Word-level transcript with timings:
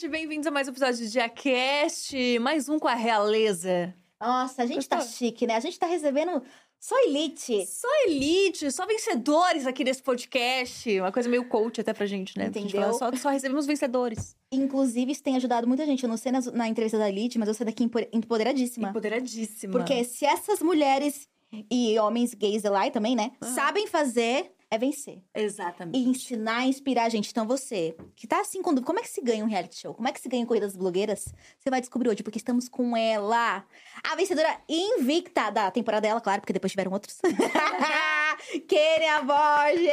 Gente? 0.00 0.08
Bem-vindos 0.08 0.46
a 0.46 0.50
mais 0.50 0.66
um 0.66 0.70
episódio 0.70 0.96
de 0.96 1.10
Diacast, 1.10 2.38
mais 2.40 2.68
um 2.70 2.78
com 2.78 2.88
a 2.88 2.94
realeza. 2.94 3.94
Nossa, 4.18 4.62
a 4.62 4.66
gente 4.66 4.88
tá 4.88 4.96
Gostou? 4.96 5.14
chique, 5.14 5.46
né? 5.46 5.56
A 5.56 5.60
gente 5.60 5.78
tá 5.78 5.86
recebendo 5.86 6.42
só 6.78 6.94
elite. 7.04 7.66
Só 7.66 7.88
elite, 8.06 8.70
só 8.70 8.86
vencedores 8.86 9.66
aqui 9.66 9.84
desse 9.84 10.02
podcast. 10.02 11.00
Uma 11.00 11.12
coisa 11.12 11.28
meio 11.28 11.46
coach 11.48 11.82
até 11.82 11.92
pra 11.92 12.06
gente, 12.06 12.38
né? 12.38 12.46
Gente 12.46 12.60
Entendeu? 12.60 12.94
fala 12.94 13.12
Só, 13.12 13.16
só 13.16 13.28
recebemos 13.30 13.66
vencedores. 13.66 14.34
Inclusive, 14.50 15.12
isso 15.12 15.22
tem 15.22 15.36
ajudado 15.36 15.66
muita 15.68 15.84
gente. 15.84 16.02
Eu 16.02 16.08
não 16.08 16.16
sei 16.16 16.32
na, 16.32 16.40
na 16.52 16.66
entrevista 16.68 16.96
da 16.98 17.08
elite, 17.08 17.38
mas 17.38 17.48
eu 17.48 17.54
sei 17.54 17.66
daqui 17.66 17.84
empo- 17.84 18.06
empoderadíssima. 18.12 18.88
Empoderadíssima. 18.88 19.72
Porque 19.72 20.02
se 20.04 20.24
essas 20.24 20.60
mulheres 20.60 21.28
e 21.70 21.98
homens 21.98 22.32
gays 22.32 22.62
lá 22.62 22.88
também, 22.90 23.14
né, 23.14 23.32
sabem 23.42 23.86
fazer, 23.86 24.50
é 24.70 24.78
vencer. 24.78 25.18
Exatamente. 25.34 25.98
E 25.98 26.08
ensinar, 26.08 26.64
inspirar 26.64 27.04
a 27.04 27.08
gente. 27.08 27.30
Então, 27.30 27.44
você 27.46 27.96
que 28.14 28.26
tá 28.26 28.40
assim, 28.40 28.62
quando, 28.62 28.82
como 28.82 29.00
é 29.00 29.02
que 29.02 29.08
se 29.08 29.20
ganha 29.20 29.44
um 29.44 29.48
reality 29.48 29.76
show? 29.76 29.92
Como 29.92 30.06
é 30.06 30.12
que 30.12 30.20
se 30.20 30.28
ganha 30.28 30.46
Corridas 30.46 30.76
Blogueiras? 30.76 31.34
Você 31.58 31.68
vai 31.68 31.80
descobrir 31.80 32.08
hoje, 32.08 32.22
porque 32.22 32.38
estamos 32.38 32.68
com 32.68 32.96
ela. 32.96 33.64
A 34.08 34.14
vencedora 34.14 34.60
invicta 34.68 35.50
da 35.50 35.70
temporada 35.72 36.02
dela, 36.02 36.20
claro, 36.20 36.40
porque 36.40 36.52
depois 36.52 36.70
tiveram 36.70 36.92
outros. 36.92 37.18
Kênia 38.68 39.22
Borges! 39.22 39.88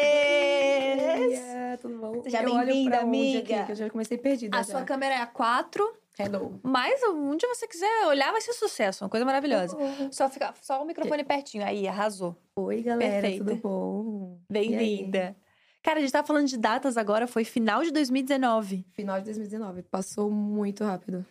É, 1.39 1.78
tudo 1.81 1.97
bom? 1.97 2.22
Seja 2.23 2.44
bem-vinda, 2.44 3.00
amiga. 3.00 3.56
Aqui, 3.56 3.66
que 3.66 3.72
eu 3.72 3.75
já 3.75 3.89
comecei 3.89 4.17
perdida. 4.17 4.56
A 4.56 4.62
já. 4.62 4.73
sua 4.73 4.84
câmera 4.84 5.16
é 5.16 5.17
a 5.19 5.28
4, 5.28 5.91
Hello. 6.19 6.59
mas 6.63 7.01
onde 7.03 7.45
você 7.47 7.67
quiser 7.67 8.05
olhar 8.07 8.31
vai 8.31 8.41
ser 8.41 8.53
sucesso. 8.53 9.03
Uma 9.03 9.09
coisa 9.09 9.25
maravilhosa. 9.25 9.77
Só, 10.11 10.29
fica, 10.29 10.53
só 10.61 10.81
o 10.81 10.85
microfone 10.85 11.23
pertinho. 11.23 11.63
Aí, 11.65 11.87
arrasou. 11.87 12.35
Oi, 12.55 12.81
galera, 12.81 13.21
Perfeita. 13.21 13.45
tudo 13.45 13.55
bom? 13.61 14.39
Bem-vinda. 14.51 15.35
Cara, 15.83 16.00
a 16.00 16.01
gente 16.01 16.11
tava 16.11 16.27
falando 16.27 16.47
de 16.47 16.57
datas 16.57 16.97
agora, 16.97 17.27
foi 17.27 17.44
final 17.44 17.83
de 17.83 17.91
2019. 17.91 18.75
aí? 18.75 18.85
Final 18.94 19.19
de 19.19 19.25
2019, 19.25 19.83
passou 19.83 20.29
muito 20.29 20.83
rápido. 20.83 21.25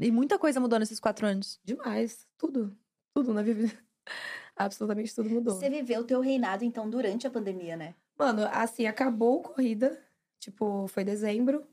E 0.00 0.10
muita 0.10 0.38
coisa 0.38 0.60
mudou 0.60 0.78
nesses 0.78 1.00
quatro 1.00 1.26
anos. 1.26 1.60
Demais, 1.64 2.26
tudo. 2.38 2.74
Tudo 3.14 3.34
na 3.34 3.42
vida. 3.42 3.70
Absolutamente 4.56 5.14
tudo 5.14 5.28
mudou. 5.28 5.54
Você 5.54 5.68
viveu 5.68 6.00
o 6.00 6.04
teu 6.04 6.20
reinado, 6.20 6.64
então, 6.64 6.88
durante 6.88 7.26
a 7.26 7.30
pandemia, 7.30 7.76
né? 7.76 7.94
Mano, 8.18 8.48
assim, 8.52 8.86
acabou 8.86 9.40
a 9.40 9.42
corrida. 9.42 10.00
Tipo, 10.40 10.86
foi 10.88 11.04
dezembro. 11.04 11.64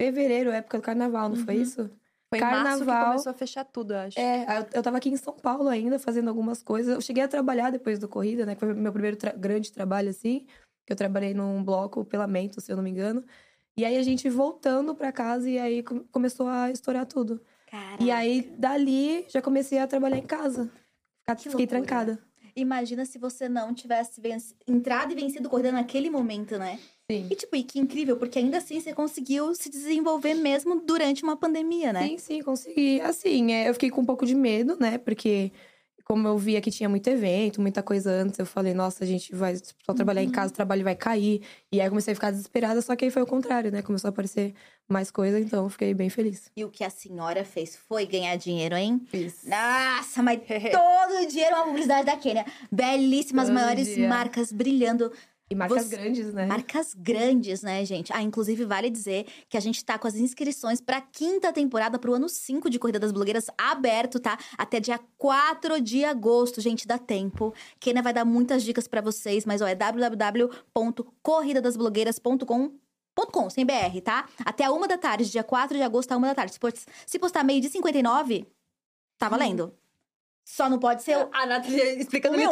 Fevereiro, 0.00 0.50
época 0.50 0.78
do 0.78 0.82
carnaval, 0.82 1.28
não 1.28 1.36
foi 1.36 1.56
Uhum. 1.56 1.62
isso? 1.62 1.90
Foi 2.32 2.38
em 2.38 2.40
março 2.42 2.78
que 2.80 2.86
Carnaval. 2.86 3.10
começou 3.12 3.30
a 3.30 3.34
fechar 3.34 3.64
tudo, 3.64 3.92
eu 3.92 3.98
acho. 3.98 4.18
É, 4.18 4.60
eu- 4.60 4.66
eu 4.74 4.82
tava 4.82 4.96
aqui 4.96 5.10
em 5.10 5.16
São 5.18 5.34
Paulo 5.34 5.68
ainda, 5.68 5.98
fazendo 5.98 6.28
algumas 6.28 6.62
coisas. 6.62 6.94
Eu 6.94 7.00
cheguei 7.02 7.22
a 7.22 7.28
trabalhar 7.28 7.68
depois 7.70 7.98
da 7.98 8.08
corrida, 8.08 8.46
né? 8.46 8.54
Que 8.54 8.60
foi 8.60 8.72
meu 8.72 8.90
primeiro 8.92 9.16
tra- 9.18 9.32
grande 9.32 9.70
trabalho, 9.70 10.08
assim. 10.08 10.46
Que 10.86 10.92
eu 10.92 10.96
trabalhei 10.96 11.34
num 11.34 11.62
bloco 11.62 12.04
pela 12.06 12.26
Mento, 12.26 12.58
se 12.60 12.72
eu 12.72 12.76
não 12.76 12.82
me 12.82 12.88
engano. 12.90 13.22
E 13.76 13.84
aí, 13.84 13.96
a 13.96 14.02
gente 14.02 14.28
voltando 14.30 14.94
pra 14.94 15.12
casa, 15.12 15.48
e 15.48 15.58
aí 15.58 15.82
com- 15.82 16.04
começou 16.10 16.48
a 16.48 16.70
estourar 16.70 17.04
tudo. 17.06 17.40
Caraca. 17.70 18.02
E 18.02 18.10
aí, 18.10 18.42
dali, 18.58 19.24
já 19.28 19.40
comecei 19.42 19.78
a 19.78 19.86
trabalhar 19.86 20.16
em 20.18 20.26
casa. 20.26 20.70
Fiquei 21.38 21.66
trancada. 21.66 22.18
Imagina 22.54 23.04
se 23.04 23.18
você 23.18 23.48
não 23.48 23.72
tivesse 23.74 24.20
entrado 24.66 25.12
e 25.12 25.14
vencido 25.14 25.48
corrida 25.48 25.72
naquele 25.72 26.10
momento, 26.10 26.58
né? 26.58 26.78
Sim. 27.10 27.26
E, 27.30 27.34
tipo, 27.34 27.56
e 27.56 27.62
que 27.62 27.78
incrível, 27.78 28.16
porque 28.16 28.38
ainda 28.38 28.58
assim 28.58 28.80
você 28.80 28.92
conseguiu 28.92 29.54
se 29.54 29.68
desenvolver 29.68 30.34
mesmo 30.34 30.80
durante 30.80 31.22
uma 31.22 31.36
pandemia, 31.36 31.92
né? 31.92 32.08
Sim, 32.08 32.18
sim, 32.18 32.42
consegui. 32.42 33.00
Assim, 33.00 33.52
é, 33.52 33.68
eu 33.68 33.74
fiquei 33.74 33.90
com 33.90 34.00
um 34.00 34.06
pouco 34.06 34.24
de 34.24 34.34
medo, 34.34 34.76
né? 34.78 34.98
Porque, 34.98 35.52
como 36.04 36.26
eu 36.28 36.36
via 36.38 36.60
que 36.60 36.70
tinha 36.70 36.88
muito 36.88 37.08
evento, 37.08 37.60
muita 37.60 37.82
coisa 37.82 38.10
antes, 38.10 38.38
eu 38.38 38.46
falei, 38.46 38.74
nossa, 38.74 39.04
a 39.04 39.06
gente 39.06 39.34
vai 39.34 39.54
só 39.56 39.92
trabalhar 39.94 40.22
em 40.22 40.26
Uhum. 40.26 40.32
casa, 40.32 40.52
o 40.52 40.54
trabalho 40.56 40.82
vai 40.84 40.94
cair. 40.94 41.42
E 41.70 41.80
aí 41.80 41.86
eu 41.86 41.90
comecei 41.90 42.12
a 42.12 42.14
ficar 42.14 42.30
desesperada, 42.30 42.80
só 42.82 42.94
que 42.96 43.04
aí 43.04 43.10
foi 43.10 43.22
o 43.22 43.26
contrário, 43.26 43.70
né? 43.70 43.82
Começou 43.82 44.08
a 44.08 44.10
aparecer 44.10 44.54
mais 44.88 45.10
coisa, 45.10 45.38
então 45.40 45.64
eu 45.64 45.70
fiquei 45.70 45.94
bem 45.94 46.10
feliz. 46.10 46.50
E 46.56 46.64
o 46.64 46.68
que 46.70 46.84
a 46.84 46.90
senhora 46.90 47.44
fez 47.44 47.76
foi 47.76 48.04
ganhar 48.06 48.36
dinheiro, 48.36 48.74
hein? 48.76 49.00
Isso. 49.12 49.48
Nossa, 49.48 50.22
mas 50.22 50.40
todo 50.70 51.26
dia 51.30 51.46
era 51.46 51.56
uma 51.56 51.66
publicidade 51.66 52.04
da 52.06 52.16
Kênia. 52.16 52.44
Belíssimas, 52.70 53.46
Todo 53.48 53.54
maiores 53.54 53.94
dia. 53.94 54.08
marcas 54.08 54.52
brilhando. 54.52 55.12
E 55.52 55.54
marcas 55.54 55.84
Você- 55.86 55.96
grandes, 55.96 56.32
né? 56.32 56.46
Marcas 56.46 56.94
grandes, 56.94 57.62
né, 57.62 57.84
gente? 57.84 58.10
Ah, 58.12 58.22
inclusive 58.22 58.64
vale 58.64 58.88
dizer 58.88 59.26
que 59.48 59.56
a 59.56 59.60
gente 59.60 59.84
tá 59.84 59.98
com 59.98 60.06
as 60.08 60.14
inscrições 60.14 60.80
pra 60.80 61.00
quinta 61.00 61.52
temporada 61.52 61.98
pro 61.98 62.14
ano 62.14 62.28
5 62.28 62.70
de 62.70 62.78
Corrida 62.78 62.98
das 62.98 63.12
Blogueiras 63.12 63.46
aberto, 63.58 64.18
tá? 64.18 64.38
Até 64.56 64.80
dia 64.80 64.98
4 65.18 65.78
de 65.80 66.04
agosto, 66.04 66.60
gente, 66.60 66.86
dá 66.86 66.98
tempo. 66.98 67.52
Kênia 67.78 68.02
vai 68.02 68.12
dar 68.14 68.24
muitas 68.24 68.62
dicas 68.62 68.88
pra 68.88 69.00
vocês, 69.02 69.44
mas 69.44 69.60
ó, 69.60 69.66
é 69.66 69.74
www.corridadasblogueiras.com 69.74 72.72
.com, 73.30 73.50
sem 73.50 73.66
BR, 73.66 74.00
tá? 74.02 74.26
Até 74.42 74.64
a 74.64 74.72
uma 74.72 74.88
da 74.88 74.96
tarde, 74.96 75.30
dia 75.30 75.44
4 75.44 75.76
de 75.76 75.82
agosto, 75.82 76.12
a 76.12 76.16
uma 76.16 76.28
da 76.28 76.34
tarde. 76.34 76.54
Se 76.54 76.58
post- 76.58 76.86
Se 77.06 77.18
postar 77.18 77.44
meio 77.44 77.60
de 77.60 77.68
59, 77.68 78.46
tá 79.18 79.28
valendo. 79.28 79.74
Só 80.44 80.66
não 80.70 80.78
pode 80.78 81.02
ser 81.02 81.18
o 81.18 81.28
A 81.30 81.44
Nathalie 81.44 82.00
explicando 82.00 82.34
O 82.34 82.38
meu. 82.38 82.48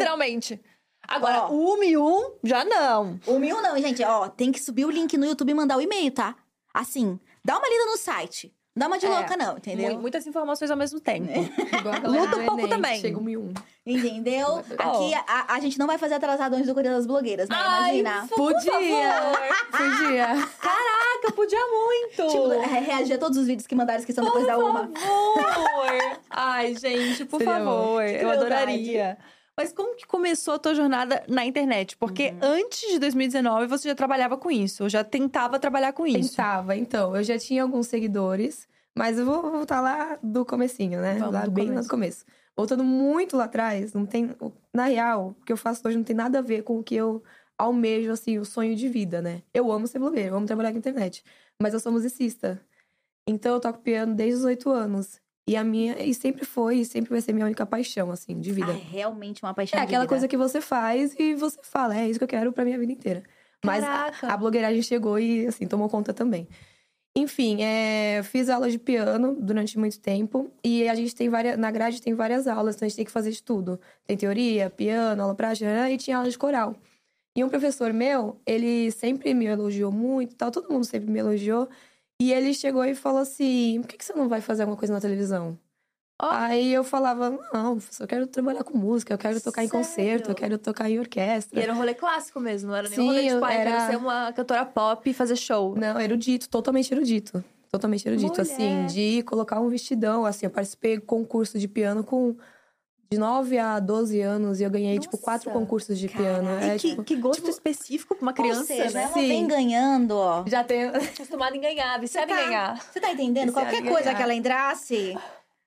Agora, 1.10 1.43
Ó. 1.44 1.50
o 1.50 1.75
1 1.78 1.82
e 1.84 1.97
1, 1.98 2.31
já 2.44 2.65
não. 2.65 3.19
O 3.26 3.38
mil 3.38 3.60
não, 3.60 3.76
gente. 3.78 4.03
Ó, 4.04 4.28
tem 4.28 4.53
que 4.53 4.62
subir 4.62 4.84
o 4.84 4.91
link 4.91 5.16
no 5.19 5.26
YouTube 5.26 5.50
e 5.50 5.54
mandar 5.54 5.76
o 5.76 5.81
e-mail, 5.81 6.10
tá? 6.12 6.37
Assim, 6.72 7.19
dá 7.44 7.59
uma 7.59 7.69
lida 7.69 7.84
no 7.87 7.97
site. 7.97 8.54
Não 8.76 8.82
dá 8.82 8.87
uma 8.87 8.98
de 8.98 9.06
É, 9.06 9.09
louca, 9.09 9.37
não, 9.37 9.56
entendeu? 9.56 9.94
Mu- 9.94 10.03
Muitas 10.03 10.25
informações 10.28 10.71
ao 10.71 10.76
mesmo 10.76 11.00
tempo. 11.00 11.26
Luta 12.06 12.37
um 12.37 12.44
pouco 12.47 12.60
Enem, 12.60 12.69
também. 12.69 13.00
Chega 13.00 13.19
um 13.19 13.28
e 13.28 13.37
um. 13.37 13.53
Entendeu? 13.84 14.59
Aqui 14.78 15.12
a, 15.26 15.54
a 15.54 15.59
gente 15.60 15.76
não 15.76 15.88
vai 15.88 15.98
fazer 15.98 16.15
atrasadões 16.15 16.65
do 16.66 16.72
Correio 16.75 16.94
das 16.94 17.04
Blogueiras, 17.04 17.48
né? 17.48 17.56
Ai, 17.59 17.98
Imagina. 17.98 18.28
Podia! 18.28 19.32
Podia! 19.72 20.27
Caraca, 20.60 21.32
podia 21.34 21.59
muito. 21.66 22.28
Tipo, 22.31 22.60
reagir 22.81 23.15
a 23.15 23.19
todos 23.19 23.37
os 23.38 23.47
vídeos 23.48 23.66
que 23.66 23.75
mandaram 23.75 23.98
inscrição 23.98 24.25
depois 24.25 24.47
da 24.47 24.56
uma. 24.56 24.87
Por 24.87 25.42
favor. 25.42 26.19
Ai, 26.31 26.75
gente, 26.77 27.24
por 27.24 27.39
Seria 27.39 27.54
favor. 27.54 28.04
Que 28.04 28.24
Eu 28.24 28.30
adoraria. 28.30 29.18
Mas 29.60 29.74
como 29.74 29.95
que 29.95 30.07
começou 30.07 30.54
a 30.54 30.59
tua 30.59 30.74
jornada 30.74 31.22
na 31.28 31.45
internet? 31.45 31.95
Porque 31.98 32.33
antes 32.41 32.92
de 32.92 32.98
2019 32.98 33.66
você 33.66 33.91
já 33.91 33.95
trabalhava 33.95 34.39
com 34.39 34.51
isso, 34.51 34.84
ou 34.84 34.89
já 34.89 35.04
tentava 35.04 35.59
trabalhar 35.59 35.92
com 35.92 36.07
isso. 36.07 36.30
Tentava, 36.30 36.74
então. 36.74 37.15
Eu 37.15 37.22
já 37.22 37.39
tinha 37.39 37.62
alguns 37.62 37.86
seguidores, 37.86 38.66
mas 38.97 39.18
eu 39.18 39.27
vou 39.27 39.42
voltar 39.42 39.83
lá 39.83 40.18
do 40.22 40.47
comecinho, 40.47 41.03
né? 41.03 41.18
Vamos 41.18 41.34
lá 41.34 41.45
do 41.45 41.51
bem 41.51 41.66
lá 41.66 41.72
começo. 41.72 41.89
no 41.89 41.91
começo. 41.91 42.24
Voltando 42.57 42.83
muito 42.83 43.36
lá 43.36 43.45
atrás, 43.45 43.92
não 43.92 44.07
tem. 44.07 44.34
Na 44.72 44.86
real, 44.86 45.36
o 45.39 45.45
que 45.45 45.53
eu 45.53 45.59
faço 45.59 45.86
hoje 45.86 45.98
não 45.98 46.04
tem 46.04 46.16
nada 46.16 46.39
a 46.39 46.42
ver 46.42 46.62
com 46.62 46.78
o 46.78 46.83
que 46.83 46.95
eu 46.95 47.22
almejo, 47.59 48.10
assim, 48.12 48.39
o 48.39 48.47
sonho 48.47 48.74
de 48.74 48.89
vida, 48.89 49.21
né? 49.21 49.42
Eu 49.53 49.71
amo 49.71 49.86
ser 49.86 49.98
blogueira, 49.98 50.30
eu 50.30 50.36
amo 50.39 50.47
trabalhar 50.47 50.72
com 50.72 50.78
internet. 50.78 51.22
Mas 51.60 51.74
eu 51.74 51.80
sou 51.80 51.92
musicista. 51.92 52.59
Então 53.28 53.53
eu 53.53 53.60
toco 53.60 53.80
piano 53.80 54.15
desde 54.15 54.39
os 54.39 54.45
oito 54.47 54.71
anos. 54.71 55.21
E 55.50 55.56
a 55.56 55.64
minha. 55.64 56.00
E 56.00 56.14
sempre 56.14 56.44
foi, 56.44 56.76
e 56.76 56.84
sempre 56.84 57.10
vai 57.10 57.20
ser 57.20 57.32
minha 57.32 57.44
única 57.44 57.66
paixão, 57.66 58.12
assim, 58.12 58.38
de 58.38 58.52
vida. 58.52 58.70
Ah, 58.70 58.76
é 58.76 58.78
realmente 58.78 59.42
uma 59.42 59.52
paixão 59.52 59.80
É 59.80 59.82
aquela 59.82 60.06
coisa 60.06 60.28
que 60.28 60.36
você 60.36 60.60
faz 60.60 61.12
e 61.18 61.34
você 61.34 61.58
fala, 61.64 61.98
é 61.98 62.08
isso 62.08 62.20
que 62.20 62.24
eu 62.24 62.28
quero 62.28 62.52
pra 62.52 62.64
minha 62.64 62.78
vida 62.78 62.92
inteira. 62.92 63.24
Mas 63.64 63.82
a, 63.82 64.12
a 64.22 64.36
blogueiragem 64.36 64.80
chegou 64.80 65.18
e, 65.18 65.48
assim, 65.48 65.66
tomou 65.66 65.88
conta 65.88 66.14
também. 66.14 66.47
Enfim, 67.16 67.60
é, 67.60 68.22
fiz 68.22 68.48
aula 68.48 68.70
de 68.70 68.78
piano 68.78 69.36
durante 69.41 69.76
muito 69.76 69.98
tempo. 69.98 70.52
E 70.62 70.88
a 70.88 70.94
gente 70.94 71.16
tem 71.16 71.28
várias. 71.28 71.58
Na 71.58 71.72
grade 71.72 72.00
tem 72.00 72.14
várias 72.14 72.47
aulas, 72.47 72.76
então 72.76 72.86
a 72.86 72.88
gente 72.88 72.97
tem 72.97 73.04
que 73.04 73.10
fazer 73.10 73.32
de 73.32 73.42
tudo. 73.42 73.80
Tem 74.06 74.16
teoria, 74.16 74.70
piano, 74.70 75.20
aula 75.20 75.34
prática, 75.34 75.91
e 75.91 75.98
tinha 75.98 76.16
aula 76.16 76.30
de 76.30 76.38
coral. 76.38 76.76
E 77.36 77.42
um 77.42 77.48
professor 77.48 77.92
meu, 77.92 78.41
ele 78.47 78.92
sempre 78.92 79.34
me 79.34 79.47
elogiou 79.47 79.91
muito, 79.91 80.36
tal, 80.36 80.52
todo 80.52 80.72
mundo 80.72 80.84
sempre 80.84 81.10
me 81.10 81.18
elogiou. 81.18 81.68
E 82.21 82.33
ele 82.33 82.53
chegou 82.53 82.84
e 82.84 82.95
falou 82.95 83.21
assim: 83.21 83.81
por 83.81 83.89
que, 83.89 83.97
que 83.97 84.05
você 84.05 84.13
não 84.13 84.28
vai 84.28 84.41
fazer 84.43 84.63
alguma 84.63 84.77
coisa 84.77 84.93
na 84.93 85.01
televisão? 85.01 85.59
Aí 86.22 86.71
eu 86.71 86.84
falava, 86.84 87.31
não, 87.51 87.78
eu 87.99 88.07
quero 88.07 88.27
trabalhar 88.27 88.63
com 88.63 88.77
música, 88.77 89.15
eu 89.15 89.17
quero 89.17 89.41
tocar 89.41 89.65
em 89.65 89.69
Sério? 89.69 89.87
concerto, 89.87 90.31
eu 90.31 90.34
quero 90.34 90.59
tocar 90.59 90.91
em 90.91 90.99
orquestra. 90.99 91.59
E 91.59 91.63
era 91.63 91.72
um 91.72 91.77
rolê 91.78 91.95
clássico 91.95 92.39
mesmo, 92.39 92.69
não 92.69 92.77
era 92.77 92.91
nenhum 92.91 93.03
Sim, 93.05 93.09
rolê 93.09 93.22
tipo, 93.22 93.33
eu 93.37 93.45
ah, 93.47 93.55
eu 93.55 93.57
quero 93.57 93.71
era- 93.71 93.87
ser 93.87 93.97
uma 93.97 94.33
cantora 94.34 94.67
pop 94.67 95.09
e 95.09 95.15
fazer 95.15 95.34
show. 95.37 95.75
Não, 95.77 95.99
erudito, 95.99 96.47
totalmente 96.51 96.93
erudito. 96.93 97.43
Totalmente 97.71 98.07
erudito, 98.07 98.33
Mulher. 98.33 98.43
assim, 98.43 98.87
de 98.89 99.22
colocar 99.22 99.61
um 99.61 99.71
vestidão, 99.71 100.27
assim, 100.27 100.45
eu 100.45 100.51
participei 100.51 100.97
de 100.99 101.07
concurso 101.07 101.59
de 101.59 101.67
piano 101.67 102.05
com 102.05 102.37
de 103.12 103.18
9 103.18 103.59
a 103.59 103.80
12 103.80 104.21
anos 104.21 104.60
e 104.60 104.62
eu 104.65 104.71
ganhei, 104.71 104.97
tipo, 105.01 105.18
quatro 105.18 105.48
Nossa. 105.51 105.59
concursos 105.60 105.98
de 105.98 106.09
piano. 106.09 106.48
E 106.60 106.65
É, 106.71 106.78
que, 106.78 106.91
tipo, 106.91 107.03
que 107.03 107.16
gosto 107.16 107.51
específico 107.51 108.15
pra 108.15 108.22
uma 108.22 108.33
criança, 108.33 108.60
Ou 108.60 108.66
seja, 108.66 108.91
né? 108.98 109.03
ela 109.03 109.12
Sim. 109.12 109.27
vem 109.27 109.47
ganhando, 109.48 110.12
ó. 110.12 110.45
já 110.47 110.62
tenho. 110.62 110.92
Acostumada 110.95 111.57
em 111.57 111.60
ganhar, 111.60 111.98
viciada 111.98 112.33
Tá. 112.33 112.41
em 112.41 112.45
ganhar. 112.45 112.80
Você 112.80 113.01
tá 113.01 113.10
entendendo? 113.12 113.47
Viciada 113.48 113.68
Qualquer 113.68 113.83
coisa 113.89 114.04
ganhar. 114.04 114.16
que 114.16 114.22
ela 114.22 114.33
entrasse, 114.34 115.18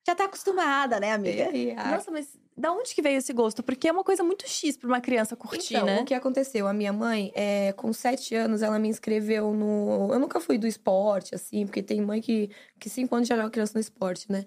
já 0.08 0.14
tá 0.14 0.24
acostumada, 0.24 0.98
né, 0.98 1.12
amiga? 1.12 1.54
E 1.54 1.74
Nossa, 1.74 2.10
mas 2.10 2.28
da 2.56 2.72
onde 2.72 2.94
que 2.94 3.02
veio 3.02 3.18
esse 3.18 3.32
gosto? 3.34 3.62
Porque 3.62 3.88
é 3.88 3.92
uma 3.92 4.04
coisa 4.04 4.24
muito 4.24 4.48
X 4.48 4.78
pra 4.78 4.88
uma 4.88 5.00
criança 5.02 5.36
curtir, 5.36 5.74
Então, 5.74 5.84
né? 5.84 6.00
o 6.00 6.04
que 6.06 6.14
aconteceu? 6.14 6.66
A 6.66 6.72
minha 6.72 6.94
mãe, 6.94 7.30
é, 7.34 7.74
com 7.74 7.92
sete 7.92 8.34
anos, 8.34 8.62
ela 8.62 8.78
me 8.78 8.88
inscreveu 8.88 9.52
no. 9.52 10.08
Eu 10.10 10.18
nunca 10.18 10.40
fui 10.40 10.56
do 10.56 10.66
esporte, 10.66 11.34
assim, 11.34 11.66
porque 11.66 11.82
tem 11.82 12.00
mãe 12.00 12.22
que, 12.22 12.48
que 12.80 12.88
cinco 12.88 13.14
anos 13.14 13.28
já 13.28 13.36
joga 13.36 13.50
criança 13.50 13.72
no 13.74 13.80
esporte, 13.82 14.32
né? 14.32 14.46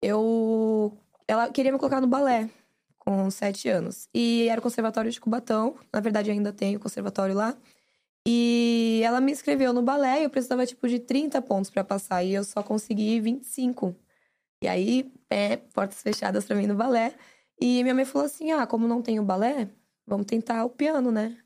Eu. 0.00 0.96
Ela 1.30 1.48
queria 1.48 1.70
me 1.70 1.78
colocar 1.78 2.00
no 2.00 2.08
balé 2.08 2.50
com 2.98 3.30
sete 3.30 3.68
anos. 3.68 4.08
E 4.12 4.48
era 4.48 4.58
o 4.58 4.62
Conservatório 4.62 5.08
de 5.12 5.20
Cubatão. 5.20 5.76
Na 5.92 6.00
verdade, 6.00 6.28
ainda 6.28 6.52
tem 6.52 6.74
o 6.74 6.80
conservatório 6.80 7.36
lá. 7.36 7.56
E 8.26 9.00
ela 9.04 9.20
me 9.20 9.30
inscreveu 9.30 9.72
no 9.72 9.80
balé 9.80 10.22
e 10.22 10.24
eu 10.24 10.30
precisava, 10.30 10.66
tipo, 10.66 10.88
de 10.88 10.98
30 10.98 11.40
pontos 11.40 11.70
pra 11.70 11.84
passar. 11.84 12.24
E 12.24 12.34
eu 12.34 12.42
só 12.42 12.64
consegui 12.64 13.20
25. 13.20 13.94
E 14.60 14.66
aí, 14.66 15.12
é, 15.30 15.56
portas 15.56 16.02
fechadas 16.02 16.46
pra 16.46 16.56
mim 16.56 16.66
no 16.66 16.74
balé. 16.74 17.14
E 17.60 17.80
minha 17.84 17.94
mãe 17.94 18.04
falou 18.04 18.26
assim: 18.26 18.50
ah, 18.50 18.66
como 18.66 18.88
não 18.88 19.00
tem 19.00 19.20
o 19.20 19.24
balé, 19.24 19.68
vamos 20.04 20.26
tentar 20.26 20.64
o 20.64 20.70
piano, 20.70 21.12
né? 21.12 21.38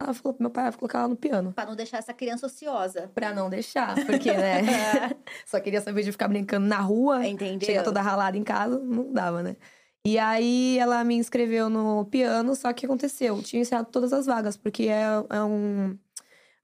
Ela 0.00 0.14
falou 0.14 0.32
pro 0.32 0.42
meu 0.44 0.50
pai, 0.50 0.66
ah, 0.66 0.70
vou 0.70 0.78
colocar 0.78 1.00
ela 1.00 1.08
no 1.08 1.16
piano. 1.16 1.52
Pra 1.52 1.66
não 1.66 1.74
deixar 1.74 1.98
essa 1.98 2.14
criança 2.14 2.46
ociosa. 2.46 3.10
Pra 3.14 3.34
não 3.34 3.50
deixar, 3.50 3.96
porque, 4.06 4.30
né? 4.36 4.62
Só 5.44 5.58
queria 5.58 5.80
saber 5.80 6.04
de 6.04 6.12
ficar 6.12 6.28
brincando 6.28 6.66
na 6.66 6.78
rua. 6.78 7.26
Entendeu? 7.26 7.66
Chegar 7.66 7.82
toda 7.82 8.00
ralada 8.00 8.36
em 8.36 8.44
casa, 8.44 8.78
não 8.78 9.12
dava, 9.12 9.42
né? 9.42 9.56
E 10.06 10.16
aí 10.18 10.78
ela 10.78 11.02
me 11.02 11.16
inscreveu 11.16 11.68
no 11.68 12.04
piano, 12.04 12.54
só 12.54 12.72
que 12.72 12.86
aconteceu? 12.86 13.42
Tinha 13.42 13.60
encerrado 13.60 13.88
todas 13.90 14.12
as 14.12 14.26
vagas, 14.26 14.56
porque 14.56 14.84
é, 14.84 15.04
é 15.30 15.42
um 15.42 15.98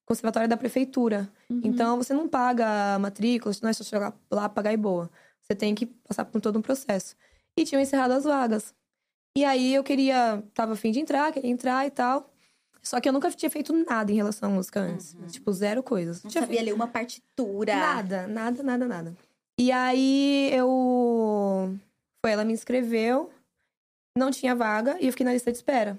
conservatório 0.07 0.49
da 0.49 0.57
prefeitura. 0.57 1.29
Uhum. 1.51 1.61
Então 1.65 1.97
você 1.97 2.15
não 2.15 2.29
paga 2.29 2.95
a 2.95 2.99
matrícula, 2.99 3.55
não 3.61 3.69
é 3.69 3.73
só 3.73 3.83
chegar 3.83 4.15
lá, 4.31 4.49
pagar 4.49 4.73
e 4.73 4.77
boa. 4.77 5.11
Você 5.43 5.55
tem 5.55 5.75
que 5.75 5.87
passar 5.87 6.25
por 6.25 6.41
todo 6.41 6.59
um 6.59 6.63
processo. 6.63 7.17
E 7.57 7.65
tinham 7.65 7.83
encerrado 7.83 8.13
as 8.13 8.25
vagas. 8.25 8.75
E 9.37 9.45
aí 9.45 9.75
eu 9.75 9.83
queria, 9.83 10.43
tava 10.55 10.75
afim 10.75 10.93
de 10.93 11.01
entrar, 11.01 11.33
queria 11.33 11.51
entrar 11.51 11.85
e 11.87 11.91
tal. 11.91 12.34
Só 12.85 13.01
que 13.01 13.09
eu 13.09 13.13
nunca 13.13 13.31
tinha 13.31 13.49
feito 13.49 13.73
nada 13.73 14.13
em 14.13 14.15
relação 14.15 14.51
à 14.51 14.53
música 14.53 14.79
antes. 14.79 15.17
Tipo, 15.33 15.51
zero 15.53 15.83
coisas. 15.83 16.23
Não 16.23 16.31
tinha 16.31 16.43
sabia 16.43 16.59
feito 16.59 16.69
ler 16.69 16.75
uma 16.75 16.87
partitura. 16.87 17.75
Nada, 17.75 18.27
nada, 18.27 18.63
nada, 18.63 18.87
nada. 18.87 19.17
E 19.59 19.73
aí 19.73 20.51
eu. 20.53 21.75
Foi, 22.23 22.31
ela 22.31 22.45
me 22.45 22.53
inscreveu, 22.53 23.31
não 24.17 24.31
tinha 24.31 24.55
vaga 24.55 24.97
e 25.01 25.07
eu 25.07 25.13
fiquei 25.13 25.25
na 25.25 25.33
lista 25.33 25.51
de 25.51 25.59
espera. 25.59 25.99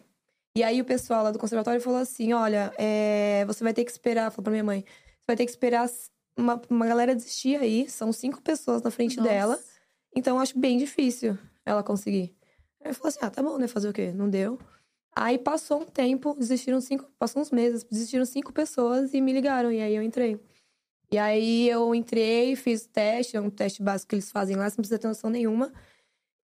E 0.56 0.64
aí 0.64 0.80
o 0.80 0.86
pessoal 0.86 1.24
lá 1.24 1.32
do 1.32 1.40
conservatório 1.40 1.82
falou 1.82 2.00
assim: 2.00 2.34
olha, 2.34 2.72
é, 2.78 3.44
você 3.46 3.64
vai 3.64 3.74
ter 3.74 3.84
que 3.84 3.92
esperar, 3.92 4.32
falou 4.32 4.44
pra 4.44 4.52
minha 4.52 4.64
mãe, 4.64 4.82
você 4.82 5.26
vai 5.28 5.36
ter 5.36 5.46
que 5.46 5.52
esperar 5.52 5.90
uma, 6.38 6.62
uma 6.70 6.86
galera 6.86 7.16
desistir 7.16 7.60
aí, 7.60 7.90
são 7.90 8.12
cinco 8.12 8.42
pessoas 8.42 8.84
na 8.84 8.92
frente 8.92 9.18
Nossa. 9.18 9.30
dela. 9.30 9.60
Então 10.16 10.36
eu 10.36 10.42
acho 10.42 10.58
bem 10.58 10.78
difícil 10.78 11.38
ela 11.66 11.82
conseguir. 11.82 12.36
Aí 12.84 12.92
eu 12.92 12.94
falei 12.94 13.10
assim: 13.10 13.20
ah, 13.24 13.30
tá 13.32 13.42
bom, 13.42 13.58
né? 13.58 13.68
Fazer 13.68 13.90
o 13.90 13.94
quê? 13.94 14.12
Não 14.12 14.30
deu. 14.30 14.60
Aí 15.18 15.38
passou 15.38 15.82
um 15.82 15.86
tempo, 15.86 16.36
desistiram 16.38 16.82
cinco, 16.82 17.10
passou 17.18 17.42
uns 17.42 17.50
meses, 17.52 17.84
desistiram 17.84 18.26
cinco 18.26 18.52
pessoas 18.52 19.14
e 19.14 19.22
me 19.22 19.32
ligaram. 19.32 19.72
E 19.72 19.80
aí 19.82 19.96
eu 19.96 20.04
entrei. 20.04 20.40
E 21.12 21.18
aí 21.18 21.70
eu 21.70 21.96
entrei, 21.96 22.56
fiz 22.56 22.84
o 22.86 22.90
teste, 22.90 23.38
é 23.38 23.42
um 23.42 23.50
teste 23.50 23.82
básico 23.82 24.10
que 24.10 24.16
eles 24.16 24.32
fazem 24.32 24.56
lá, 24.58 24.70
você 24.70 24.76
não 24.78 24.82
precisa 24.82 25.00
ter 25.00 25.08
noção 25.08 25.30
nenhuma. 25.30 25.72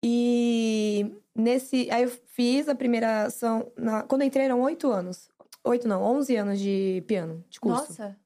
E 0.04 1.12
nesse. 1.34 1.90
Aí 1.90 2.04
eu 2.04 2.10
fiz 2.10 2.68
a 2.68 2.74
primeira 2.74 3.24
ação. 3.24 3.70
na- 3.76 4.02
quando 4.04 4.22
eu 4.22 4.28
entrei 4.28 4.44
eram 4.44 4.60
oito 4.62 4.90
anos. 4.90 5.28
Oito 5.64 5.86
não, 5.86 6.02
onze 6.02 6.36
anos 6.36 6.58
de 6.58 7.02
piano, 7.06 7.44
de 7.50 7.60
curso. 7.60 7.82
Nossa. 7.88 8.16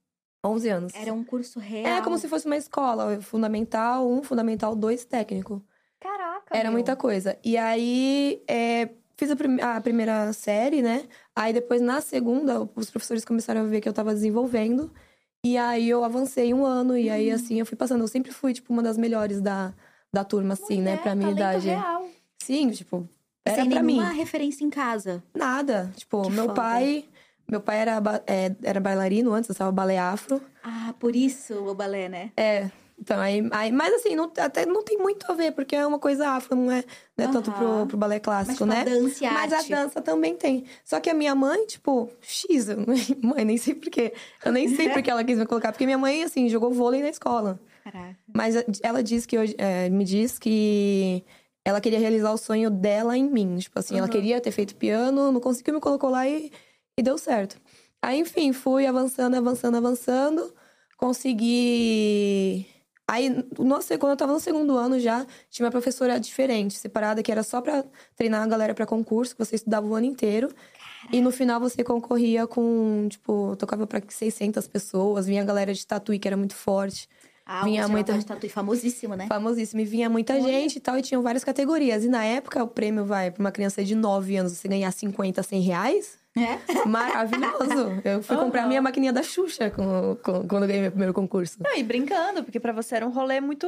Onze 0.44 0.69
anos. 0.69 0.94
Era 0.94 1.12
um 1.12 1.25
curso 1.25 1.58
real. 1.58 1.87
É 1.99 2.02
como 2.02 2.19
se 2.19 2.29
fosse 2.29 2.46
uma 2.46 2.56
escola, 2.56 3.20
fundamental 3.20 4.08
um, 4.08 4.23
fundamental 4.23 4.76
dois, 4.76 5.05
técnico. 5.05 5.64
Caraca. 5.99 6.55
Era 6.56 6.64
meu. 6.69 6.73
muita 6.73 6.94
coisa. 6.94 7.38
E 7.43 7.56
aí, 7.56 8.43
é, 8.46 8.91
fiz 9.17 9.31
a, 9.31 9.37
prim- 9.37 9.61
a 9.61 9.81
primeira 9.81 10.33
série, 10.33 10.83
né? 10.83 11.05
Aí 11.35 11.53
depois, 11.53 11.81
na 11.81 12.01
segunda, 12.01 12.69
os 12.75 12.91
professores 12.91 13.25
começaram 13.25 13.63
a 13.63 13.65
ver 13.65 13.81
que 13.81 13.89
eu 13.89 13.93
tava 13.93 14.13
desenvolvendo. 14.15 14.91
E 15.45 15.59
aí 15.59 15.89
eu 15.89 16.03
avancei 16.05 16.55
um 16.55 16.65
ano. 16.65 16.97
E 16.97 17.11
aí, 17.11 17.31
assim, 17.31 17.59
eu 17.59 17.67
fui 17.67 17.77
passando. 17.77 18.01
Eu 18.03 18.09
sempre 18.09 18.33
fui, 18.33 18.53
tipo, 18.55 18.73
uma 18.73 18.83
das 18.83 18.97
melhores 18.97 19.41
da, 19.41 19.75
da 20.13 20.25
turma, 20.25 20.55
assim, 20.55 20.81
né? 20.81 20.93
Mulher, 20.93 21.03
Pra 21.03 21.15
minha 21.15 21.31
idade. 21.33 21.69
real. 21.69 22.09
Sim, 22.43 22.71
tipo, 22.71 23.09
era 23.45 23.63
Sem 23.63 23.71
pra 23.71 23.83
mim. 23.83 23.97
nenhuma 23.99 24.13
referência 24.13 24.65
em 24.65 24.71
casa. 24.71 25.23
Nada. 25.35 25.93
Tipo, 25.97 26.23
Que 26.23 26.31
meu 26.31 26.45
foda. 26.47 26.55
pai... 26.55 27.05
Meu 27.47 27.61
pai 27.61 27.77
era, 27.81 28.01
é, 28.27 28.55
era 28.63 28.81
bailarino 28.81 29.31
antes, 29.35 29.51
eu 29.51 29.53
estava 29.53 29.71
balé 29.71 29.99
afro. 29.99 30.41
Ah, 30.63 30.95
por 30.99 31.15
isso 31.15 31.53
o 31.53 31.75
balé, 31.75 32.09
né? 32.09 32.33
É, 32.39 32.71
então, 33.00 33.20
aí, 33.20 33.46
aí 33.50 33.73
mas 33.73 33.93
assim, 33.94 34.14
não, 34.14 34.32
até 34.38 34.64
não 34.64 34.82
tem 34.82 34.96
muito 34.96 35.31
a 35.31 35.35
ver, 35.35 35.52
porque 35.52 35.75
é 35.75 35.87
uma 35.87 35.99
coisa 35.99 36.29
afro, 36.31 36.56
não 36.56 36.70
é, 36.70 36.85
não 37.17 37.25
é 37.25 37.29
tanto 37.29 37.50
pro, 37.52 37.87
pro 37.87 37.96
balé 37.96 38.17
Mas 38.17 38.25
clássico, 38.25 38.52
tipo, 38.55 38.67
né? 38.67 38.85
dança 38.85 39.31
Mas 39.31 39.52
a 39.52 39.62
dança 39.62 40.00
também 40.00 40.37
tem. 40.37 40.64
Só 40.85 41.00
que 41.00 41.11
a 41.11 41.14
minha 41.14 41.35
mãe, 41.35 41.67
tipo, 41.67 42.11
X, 42.20 42.69
eu, 42.69 42.79
mãe, 43.23 43.44
nem 43.44 43.56
sei 43.56 43.75
porquê. 43.75 44.14
Eu 44.44 44.52
nem 44.52 44.75
sei 44.75 44.88
porque 44.91 45.11
ela 45.11 45.25
quis 45.25 45.38
me 45.38 45.46
colocar, 45.46 45.73
porque 45.73 45.85
minha 45.85 45.99
mãe, 45.99 46.23
assim, 46.23 46.49
jogou 46.49 46.73
vôlei 46.73 47.02
na 47.02 47.08
escola. 47.08 47.61
Caraca. 47.82 48.17
Mas 48.32 48.55
ela 48.82 49.02
diz 49.02 49.26
que 49.26 49.38
hoje, 49.38 49.55
é, 49.58 49.91
me 49.91 50.05
diz 50.05 50.38
que 50.38 51.25
ela 51.64 51.81
queria 51.81 51.99
realizar 51.99 52.32
o 52.32 52.38
sonho 52.38 52.70
dela 52.70 53.19
em 53.19 53.29
mim. 53.29 53.56
Tipo 53.58 53.79
assim, 53.79 53.98
ela 53.98 54.08
queria 54.08 54.41
ter 54.41 54.51
feito 54.51 54.77
piano, 54.77 55.32
não 55.32 55.41
conseguiu, 55.41 55.74
me 55.74 55.81
colocou 55.81 56.10
lá 56.10 56.27
e, 56.29 56.51
e 56.96 57.03
deu 57.03 57.19
certo. 57.19 57.60
Aí, 58.01 58.20
enfim, 58.20 58.53
fui 58.53 58.86
avançando, 58.86 59.34
avançando, 59.34 59.77
avançando. 59.77 60.55
Consegui. 60.96 62.67
Aí, 63.06 63.29
no, 63.29 63.44
quando 63.99 64.11
eu 64.13 64.17
tava 64.17 64.32
no 64.32 64.41
segundo 64.41 64.77
ano 64.79 64.99
já, 64.99 65.27
tinha 65.51 65.65
uma 65.67 65.70
professora 65.70 66.19
diferente, 66.19 66.75
separada, 66.79 67.23
que 67.23 67.31
era 67.31 67.43
só 67.43 67.61
pra 67.61 67.84
treinar 68.17 68.43
a 68.43 68.46
galera 68.46 68.75
pra 68.75 68.87
concurso, 68.87 69.37
que 69.37 69.44
você 69.44 69.56
estudava 69.56 69.87
o 69.87 69.94
ano 69.94 70.06
inteiro. 70.06 70.49
E 71.13 71.20
no 71.20 71.31
final 71.31 71.61
você 71.61 71.84
concorria 71.84 72.46
com, 72.46 73.06
tipo, 73.11 73.55
tocava 73.56 73.87
pra 73.87 74.01
600 74.08 74.67
pessoas, 74.67 75.27
vinha 75.27 75.43
a 75.43 75.44
galera 75.44 75.75
de 75.75 75.87
tatuí, 75.87 76.19
que 76.19 76.27
era 76.27 76.37
muito 76.37 76.55
forte. 76.55 77.06
Ah, 77.44 77.63
Vinha 77.63 77.87
o 77.87 77.91
muita- 77.91 78.15
muita... 78.15 78.27
Tatuí 78.34 78.49
famosíssimo, 78.49 79.15
né? 79.15 79.27
Famosíssimo. 79.29 79.82
E 79.82 79.84
vinha 79.84 80.08
muita 80.08 80.41
gente 80.41 80.77
e 80.77 80.81
tal, 80.81 80.96
e 80.96 81.03
tinham 81.03 81.20
várias 81.23 81.44
categorias. 81.44 82.03
E 82.05 82.08
na 82.08 82.25
época, 82.25 82.65
o 82.65 82.69
prêmio 82.69 83.05
vai 83.05 83.31
pra 83.31 83.41
uma 83.43 83.53
criança 83.53 83.84
de 83.84 83.94
9 83.94 84.34
anos, 84.34 84.53
você 84.53 84.67
ganhar 84.67 84.91
50, 84.91 85.43
100 85.43 85.61
reais. 85.61 86.17
É? 86.36 86.58
Maravilhoso. 86.88 88.00
Eu 88.05 88.22
fui 88.22 88.36
comprar 88.36 88.67
minha 88.67 88.82
maquininha 88.82 89.12
da 89.12 89.22
Xuxa 89.22 89.70
com- 89.70 90.17
com- 90.22 90.46
quando 90.48 90.62
eu 90.64 90.67
ganhei 90.69 90.82
meu 90.82 90.91
primeiro 90.91 91.14
concurso. 91.14 91.58
Não, 91.62 91.76
e 91.76 91.82
brincando, 91.82 92.43
porque 92.43 92.58
pra 92.58 92.72
você 92.72 92.96
era 92.96 93.06
um 93.06 93.10
rolê 93.10 93.41
muito 93.41 93.67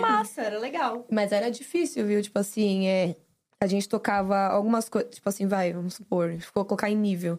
massa, 0.00 0.42
era 0.42 0.58
legal. 0.58 1.06
Mas 1.10 1.30
era 1.32 1.50
difícil, 1.50 2.04
viu? 2.06 2.20
Tipo 2.20 2.38
assim, 2.40 2.88
é, 2.88 3.14
a 3.62 3.66
gente 3.66 3.88
tocava 3.88 4.36
algumas 4.48 4.88
coisas. 4.88 5.14
Tipo 5.14 5.28
assim, 5.28 5.46
vai, 5.46 5.72
vamos 5.72 5.94
supor, 5.94 6.36
vou 6.54 6.64
colocar 6.64 6.90
em 6.90 6.96
nível. 6.96 7.38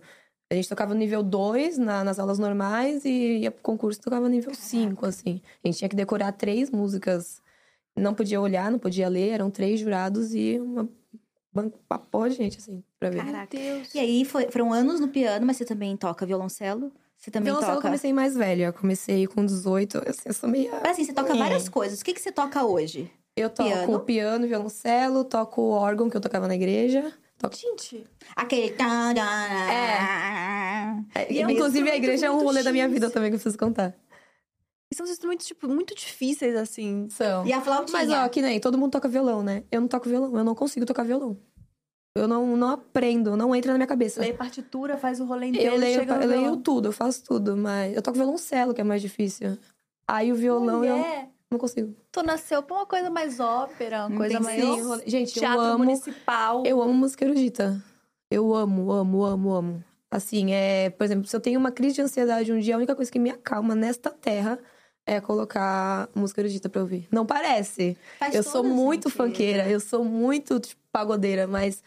A 0.49 0.55
gente 0.55 0.69
tocava 0.69 0.93
nível 0.93 1.23
2 1.23 1.77
na- 1.77 2.03
nas 2.03 2.19
aulas 2.19 2.39
normais 2.39 3.03
e 3.05 3.39
ia 3.39 3.51
pro 3.51 3.61
concurso 3.61 4.01
tocava 4.01 4.27
nível 4.29 4.53
5, 4.53 5.05
assim. 5.05 5.41
A 5.63 5.67
gente 5.67 5.77
tinha 5.79 5.89
que 5.89 5.95
decorar 5.95 6.31
três 6.33 6.69
músicas. 6.69 7.41
Não 7.95 8.13
podia 8.13 8.39
olhar, 8.39 8.71
não 8.71 8.79
podia 8.79 9.09
ler, 9.09 9.29
eram 9.31 9.49
três 9.51 9.79
jurados 9.81 10.33
e 10.33 10.57
uma, 10.61 10.87
ban- 11.53 11.72
uma 11.89 12.00
porra 12.00 12.29
de 12.29 12.36
gente, 12.36 12.58
assim, 12.58 12.84
pra 13.00 13.10
ver. 13.10 13.24
Caraca. 13.25 13.58
Deus. 13.58 13.93
E 13.96 14.00
aí 14.00 14.25
foi- 14.25 14.50
foram 14.51 14.72
anos 14.74 15.00
no 15.00 15.08
piano, 15.08 15.46
mas 15.46 15.58
você 15.58 15.65
também 15.65 15.96
toca 15.98 16.25
violoncelo? 16.25 16.91
Você 17.17 17.29
também 17.29 17.46
Violoncelo 17.46 17.74
eu 17.74 17.75
toca. 17.77 17.88
comecei 17.88 18.12
mais 18.13 18.36
velha. 18.36 18.65
Eu 18.65 18.74
comecei 18.74 19.27
com 19.27 19.46
18, 19.46 20.01
assim, 20.08 20.22
eu 20.25 20.34
sou 20.34 20.50
meio... 20.50 20.72
Mas 20.72 20.93
assim, 20.93 21.03
você 21.05 21.13
toca 21.13 21.34
É. 21.34 21.38
várias 21.38 21.70
coisas. 21.70 22.01
O 22.01 22.03
que, 22.05 22.13
que 22.13 22.20
você 22.22 22.31
toca 22.31 22.63
hoje? 22.65 23.12
Eu 23.36 23.50
toco 23.50 23.70
Piano. 23.70 24.00
piano, 24.01 24.48
violoncelo, 24.48 25.24
toco 25.24 25.62
órgão, 25.70 26.10
que 26.10 26.17
eu 26.17 26.22
tocava 26.22 26.48
na 26.48 26.55
igreja. 26.55 27.13
Toco... 27.38 27.55
Gente, 27.55 28.05
Aquele. 28.36 28.75
É. 29.72 31.22
É. 31.22 31.34
E 31.34 31.39
é 31.41 31.46
um 31.46 31.50
Inclusive, 31.50 31.89
a 31.89 31.96
igreja 31.96 32.25
é 32.27 32.31
um 32.31 32.41
rolê 32.43 32.63
da 32.63 32.72
minha 32.72 32.88
vida 32.88 33.10
também 33.10 33.29
que 33.29 33.36
eu 33.36 33.39
preciso 33.39 33.58
contar. 33.58 33.93
E 34.91 34.95
são 34.95 35.05
instrumentos, 35.05 35.48
tipo, 35.48 35.69
muito 35.69 35.95
difíceis, 35.95 36.55
assim. 36.55 37.07
São. 37.10 37.45
E 37.48 37.53
a 37.53 37.62
flautinha? 37.62 37.98
Mas, 37.98 38.10
ó, 38.10 38.27
que 38.27 38.41
nem 38.41 38.60
todo 38.60 38.77
mundo 38.77 38.91
toca 38.91 39.07
violão, 39.07 39.41
né? 39.41 39.63
Eu 39.71 39.79
não 39.79 39.88
toco 39.88 40.10
violão, 40.10 40.36
eu 40.38 40.43
não 40.43 40.53
consigo 40.53 40.86
tocar 40.86 41.03
violão. 41.03 41.38
Eu 42.13 42.27
não, 42.27 42.57
não 42.57 42.67
aprendo, 42.67 43.38
não 43.38 43.55
entra 43.55 43.71
na 43.71 43.77
minha 43.77 43.88
cabeça. 43.88 44.19
Lê 44.19 44.33
partitura, 44.33 44.98
faz 44.98 45.21
o 45.21 45.25
rolê 45.25 45.48
inteiro, 45.48 45.75
Eu 45.75 45.79
leio, 45.79 46.01
eu 46.01 46.27
leio 46.27 46.57
tudo, 46.57 46.89
eu 46.89 46.91
faço 46.91 47.24
tudo, 47.24 47.55
mas 47.55 47.95
eu 47.95 48.01
toco 48.01 48.17
violoncelo, 48.17 48.74
que 48.74 48.81
é 48.81 48.83
mais 48.83 49.01
difícil. 49.01 49.57
Aí 50.05 50.29
o 50.29 50.36
violão 50.36 50.83
eu 50.83 50.98
Mulher, 50.98 51.29
não 51.50 51.57
consigo. 51.57 51.95
tu 52.12 52.21
nasceu 52.21 52.62
pra 52.62 52.75
uma 52.75 52.86
coisa 52.86 53.10
mais 53.10 53.39
ópera, 53.39 54.07
uma 54.07 54.17
coisa 54.17 54.41
mais... 54.41 54.62
Sim, 54.62 55.01
gente, 55.10 55.38
eu 55.38 55.41
Teatro 55.41 55.62
amo, 55.62 55.86
municipal. 55.86 56.63
eu 56.65 56.81
amo 56.81 56.93
música 56.93 57.24
erudita. 57.24 57.81
Eu 58.29 58.53
amo, 58.53 58.91
amo, 58.91 59.24
amo, 59.24 59.53
amo. 59.53 59.83
Assim, 60.10 60.51
é, 60.53 60.89
por 60.89 61.05
exemplo, 61.05 61.25
se 61.27 61.33
eu 61.33 61.39
tenho 61.39 61.57
uma 61.57 61.71
crise 61.71 61.95
de 61.95 62.01
ansiedade 62.01 62.51
um 62.51 62.60
dia, 62.60 62.75
a 62.75 62.77
única 62.77 62.93
coisa 62.93 63.10
que 63.10 63.19
me 63.19 63.29
acalma 63.29 63.74
nesta 63.74 64.10
terra 64.10 64.60
é 65.05 65.20
colocar 65.20 66.10
música 66.15 66.41
erudita 66.41 66.70
pra 66.70 66.81
ouvir. 66.81 67.08
Não 67.12 67.25
parece. 67.25 67.98
Faz 68.20 68.34
eu 68.36 68.43
sou 68.43 68.63
muito 68.63 69.10
sentido. 69.10 69.27
funkeira, 69.27 69.70
eu 69.70 69.79
sou 69.79 70.03
muito 70.03 70.60
tipo, 70.60 70.81
pagodeira, 70.91 71.48
mas 71.48 71.84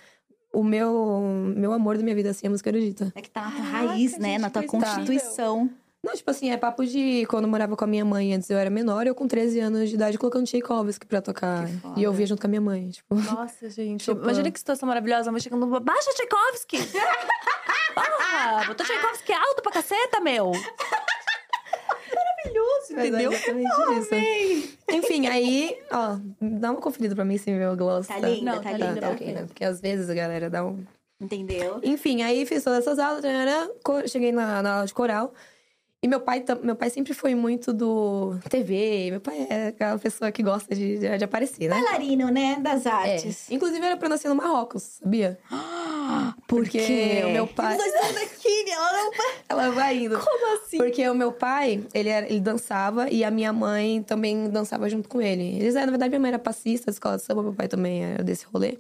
o 0.53 0.63
meu, 0.63 1.23
meu 1.57 1.73
amor 1.73 1.97
da 1.97 2.03
minha 2.03 2.15
vida 2.15 2.31
assim 2.31 2.47
é 2.47 2.51
música 2.51 2.71
erudita. 2.71 3.13
É 3.15 3.21
que 3.21 3.31
tá 3.31 3.43
na 3.43 3.51
tua 3.51 3.61
Caraca, 3.61 3.87
raiz, 3.89 4.19
né? 4.19 4.39
Na 4.39 4.51
tua 4.51 4.63
constituição. 4.63 5.71
Não, 6.05 6.15
tipo 6.15 6.31
assim, 6.31 6.51
é 6.51 6.57
papo 6.59 6.85
de 6.85 7.25
quando 7.31 7.45
eu 7.45 7.51
morava 7.51 7.75
com 7.75 7.85
a 7.85 7.87
minha 7.87 8.05
mãe, 8.05 8.35
antes 8.35 8.51
eu 8.51 8.59
era 8.59 8.69
menor, 8.69 9.07
eu 9.07 9.15
com 9.15 9.27
13 9.27 9.59
anos 9.61 9.89
de 9.89 9.95
idade 9.95 10.19
colocando 10.19 10.47
Tchaikovsky 10.47 11.07
pra 11.07 11.23
tocar. 11.23 11.67
E 11.97 12.03
eu 12.03 12.11
ouvia 12.11 12.27
junto 12.27 12.43
com 12.43 12.47
a 12.47 12.51
minha 12.51 12.61
mãe, 12.61 12.91
tipo. 12.91 13.15
Nossa, 13.15 13.71
gente. 13.71 14.05
Chopin. 14.05 14.23
Imagina 14.23 14.51
que 14.51 14.59
situação 14.59 14.87
maravilhosa. 14.87 15.33
Mas 15.33 15.43
chegando 15.43 15.65
no... 15.65 15.81
Baixa 15.81 16.11
Tchaikovsky! 16.13 16.77
Porra! 17.95 18.65
Botou 18.67 18.85
Tchaikovsky 18.85 19.33
alto 19.33 19.63
pra 19.63 19.73
caceta, 19.73 20.21
meu! 20.21 20.53
É 22.97 23.07
entendeu? 23.07 23.33
exatamente 23.33 23.71
isso. 23.99 24.75
Enfim, 24.91 25.27
aí, 25.27 25.77
ó, 25.91 26.17
dá 26.41 26.71
uma 26.71 26.81
conferida 26.81 27.15
pra 27.15 27.25
mim 27.25 27.39
se 27.39 27.51
meu 27.51 27.77
gloss. 27.77 28.07
Tá 28.07 28.19
linda, 28.19 28.55
Não, 28.55 28.63
tá, 28.63 28.71
tá 28.71 28.77
linda. 28.77 29.01
Tá 29.01 29.11
ok, 29.11 29.33
né? 29.33 29.45
Porque 29.47 29.65
às 29.65 29.81
vezes 29.81 30.09
a 30.09 30.15
galera 30.15 30.51
dá 30.51 30.65
um. 30.65 30.85
Entendeu? 31.21 31.81
Enfim, 31.83 32.23
aí 32.23 32.45
fiz 32.45 32.63
todas 32.65 32.81
essas 32.81 32.99
aulas, 32.99 33.25
cheguei 34.09 34.33
na, 34.33 34.63
na 34.63 34.75
aula 34.75 34.87
de 34.87 34.95
coral. 34.95 35.33
E 36.05 36.07
meu 36.07 36.21
pai, 36.21 36.45
meu 36.63 36.77
pai 36.77 36.91
sempre 36.91 37.15
foi 37.15 37.35
muito 37.35 37.73
do 37.73 38.37
TV. 38.51 39.09
Meu 39.11 39.23
pai 39.23 39.47
é 39.49 39.69
aquela 39.69 39.99
pessoa 39.99 40.31
que 40.31 40.43
gosta 40.43 40.75
de, 40.75 40.99
de, 40.99 41.25
aparecer, 41.25 41.67
né? 41.67 41.81
Bailarino, 41.81 42.29
né? 42.29 42.59
Das 42.61 42.85
É. 42.85 42.91
artes. 42.91 43.51
Inclusive 43.51 43.83
era 43.83 43.97
pra 43.97 44.11
nascer 44.11 44.29
no 44.29 44.35
Marrocos, 44.35 44.83
sabia? 45.03 45.39
Porque 46.47 47.23
o 47.25 47.31
meu 47.31 47.47
pai. 47.47 47.73
Os 47.73 47.79
dois 47.83 47.95
estão 47.95 48.13
daqui, 48.13 48.65
né? 48.65 48.73
Ela 48.73 48.93
não- 48.93 49.11
Ela 49.49 49.71
vai 49.71 49.97
indo. 49.97 50.19
Como 50.19 50.59
assim? 50.59 50.77
Porque 50.77 51.09
o 51.09 51.15
meu 51.15 51.33
pai, 51.33 51.83
ele, 51.95 52.11
era, 52.11 52.27
ele 52.29 52.41
dançava 52.41 53.09
e 53.09 53.25
a 53.25 53.31
minha 53.31 53.51
mãe 53.51 54.03
também 54.03 54.51
dançava 54.51 54.91
junto 54.91 55.09
com 55.09 55.23
ele. 55.23 55.57
Eles, 55.57 55.73
na 55.73 55.87
verdade, 55.87 56.11
minha 56.11 56.21
mãe 56.21 56.29
era 56.29 56.39
passista 56.39 56.85
da 56.85 56.93
escola 56.93 57.17
de 57.17 57.23
samba, 57.23 57.43
meu 57.43 57.55
pai 57.55 57.67
também 57.67 58.05
era 58.05 58.23
desse 58.23 58.45
rolê. 58.53 58.77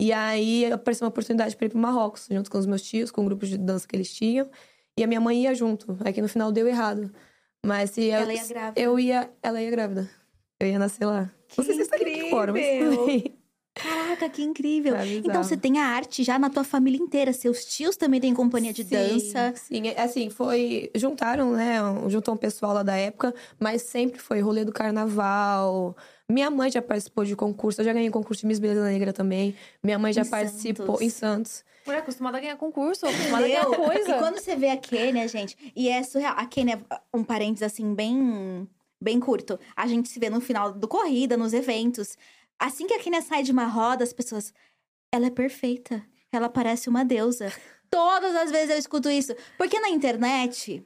E 0.00 0.14
aí 0.14 0.64
apareceu 0.72 1.04
uma 1.04 1.10
oportunidade 1.10 1.54
pra 1.56 1.66
ir 1.66 1.68
pro 1.68 1.78
Marrocos, 1.78 2.26
junto 2.30 2.50
com 2.50 2.56
os 2.56 2.64
meus 2.64 2.80
tios, 2.80 3.10
com 3.10 3.20
o 3.20 3.24
grupo 3.26 3.44
de 3.44 3.58
dança 3.58 3.86
que 3.86 3.94
eles 3.94 4.10
tinham. 4.10 4.48
E 4.98 5.02
a 5.02 5.06
minha 5.06 5.20
mãe 5.20 5.42
ia 5.42 5.54
junto. 5.54 5.96
Aí 6.04 6.12
que 6.12 6.22
no 6.22 6.28
final 6.28 6.52
deu 6.52 6.66
errado. 6.68 7.10
Mas 7.64 7.90
se 7.90 8.04
eu, 8.04 8.20
Ela 8.20 8.34
ia 8.34 8.46
grávida. 8.46 8.80
eu 8.80 8.98
ia. 8.98 9.30
Ela 9.42 9.62
ia 9.62 9.70
grávida. 9.70 10.10
Eu 10.60 10.68
ia 10.68 10.78
nascer 10.78 11.04
lá. 11.06 11.30
Não 11.56 11.64
sei 11.64 11.74
se 11.74 11.82
está 11.82 11.96
aqui 11.96 12.30
fora, 12.30 12.52
mas. 12.52 12.62
Caraca, 13.76 14.28
que 14.28 14.40
incrível. 14.40 14.94
Então 15.24 15.42
você 15.42 15.56
tem 15.56 15.78
a 15.80 15.84
arte 15.86 16.22
já 16.22 16.38
na 16.38 16.48
tua 16.48 16.62
família 16.62 16.96
inteira. 17.02 17.32
Seus 17.32 17.64
tios 17.64 17.96
também 17.96 18.20
têm 18.20 18.32
companhia 18.32 18.72
de 18.72 18.84
Sim, 18.84 18.90
dança. 18.90 19.52
Sim, 19.56 19.88
é- 19.88 20.00
assim, 20.00 20.30
foi. 20.30 20.90
Juntaram, 20.94 21.52
né? 21.54 21.78
Juntou 22.08 22.34
um 22.34 22.36
pessoal 22.36 22.72
lá 22.72 22.82
da 22.84 22.94
época, 22.96 23.34
mas 23.58 23.82
sempre 23.82 24.20
foi 24.20 24.40
rolê 24.40 24.64
do 24.64 24.72
carnaval. 24.72 25.96
Minha 26.30 26.50
mãe 26.50 26.70
já 26.70 26.80
participou 26.80 27.24
de 27.24 27.34
concurso, 27.34 27.80
eu 27.80 27.84
já 27.84 27.92
ganhei 27.92 28.10
concurso 28.10 28.42
de 28.42 28.46
Miss 28.46 28.60
Beleza 28.60 28.84
Negra 28.84 29.12
também. 29.12 29.56
Minha 29.82 29.98
mãe 29.98 30.12
já 30.12 30.22
Em 30.22 30.30
participou 30.30 30.86
Santos. 30.86 31.02
em 31.02 31.10
Santos. 31.10 31.64
Mulher 31.86 31.98
acostumada 31.98 32.38
a 32.38 32.40
ganhar 32.40 32.56
concurso, 32.56 33.06
acostumada 33.06 33.44
a 33.44 33.48
ganhar 33.48 33.66
coisa. 33.66 34.16
E 34.16 34.18
quando 34.18 34.38
você 34.38 34.56
vê 34.56 34.70
a 34.70 34.76
Kênia, 34.76 35.28
gente, 35.28 35.72
e 35.76 35.88
é 35.88 36.02
surreal. 36.02 36.34
A 36.36 36.46
Kênia, 36.46 36.84
um 37.12 37.22
parênteses 37.22 37.62
assim, 37.62 37.94
bem, 37.94 38.68
bem 39.00 39.20
curto. 39.20 39.58
A 39.76 39.86
gente 39.86 40.08
se 40.08 40.18
vê 40.18 40.30
no 40.30 40.40
final 40.40 40.72
do 40.72 40.88
corrida, 40.88 41.36
nos 41.36 41.52
eventos. 41.52 42.16
Assim 42.58 42.86
que 42.86 42.94
a 42.94 42.98
Kênia 42.98 43.20
sai 43.20 43.42
de 43.42 43.52
uma 43.52 43.66
roda, 43.66 44.02
as 44.02 44.12
pessoas. 44.12 44.52
Ela 45.12 45.26
é 45.26 45.30
perfeita. 45.30 46.02
Ela 46.32 46.48
parece 46.48 46.88
uma 46.88 47.04
deusa. 47.04 47.52
Todas 47.90 48.34
as 48.34 48.50
vezes 48.50 48.70
eu 48.70 48.78
escuto 48.78 49.10
isso. 49.10 49.34
Porque 49.58 49.78
na 49.78 49.90
internet. 49.90 50.84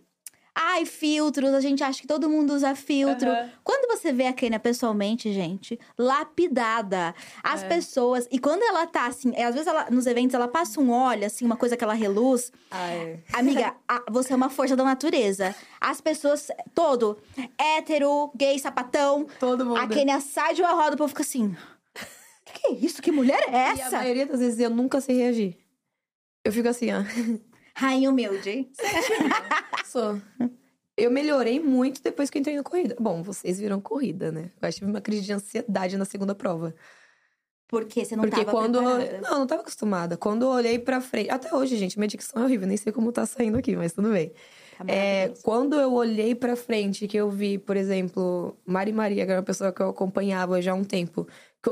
Ai, 0.60 0.84
filtros, 0.84 1.54
a 1.54 1.60
gente 1.60 1.84
acha 1.84 2.00
que 2.00 2.06
todo 2.06 2.28
mundo 2.28 2.52
usa 2.52 2.74
filtro. 2.74 3.30
Aham. 3.30 3.50
Quando 3.62 3.86
você 3.96 4.12
vê 4.12 4.26
a 4.26 4.32
Kênia 4.32 4.58
pessoalmente, 4.58 5.32
gente, 5.32 5.78
lapidada. 5.96 7.14
As 7.44 7.62
É. 7.62 7.68
pessoas. 7.68 8.26
E 8.30 8.38
quando 8.40 8.62
ela 8.64 8.84
tá 8.86 9.06
assim, 9.06 9.32
é, 9.36 9.44
às 9.44 9.54
vezes 9.54 9.68
ela, 9.68 9.88
nos 9.90 10.04
eventos 10.06 10.34
ela 10.34 10.48
passa 10.48 10.80
um 10.80 10.90
óleo, 10.90 11.24
assim, 11.26 11.44
uma 11.44 11.56
coisa 11.56 11.76
que 11.76 11.84
ela 11.84 11.94
reluz. 11.94 12.50
Ai. 12.72 13.22
Amiga, 13.32 13.76
a- 13.86 14.02
você 14.10 14.32
é 14.32 14.36
uma 14.36 14.50
força 14.50 14.74
da 14.74 14.82
natureza. 14.82 15.54
As 15.80 16.00
pessoas, 16.00 16.48
todo, 16.74 17.18
hétero, 17.56 18.30
gay, 18.36 18.58
sapatão. 18.58 19.26
Todo 19.38 19.64
mundo. 19.64 19.78
A 19.78 19.86
Kênia 19.86 20.20
sai 20.20 20.54
de 20.54 20.62
uma 20.62 20.72
roda, 20.72 20.94
o 20.94 20.98
povo 20.98 21.08
fica 21.10 21.22
assim. 21.22 21.56
Que 22.44 22.52
que 22.60 22.66
é 22.66 22.72
isso? 22.72 23.00
Que 23.00 23.12
mulher 23.12 23.44
é 23.48 23.52
E 23.52 23.54
a 23.82 23.84
essa? 23.86 23.96
maioria 23.98 24.26
das 24.26 24.40
vezes 24.40 24.58
eu 24.58 24.70
nunca 24.70 25.00
sei 25.00 25.16
reagir. 25.18 25.56
Eu 26.44 26.52
fico 26.52 26.68
assim, 26.68 26.88
ó. 26.92 27.02
Rainha 27.78 28.10
humilde. 28.10 28.68
Sou. 29.86 30.20
Eu 30.96 31.12
melhorei 31.12 31.60
muito 31.60 32.02
depois 32.02 32.28
que 32.28 32.36
eu 32.36 32.40
entrei 32.40 32.56
na 32.56 32.64
corrida. 32.64 32.96
Bom, 32.98 33.22
vocês 33.22 33.60
viram 33.60 33.80
corrida, 33.80 34.32
né? 34.32 34.50
Eu 34.60 34.68
acho 34.68 34.76
que 34.76 34.80
tive 34.80 34.90
uma 34.90 35.00
crise 35.00 35.22
de 35.22 35.32
ansiedade 35.32 35.96
na 35.96 36.04
segunda 36.04 36.34
prova. 36.34 36.74
Porque 37.68 38.04
você 38.04 38.16
não 38.16 38.24
Porque 38.24 38.44
tava 38.44 38.50
quando. 38.50 38.78
preparada. 38.82 39.20
Não, 39.22 39.38
não 39.38 39.46
tava 39.46 39.60
acostumada. 39.60 40.16
Quando 40.16 40.42
eu 40.42 40.48
olhei 40.48 40.76
pra 40.76 41.00
frente. 41.00 41.30
Até 41.30 41.54
hoje, 41.54 41.76
gente, 41.76 41.96
minha 41.98 42.08
dicção 42.08 42.42
é 42.42 42.44
horrível, 42.46 42.66
nem 42.66 42.76
sei 42.76 42.92
como 42.92 43.12
tá 43.12 43.24
saindo 43.26 43.58
aqui, 43.58 43.76
mas 43.76 43.92
tudo 43.92 44.10
bem. 44.10 44.32
Tá 44.76 44.84
É, 44.88 45.32
quando 45.44 45.76
eu 45.76 45.92
olhei 45.92 46.34
pra 46.34 46.56
frente, 46.56 47.06
que 47.06 47.16
eu 47.16 47.30
vi, 47.30 47.58
por 47.58 47.76
exemplo, 47.76 48.56
Mari 48.66 48.92
Maria, 48.92 49.24
que 49.24 49.30
era 49.30 49.40
uma 49.40 49.46
pessoa 49.46 49.72
que 49.72 49.80
eu 49.80 49.90
acompanhava 49.90 50.60
já 50.60 50.72
há 50.72 50.74
um 50.74 50.82
tempo. 50.84 51.28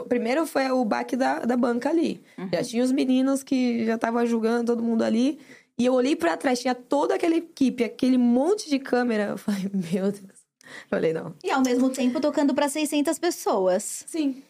Primeiro 0.08 0.46
foi 0.46 0.70
o 0.70 0.84
baque 0.84 1.16
da, 1.16 1.40
da 1.40 1.56
banca 1.56 1.88
ali. 1.88 2.22
Uhum. 2.38 2.48
Já 2.52 2.62
tinha 2.62 2.84
os 2.84 2.92
meninos 2.92 3.42
que 3.42 3.84
já 3.84 3.96
estavam 3.96 4.24
julgando 4.24 4.66
todo 4.66 4.84
mundo 4.84 5.02
ali. 5.02 5.40
E 5.78 5.84
eu 5.84 5.92
olhei 5.92 6.16
pra 6.16 6.36
trás, 6.36 6.60
tinha 6.60 6.74
toda 6.74 7.14
aquela 7.14 7.34
equipe, 7.36 7.84
aquele 7.84 8.16
monte 8.16 8.68
de 8.68 8.78
câmera. 8.78 9.24
Eu 9.30 9.38
falei, 9.38 9.70
meu 9.92 10.10
Deus. 10.10 10.46
Eu 10.64 10.88
falei, 10.88 11.12
não. 11.12 11.34
E 11.44 11.50
ao 11.50 11.62
mesmo 11.62 11.90
tempo 11.90 12.20
tocando 12.20 12.54
pra 12.54 12.68
600 12.68 13.18
pessoas. 13.18 14.04
Sim. 14.06 14.42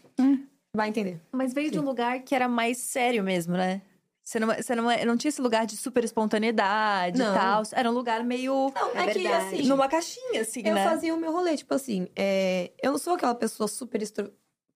Vai 0.74 0.88
entender. 0.88 1.20
Mas 1.32 1.52
veio 1.52 1.70
de 1.70 1.78
um 1.78 1.82
lugar 1.84 2.20
que 2.20 2.34
era 2.34 2.48
mais 2.48 2.78
sério 2.78 3.22
mesmo, 3.24 3.54
né? 3.54 3.82
Você 4.22 4.40
não, 4.40 4.48
você 4.48 4.74
não, 4.74 4.84
não 5.06 5.16
tinha 5.16 5.28
esse 5.28 5.40
lugar 5.40 5.66
de 5.66 5.76
super 5.76 6.02
espontaneidade 6.02 7.16
Não. 7.18 7.32
e 7.32 7.38
tal. 7.38 7.62
Era 7.72 7.88
um 7.90 7.94
lugar 7.94 8.24
meio. 8.24 8.72
Não, 8.74 8.90
É 8.96 9.04
é, 9.04 9.12
que 9.12 9.26
assim. 9.28 9.62
numa 9.68 9.88
caixinha, 9.88 10.40
assim, 10.40 10.62
Eu 10.64 10.74
né? 10.74 10.84
fazia 10.84 11.14
o 11.14 11.16
meu 11.16 11.30
rolê, 11.30 11.56
tipo 11.56 11.72
assim, 11.72 12.08
é, 12.16 12.72
eu 12.82 12.90
não 12.90 12.98
sou 12.98 13.14
aquela 13.14 13.34
pessoa 13.36 13.68
super 13.68 14.02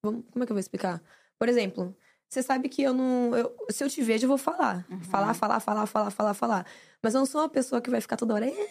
Como 0.00 0.24
é 0.36 0.46
que 0.46 0.52
eu 0.52 0.54
vou 0.54 0.60
explicar? 0.60 1.02
Por 1.36 1.48
exemplo, 1.48 1.96
você 2.30 2.42
sabe 2.42 2.68
que 2.68 2.80
eu 2.82 2.94
não. 2.94 3.36
eu- 3.36 3.54
se 3.70 3.82
eu 3.82 3.90
te 3.90 4.00
vejo, 4.02 4.24
eu 4.24 4.28
vou 4.28 4.38
falar. 4.38 4.86
Uhum. 4.88 5.00
Falar, 5.02 5.34
falar, 5.34 5.58
falar, 5.60 5.86
falar, 5.86 6.10
falar, 6.10 6.32
falar. 6.34 6.66
Mas 7.02 7.12
eu 7.12 7.18
não 7.18 7.26
sou 7.26 7.40
uma 7.40 7.48
pessoa 7.48 7.80
que 7.82 7.90
vai 7.90 8.00
ficar 8.00 8.16
toda 8.16 8.34
hora. 8.34 8.46
"É". 8.46 8.68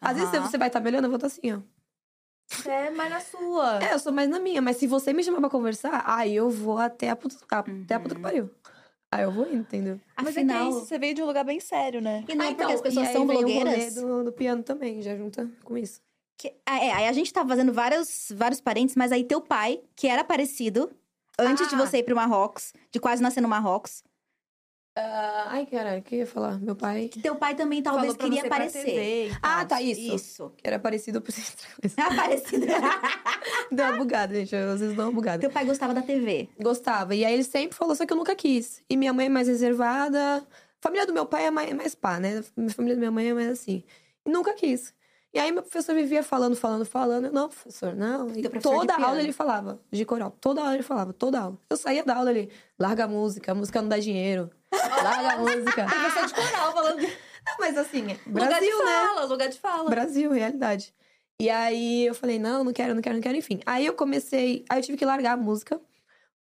Às 0.00 0.16
vezes 0.18 0.30
você 0.42 0.58
vai 0.58 0.68
estar 0.68 0.80
melhorando, 0.80 1.06
eu 1.06 1.10
vou 1.10 1.16
estar 1.16 1.26
assim, 1.28 1.52
ó. 1.52 1.60
É, 2.68 2.90
mas 2.90 3.10
na 3.10 3.20
sua. 3.20 3.82
É, 3.82 3.94
eu 3.94 3.98
sou 3.98 4.12
mais 4.12 4.28
na 4.28 4.38
minha, 4.40 4.60
mas 4.60 4.76
se 4.76 4.86
você 4.86 5.12
me 5.12 5.22
chamar 5.24 5.40
pra 5.40 5.48
conversar, 5.48 6.02
aí 6.06 6.34
eu 6.34 6.50
vou 6.50 6.78
até 6.78 7.08
a 7.10 7.16
puta, 7.16 7.36
a- 7.50 7.58
até 7.60 7.94
a 7.94 8.00
puta 8.00 8.14
que 8.14 8.20
pariu. 8.20 8.50
Aí 9.12 9.22
eu 9.24 9.30
vou 9.32 9.46
indo, 9.46 9.60
entendeu? 9.62 10.00
Mas 10.16 10.28
Afinal. 10.36 10.56
é 10.56 10.60
que 10.60 10.66
é 10.66 10.70
isso, 10.70 10.86
você 10.86 10.98
veio 10.98 11.14
de 11.14 11.22
um 11.22 11.26
lugar 11.26 11.44
bem 11.44 11.58
sério, 11.58 12.00
né? 12.00 12.24
E 12.28 12.34
não 12.34 12.44
é 12.44 12.48
Ah, 12.48 12.54
porque 12.54 12.72
as 12.72 12.80
então, 12.80 12.82
pessoas 12.82 13.06
e 13.06 13.08
aí 13.08 13.12
são 13.16 13.26
vem 13.26 13.36
o 13.36 13.40
blogueiras. 13.40 13.94
do, 13.94 14.24
do 14.24 14.32
piano 14.32 14.62
também, 14.62 15.00
já 15.02 15.16
junta 15.16 15.48
com 15.64 15.76
isso. 15.76 16.00
Que- 16.36 16.54
ah, 16.66 16.78
é, 16.78 16.92
aí 16.92 17.08
a 17.08 17.12
gente 17.12 17.32
tá 17.32 17.46
fazendo 17.46 17.72
vários, 17.72 18.32
vários 18.34 18.60
parentes, 18.60 18.94
mas 18.96 19.10
aí 19.12 19.24
teu 19.24 19.40
pai, 19.40 19.80
que 19.96 20.06
era 20.06 20.22
parecido, 20.24 20.90
antes 21.40 21.68
de 21.68 21.74
Ah. 21.74 21.78
você 21.78 21.98
ir 21.98 22.02
pro 22.04 22.14
Marrocos, 22.16 22.72
de 22.92 22.98
quase 23.00 23.22
nascer 23.22 23.40
no 23.40 23.48
Marrocos, 23.48 24.02
Ah, 24.96 25.46
ai, 25.50 25.66
caralho, 25.66 26.00
o 26.00 26.02
que 26.02 26.16
eu 26.16 26.18
ia 26.20 26.26
falar? 26.26 26.58
Meu 26.60 26.74
pai. 26.74 27.08
que 27.08 27.20
teu 27.22 27.36
pai 27.36 27.54
também 27.54 27.80
talvez 27.80 28.16
queria 28.16 28.44
aparecer. 28.44 29.30
Ah, 29.40 29.64
tá, 29.64 29.80
isso. 29.80 30.14
Isso. 30.16 30.52
Era 30.64 30.78
parecido 30.80 31.22
por 31.22 31.32
Parecido. 32.16 32.66
Deu 33.70 33.86
uma 33.86 33.96
bugada, 33.96 34.34
gente. 34.34 34.54
eu, 34.54 34.70
Às 34.72 34.80
vezes 34.80 34.96
dou 34.96 35.06
uma 35.06 35.12
bugada. 35.12 35.38
teu 35.40 35.50
pai 35.50 35.64
gostava 35.64 35.94
da 35.94 36.02
TV. 36.02 36.48
Gostava. 36.60 37.14
E 37.14 37.24
aí 37.24 37.32
ele 37.34 37.44
sempre 37.44 37.76
falou, 37.76 37.94
só 37.94 38.04
que 38.04 38.12
eu 38.12 38.16
nunca 38.16 38.34
quis. 38.34 38.82
E 38.90 38.96
minha 38.96 39.12
mãe 39.12 39.26
é 39.26 39.28
mais 39.28 39.46
reservada. 39.48 40.44
Família 40.80 41.06
do 41.06 41.12
meu 41.12 41.24
pai 41.24 41.46
é 41.46 41.50
mais, 41.50 41.70
é 41.70 41.74
mais 41.74 41.94
pá, 41.94 42.18
né? 42.18 42.38
A 42.40 42.70
família 42.70 42.96
da 42.96 43.00
minha 43.00 43.10
mãe 43.12 43.28
é 43.28 43.34
mais 43.34 43.48
assim. 43.48 43.84
E 44.26 44.30
nunca 44.30 44.52
quis. 44.54 44.92
E 45.32 45.38
aí 45.38 45.52
meu 45.52 45.62
professor 45.62 45.94
vivia 45.94 46.22
falando, 46.22 46.56
falando, 46.56 46.84
falando. 46.84 47.26
Eu, 47.26 47.32
não, 47.32 47.48
professor, 47.48 47.94
não. 47.94 48.28
E 48.30 48.42
professor 48.48 48.80
toda 48.80 48.94
aula 48.96 49.20
ele 49.20 49.32
falava, 49.32 49.80
de 49.90 50.04
coral. 50.04 50.36
Toda 50.40 50.60
aula 50.60 50.74
ele 50.74 50.82
falava, 50.82 51.12
toda 51.12 51.40
aula. 51.40 51.58
Eu 51.68 51.76
saía 51.76 52.02
da 52.02 52.16
aula 52.16 52.30
ele, 52.30 52.50
larga 52.78 53.04
a 53.04 53.08
música, 53.08 53.52
a 53.52 53.54
música 53.54 53.80
não 53.80 53.88
dá 53.88 53.98
dinheiro. 53.98 54.50
Larga 55.02 55.32
a 55.32 55.38
música. 55.38 55.84
Professor 55.84 56.26
de 56.26 56.34
coral 56.34 56.72
falando. 56.72 57.02
Não, 57.02 57.56
mas 57.58 57.76
assim, 57.76 58.12
é 58.12 58.18
lugar 58.26 58.48
de 58.48 58.66
Brasil, 58.66 58.84
né? 58.84 59.06
fala, 59.06 59.24
lugar 59.24 59.48
de 59.48 59.58
fala. 59.58 59.90
Brasil, 59.90 60.30
realidade. 60.30 60.94
E 61.40 61.48
aí 61.48 62.06
eu 62.06 62.14
falei, 62.14 62.38
não, 62.38 62.62
não 62.62 62.72
quero, 62.72 62.94
não 62.94 63.02
quero, 63.02 63.16
não 63.16 63.22
quero, 63.22 63.36
enfim. 63.36 63.60
Aí 63.64 63.86
eu 63.86 63.94
comecei, 63.94 64.64
aí 64.68 64.78
eu 64.78 64.82
tive 64.82 64.98
que 64.98 65.04
largar 65.04 65.32
a 65.32 65.36
música, 65.36 65.80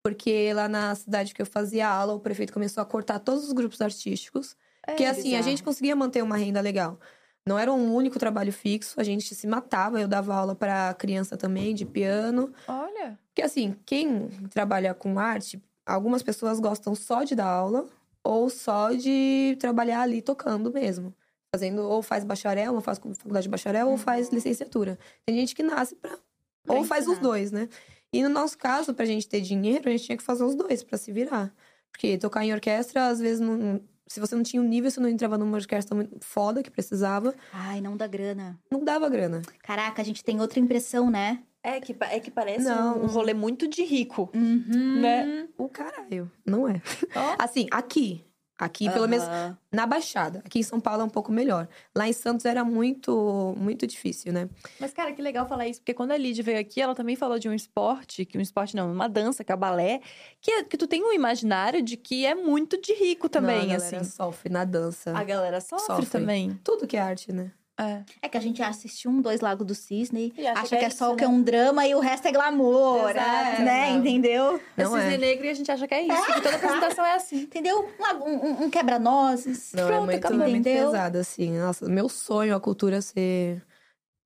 porque 0.02 0.52
lá 0.54 0.68
na 0.68 0.94
cidade 0.94 1.34
que 1.34 1.42
eu 1.42 1.46
fazia 1.46 1.88
aula, 1.88 2.14
o 2.14 2.20
prefeito 2.20 2.52
começou 2.52 2.82
a 2.82 2.86
cortar 2.86 3.18
todos 3.18 3.44
os 3.44 3.52
grupos 3.52 3.80
artísticos. 3.80 4.56
É, 4.86 4.92
Porque 4.92 5.04
assim, 5.04 5.34
a 5.34 5.38
bizarro. 5.38 5.42
gente 5.42 5.62
conseguia 5.62 5.94
manter 5.94 6.22
uma 6.22 6.36
renda 6.36 6.60
legal. 6.60 6.98
Não 7.46 7.58
era 7.58 7.72
um 7.72 7.94
único 7.94 8.18
trabalho 8.18 8.52
fixo, 8.52 9.00
a 9.00 9.04
gente 9.04 9.34
se 9.34 9.46
matava. 9.46 10.00
Eu 10.00 10.08
dava 10.08 10.34
aula 10.34 10.54
pra 10.54 10.92
criança 10.94 11.36
também, 11.36 11.74
de 11.74 11.86
piano. 11.86 12.52
Olha. 12.66 13.18
Porque 13.28 13.42
assim, 13.42 13.76
quem 13.86 14.28
trabalha 14.50 14.92
com 14.94 15.18
arte, 15.18 15.62
algumas 15.84 16.22
pessoas 16.22 16.58
gostam 16.58 16.94
só 16.94 17.22
de 17.22 17.34
dar 17.34 17.46
aula 17.46 17.86
ou 18.24 18.50
só 18.50 18.90
de 18.92 19.56
trabalhar 19.60 20.00
ali 20.00 20.20
tocando 20.20 20.72
mesmo. 20.72 21.14
Fazendo, 21.54 21.82
ou 21.82 22.02
faz 22.02 22.24
bacharel, 22.24 22.74
ou 22.74 22.80
faz 22.80 22.98
faculdade 22.98 23.44
de 23.44 23.48
bacharel, 23.48 23.88
ou 23.88 23.96
faz 23.96 24.30
licenciatura. 24.30 24.98
Tem 25.24 25.36
gente 25.36 25.54
que 25.54 25.62
nasce 25.62 25.94
pra. 25.94 26.18
Pra 26.64 26.74
ou 26.74 26.84
faz 26.84 27.04
os 27.04 27.12
ensinar. 27.12 27.28
dois, 27.28 27.52
né? 27.52 27.68
E 28.12 28.22
no 28.22 28.28
nosso 28.28 28.58
caso, 28.58 28.92
pra 28.92 29.04
gente 29.04 29.28
ter 29.28 29.40
dinheiro, 29.40 29.88
a 29.88 29.92
gente 29.92 30.04
tinha 30.04 30.18
que 30.18 30.24
fazer 30.24 30.42
os 30.42 30.56
dois 30.56 30.82
pra 30.82 30.98
se 30.98 31.12
virar. 31.12 31.54
Porque 31.92 32.18
tocar 32.18 32.44
em 32.44 32.52
orquestra, 32.52 33.06
às 33.06 33.20
vezes, 33.20 33.38
não, 33.40 33.80
se 34.06 34.20
você 34.20 34.34
não 34.34 34.42
tinha 34.42 34.60
o 34.62 34.64
nível, 34.64 34.90
você 34.90 35.00
não 35.00 35.08
entrava 35.08 35.36
numa 35.38 35.56
orquestra 35.56 35.94
muito 35.94 36.16
foda 36.20 36.62
que 36.62 36.70
precisava, 36.70 37.34
Ai, 37.52 37.80
não 37.80 37.96
dá 37.96 38.06
grana. 38.06 38.58
não 38.70 38.84
dava 38.84 39.08
grana. 39.08 39.42
Caraca, 39.62 40.00
a 40.02 40.04
gente 40.04 40.22
tem 40.24 40.40
outra 40.40 40.60
impressão, 40.60 41.10
né? 41.10 41.42
É 41.62 41.80
que, 41.80 41.96
é 42.00 42.20
que 42.20 42.30
parece 42.30 42.64
Não. 42.64 42.98
um, 42.98 43.02
um 43.04 43.06
rolê 43.06 43.34
muito 43.34 43.66
de 43.66 43.82
rico, 43.82 44.30
Uhum. 44.34 45.00
né? 45.00 45.48
O 45.58 45.68
caralho, 45.68 46.30
não 46.46 46.68
é. 46.68 46.80
Ó. 47.14 47.36
Assim, 47.38 47.66
aqui. 47.70 48.24
Aqui, 48.58 48.90
pelo 48.90 49.06
menos, 49.06 49.26
na 49.70 49.84
Baixada. 49.86 50.42
Aqui 50.44 50.60
em 50.60 50.62
São 50.62 50.80
Paulo 50.80 51.02
é 51.02 51.04
um 51.04 51.10
pouco 51.10 51.30
melhor. 51.30 51.68
Lá 51.94 52.08
em 52.08 52.12
Santos 52.14 52.46
era 52.46 52.64
muito, 52.64 53.54
muito 53.58 53.86
difícil, 53.86 54.32
né? 54.32 54.48
Mas, 54.80 54.94
cara, 54.94 55.12
que 55.12 55.20
legal 55.20 55.46
falar 55.46 55.68
isso, 55.68 55.80
porque 55.80 55.92
quando 55.92 56.12
a 56.12 56.16
Lid 56.16 56.40
veio 56.42 56.58
aqui, 56.58 56.80
ela 56.80 56.94
também 56.94 57.16
falou 57.16 57.38
de 57.38 57.48
um 57.50 57.52
esporte, 57.52 58.24
que 58.24 58.38
um 58.38 58.40
esporte 58.40 58.74
não, 58.74 58.90
uma 58.90 59.08
dança, 59.08 59.44
que 59.44 59.52
é 59.52 59.54
o 59.54 59.58
balé, 59.58 60.00
que, 60.40 60.50
é- 60.50 60.64
que 60.64 60.78
tu 60.78 60.86
tem 60.86 61.04
um 61.04 61.12
imaginário 61.12 61.82
de 61.82 61.98
que 61.98 62.24
é 62.24 62.34
muito 62.34 62.80
de 62.80 62.94
rico 62.94 63.28
também, 63.28 63.56
Não, 63.66 63.74
a 63.74 63.78
galera 63.78 63.96
assim. 64.00 64.10
sofre 64.10 64.48
na 64.50 64.64
dança. 64.64 65.12
A 65.16 65.22
galera 65.22 65.60
sofre, 65.60 65.86
Sofre. 65.86 66.06
também. 66.06 66.58
Tudo 66.64 66.86
que 66.86 66.96
é 66.96 67.00
arte, 67.00 67.30
né? 67.32 67.52
É. 67.78 68.02
É 68.22 68.28
que 68.28 68.38
a 68.38 68.40
gente 68.40 68.62
assistiu 68.62 69.10
um 69.10 69.20
Dois 69.20 69.40
Lago 69.42 69.62
do 69.64 69.74
Cisne, 69.74 70.32
E 70.36 70.46
acha 70.46 70.60
acha, 70.60 70.68
que 70.70 70.76
que 70.78 70.84
é 70.84 70.86
é 70.86 70.90
só 70.90 71.06
isso, 71.08 71.12
o 71.12 71.16
que 71.16 71.24
é 71.24 71.28
né? 71.28 71.34
um 71.34 71.42
drama 71.42 71.86
e 71.86 71.94
o 71.94 72.00
resto 72.00 72.26
é 72.26 72.32
glamour, 72.32 73.10
Exato. 73.10 73.62
né? 73.62 73.90
Não. 73.90 73.98
Entendeu? 73.98 74.60
Não 74.76 74.96
é 74.96 75.00
é. 75.00 75.10
cisne 75.10 75.18
negro 75.18 75.44
e 75.46 75.48
a 75.50 75.54
gente 75.54 75.70
acha 75.70 75.86
que 75.86 75.94
é 75.94 76.02
isso, 76.02 76.26
que 76.26 76.40
toda 76.40 76.56
apresentação 76.56 77.04
é 77.04 77.14
assim. 77.14 77.40
Entendeu? 77.42 77.86
Um, 78.00 78.30
um- 78.30 78.62
um 78.64 78.70
quebra-nozes. 78.70 79.72
Não, 79.74 79.84
é 79.84 79.86
Pronto, 79.88 80.04
muito, 80.06 80.26
acabou, 80.26 80.48
muito 80.48 80.64
pesado, 80.64 81.18
assim. 81.18 81.58
Nossa, 81.58 81.86
meu 81.86 82.08
sonho 82.08 82.52
é 82.52 82.56
a 82.56 82.60
cultura 82.60 83.02
ser 83.02 83.62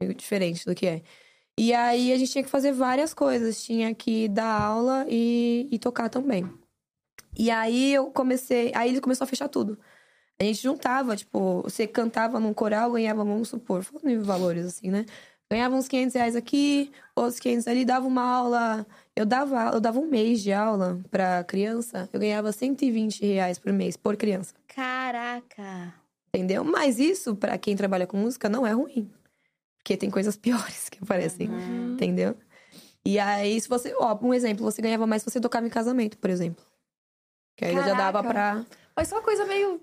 meio 0.00 0.14
diferente 0.14 0.64
do 0.64 0.74
que 0.74 0.86
é. 0.86 1.02
E 1.58 1.74
aí 1.74 2.12
a 2.12 2.16
gente 2.18 2.30
tinha 2.30 2.44
que 2.44 2.48
fazer 2.50 2.70
várias 2.72 3.12
coisas. 3.12 3.62
Tinha 3.64 3.92
que 3.94 4.28
dar 4.28 4.62
aula 4.62 5.04
e, 5.08 5.68
e 5.72 5.78
tocar 5.78 6.08
também. 6.08 6.48
E 7.36 7.50
aí 7.50 7.92
eu 7.92 8.12
comecei. 8.12 8.70
Aí 8.74 8.90
ele 8.90 9.00
começou 9.00 9.24
a 9.24 9.28
fechar 9.28 9.48
tudo. 9.48 9.76
A 10.40 10.44
gente 10.44 10.62
juntava, 10.62 11.14
tipo, 11.14 11.62
você 11.62 11.86
cantava 11.86 12.40
num 12.40 12.54
coral, 12.54 12.92
ganhava, 12.92 13.22
vamos 13.22 13.48
supor, 13.48 13.82
falando 13.82 14.08
em 14.08 14.18
valores, 14.18 14.64
assim, 14.64 14.90
né? 14.90 15.04
Ganhava 15.52 15.74
uns 15.74 15.86
500 15.86 16.14
reais 16.14 16.36
aqui, 16.36 16.90
outros 17.14 17.38
500 17.40 17.66
ali, 17.68 17.84
dava 17.84 18.06
uma 18.06 18.22
aula. 18.22 18.86
Eu 19.14 19.26
dava, 19.26 19.72
eu 19.74 19.80
dava 19.80 19.98
um 19.98 20.06
mês 20.06 20.40
de 20.40 20.52
aula 20.52 20.98
pra 21.10 21.44
criança, 21.44 22.08
eu 22.12 22.20
ganhava 22.20 22.52
120 22.52 23.26
reais 23.26 23.58
por 23.58 23.72
mês, 23.72 23.96
por 23.96 24.16
criança. 24.16 24.54
Caraca. 24.68 25.92
Entendeu? 26.32 26.64
Mas 26.64 26.98
isso, 26.98 27.36
pra 27.36 27.58
quem 27.58 27.76
trabalha 27.76 28.06
com 28.06 28.16
música, 28.16 28.48
não 28.48 28.66
é 28.66 28.70
ruim. 28.70 29.10
Porque 29.76 29.96
tem 29.96 30.10
coisas 30.10 30.36
piores 30.38 30.88
que 30.88 30.98
aparecem. 31.02 31.50
Uhum. 31.50 31.92
Entendeu? 31.94 32.36
E 33.04 33.18
aí, 33.18 33.60
se 33.60 33.68
você. 33.68 33.94
Ó, 33.98 34.16
um 34.22 34.32
exemplo, 34.32 34.64
você 34.64 34.80
ganhava 34.80 35.06
mais 35.06 35.22
se 35.22 35.30
você 35.30 35.40
tocava 35.40 35.66
em 35.66 35.70
casamento, 35.70 36.16
por 36.16 36.30
exemplo. 36.30 36.64
Que 37.56 37.64
aí 37.64 37.74
já 37.74 37.94
dava 37.94 38.22
Caraca. 38.22 38.64
pra. 38.64 38.66
Mas 38.96 39.10
é 39.10 39.14
uma 39.14 39.22
coisa 39.22 39.44
meio. 39.44 39.80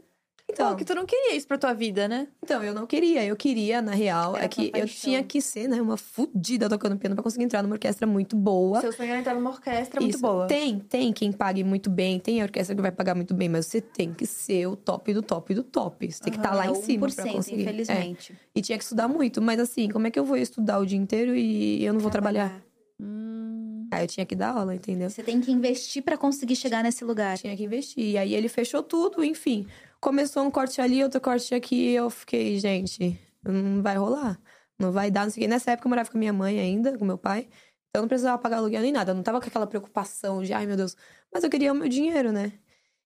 Então, 0.50 0.70
Pô, 0.70 0.76
que 0.78 0.86
tu 0.86 0.96
não 0.96 1.06
queria 1.06 1.36
isso 1.36 1.46
pra 1.46 1.58
tua 1.58 1.74
vida, 1.74 2.08
né? 2.08 2.26
então, 2.42 2.64
eu 2.64 2.74
não 2.74 2.88
queria. 2.88 3.24
Eu 3.26 3.36
queria, 3.36 3.82
na 3.82 3.92
real, 3.92 4.34
Era 4.36 4.46
é 4.46 4.48
que 4.48 4.72
eu 4.74 4.88
tinha 4.88 5.22
que 5.22 5.42
ser, 5.42 5.68
né, 5.68 5.82
uma 5.82 5.98
fudida 5.98 6.70
tocando 6.70 6.98
piano 6.98 7.16
pra 7.16 7.24
conseguir 7.24 7.44
entrar 7.44 7.62
numa 7.62 7.76
orquestra 7.76 8.08
muito 8.08 8.36
boa. 8.36 8.80
Seu 8.80 8.94
sonho 8.94 9.10
era 9.10 9.20
entrar 9.20 9.36
numa 9.36 9.50
orquestra 9.50 10.00
muito 10.00 10.14
Isso. 10.14 10.22
boa. 10.22 10.48
Tem, 10.48 10.80
tem 10.80 11.12
quem 11.12 11.34
pague 11.34 11.66
muito 11.66 11.90
bem, 11.90 12.18
tem 12.18 12.42
a 12.42 12.46
orquestra 12.46 12.74
que 12.74 12.82
vai 12.82 12.92
pagar 12.92 13.14
muito 13.14 13.34
bem, 13.34 13.50
mas 13.50 13.66
você 13.66 13.82
tem 13.82 14.14
que 14.14 14.26
ser 14.26 14.68
o 14.68 14.78
top 14.78 15.14
do 15.14 15.22
top 15.22 15.54
do 15.54 15.64
top. 15.64 16.10
Você 16.10 16.24
tem 16.24 16.32
que 16.32 16.40
estar 16.40 16.56
lá 16.56 16.66
É 16.66 16.70
em 16.70 16.76
cima 16.76 17.08
1%, 17.08 17.16
pra 17.16 17.32
conseguir. 17.34 17.60
É. 17.60 17.62
infelizmente. 17.64 18.34
E 18.56 18.62
tinha 18.62 18.78
que 18.78 18.84
estudar 18.86 19.10
muito, 19.10 19.42
mas 19.42 19.60
assim, 19.60 19.90
como 19.90 20.08
é 20.08 20.12
que 20.12 20.18
eu 20.18 20.24
vou 20.24 20.38
estudar 20.38 20.80
o 20.80 20.86
dia 20.86 20.98
inteiro 20.98 21.36
e 21.36 21.84
eu 21.84 21.92
não 21.94 22.00
vou 22.00 22.10
trabalhar? 22.10 22.62
Hum. 23.00 23.88
Aí 23.92 24.04
eu 24.04 24.08
tinha 24.08 24.26
que 24.26 24.36
dar 24.36 24.52
aula, 24.52 24.74
entendeu? 24.76 25.10
Você 25.10 25.24
tem 25.24 25.40
que 25.40 25.52
investir 25.52 26.02
pra 26.04 26.18
conseguir 26.18 26.56
chegar 26.56 26.84
nesse 26.84 27.06
lugar. 27.06 27.38
Tinha 27.38 27.56
que 27.56 27.64
investir. 27.64 28.04
E 28.12 28.18
aí 28.18 28.34
ele 28.34 28.48
fechou 28.50 28.82
tudo, 28.84 29.24
enfim. 29.24 29.66
Começou 30.00 30.44
um 30.44 30.52
corte 30.52 30.80
ali, 30.80 31.04
outro 31.04 31.20
corte 31.20 31.54
aqui, 31.56 31.76
e 31.76 31.96
eu 31.96 32.10
fiquei, 32.10 32.60
gente, 32.60 33.20
não 33.44 33.82
vai 33.82 33.96
rolar. 33.98 34.40
Não 34.80 34.92
vai 34.92 35.10
dar, 35.10 35.24
não 35.24 35.32
sei 35.32 35.42
o 35.42 35.44
quê. 35.44 35.48
Nessa 35.48 35.72
época 35.72 35.88
eu 35.88 35.90
morava 35.90 36.10
com 36.10 36.18
a 36.18 36.20
minha 36.20 36.34
mãe 36.34 36.60
ainda, 36.60 36.98
com 36.98 37.04
meu 37.04 37.18
pai. 37.18 37.50
Então 37.90 38.00
eu 38.00 38.02
não 38.02 38.08
precisava 38.08 38.38
pagar 38.38 38.58
aluguel 38.58 38.82
nem 38.82 38.92
nada. 38.92 39.12
Eu 39.12 39.16
não 39.16 39.24
tava 39.24 39.42
com 39.42 39.48
aquela 39.48 39.66
preocupação 39.66 40.44
de, 40.44 40.54
ai 40.54 40.66
meu 40.68 40.78
Deus. 40.78 40.96
Mas 41.34 41.44
eu 41.44 41.50
queria 41.50 41.72
o 41.72 41.76
meu 41.76 41.90
dinheiro, 41.90 42.32
né? 42.32 42.54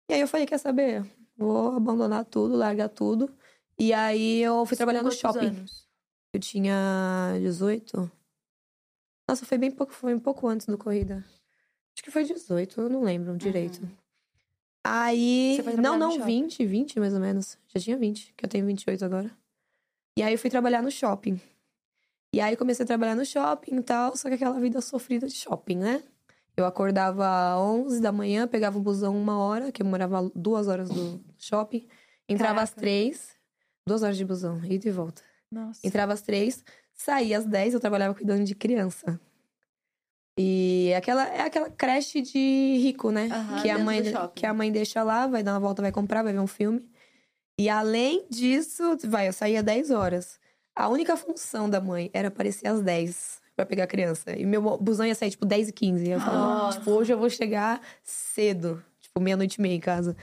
E 0.10 0.14
aí 0.14 0.22
eu 0.22 0.28
falei, 0.28 0.46
quer 0.46 0.58
saber? 0.58 1.06
Vou 1.38 1.76
abandonar 1.76 2.26
tudo, 2.26 2.58
largar 2.58 2.90
tudo. 2.90 3.34
E 3.80 3.94
aí 3.94 4.42
eu 4.42 4.66
fui 4.66 4.76
trabalhar 4.76 5.02
no 5.02 5.12
shopping. 5.12 5.48
anos? 5.48 5.88
Eu 6.34 6.40
tinha 6.40 7.34
18. 7.40 8.12
Nossa, 9.28 9.46
foi 9.46 9.58
bem 9.58 9.72
pouco, 9.72 9.94
foi 9.94 10.14
um 10.14 10.20
pouco 10.20 10.48
antes 10.48 10.68
do 10.68 10.78
corrida. 10.78 11.24
Acho 11.94 12.04
que 12.04 12.12
foi 12.12 12.24
18, 12.24 12.82
eu 12.82 12.90
não 12.90 13.02
lembro 13.02 13.38
direito. 13.38 13.82
Aí. 14.84 15.62
Não, 15.78 15.98
não, 15.98 16.12
shopping? 16.12 16.44
20, 16.44 16.66
20 16.66 17.00
mais 17.00 17.14
ou 17.14 17.20
menos. 17.20 17.58
Já 17.68 17.80
tinha 17.80 17.98
20, 17.98 18.34
que 18.36 18.46
eu 18.46 18.50
tenho 18.50 18.66
28 18.66 19.06
agora. 19.06 19.32
E 20.18 20.24
aí 20.24 20.34
eu 20.34 20.40
fui 20.40 20.50
trabalhar 20.50 20.82
no 20.82 20.92
shopping. 20.92 21.40
E 22.34 22.40
aí 22.40 22.56
comecei 22.56 22.84
a 22.84 22.88
trabalhar 22.88 23.16
no 23.16 23.26
shopping 23.26 23.76
e 23.76 23.84
tal, 23.84 24.16
só 24.16 24.30
que 24.30 24.36
aquela 24.36 24.60
vida 24.60 24.82
sofrida 24.82 25.28
de 25.28 25.34
shopping, 25.34 25.78
né? 25.78 26.04
Eu 26.56 26.66
acordava 26.66 27.54
às 27.54 27.60
11 27.60 28.02
da 28.02 28.12
manhã, 28.12 28.48
pegava 28.48 28.78
o 28.78 28.82
busão 28.82 29.16
uma 29.18 29.38
hora, 29.38 29.72
que 29.72 29.82
eu 29.82 29.86
morava 29.86 30.32
duas 30.36 30.68
horas 30.68 30.90
do 30.90 31.24
shopping. 31.38 31.88
Entrava 32.28 32.62
às 32.62 32.70
Caraca. 32.70 32.82
três, 32.82 33.36
duas 33.86 34.04
horas 34.04 34.18
de 34.18 34.26
busão, 34.26 34.64
ida 34.66 34.88
e 34.88 34.92
volta. 34.92 35.22
Nossa. 35.52 35.86
Entrava 35.86 36.14
às 36.14 36.22
três, 36.22 36.64
saía 36.94 37.38
às 37.38 37.46
dez, 37.46 37.74
eu 37.74 37.80
trabalhava 37.80 38.16
cuidando 38.16 38.44
de 38.44 38.56
criança. 38.56 39.20
E 40.38 40.94
aquela, 40.96 41.28
é 41.28 41.42
aquela 41.42 41.70
creche 41.70 42.22
de 42.22 42.78
rico, 42.82 43.12
né? 43.12 43.30
Aham, 43.32 43.62
que, 43.62 43.70
a 43.70 43.78
mãe, 43.78 44.02
que 44.34 44.46
a 44.46 44.54
mãe 44.54 44.72
deixa 44.72 45.04
lá, 45.04 45.28
vai 45.28 45.44
dar 45.44 45.54
uma 45.54 45.60
volta, 45.60 45.82
vai 45.82 45.92
comprar, 45.92 46.24
vai 46.24 46.34
ver 46.34 46.40
um 46.40 46.48
filme. 46.48 46.90
E 47.60 47.70
além 47.70 48.26
disso, 48.30 48.98
vai, 49.06 49.28
eu 49.28 49.34
saía 49.34 49.60
às 49.60 49.66
10 49.66 49.92
horas. 49.92 50.40
A 50.76 50.88
única 50.88 51.18
função 51.18 51.70
da 51.70 51.82
mãe 51.82 52.10
era 52.14 52.30
aparecer 52.30 52.68
às 52.68 52.82
10 52.82 53.42
pra 53.56 53.66
pegar 53.66 53.84
a 53.84 53.88
criança. 53.88 54.32
E 54.38 54.46
meu 54.46 54.78
busão 54.78 55.06
ia 55.06 55.14
sair, 55.14 55.32
tipo, 55.32 55.46
10 55.46 55.70
e 55.70 55.74
15. 55.74 56.10
Eu 56.10 56.20
falava, 56.20 56.64
Nossa. 56.64 56.80
tipo, 56.80 56.92
hoje 56.92 57.14
eu 57.14 57.18
vou 57.18 57.30
chegar 57.30 57.82
cedo. 58.02 58.84
Tipo, 59.02 59.20
meia-noite 59.20 59.56
e 59.56 59.62
meia 59.62 59.76
em 59.76 59.80
casa. 59.80 60.16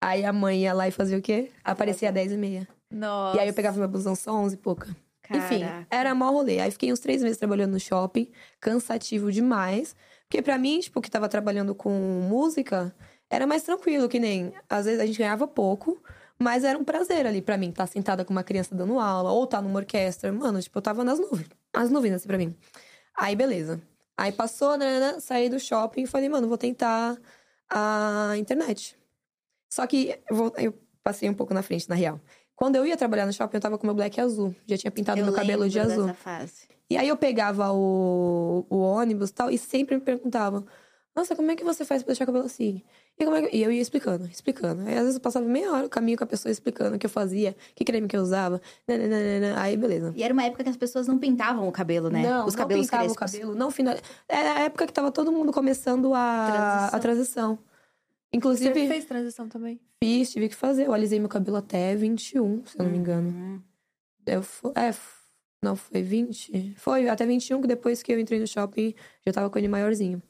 Aí 0.00 0.24
a 0.24 0.32
mãe 0.32 0.60
ia 0.62 0.74
lá 0.74 0.86
e 0.86 0.90
fazia 0.90 1.16
o 1.16 1.22
quê? 1.22 1.50
Aparecia 1.64 2.08
às 2.10 2.14
10 2.14 2.32
e 2.32 2.36
meia. 2.36 2.68
Nossa. 2.90 3.38
E 3.38 3.40
aí 3.40 3.48
eu 3.48 3.54
pegava 3.54 3.78
meu 3.78 3.88
busão 3.88 4.14
só 4.14 4.32
11 4.32 4.54
e 4.54 4.58
pouca. 4.58 4.94
Enfim, 5.30 5.64
era 5.90 6.14
mó 6.14 6.30
rolê. 6.30 6.60
Aí 6.60 6.70
fiquei 6.70 6.92
uns 6.92 7.00
três 7.00 7.22
meses 7.22 7.38
trabalhando 7.38 7.72
no 7.72 7.80
shopping, 7.80 8.30
cansativo 8.60 9.30
demais. 9.32 9.94
Porque 10.28 10.42
pra 10.42 10.58
mim, 10.58 10.80
tipo, 10.80 11.00
que 11.00 11.10
tava 11.10 11.28
trabalhando 11.28 11.74
com 11.74 11.90
música, 12.28 12.94
era 13.30 13.46
mais 13.46 13.62
tranquilo, 13.62 14.08
que 14.08 14.18
nem. 14.18 14.52
Às 14.68 14.84
vezes 14.86 15.00
a 15.00 15.06
gente 15.06 15.18
ganhava 15.18 15.46
pouco, 15.46 16.02
mas 16.38 16.64
era 16.64 16.78
um 16.78 16.84
prazer 16.84 17.26
ali 17.26 17.40
pra 17.40 17.56
mim, 17.56 17.70
estar 17.70 17.86
sentada 17.86 18.24
com 18.24 18.32
uma 18.32 18.42
criança 18.44 18.74
dando 18.74 18.98
aula, 18.98 19.30
ou 19.32 19.44
estar 19.44 19.62
numa 19.62 19.78
orquestra. 19.78 20.32
Mano, 20.32 20.60
tipo, 20.60 20.76
eu 20.78 20.82
tava 20.82 21.04
nas 21.04 21.18
nuvens. 21.18 21.48
As 21.72 21.90
nuvens, 21.90 22.14
assim, 22.14 22.26
pra 22.26 22.38
mim. 22.38 22.54
Aí, 23.16 23.34
beleza. 23.36 23.80
Aí 24.16 24.30
passou, 24.32 24.76
né, 24.76 25.00
né, 25.00 25.20
saí 25.20 25.48
do 25.48 25.58
shopping 25.58 26.02
e 26.02 26.06
falei, 26.06 26.28
mano, 26.28 26.46
vou 26.48 26.58
tentar 26.58 27.16
a 27.68 28.34
internet. 28.36 28.96
Só 29.68 29.86
que 29.86 30.18
eu, 30.30 30.36
vou- 30.36 30.52
eu 30.56 30.74
passei 31.02 31.28
um 31.28 31.34
pouco 31.34 31.52
na 31.52 31.62
frente, 31.62 31.88
na 31.88 31.94
real. 31.94 32.20
Quando 32.56 32.76
eu 32.76 32.86
ia 32.86 32.96
trabalhar 32.96 33.26
no 33.26 33.32
shopping, 33.32 33.56
eu 33.56 33.60
tava 33.60 33.76
com 33.78 33.86
meu 33.86 33.94
black 33.94 34.20
azul. 34.20 34.54
Já 34.66 34.76
tinha 34.76 34.90
pintado 34.90 35.18
Eu 35.20 35.24
meu 35.24 35.34
cabelo 35.34 35.68
de 35.68 35.78
azul. 35.80 36.12
fase. 36.14 36.68
E 36.88 36.96
aí 36.96 37.08
eu 37.08 37.16
pegava 37.16 37.72
o, 37.72 38.64
o 38.70 38.76
ônibus 38.78 39.30
e 39.30 39.34
tal, 39.34 39.50
e 39.50 39.58
sempre 39.58 39.94
me 39.96 40.00
perguntavam: 40.00 40.64
Nossa, 41.16 41.34
como 41.34 41.50
é 41.50 41.56
que 41.56 41.64
você 41.64 41.84
faz 41.84 42.02
pra 42.02 42.08
deixar 42.12 42.24
o 42.24 42.26
cabelo 42.26 42.44
assim? 42.46 42.82
E, 43.18 43.22
é 43.24 43.42
que... 43.48 43.56
e 43.56 43.62
eu 43.62 43.70
ia 43.72 43.80
explicando, 43.80 44.26
explicando. 44.26 44.82
Aí 44.82 44.94
às 44.94 45.00
vezes 45.02 45.14
eu 45.14 45.20
passava 45.20 45.46
meia 45.46 45.72
hora 45.72 45.86
o 45.86 45.88
caminho 45.88 46.18
com 46.18 46.24
a 46.24 46.26
pessoa 46.26 46.50
explicando 46.52 46.96
o 46.96 46.98
que 46.98 47.06
eu 47.06 47.10
fazia, 47.10 47.56
que 47.74 47.84
creme 47.84 48.06
que 48.08 48.16
eu 48.16 48.20
usava. 48.22 48.60
nananana. 48.86 49.60
Aí 49.60 49.76
beleza. 49.76 50.12
E 50.16 50.22
era 50.22 50.32
uma 50.34 50.44
época 50.44 50.62
que 50.64 50.70
as 50.70 50.76
pessoas 50.76 51.06
não 51.06 51.18
pintavam 51.18 51.66
o 51.68 51.72
cabelo, 51.72 52.10
né? 52.10 52.22
Não, 52.22 52.46
Os 52.46 52.54
não 52.54 52.58
cabelos 52.62 52.86
pintava 52.86 53.04
o 53.04 53.14
crespos. 53.14 53.32
cabelo, 53.32 53.54
não 53.54 53.70
final. 53.70 53.94
Era 54.28 54.52
a 54.54 54.60
época 54.60 54.86
que 54.86 54.92
tava 54.92 55.10
todo 55.10 55.32
mundo 55.32 55.52
começando 55.52 56.12
a 56.14 56.46
Transição. 56.52 56.96
a 56.98 57.00
transição. 57.00 57.58
Você 58.34 58.36
Inclusive, 58.36 58.88
fez 58.88 59.04
transição 59.04 59.48
também? 59.48 59.80
fiz, 60.02 60.32
tive 60.32 60.48
que 60.48 60.54
fazer. 60.56 60.86
Eu 60.86 60.92
alisei 60.92 61.18
meu 61.20 61.28
cabelo 61.28 61.56
até 61.56 61.94
21, 61.94 62.66
se 62.66 62.78
eu 62.78 62.84
não 62.84 62.90
me 62.90 62.98
engano. 62.98 63.28
Uhum. 63.30 63.60
Eu, 64.26 64.40
é, 64.74 64.92
Não, 65.62 65.76
foi 65.76 66.02
20? 66.02 66.74
Foi 66.76 67.08
até 67.08 67.24
21, 67.24 67.60
que 67.60 67.68
depois 67.68 68.02
que 68.02 68.12
eu 68.12 68.18
entrei 68.18 68.40
no 68.40 68.46
shopping, 68.46 68.94
já 69.24 69.32
tava 69.32 69.48
com 69.48 69.58
ele 69.58 69.68
maiorzinho. 69.68 70.22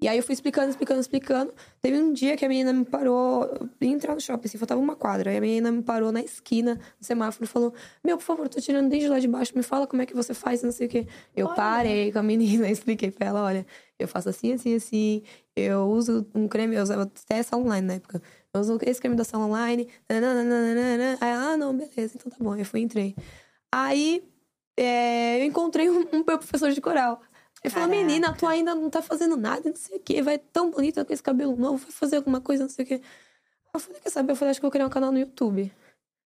E 0.00 0.06
aí 0.06 0.16
eu 0.16 0.22
fui 0.22 0.32
explicando, 0.32 0.70
explicando, 0.70 1.00
explicando. 1.00 1.52
Teve 1.82 1.98
um 1.98 2.12
dia 2.12 2.36
que 2.36 2.44
a 2.44 2.48
menina 2.48 2.72
me 2.72 2.84
parou, 2.84 3.44
eu 3.46 3.68
ia 3.80 3.88
entrar 3.88 4.14
no 4.14 4.20
shopping, 4.20 4.46
assim, 4.46 4.56
faltava 4.56 4.80
uma 4.80 4.94
quadra. 4.94 5.30
Aí 5.30 5.36
a 5.38 5.40
menina 5.40 5.72
me 5.72 5.82
parou 5.82 6.12
na 6.12 6.20
esquina 6.20 6.76
do 7.00 7.04
semáforo 7.04 7.44
e 7.44 7.48
falou: 7.48 7.74
Meu, 8.04 8.16
por 8.16 8.22
favor, 8.22 8.48
tô 8.48 8.60
tirando 8.60 8.88
desde 8.88 9.08
lá 9.08 9.18
de 9.18 9.26
baixo, 9.26 9.52
me 9.56 9.62
fala 9.64 9.88
como 9.88 10.00
é 10.00 10.06
que 10.06 10.14
você 10.14 10.32
faz, 10.32 10.62
não 10.62 10.70
sei 10.70 10.86
o 10.86 10.90
quê. 10.90 11.08
Eu 11.34 11.46
Olha. 11.46 11.56
parei 11.56 12.12
com 12.12 12.20
a 12.20 12.22
menina 12.22 12.68
expliquei 12.70 13.10
pra 13.10 13.26
ela: 13.26 13.42
olha, 13.42 13.66
eu 13.98 14.06
faço 14.06 14.28
assim, 14.28 14.52
assim, 14.52 14.74
assim. 14.74 15.22
Eu 15.56 15.88
uso 15.88 16.26
um 16.34 16.46
creme, 16.46 16.76
eu 16.76 16.82
usava 16.82 17.02
até 17.02 17.38
essa 17.38 17.56
online 17.56 17.86
na 17.86 17.94
época. 17.94 18.22
Eu 18.54 18.60
uso 18.60 18.78
esse 18.82 19.00
creme 19.00 19.16
da 19.16 19.24
Sal 19.24 19.40
Online. 19.40 19.88
nananana. 20.08 21.18
Aí 21.20 21.30
ela, 21.30 21.52
ah, 21.52 21.56
não, 21.56 21.76
beleza, 21.76 22.16
então 22.16 22.30
tá 22.30 22.36
bom. 22.38 22.54
Eu 22.54 22.64
fui 22.64 22.80
entrei. 22.80 23.16
Aí 23.74 24.22
é, 24.76 25.40
eu 25.40 25.44
encontrei 25.44 25.90
um, 25.90 26.06
um 26.12 26.22
professor 26.22 26.70
de 26.70 26.80
coral. 26.80 27.20
Ele 27.62 27.74
falou, 27.74 27.88
menina, 27.88 28.32
tu 28.32 28.46
ainda 28.46 28.72
não 28.74 28.88
tá 28.88 29.02
fazendo 29.02 29.36
nada, 29.36 29.68
não 29.68 29.76
sei 29.76 29.96
o 29.96 30.00
quê. 30.00 30.22
Vai 30.22 30.38
tão 30.38 30.70
bonita 30.70 31.04
com 31.04 31.12
esse 31.12 31.22
cabelo 31.22 31.56
novo, 31.56 31.78
vai 31.78 31.90
fazer 31.90 32.16
alguma 32.16 32.40
coisa, 32.40 32.62
não 32.62 32.70
sei 32.70 32.84
o 32.84 32.88
quê. 32.88 33.02
Eu 33.74 33.80
falei, 33.80 34.00
quer 34.00 34.10
saber? 34.10 34.32
Eu 34.32 34.36
falei, 34.36 34.50
acho 34.50 34.60
que 34.60 34.66
eu 34.66 34.68
vou 34.68 34.72
criar 34.72 34.86
um 34.86 34.90
canal 34.90 35.10
no 35.10 35.18
YouTube. 35.18 35.72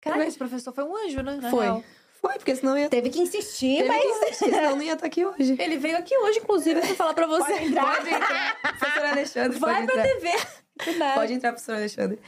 Caraca, 0.01 0.27
esse 0.27 0.39
professor 0.39 0.73
foi 0.73 0.85
um 0.85 0.97
anjo, 0.97 1.23
né? 1.23 1.37
na 1.37 1.51
Foi. 1.51 1.65
real. 1.65 1.85
Foi, 2.21 2.35
porque 2.35 2.55
senão 2.57 2.77
eu 2.77 2.85
ia... 2.85 2.89
Teve 2.89 3.11
que 3.11 3.21
insistir, 3.21 3.77
Teve 3.79 3.89
mas. 3.89 4.03
que 4.03 4.09
insistir, 4.09 4.45
senão 4.47 4.63
eu 4.71 4.77
não 4.77 4.83
ia 4.83 4.95
estar 4.95 5.07
aqui 5.07 5.25
hoje. 5.25 5.57
Ele 5.59 5.77
veio 5.79 5.97
aqui 5.97 6.17
hoje, 6.17 6.39
inclusive, 6.41 6.81
pra 6.81 6.95
falar 6.95 7.15
pra 7.15 7.27
você. 7.27 7.53
Pode 7.53 7.65
entrar. 7.67 7.97
Pode 7.97 8.11
entrar. 8.15 8.61
Professor 8.79 9.05
Alexandre, 9.07 9.59
Vai 9.59 9.75
pode 9.75 9.87
pra 9.93 10.09
entrar. 10.09 10.15
TV. 10.21 10.47
Verdade. 10.85 11.15
Pode 11.15 11.33
entrar, 11.33 11.53
professor 11.53 11.75
Alexandre. 11.77 12.19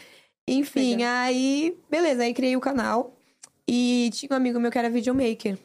Enfim, 0.46 0.92
Legal. 0.96 1.08
aí... 1.24 1.76
Beleza, 1.90 2.22
aí 2.22 2.32
criei 2.34 2.56
o 2.56 2.60
canal. 2.60 3.16
E 3.68 4.10
tinha 4.12 4.28
um 4.32 4.36
amigo 4.36 4.58
meu 4.60 4.70
que 4.70 4.78
era 4.78 4.88
videomaker. 4.90 5.58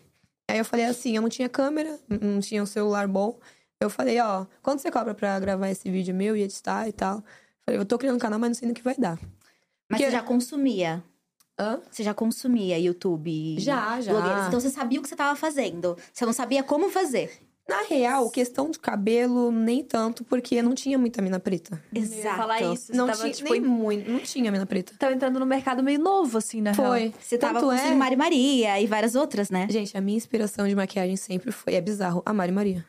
Aí 0.49 0.57
eu 0.59 0.65
falei 0.65 0.85
assim, 0.85 1.15
eu 1.15 1.21
não 1.21 1.29
tinha 1.29 1.49
câmera, 1.49 1.99
não 2.21 2.39
tinha 2.39 2.61
um 2.61 2.67
celular 2.67 3.07
bom. 3.07 3.39
Eu 3.79 3.89
falei, 3.89 4.19
ó, 4.19 4.45
quanto 4.61 4.81
você 4.81 4.89
cobra 4.91 5.13
pra 5.13 5.39
gravar 5.39 5.69
esse 5.69 5.89
vídeo 5.89 6.13
meu 6.15 6.35
e 6.35 6.41
editar 6.43 6.87
e 6.87 6.91
tal? 6.93 7.23
Falei, 7.65 7.79
eu 7.81 7.85
tô 7.85 7.97
criando 7.97 8.15
um 8.15 8.19
canal, 8.19 8.39
mas 8.39 8.49
não 8.49 8.55
sei 8.55 8.67
no 8.67 8.73
que 8.73 8.83
vai 8.83 8.95
dar. 8.95 9.17
Mas 9.89 9.99
Porque- 9.99 10.05
você 10.05 10.11
já 10.11 10.21
consumia. 10.21 11.03
Hã? 11.57 11.79
Você 11.89 12.03
já 12.03 12.13
consumia 12.13 12.77
YouTube? 12.77 13.57
Já, 13.59 14.01
já. 14.01 14.11
blogueiras. 14.11 14.47
Então 14.47 14.59
você 14.59 14.69
sabia 14.69 14.99
o 14.99 15.01
que 15.03 15.07
você 15.09 15.15
tava 15.15 15.35
fazendo. 15.35 15.97
Você 16.13 16.25
não 16.25 16.33
sabia 16.33 16.61
como 16.63 16.89
fazer. 16.89 17.31
Na 17.67 17.81
real, 17.81 18.29
questão 18.29 18.69
de 18.69 18.77
cabelo, 18.77 19.51
nem 19.51 19.83
tanto, 19.83 20.23
porque 20.23 20.61
não 20.61 20.75
tinha 20.75 20.99
muita 20.99 21.19
mina 21.19 21.39
preta. 21.39 21.81
Eu 21.91 22.03
ia 22.03 22.07
Exato. 22.07 22.37
falar 22.37 22.61
isso. 22.61 22.87
Você 22.87 22.93
Não 22.93 23.07
tava, 23.07 23.19
tinha, 23.21 23.33
tipo, 23.33 23.51
nem 23.53 23.59
em- 23.61 23.65
muito, 23.65 24.11
não 24.11 24.19
tinha 24.19 24.51
mina 24.51 24.67
preta. 24.67 24.93
tava 24.99 25.15
entrando 25.15 25.39
no 25.39 25.47
mercado 25.47 25.81
meio 25.81 25.97
novo, 25.99 26.37
assim, 26.37 26.61
na 26.61 26.73
real. 26.73 26.91
Foi. 26.91 27.13
Você 27.19 27.39
tava 27.39 27.55
Tanto 27.59 27.65
consumindo 27.71 27.93
é... 27.93 27.97
Mari 27.97 28.15
Maria 28.15 28.79
e 28.79 28.85
várias 28.85 29.15
outras, 29.15 29.49
né? 29.49 29.65
Gente, 29.67 29.97
a 29.97 30.01
minha 30.01 30.15
inspiração 30.17 30.67
de 30.67 30.75
maquiagem 30.75 31.15
sempre 31.15 31.51
foi, 31.51 31.73
é 31.73 31.81
bizarro, 31.81 32.21
a 32.23 32.31
Mari 32.31 32.51
Maria. 32.51 32.85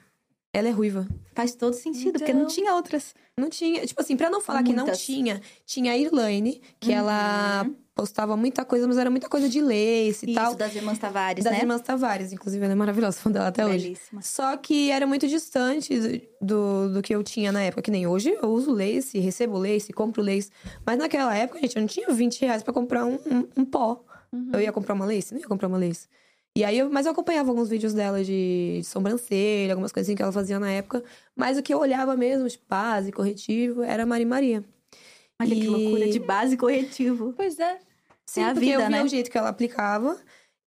Ela 0.56 0.68
é 0.68 0.70
ruiva. 0.70 1.06
Faz 1.34 1.54
todo 1.54 1.74
sentido, 1.74 2.12
porque 2.18 2.32
não 2.32 2.42
Então- 2.42 2.54
tinha 2.54 2.72
outras. 2.74 3.14
Não 3.38 3.50
tinha, 3.50 3.84
tipo 3.86 4.00
assim, 4.00 4.16
pra 4.16 4.30
não 4.30 4.40
falar 4.40 4.62
que 4.62 4.72
não 4.72 4.84
Muitas. 4.84 5.02
tinha, 5.04 5.40
tinha 5.66 5.92
a 5.92 5.96
Irlane, 5.98 6.62
que 6.80 6.90
ela 6.92 7.66
postava 7.94 8.36
muita 8.38 8.64
coisa, 8.64 8.86
mas 8.88 8.96
era 8.96 9.10
muita 9.10 9.28
coisa 9.28 9.48
de 9.48 9.60
lace 9.60 10.24
e 10.24 10.30
Isso, 10.30 10.34
tal. 10.34 10.54
das 10.54 10.74
irmãs 10.74 10.98
Tavares, 10.98 11.44
das 11.44 11.52
né? 11.52 11.60
irmãs 11.60 11.80
Tavares, 11.82 12.32
inclusive, 12.32 12.62
ela 12.64 12.72
é 12.72 12.76
maravilhosa, 12.76 13.18
fã 13.20 13.30
dela 13.30 13.48
até 13.48 13.66
hoje. 13.66 13.84
Belíssima. 13.84 14.22
Só 14.22 14.56
que 14.56 14.90
era 14.90 15.06
muito 15.06 15.28
distante 15.28 16.26
do, 16.40 16.88
do 16.90 17.02
que 17.02 17.14
eu 17.14 17.22
tinha 17.22 17.52
na 17.52 17.62
época. 17.62 17.82
Que 17.82 17.90
nem 17.90 18.06
hoje 18.06 18.30
eu 18.42 18.48
uso 18.50 18.72
lace, 18.72 19.18
recebo 19.18 19.58
lace, 19.58 19.92
compro 19.92 20.22
lace. 20.22 20.50
Mas 20.86 20.96
naquela 20.98 21.36
época, 21.36 21.60
gente, 21.60 21.76
eu 21.76 21.80
não 21.80 21.86
tinha 21.86 22.08
20 22.08 22.40
reais 22.40 22.62
pra 22.62 22.72
comprar 22.72 23.04
um, 23.04 23.18
um, 23.30 23.46
um 23.58 23.64
pó. 23.66 24.02
Eu 24.52 24.60
ia 24.60 24.72
comprar 24.72 24.94
uma 24.94 25.04
lace? 25.04 25.32
Não 25.34 25.40
ia 25.40 25.46
comprar 25.46 25.68
uma 25.68 25.78
lace. 25.78 26.06
E 26.56 26.64
aí, 26.64 26.78
eu, 26.78 26.88
mas 26.88 27.04
eu 27.04 27.12
acompanhava 27.12 27.50
alguns 27.50 27.68
vídeos 27.68 27.92
dela 27.92 28.24
de, 28.24 28.78
de 28.78 28.84
sobrancelha, 28.84 29.74
algumas 29.74 29.92
coisinhas 29.92 30.16
que 30.16 30.22
ela 30.22 30.32
fazia 30.32 30.58
na 30.58 30.70
época. 30.70 31.04
Mas 31.36 31.58
o 31.58 31.62
que 31.62 31.74
eu 31.74 31.78
olhava 31.78 32.16
mesmo, 32.16 32.48
de 32.48 32.58
base, 32.68 33.12
corretivo, 33.12 33.82
era 33.82 34.04
a 34.04 34.06
Mari 34.06 34.24
Maria. 34.24 34.64
Olha 35.38 35.54
que 35.54 35.64
E- 35.64 35.68
loucura 35.68 36.08
de 36.08 36.18
base 36.18 36.56
corretivo. 36.56 37.34
Pois 37.36 37.58
é. 37.60 37.78
Sim, 38.26 38.42
a 38.42 38.46
porque 38.54 38.60
vida, 38.60 38.72
eu 38.72 38.78
via 38.80 38.88
né? 38.88 39.02
o 39.04 39.06
jeito 39.08 39.30
que 39.30 39.36
ela 39.36 39.50
aplicava. 39.50 40.16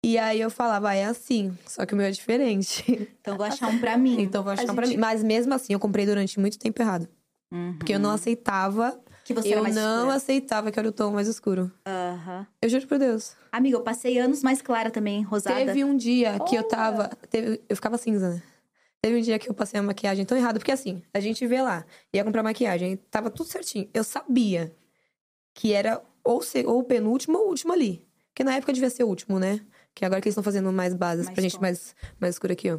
E 0.04 0.18
aí 0.18 0.38
eu 0.40 0.50
falava, 0.50 0.90
ah, 0.90 0.94
é 0.94 1.06
assim. 1.06 1.56
Só 1.66 1.86
que 1.86 1.94
o 1.94 1.96
meu 1.96 2.04
é 2.06 2.10
diferente. 2.10 2.84
Então 3.20 3.36
vou 3.36 3.46
achar 3.46 3.68
um 3.68 3.78
pra 3.78 3.96
mim. 3.96 4.20
Então 4.20 4.42
vou 4.42 4.52
achar 4.52 4.70
A 4.70 4.74
pra 4.74 4.84
gente- 4.84 4.96
mim. 4.96 5.00
Mas 5.00 5.22
mesmo 5.24 5.54
assim, 5.54 5.72
eu 5.72 5.80
comprei 5.80 6.04
durante 6.06 6.38
muito 6.38 6.58
tempo 6.58 6.80
errado. 6.82 7.08
Uhum. 7.52 7.76
Porque 7.78 7.94
eu 7.94 7.98
não 7.98 8.10
aceitava. 8.10 8.98
Que 9.28 9.34
você 9.34 9.48
era 9.50 9.58
eu 9.58 9.62
mais 9.62 9.74
não 9.74 9.98
escura. 9.98 10.14
aceitava 10.16 10.70
que 10.72 10.78
era 10.78 10.88
o 10.88 10.92
tom 10.92 11.12
mais 11.12 11.28
escuro. 11.28 11.70
Aham. 11.86 12.46
Eu 12.62 12.68
juro 12.68 12.86
por 12.86 12.98
Deus. 12.98 13.36
Amiga, 13.52 13.76
eu 13.76 13.82
passei 13.82 14.18
anos 14.18 14.42
mais 14.42 14.62
clara 14.62 14.90
também, 14.90 15.22
rosada. 15.22 15.56
Teve 15.66 15.84
um 15.84 15.96
dia 15.96 16.38
que 16.48 16.56
eu 16.56 16.62
tava. 16.62 17.08
teve- 17.30 17.60
eu 17.68 17.76
ficava 17.76 17.98
cinza, 17.98 18.30
né? 18.30 18.42
Teve 19.02 19.18
um 19.18 19.20
dia 19.20 19.38
que 19.38 19.48
eu 19.48 19.54
passei 19.54 19.78
a 19.78 19.82
maquiagem 19.82 20.24
tão 20.24 20.36
errada. 20.36 20.58
Porque 20.58 20.72
assim, 20.72 21.02
a 21.12 21.20
gente 21.20 21.46
vê 21.46 21.60
lá, 21.62 21.84
ia 22.12 22.24
comprar 22.24 22.42
maquiagem, 22.42 22.96
tava 23.10 23.28
tudo 23.30 23.48
certinho. 23.48 23.88
Eu 23.92 24.02
sabia 24.02 24.74
que 25.54 25.72
era 25.72 26.02
ou, 26.24 26.40
ser, 26.42 26.66
ou 26.66 26.78
o 26.80 26.84
penúltimo 26.84 27.38
ou 27.38 27.46
o 27.46 27.48
último 27.50 27.72
ali. 27.72 28.04
Porque 28.28 28.42
na 28.42 28.54
época 28.56 28.72
devia 28.72 28.88
ser 28.90 29.04
o 29.04 29.08
último, 29.08 29.38
né? 29.38 29.60
Que 29.94 30.04
agora 30.04 30.20
que 30.20 30.28
eles 30.28 30.32
estão 30.32 30.42
fazendo 30.44 30.72
mais 30.72 30.94
bases 30.94 31.26
Mais 31.26 31.34
pra 31.34 31.42
gente 31.42 31.56
tom. 31.56 31.60
mais, 31.60 31.94
mais 32.18 32.34
escura 32.34 32.54
aqui, 32.54 32.70
ó. 32.70 32.78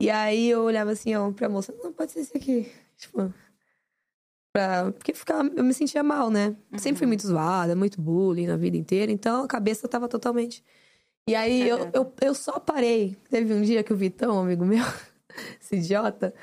E 0.00 0.10
aí 0.10 0.48
eu 0.48 0.62
olhava 0.62 0.90
assim, 0.92 1.14
ó, 1.14 1.30
pra 1.30 1.48
moça, 1.48 1.72
não, 1.82 1.92
pode 1.92 2.10
ser 2.12 2.20
esse 2.20 2.36
aqui. 2.36 2.72
Tipo. 2.96 3.32
Pra... 4.52 4.92
Porque 4.92 5.14
ficava, 5.14 5.48
eu 5.54 5.62
me 5.64 5.72
sentia 5.72 6.02
mal, 6.02 6.30
né? 6.30 6.56
Sempre 6.76 6.98
fui 6.98 7.06
muito 7.06 7.26
zoada, 7.26 7.76
muito 7.76 8.00
bullying 8.00 8.46
na 8.46 8.56
vida 8.56 8.76
inteira, 8.76 9.12
então 9.12 9.44
a 9.44 9.48
cabeça 9.48 9.86
tava 9.88 10.08
totalmente. 10.08 10.64
E 11.28 11.34
aí 11.34 11.68
eu, 11.68 11.90
eu, 11.92 12.12
eu 12.20 12.34
só 12.34 12.58
parei. 12.58 13.16
Teve 13.28 13.54
um 13.54 13.62
dia 13.62 13.84
que 13.84 13.92
o 13.92 13.96
Vitão, 13.96 14.40
amigo 14.40 14.64
meu, 14.64 14.84
esse 15.60 15.76
idiota, 15.76 16.34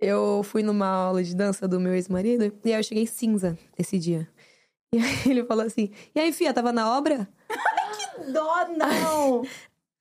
eu 0.00 0.42
fui 0.42 0.62
numa 0.62 0.88
aula 0.88 1.22
de 1.22 1.34
dança 1.34 1.68
do 1.68 1.78
meu 1.78 1.94
ex-marido, 1.94 2.52
e 2.64 2.72
aí 2.72 2.80
eu 2.80 2.82
cheguei 2.82 3.06
cinza 3.06 3.56
esse 3.78 3.98
dia. 3.98 4.28
E 4.92 4.98
aí 4.98 5.22
ele 5.30 5.44
falou 5.44 5.64
assim: 5.64 5.90
E 6.14 6.20
aí, 6.20 6.32
Fia, 6.32 6.52
tava 6.52 6.72
na 6.72 6.96
obra? 6.96 7.28
Dó, 8.32 8.68
não! 8.76 9.42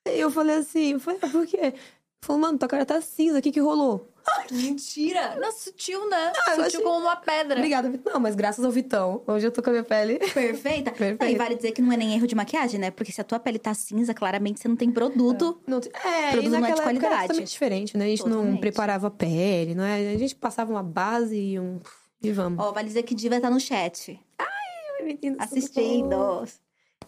Aí 0.08 0.20
eu 0.20 0.32
falei 0.32 0.56
assim: 0.58 0.94
eu 0.94 1.00
falei, 1.00 1.20
"Ah, 1.22 1.30
Por 1.30 1.46
quê? 1.46 1.58
Ele 1.58 1.76
falou, 2.24 2.42
mano, 2.42 2.58
tua 2.58 2.68
cara 2.68 2.86
tá 2.86 3.00
cinza, 3.02 3.38
o 3.38 3.42
que 3.42 3.52
que 3.52 3.60
rolou? 3.60 4.11
Mentira! 4.52 5.36
Não, 5.40 5.52
sutil, 5.52 6.10
né? 6.10 6.34
Ah, 6.36 6.52
eu 6.52 6.56
sutil 6.56 6.66
achei- 6.66 6.82
como 6.82 7.00
uma 7.00 7.16
pedra. 7.16 7.56
Obrigada, 7.58 7.90
Vitão. 7.90 8.14
Não, 8.14 8.20
mas 8.20 8.36
graças 8.36 8.64
ao 8.66 8.72
Vitão, 8.72 9.24
hoje 9.26 9.48
eu 9.48 9.52
tô 9.52 9.62
com 9.64 9.70
a 9.70 9.74
minha 9.74 9.84
pele. 9.84 10.20
Perfeita. 10.34 10.92
Perfeita. 10.92 11.30
E 11.30 11.36
vale 11.36 11.56
dizer 11.56 11.72
que 11.72 11.82
não 11.82 11.92
é 11.92 11.98
nem 11.98 12.14
erro 12.16 12.28
de 12.28 12.36
maquiagem, 12.36 12.80
né? 12.80 12.92
Porque 12.92 13.12
se 13.12 13.22
a 13.22 13.24
tua 13.24 13.40
pele 13.40 13.58
tá 13.60 13.74
cinza, 13.74 14.14
claramente 14.14 14.60
você 14.60 14.68
não 14.68 14.76
tem 14.76 14.92
produto. 14.92 15.62
Não, 15.66 15.80
te- 15.80 15.90
é, 16.06 16.32
Produto 16.32 16.52
não 16.52 16.60
é 16.60 16.62
de 16.62 16.72
era 16.74 16.82
qualidade. 16.84 17.22
totalmente 17.24 17.50
diferente, 17.52 17.98
né? 17.98 18.06
A 18.06 18.08
gente 18.10 18.24
não 18.24 18.30
Totalmente. 18.32 18.60
preparava 18.60 19.08
a 19.08 19.12
pele, 19.12 19.74
não 19.76 19.84
é? 19.84 20.14
A 20.14 20.18
gente 20.18 20.36
passava 20.36 20.72
uma 20.72 20.84
base 20.84 21.36
e 21.38 21.60
um. 21.60 21.80
E 22.22 22.32
vamos. 22.32 22.64
Ó, 22.64 22.72
vale 22.72 22.88
dizer 22.88 23.04
que 23.04 23.16
Diva 23.16 23.40
tá 23.40 23.50
no 23.50 23.60
chat. 23.60 24.20
Ai, 24.38 25.16
tudo 25.16 25.38
bom? 25.38 25.44
Assistindo. 25.44 26.46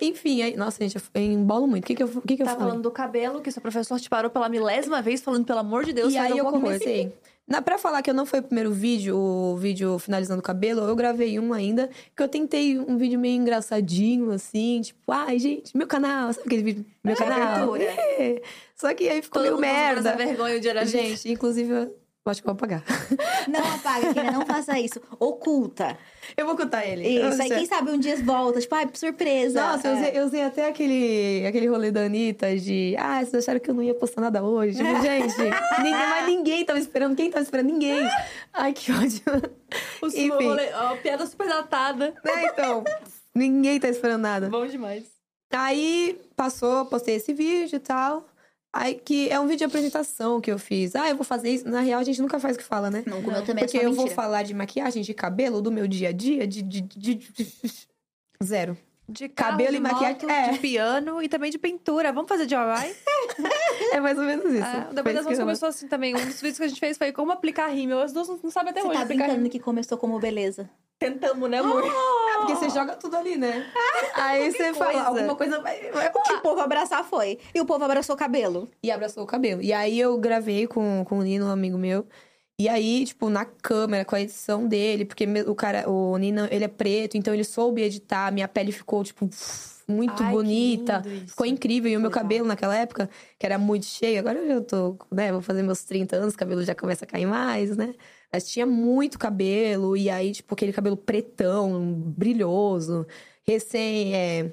Enfim, 0.02 0.42
aí, 0.42 0.56
nossa, 0.58 0.84
gente, 0.84 0.96
eu 1.14 1.22
embolo 1.22 1.68
muito. 1.68 1.84
O 1.84 1.88
que, 1.88 1.96
que 1.96 2.04
eu, 2.04 2.08
o 2.08 2.22
que 2.22 2.36
que 2.36 2.42
eu 2.42 2.46
Tá 2.46 2.54
falei? 2.54 2.68
falando 2.68 2.84
do 2.84 2.92
cabelo, 2.92 3.42
que 3.42 3.52
seu 3.52 3.62
professor 3.62 4.00
te 4.00 4.10
parou 4.10 4.30
pela 4.30 4.50
milésima 4.50 5.02
vez, 5.02 5.22
falando, 5.22 5.46
pelo 5.46 5.60
amor 5.60 5.86
de 5.86 5.94
Deus, 5.94 6.14
e 6.14 6.18
aí 6.18 6.38
eu 6.38 6.46
coisa. 6.46 6.60
comecei. 6.60 7.14
Na, 7.46 7.62
pra 7.62 7.78
falar 7.78 8.02
que 8.02 8.10
eu 8.10 8.14
não 8.14 8.26
foi 8.26 8.40
o 8.40 8.44
primeiro 8.44 8.72
vídeo, 8.72 9.18
o 9.18 9.58
vídeo 9.58 10.00
finalizando 10.00 10.40
o 10.40 10.44
cabelo, 10.44 10.82
eu 10.82 10.96
gravei 10.96 11.38
um 11.40 11.52
ainda, 11.54 11.90
que 12.16 12.24
eu 12.24 12.28
tentei 12.30 12.80
um 12.80 12.98
vídeo 12.98 13.20
meio 13.20 13.36
engraçadinho, 13.36 14.32
assim, 14.32 14.80
tipo, 14.82 15.12
ai, 15.12 15.38
gente, 15.40 15.76
meu 15.76 15.86
canal, 15.86 16.32
sabe 16.32 16.46
aquele 16.48 16.64
vídeo? 16.64 16.86
Meu 17.04 17.16
canal. 17.18 17.74
abertura. 17.74 17.84
É. 17.84 18.42
Só 18.76 18.94
que 18.94 19.10
aí 19.10 19.22
ficou 19.22 19.44
Todo 19.44 19.60
meio 19.60 19.74
merda. 19.74 20.16
vergonha 20.16 20.58
de 20.60 20.70
era 20.70 20.86
Gente, 20.86 21.30
inclusive, 21.30 21.70
eu 21.74 21.96
acho 22.32 22.42
que 22.42 22.48
eu 22.50 22.54
vou 22.54 22.58
apagar. 22.58 22.84
Não 23.48 23.60
apaga, 23.76 24.14
querida, 24.14 24.32
não 24.32 24.46
faça 24.46 24.80
isso. 24.80 25.02
Oculta. 25.20 25.98
Eu 26.38 26.46
vou 26.46 26.56
contar 26.56 26.86
ele. 26.86 27.06
Isso, 27.08 27.42
aí 27.42 27.50
quem 27.50 27.66
sabe 27.66 27.92
um 27.92 27.98
dia 28.00 28.16
volta, 28.24 28.60
tipo, 28.62 28.74
ai, 28.76 28.90
surpresa. 28.94 29.62
Nossa, 29.62 29.88
eu, 29.88 29.92
É. 29.96 30.00
usei, 30.00 30.12
eu 30.20 30.26
usei 30.26 30.44
até 30.44 30.68
aquele, 30.70 31.46
aquele 31.46 31.68
rolê 31.68 31.92
da 31.92 32.02
Anitta 32.06 32.56
de. 32.58 32.96
Ah, 32.98 33.20
vocês 33.20 33.44
acharam 33.44 33.60
que 33.60 33.70
eu 33.70 33.74
não 33.74 33.84
ia 33.84 33.94
postar 33.94 34.22
nada 34.22 34.42
hoje? 34.44 34.78
Tipo, 34.78 34.90
gente, 35.02 35.36
ninguém, 35.80 36.08
mas 36.10 36.26
ninguém 36.28 36.66
tava 36.66 36.80
esperando. 36.80 37.16
Quem 37.16 37.30
tava 37.30 37.44
esperando? 37.44 37.68
Ninguém. 37.68 38.08
Ai, 38.54 38.72
que 38.74 38.92
ódio. 38.92 39.22
O 40.02 40.08
Enfim. 40.08 40.30
rolê, 40.30 40.70
ó, 40.74 40.96
piada 40.98 41.26
super 41.26 41.48
datada. 41.48 42.14
Né, 42.24 42.46
então, 42.46 42.84
ninguém 43.36 43.80
tá 43.80 43.90
esperando 43.90 44.22
nada. 44.22 44.48
Bom 44.50 44.66
demais. 44.66 45.04
Aí 45.52 46.20
passou, 46.36 46.86
postei 46.86 47.16
esse 47.16 47.34
vídeo 47.34 47.76
e 47.76 47.80
tal. 47.80 48.26
Aí 48.76 48.96
que 48.96 49.30
é 49.30 49.40
um 49.40 49.44
vídeo 49.44 49.60
de 49.60 49.64
apresentação 49.66 50.42
que 50.42 50.52
eu 50.52 50.58
fiz. 50.58 50.96
Ah, 50.96 51.08
eu 51.08 51.16
vou 51.16 51.24
fazer 51.24 51.50
isso. 51.52 51.68
Na 51.70 51.82
real, 51.82 52.00
a 52.00 52.04
gente 52.04 52.20
nunca 52.22 52.40
faz 52.40 52.56
o 52.56 52.60
que 52.60 52.66
fala, 52.66 52.90
né? 52.90 53.04
Não, 53.06 53.22
como 53.22 53.38
eu 53.38 53.46
também 53.46 53.64
Porque 53.66 53.78
é 53.78 53.82
só 53.82 53.86
eu 53.88 53.92
vou 53.94 54.06
mentira. 54.06 54.16
falar 54.22 54.42
de 54.44 54.54
maquiagem, 54.54 55.04
de 55.04 55.14
cabelo, 55.14 55.62
do 55.62 55.72
meu 55.72 55.88
dia 55.88 56.10
a 56.10 56.12
dia, 56.12 56.48
de. 56.48 56.62
de, 56.64 56.82
de- 56.82 57.14
de- 57.16 57.88
Zero. 58.44 58.76
De 59.08 59.28
carro, 59.30 59.52
Cabelo 59.52 59.72
de 59.72 59.78
e 59.78 59.80
maquiagem, 59.82 60.14
moto, 60.22 60.30
é. 60.30 60.52
de 60.54 60.60
piano 60.60 61.22
e 61.22 61.28
também 61.30 61.52
de 61.52 61.58
pintura. 61.60 62.12
Vamos 62.14 62.30
fazer 62.30 62.46
DIY? 62.46 62.96
É 63.92 64.00
mais 64.00 64.18
ou 64.18 64.24
menos 64.24 64.46
isso. 64.52 64.64
Ah, 64.64 64.86
Foi 64.86 64.96
depois 64.96 65.16
das 65.16 65.26
eu- 65.28 65.38
começou 65.38 65.68
assim 65.70 65.88
também. 65.90 66.16
Um 66.16 66.26
dos 66.26 66.40
vídeos 66.42 66.58
que 66.58 66.64
a 66.64 66.68
gente 66.68 66.80
fez 66.80 66.98
foi 66.98 67.12
como 67.12 67.32
aplicar 67.32 67.68
rímel. 67.68 68.00
As 68.02 68.14
duas 68.14 68.28
não, 68.30 68.40
não 68.42 68.50
sabem 68.50 68.72
até 68.72 68.80
Você 68.82 68.88
hoje 68.88 68.98
tá 68.98 69.04
aplicar 69.04 69.18
brincando 69.26 69.38
rímel. 69.40 69.52
que 69.52 69.60
começou 69.60 69.98
como 69.98 70.18
beleza. 70.20 70.70
Tentamos, 71.04 71.50
né, 71.50 71.58
amor? 71.60 71.84
porque 72.39 72.56
você 72.56 72.70
joga 72.72 72.96
tudo 72.96 73.18
ali, 73.18 73.38
né? 73.38 73.66
Aí 74.16 74.52
você 74.52 74.74
fala, 74.74 74.92
coisa. 74.92 75.08
alguma 75.08 75.36
coisa 75.36 75.60
vai, 75.60 75.92
vai 75.92 76.10
O 76.10 76.24
que 76.24 76.34
o 76.34 76.42
povo 76.42 76.62
abraçar 76.62 77.04
foi. 77.04 77.39
E 77.54 77.60
o 77.60 77.66
povo 77.66 77.84
abraçou 77.84 78.16
o 78.16 78.18
cabelo. 78.18 78.70
E 78.82 78.89
abraçou 78.89 79.24
o 79.24 79.28
cabelo. 79.28 79.62
E 79.62 79.74
aí 79.74 80.00
eu 80.00 80.18
gravei 80.18 80.68
com, 80.68 81.04
com 81.06 81.20
o 81.20 81.24
Nino, 81.24 81.48
um 81.48 81.52
amigo 81.52 81.78
meu. 81.78 82.06
E 82.58 82.70
aí, 82.70 83.04
tipo, 83.06 83.30
na 83.30 83.46
câmera, 83.46 84.06
com 84.06 84.16
a 84.16 84.22
edição 84.22 84.68
dele, 84.68 85.06
porque 85.06 85.26
o 85.48 85.56
cara, 85.56 85.89
o 85.89 86.16
Nino, 86.18 86.48
ele 86.52 86.63
é 86.63 86.68
preto, 86.68 87.18
então 87.18 87.34
ele 87.34 87.44
soube 87.44 87.82
editar, 87.82 88.32
minha 88.32 88.48
pele 88.48 88.72
ficou, 88.72 89.04
tipo, 89.04 89.28
muito 89.88 90.24
Ai, 90.24 90.32
bonita. 90.32 91.02
Ficou 91.28 91.46
incrível. 91.46 91.92
E 91.92 91.98
o 91.98 92.00
meu 92.00 92.10
Legal. 92.10 92.22
cabelo 92.24 92.48
naquela 92.48 92.78
época, 92.78 93.10
que 93.39 93.46
era 93.46 93.58
muito 93.58 93.86
cheio, 93.86 94.20
agora 94.20 94.39
eu 94.39 94.63
tô, 94.63 94.98
né, 95.12 95.32
vou 95.32 95.42
fazer 95.42 95.63
meus 95.63 95.84
30 95.84 96.16
anos, 96.16 96.34
o 96.34 96.38
cabelo 96.38 96.63
já 96.63 96.76
começa 96.76 97.06
a 97.06 97.08
cair 97.08 97.26
mais, 97.26 97.76
né? 97.76 97.94
Mas 98.34 98.50
tinha 98.50 98.65
muito 98.65 99.19
cabelo, 99.19 99.96
e 99.96 100.10
aí, 100.10 100.32
tipo, 100.32 100.56
aquele 100.56 100.74
cabelo 100.74 100.98
pretão, 100.98 101.93
brilhoso, 101.93 103.06
recém. 103.48 104.15
É... 104.15 104.52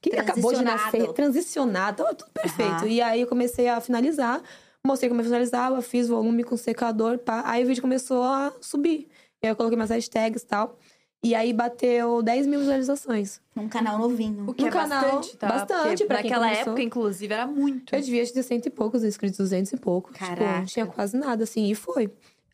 Que 0.00 0.14
acabou 0.16 0.54
de 0.54 0.62
nascer, 0.62 1.12
transicionado, 1.12 2.04
tava 2.04 2.14
tudo 2.14 2.30
perfeito. 2.30 2.70
Aham. 2.70 2.86
E 2.86 3.00
aí 3.02 3.20
eu 3.20 3.26
comecei 3.26 3.68
a 3.68 3.80
finalizar, 3.80 4.40
mostrei 4.86 5.08
como 5.08 5.20
eu 5.20 5.24
finalizava, 5.24 5.82
fiz 5.82 6.06
volume 6.06 6.44
com 6.44 6.56
secador, 6.56 7.18
pá. 7.18 7.42
Aí 7.44 7.64
o 7.64 7.66
vídeo 7.66 7.82
começou 7.82 8.22
a 8.22 8.52
subir. 8.60 9.08
E 9.42 9.46
aí 9.46 9.50
eu 9.52 9.56
coloquei 9.56 9.76
umas 9.76 9.90
hashtags 9.90 10.42
e 10.42 10.46
tal. 10.46 10.78
E 11.20 11.34
aí 11.34 11.52
bateu 11.52 12.22
10 12.22 12.46
mil 12.46 12.60
visualizações. 12.60 13.40
Num 13.56 13.68
canal 13.68 13.98
novinho. 13.98 14.48
O 14.48 14.54
que 14.54 14.62
No 14.62 14.68
é 14.68 14.70
canal, 14.70 15.02
bastante, 15.02 15.36
tá? 15.36 15.48
bastante 15.48 15.88
Porque 15.88 16.04
pra 16.04 16.16
naquela 16.22 16.44
começou. 16.46 16.62
época, 16.62 16.82
inclusive, 16.82 17.34
era 17.34 17.46
muito. 17.48 17.92
Eu 17.92 18.00
devia 18.00 18.24
ter 18.32 18.42
cento 18.44 18.66
e 18.66 18.70
poucos 18.70 19.02
inscritos, 19.02 19.38
200 19.38 19.72
e 19.72 19.76
pouco. 19.78 20.12
Caraca. 20.12 20.58
Tipo, 20.60 20.66
tinha 20.66 20.86
quase 20.86 21.16
nada, 21.16 21.42
assim, 21.42 21.68
e 21.68 21.74
foi. 21.74 22.08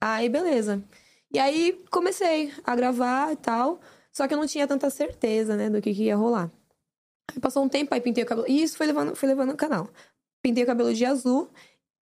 Aí, 0.06 0.28
beleza. 0.28 0.84
E 1.32 1.38
aí, 1.38 1.82
comecei 1.90 2.52
a 2.62 2.76
gravar 2.76 3.32
e 3.32 3.36
tal. 3.36 3.80
Só 4.12 4.28
que 4.28 4.34
eu 4.34 4.38
não 4.38 4.46
tinha 4.46 4.66
tanta 4.66 4.90
certeza, 4.90 5.56
né, 5.56 5.70
do 5.70 5.80
que, 5.80 5.94
que 5.94 6.02
ia 6.02 6.14
rolar. 6.14 6.52
Aí 7.32 7.40
passou 7.40 7.64
um 7.64 7.70
tempo, 7.70 7.94
aí 7.94 8.02
pintei 8.02 8.22
o 8.22 8.26
cabelo. 8.26 8.46
E 8.46 8.62
isso 8.62 8.76
foi 8.76 8.86
levando, 8.86 9.16
foi 9.16 9.30
levando 9.30 9.52
o 9.52 9.56
canal. 9.56 9.88
Pintei 10.42 10.62
o 10.62 10.66
cabelo 10.66 10.92
de 10.92 11.06
azul. 11.06 11.48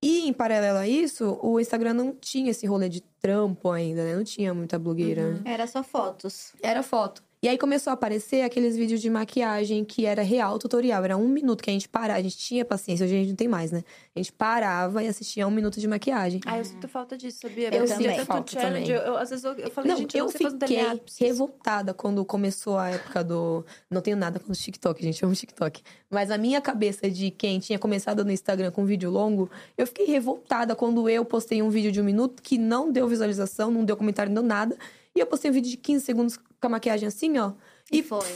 E, 0.03 0.27
em 0.27 0.33
paralelo 0.33 0.79
a 0.79 0.88
isso, 0.88 1.38
o 1.41 1.61
Instagram 1.61 1.95
não 1.95 2.12
tinha 2.12 2.51
esse 2.51 2.67
rolê 2.67 2.88
de 2.88 3.03
trampo 3.21 3.71
ainda, 3.71 4.03
né? 4.03 4.17
Não 4.17 4.25
tinha 4.25 4.53
muita 4.53 4.81
blogueira. 4.81 5.41
Era 5.45 5.69
só 5.69 5.85
fotos. 5.85 6.55
Era 6.61 6.83
foto. 6.83 7.23
E 7.44 7.48
aí 7.48 7.59
começou 7.59 7.90
a 7.90 7.94
aparecer 7.94 8.42
aqueles 8.42 8.76
vídeos 8.76 9.00
de 9.02 9.11
maquiagem 9.11 9.85
que 9.85 10.07
era 10.07 10.22
real 10.22 10.61
tutorial. 10.61 11.02
Era 11.05 11.16
um 11.16 11.26
minuto 11.26 11.61
que 11.61 11.70
a 11.70 11.72
gente 11.72 11.88
parava. 11.88 12.20
A 12.20 12.22
gente 12.22 12.38
tinha 12.38 12.64
paciência, 12.64 13.02
hoje 13.05 13.16
a 13.16 13.18
gente 13.18 13.31
não 13.31 13.35
tem 13.35 13.48
mais, 13.48 13.72
né? 13.72 13.83
A 14.14 14.18
gente 14.20 14.33
parava 14.33 15.02
e 15.02 15.09
assistia 15.09 15.44
um 15.44 15.50
minuto 15.50 15.81
de 15.81 15.88
maquiagem. 15.88 16.40
Ah, 16.46 16.59
eu 16.59 16.64
sinto 16.64 16.87
falta 16.87 17.16
disso, 17.18 17.40
sabia? 17.42 17.74
Eu 17.74 17.85
tinha 17.85 18.14
tanto 18.14 18.26
Falta 18.26 18.52
challenge. 18.52 18.92
também. 18.92 18.96
Eu, 18.96 19.12
eu- 19.14 19.16
às 19.18 19.31
vezes 19.31 19.44
eu, 19.44 19.55
eu 19.55 19.70
falei, 19.72 19.90
não, 19.90 19.98
gente, 19.98 20.14
eu 20.16 20.20
eu 20.20 20.24
não 20.26 20.28
um 20.28 20.50
fiquei 20.61 20.85
preciso. 21.00 21.24
revoltada 21.24 21.92
quando 21.92 22.24
começou 22.24 22.78
a 22.78 22.90
época 22.90 23.24
do. 23.24 23.66
Não 23.90 24.00
tenho 24.00 24.16
nada 24.16 24.38
com 24.38 24.52
o 24.52 24.55
TikTok, 24.55 25.02
gente, 25.02 25.20
eu 25.20 25.26
amo 25.26 25.35
TikTok. 25.35 25.83
Mas 26.09 26.31
a 26.31 26.38
minha 26.38 26.61
cabeça 26.61 27.11
de 27.11 27.33
quem 27.33 27.59
tinha 27.59 27.76
começado 27.78 28.24
no 28.24 28.31
Instagram 28.31 28.70
com 28.70 28.85
vídeo 28.85 29.11
longo, 29.11 29.50
eu 29.76 29.85
fiquei 29.88 30.07
revoltada 30.07 30.76
quando 30.76 31.09
eu 31.09 31.24
postei 31.24 31.61
um 31.61 31.70
vídeo 31.70 31.90
de 31.90 32.00
um 32.00 32.05
minuto 32.05 32.40
que 32.40 32.57
não 32.57 32.92
deu 32.92 33.09
visualização, 33.09 33.68
não 33.68 33.85
deu 33.85 33.96
comentário, 33.96 34.33
não 34.33 34.42
deu 34.42 34.48
nada. 34.48 34.76
E 35.16 35.20
eu 35.20 35.27
postei 35.27 35.51
um 35.51 35.55
vídeo 35.55 35.70
de 35.70 35.77
15 35.77 36.05
segundos 36.05 36.37
com 36.37 36.66
a 36.66 36.68
maquiagem 36.68 37.07
assim, 37.09 37.37
ó. 37.38 37.53
E 37.90 38.03
foi. 38.03 38.27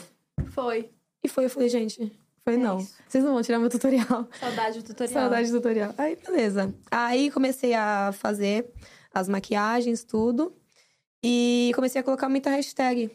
Foi. 0.52 0.90
E 1.24 1.28
foi, 1.28 1.44
eu 1.46 1.50
falei, 1.50 1.68
gente, 1.68 2.12
foi 2.44 2.54
É 2.54 2.56
não. 2.56 2.78
isso. 2.78 2.94
Vocês 3.08 3.24
não 3.24 3.32
vão 3.32 3.42
tirar 3.42 3.58
meu 3.58 3.70
tutorial. 3.70 4.28
Saudade 4.38 4.78
do 4.80 4.84
tutorial. 4.84 5.12
Saudade 5.22 5.50
do 5.50 5.56
tutorial. 5.56 5.94
Aí, 5.96 6.16
beleza. 6.16 6.74
Aí 6.90 7.30
comecei 7.30 7.72
a 7.74 8.12
fazer 8.12 8.70
as 9.12 9.28
maquiagens, 9.28 10.04
tudo. 10.04 10.54
E 11.24 11.72
comecei 11.74 12.00
a 12.00 12.04
colocar 12.04 12.28
muita 12.28 12.50
hashtag. 12.50 13.08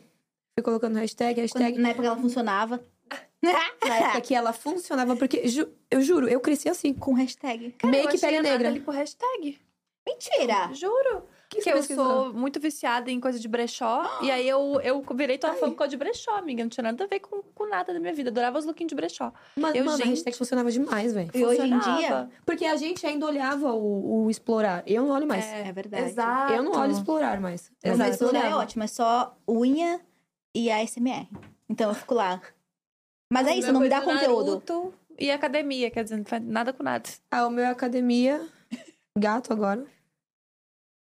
Fui 0.54 0.64
colocando 0.64 0.98
hashtag, 0.98 1.40
hashtag. 1.40 1.74
Quando- 1.74 1.82
na 1.84 1.90
época 1.90 2.08
ela 2.08 2.18
funcionava. 2.18 2.84
Na 3.44 3.98
época 3.98 4.22
que 4.22 4.36
ela 4.36 4.54
funcionava, 4.54 5.16
porque 5.16 5.48
ju- 5.48 5.68
eu 5.90 6.02
juro, 6.02 6.28
eu 6.30 6.40
cresci 6.40 6.70
assim. 6.70 6.94
Com 6.94 7.14
hashtag. 7.14 7.72
Cara, 7.80 7.96
eu 7.98 8.04
Make 8.04 8.16
achei 8.16 8.30
pele 8.30 8.42
negra. 8.42 8.80
por 8.82 8.94
hashtag. 8.94 9.60
Mentira! 10.08 10.72
Juro. 10.74 11.24
Que 11.52 11.60
Que 11.60 11.70
eu 11.70 11.84
sou 11.84 12.34
muito 12.34 12.62
viciada 12.62 13.12
em 13.12 13.20
coisa 13.20 13.38
de 13.38 13.46
brechó. 13.48 14.20
e 14.24 14.32
aí 14.32 14.48
eu, 14.48 14.80
eu 14.82 15.04
virei 15.14 15.38
tua 15.38 15.54
fã 15.54 15.70
causa 15.74 15.90
de 15.92 15.98
brechó, 15.98 16.32
amiga. 16.38 16.64
Não 16.64 16.70
tinha 16.70 16.84
nada 16.84 17.04
a 17.04 17.08
ver 17.08 17.20
com, 17.20 17.44
com 17.44 17.68
nada 17.68 17.94
da 17.94 18.00
minha 18.00 18.14
vida. 18.14 18.30
Adorava 18.30 18.58
os 18.58 18.64
lookinhos 18.66 18.88
de 18.90 18.96
brechó. 18.96 19.34
Mas, 19.58 19.76
Eu, 19.76 19.84
mano, 19.84 19.98
gente- 19.98 20.08
a 20.08 20.10
hashtag 20.12 20.38
funcionava 20.38 20.72
demais, 20.72 21.14
velho. 21.14 21.30
E 21.34 21.44
hoje 21.44 21.62
em 21.62 21.78
dia? 21.78 22.30
Porque 22.46 22.66
a 22.66 22.78
gente 22.78 23.06
ainda 23.06 23.26
olhava 23.26 23.74
o, 23.74 24.24
o 24.24 24.30
explorar. 24.32 24.82
Eu 24.88 25.04
não 25.06 25.14
olho 25.14 25.28
mais. 25.28 25.46
É 25.46 25.72
verdade. 25.74 26.04
Exato. 26.06 26.54
Eu 26.54 26.64
não 26.64 26.72
olho 26.72 26.94
explorar 26.94 27.40
mais. 27.42 27.70
Exato. 27.84 28.14
celular 28.18 28.40
é 28.40 28.42
Olhava. 28.46 28.62
ótimo, 28.62 28.84
é 28.84 28.88
só 28.88 29.38
unha 29.46 30.00
e 30.56 30.72
ASMR. 30.72 31.28
Então 31.70 31.90
eu 31.90 31.96
fico 31.96 32.14
lá. 32.14 32.42
Mas 33.32 33.46
é 33.48 33.52
O 33.52 33.54
isso, 33.56 33.74
não 33.74 33.82
me 33.82 33.90
dá 33.90 34.02
conteúdo. 34.02 34.46
Naruto 34.52 34.94
E 35.20 35.30
academia, 35.32 35.92
quer 35.92 36.04
dizer, 36.04 36.16
não 36.18 36.26
faz 36.26 36.42
nada 36.44 36.72
com 36.72 36.82
nada. 36.82 37.10
Ah, 37.30 37.46
o 37.46 37.50
meu 37.50 37.66
é 37.66 37.68
academia. 37.70 38.42
Gato 39.18 39.52
agora. 39.52 39.86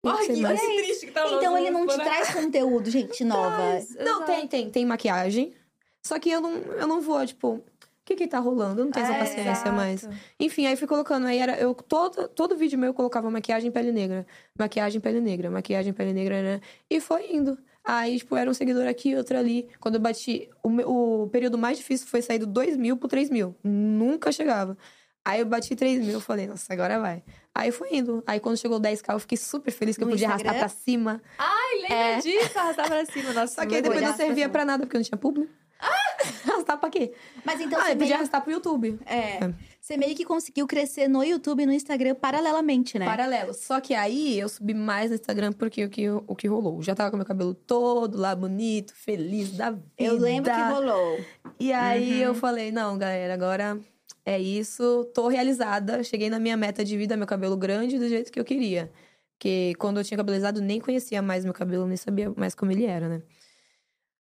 Não 0.05 0.25
sei 0.25 0.41
mais. 0.41 0.61
triste 0.61 1.07
que 1.07 1.13
tá 1.13 1.27
Então 1.33 1.57
ele 1.59 1.71
não 1.71 1.87
te 1.87 1.97
traz 1.97 2.33
conteúdo, 2.33 2.91
gente 2.91 3.25
nova. 3.25 3.81
Não, 3.99 4.25
tem, 4.25 4.47
tem. 4.47 4.71
Tem 4.71 4.87
maquiagem. 4.87 5.55
Só 6.03 6.19
que 6.19 6.31
eu 6.31 6.41
não, 6.41 6.53
eu 6.53 6.87
não 6.87 7.01
vou, 7.01 7.25
tipo, 7.27 7.55
o 7.55 7.63
que 8.05 8.15
que 8.15 8.29
tá 8.29 8.39
rolando? 8.39 8.83
Eu 8.83 8.85
não 8.85 8.93
tenho 8.93 9.07
essa 9.07 9.19
paciência 9.19 9.73
mais. 9.73 10.07
Enfim, 10.39 10.67
aí 10.67 10.77
fui 10.77 10.87
colocando. 10.87 11.27
Aí 11.27 11.39
era. 11.39 11.57
Eu, 11.57 11.75
todo, 11.75 12.29
todo 12.29 12.55
vídeo 12.55 12.79
meu 12.79 12.89
eu 12.89 12.95
colocava 12.95 13.31
maquiagem 13.31 13.71
pele 13.71 13.91
negra. 13.91 14.27
Maquiagem 14.59 15.01
pele 15.01 15.23
negra. 15.23 15.51
Maquiagem 15.51 15.95
pele 15.95 16.13
negra, 16.13 16.43
né? 16.43 16.61
E 16.91 17.01
foi 17.01 17.35
indo. 17.35 17.57
Aí, 17.83 18.19
tipo, 18.19 18.37
era 18.37 18.51
um 18.51 18.55
seguidor 18.55 18.87
aqui, 18.87 19.17
outro 19.17 19.39
ali. 19.39 19.69
Quando 19.81 19.95
eu 19.95 20.01
bati. 20.03 20.51
O, 20.63 21.23
o 21.25 21.29
período 21.29 21.57
mais 21.57 21.79
difícil 21.79 22.07
foi 22.07 22.21
sair 22.21 22.39
do 22.39 22.47
2 22.47 22.77
mil 22.77 22.99
pro 22.99 23.09
3 23.09 23.31
mil. 23.31 23.57
Nunca 23.65 24.31
chegava. 24.31 24.77
Aí 25.25 25.41
eu 25.41 25.47
bati 25.47 25.75
3 25.75 26.01
mil, 26.05 26.13
eu 26.15 26.21
falei, 26.21 26.47
nossa, 26.47 26.71
agora 26.73 27.01
vai. 27.01 27.23
Aí 27.55 27.71
foi 27.73 27.97
indo. 27.97 28.23
Aí 28.27 28.39
quando 28.41 28.59
chegou 28.59 28.79
10k, 28.79 29.13
eu 29.15 29.19
fiquei 29.21 29.39
super 29.39 29.71
feliz 29.71 29.97
que 29.97 30.03
eu 30.03 30.07
No 30.07 30.13
podia 30.13 30.27
Instagram? 30.27 30.51
arrastar 30.51 30.71
pra 30.71 30.83
cima. 30.85 31.23
Ai, 31.39 31.81
lembra 31.83 31.97
É. 31.97 32.19
disso? 32.19 32.59
Arrastar 32.59 32.87
pra 32.87 33.07
cima. 33.07 33.33
Nossa, 33.33 33.55
Só 33.55 33.67
que 33.67 33.75
aí 33.77 33.81
depois 33.83 34.01
não 34.03 34.09
pra 34.09 34.17
servia 34.19 34.45
cima. 34.45 34.49
pra 34.51 34.65
nada, 34.67 34.85
porque 34.85 34.97
eu 34.97 34.99
não 35.01 35.05
tinha 35.05 35.17
publi. 35.19 35.49
arrastar 36.49 36.79
pra 36.79 36.91
quê? 36.91 37.13
Mas 37.45 37.61
então 37.61 37.79
ah, 37.79 37.85
você, 37.85 37.93
eu 37.93 37.97
podia 37.97 38.07
meio, 38.07 38.15
arrastar 38.17 38.43
pro 38.43 38.53
YouTube. 38.53 38.99
é, 39.07 39.53
você 39.81 39.97
meio 39.97 40.15
que 40.15 40.25
conseguiu 40.25 40.67
crescer 40.67 41.09
no 41.09 41.23
YouTube 41.23 41.63
e 41.63 41.67
no 41.67 41.73
Instagram 41.73 42.15
paralelamente, 42.15 42.99
né? 42.99 43.05
Paralelo. 43.07 43.53
Só 43.55 43.81
que 43.81 43.95
aí 43.95 44.39
eu 44.39 44.49
subi 44.49 44.73
mais 44.75 45.11
no 45.11 45.17
Instagram 45.17 45.53
porque 45.53 45.85
o 45.85 45.91
que, 45.91 46.09
o 46.09 46.35
que 46.37 46.49
rolou. 46.49 46.83
Já 46.83 46.95
tava 46.95 47.11
com 47.11 47.17
meu 47.17 47.27
cabelo 47.27 47.53
todo 47.55 48.19
lá, 48.19 48.35
bonito, 48.35 48.95
feliz 48.95 49.53
da 49.53 49.71
vida. 49.71 49.85
Eu 49.99 50.19
lembro 50.19 50.53
que 50.53 50.61
rolou. 50.61 51.21
E 51.61 51.73
aí 51.73 52.21
eu 52.23 52.35
falei, 52.35 52.71
não, 52.73 52.97
galera, 52.97 53.35
agora 53.35 53.79
é 54.25 54.39
isso. 54.39 55.05
Tô 55.15 55.29
realizada. 55.29 56.03
Cheguei 56.03 56.31
na 56.31 56.39
minha 56.39 56.57
meta 56.57 56.85
de 56.85 56.97
vida, 56.97 57.17
meu 57.17 57.27
cabelo 57.27 57.57
grande 57.57 57.99
do 57.99 58.09
jeito 58.09 58.31
que 58.33 58.41
eu 58.41 58.45
queria. 58.45 58.91
Porque 59.37 59.75
quando 59.79 59.99
eu 59.99 60.05
tinha 60.05 60.17
cabelo 60.17 60.35
alisado, 60.35 60.61
nem 60.61 60.81
conhecia 60.81 61.21
mais 61.21 61.45
meu 61.45 61.53
cabelo, 61.55 61.87
nem 61.87 61.97
sabia 61.97 62.33
mais 62.37 62.55
como 62.55 62.71
ele 62.73 62.85
era, 62.87 63.09
né? 63.09 63.23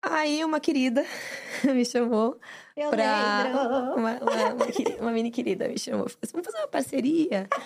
Aí 0.02 0.42
uma 0.44 0.58
querida 0.60 1.04
me 1.74 1.84
chamou 1.84 2.40
Eu 2.76 2.88
pra. 2.90 3.92
Uma, 3.96 4.18
uma, 4.22 4.54
uma 4.54 4.66
queri- 4.66 4.96
uma 4.98 5.10
mini 5.12 5.30
querida 5.30 5.68
me 5.68 5.78
chamou. 5.78 6.06
Assim, 6.06 6.32
vamos 6.32 6.46
fazer 6.46 6.58
uma 6.58 6.68
parceria. 6.68 7.48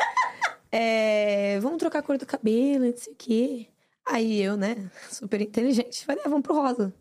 É, 0.76 1.60
vamos 1.60 1.78
trocar 1.78 2.00
a 2.00 2.02
cor 2.02 2.18
do 2.18 2.26
cabelo, 2.26 2.86
não 2.86 2.96
sei 2.96 3.12
o 3.12 3.16
quê. 3.16 3.68
Aí 4.04 4.42
eu, 4.42 4.56
né, 4.56 4.90
super 5.08 5.40
inteligente, 5.40 6.04
falei, 6.04 6.20
ah, 6.26 6.28
vamos 6.28 6.42
pro 6.42 6.52
rosa. 6.52 6.92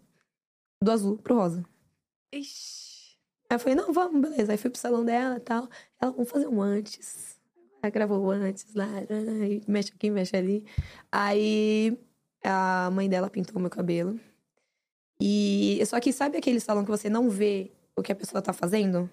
Do 0.79 0.91
azul 0.91 1.17
pro 1.17 1.33
rosa. 1.35 1.65
Ixi. 2.31 2.82
Aí 3.53 3.55
eu 3.55 3.59
falei, 3.59 3.75
não, 3.75 3.93
vamos, 3.93 4.19
beleza. 4.19 4.51
Aí 4.51 4.57
fui 4.57 4.71
pro 4.71 4.79
salão 4.79 5.05
dela 5.05 5.37
e 5.37 5.39
tal. 5.39 5.69
Ela, 6.01 6.11
vamos 6.11 6.27
fazer 6.27 6.47
um 6.47 6.59
antes. 6.59 7.37
Aí 7.83 7.91
gravou 7.91 8.31
antes 8.31 8.73
lá, 8.73 8.87
aí 9.41 9.61
mexe 9.67 9.91
aqui, 9.93 10.09
mexe 10.09 10.35
ali. 10.35 10.65
Aí 11.11 11.95
a 12.43 12.89
mãe 12.91 13.07
dela 13.07 13.29
pintou 13.29 13.61
meu 13.61 13.69
cabelo. 13.69 14.19
E 15.21 15.79
só 15.85 15.99
que 15.99 16.11
sabe 16.11 16.37
aquele 16.37 16.59
salão 16.59 16.83
que 16.83 16.89
você 16.89 17.09
não 17.09 17.29
vê 17.29 17.71
o 17.95 18.01
que 18.01 18.11
a 18.11 18.15
pessoa 18.15 18.41
tá 18.41 18.53
fazendo? 18.53 19.07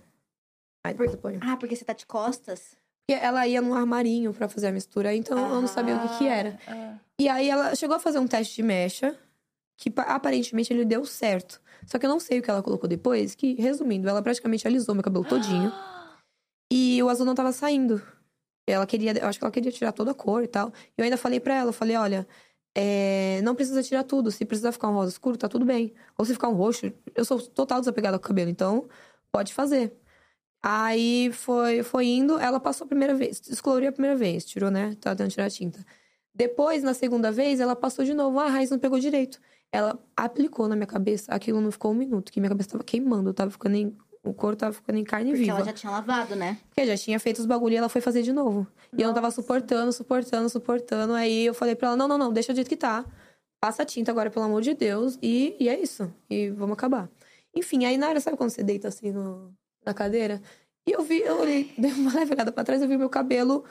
Aí 0.86 0.94
depois 0.94 1.12
eu 1.12 1.18
ponho. 1.18 1.38
Ah, 1.42 1.56
porque 1.58 1.76
você 1.76 1.84
tá 1.84 1.92
de 1.92 2.06
costas? 2.06 2.76
Porque 3.06 3.22
ela 3.22 3.46
ia 3.46 3.60
num 3.60 3.74
armarinho 3.74 4.32
pra 4.32 4.48
fazer 4.48 4.68
a 4.68 4.72
mistura, 4.72 5.14
então 5.14 5.36
eu 5.36 5.60
não 5.60 5.68
sabia 5.68 5.96
o 5.96 6.08
que 6.08 6.18
que 6.18 6.26
era. 6.26 6.58
Ah, 6.66 6.96
E 7.18 7.28
aí 7.28 7.50
ela 7.50 7.74
chegou 7.74 7.96
a 7.96 8.00
fazer 8.00 8.18
um 8.20 8.26
teste 8.26 8.54
de 8.56 8.62
mecha, 8.62 9.18
que 9.80 9.90
pa- 9.90 10.02
aparentemente 10.02 10.70
ele 10.72 10.84
deu 10.84 11.06
certo. 11.06 11.58
Só 11.86 11.98
que 11.98 12.04
eu 12.04 12.10
não 12.10 12.20
sei 12.20 12.38
o 12.38 12.42
que 12.42 12.50
ela 12.50 12.62
colocou 12.62 12.86
depois, 12.86 13.34
que, 13.34 13.54
resumindo, 13.54 14.08
ela 14.08 14.22
praticamente 14.22 14.68
alisou 14.68 14.94
meu 14.94 15.02
cabelo 15.02 15.24
todinho. 15.24 15.72
E 16.72 17.02
o 17.02 17.08
azul 17.08 17.26
não 17.26 17.34
tava 17.34 17.50
saindo. 17.50 18.00
Ela 18.64 18.86
queria, 18.86 19.10
eu 19.18 19.26
acho 19.26 19.40
que 19.40 19.44
ela 19.44 19.50
queria 19.50 19.72
tirar 19.72 19.90
toda 19.90 20.12
a 20.12 20.14
cor 20.14 20.44
e 20.44 20.46
tal. 20.46 20.72
E 20.96 21.00
eu 21.00 21.04
ainda 21.04 21.16
falei 21.16 21.40
pra 21.40 21.52
ela, 21.54 21.70
eu 21.70 21.72
falei, 21.72 21.96
olha, 21.96 22.28
é, 22.76 23.40
não 23.42 23.56
precisa 23.56 23.82
tirar 23.82 24.04
tudo. 24.04 24.30
Se 24.30 24.44
precisar 24.44 24.70
ficar 24.70 24.88
um 24.88 24.94
rosa 24.94 25.10
escuro, 25.10 25.36
tá 25.36 25.48
tudo 25.48 25.64
bem. 25.64 25.92
Ou 26.16 26.24
se 26.24 26.32
ficar 26.32 26.48
um 26.48 26.54
roxo, 26.54 26.92
eu 27.12 27.24
sou 27.24 27.40
total 27.42 27.80
desapegada 27.80 28.20
com 28.20 28.24
o 28.24 28.28
cabelo, 28.28 28.48
então 28.50 28.88
pode 29.32 29.52
fazer. 29.52 29.92
Aí 30.62 31.32
foi, 31.32 31.82
foi 31.82 32.06
indo, 32.06 32.38
ela 32.38 32.60
passou 32.60 32.84
a 32.84 32.88
primeira 32.88 33.14
vez, 33.14 33.40
descoloriu 33.40 33.88
a 33.88 33.92
primeira 33.92 34.16
vez, 34.16 34.44
tirou, 34.44 34.70
né? 34.70 34.94
Tava 35.00 35.16
tentando 35.16 35.32
tirar 35.32 35.46
a 35.46 35.50
tinta. 35.50 35.84
Depois, 36.32 36.84
na 36.84 36.94
segunda 36.94 37.32
vez, 37.32 37.58
ela 37.58 37.74
passou 37.74 38.04
de 38.04 38.14
novo. 38.14 38.38
Ah, 38.38 38.44
a 38.44 38.48
raiz 38.48 38.70
não 38.70 38.78
pegou 38.78 39.00
direito. 39.00 39.40
Ela 39.72 39.98
aplicou 40.16 40.66
na 40.68 40.74
minha 40.74 40.86
cabeça, 40.86 41.32
aquilo 41.32 41.60
não 41.60 41.70
ficou 41.70 41.92
um 41.92 41.94
minuto, 41.94 42.32
que 42.32 42.40
minha 42.40 42.50
cabeça 42.50 42.70
tava 42.70 42.82
queimando, 42.84 43.32
tava 43.32 43.50
ficando 43.50 43.76
em. 43.76 43.96
O 44.22 44.34
couro 44.34 44.54
tava 44.54 44.72
ficando 44.74 44.98
em 44.98 45.04
carne 45.04 45.30
Porque 45.30 45.44
viva. 45.44 45.56
ela 45.56 45.64
já 45.64 45.72
tinha 45.72 45.90
lavado, 45.90 46.36
né? 46.36 46.58
Porque 46.68 46.84
já 46.86 46.94
tinha 46.96 47.18
feito 47.18 47.38
os 47.38 47.46
bagulho 47.46 47.72
e 47.72 47.76
ela 47.76 47.88
foi 47.88 48.02
fazer 48.02 48.20
de 48.22 48.32
novo. 48.34 48.66
E 48.96 49.00
eu 49.00 49.06
não 49.08 49.14
tava 49.14 49.30
suportando, 49.30 49.90
suportando, 49.92 50.48
suportando. 50.50 51.14
Aí 51.14 51.46
eu 51.46 51.54
falei 51.54 51.74
pra 51.74 51.88
ela: 51.88 51.96
não, 51.96 52.06
não, 52.06 52.18
não, 52.18 52.32
deixa 52.32 52.52
do 52.52 52.56
jeito 52.56 52.68
que 52.68 52.76
tá. 52.76 53.04
Passa 53.58 53.82
a 53.82 53.86
tinta 53.86 54.10
agora, 54.10 54.30
pelo 54.30 54.44
amor 54.44 54.60
de 54.60 54.74
Deus. 54.74 55.18
E, 55.22 55.56
e 55.58 55.68
é 55.70 55.80
isso. 55.80 56.12
E 56.28 56.50
vamos 56.50 56.74
acabar. 56.74 57.08
Enfim, 57.54 57.84
aí 57.86 57.96
na 57.96 58.08
hora, 58.08 58.20
sabe 58.20 58.36
quando 58.36 58.50
você 58.50 58.62
deita 58.62 58.88
assim 58.88 59.10
no, 59.10 59.54
na 59.86 59.94
cadeira? 59.94 60.42
E 60.86 60.92
eu 60.92 61.02
vi, 61.02 61.20
eu 61.20 61.40
olhei, 61.40 61.72
dei 61.78 61.92
uma 61.92 62.12
leve 62.12 62.34
olhada 62.34 62.52
pra 62.52 62.64
trás, 62.64 62.82
eu 62.82 62.88
vi 62.88 62.96
meu 62.98 63.08
cabelo 63.08 63.64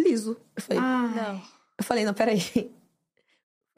liso. 0.00 0.36
Eu 0.56 0.62
falei, 0.62 0.80
Não. 0.82 1.42
eu 1.78 1.84
falei, 1.84 2.04
não, 2.04 2.14
peraí. 2.14 2.40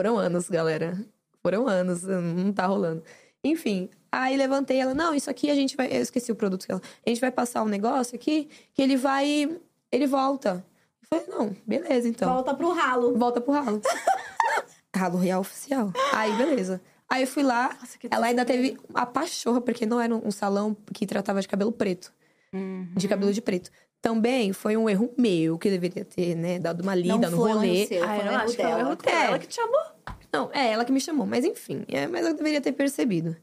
Foram 0.00 0.16
anos, 0.18 0.48
galera. 0.48 0.98
Foram 1.44 1.68
anos, 1.68 2.02
não 2.08 2.52
tá 2.52 2.64
rolando. 2.66 3.02
Enfim, 3.44 3.90
aí 4.10 4.34
levantei 4.36 4.78
ela, 4.78 4.94
não, 4.94 5.14
isso 5.14 5.28
aqui 5.28 5.50
a 5.50 5.54
gente 5.54 5.76
vai. 5.76 5.88
Eu 5.94 6.00
esqueci 6.00 6.32
o 6.32 6.34
produto 6.34 6.64
que 6.64 6.72
ela. 6.72 6.80
A 7.06 7.10
gente 7.10 7.20
vai 7.20 7.30
passar 7.30 7.62
um 7.62 7.68
negócio 7.68 8.16
aqui 8.16 8.48
que 8.72 8.80
ele 8.80 8.96
vai. 8.96 9.54
Ele 9.92 10.06
volta. 10.06 10.64
Eu 11.02 11.08
falei, 11.20 11.26
não, 11.28 11.56
beleza, 11.66 12.08
então. 12.08 12.32
Volta 12.32 12.54
pro 12.54 12.72
ralo. 12.72 13.14
Volta 13.18 13.40
pro 13.42 13.52
ralo. 13.52 13.82
ralo 14.96 15.18
real 15.18 15.40
oficial. 15.42 15.92
Aí, 16.14 16.32
beleza. 16.36 16.80
Aí 17.10 17.22
eu 17.22 17.26
fui 17.28 17.42
lá, 17.42 17.76
Nossa, 17.78 17.98
que 17.98 18.08
ela 18.10 18.26
ainda 18.26 18.44
teve 18.46 18.78
a 18.94 19.04
pachorra, 19.04 19.60
porque 19.60 19.84
não 19.84 20.00
era 20.00 20.14
um 20.16 20.30
salão 20.30 20.74
que 20.94 21.06
tratava 21.06 21.42
de 21.42 21.46
cabelo 21.46 21.70
preto. 21.70 22.10
Uhum. 22.52 22.88
De 22.96 23.06
cabelo 23.06 23.32
de 23.32 23.42
preto. 23.42 23.70
Também 24.00 24.52
foi 24.54 24.76
um 24.76 24.88
erro 24.88 25.12
meu, 25.16 25.58
que 25.58 25.68
eu 25.68 25.72
deveria 25.72 26.04
ter, 26.04 26.34
né, 26.34 26.58
dado 26.58 26.82
uma 26.82 26.94
lida 26.94 27.16
não 27.18 27.30
no 27.30 27.36
foi 27.36 27.52
rolê. 27.52 27.86
seu, 27.86 28.02
Ah, 28.02 28.18
eu 28.18 28.24
não 28.24 28.36
acho 28.36 28.56
que 28.56 28.62
foi 28.62 28.64
um 28.64 28.68
dela. 28.76 28.80
erro 28.80 28.96
dela. 28.96 29.16
É. 29.22 29.26
Ela 29.26 29.38
que 29.38 29.46
te 29.46 29.54
chamou. 29.54 29.80
Não, 30.34 30.50
é 30.52 30.72
ela 30.72 30.84
que 30.84 30.92
me 30.92 31.00
chamou, 31.00 31.24
mas 31.26 31.44
enfim, 31.44 31.84
é, 31.88 32.06
mas 32.06 32.26
eu 32.26 32.34
deveria 32.34 32.60
ter 32.60 32.72
percebido. 32.72 33.36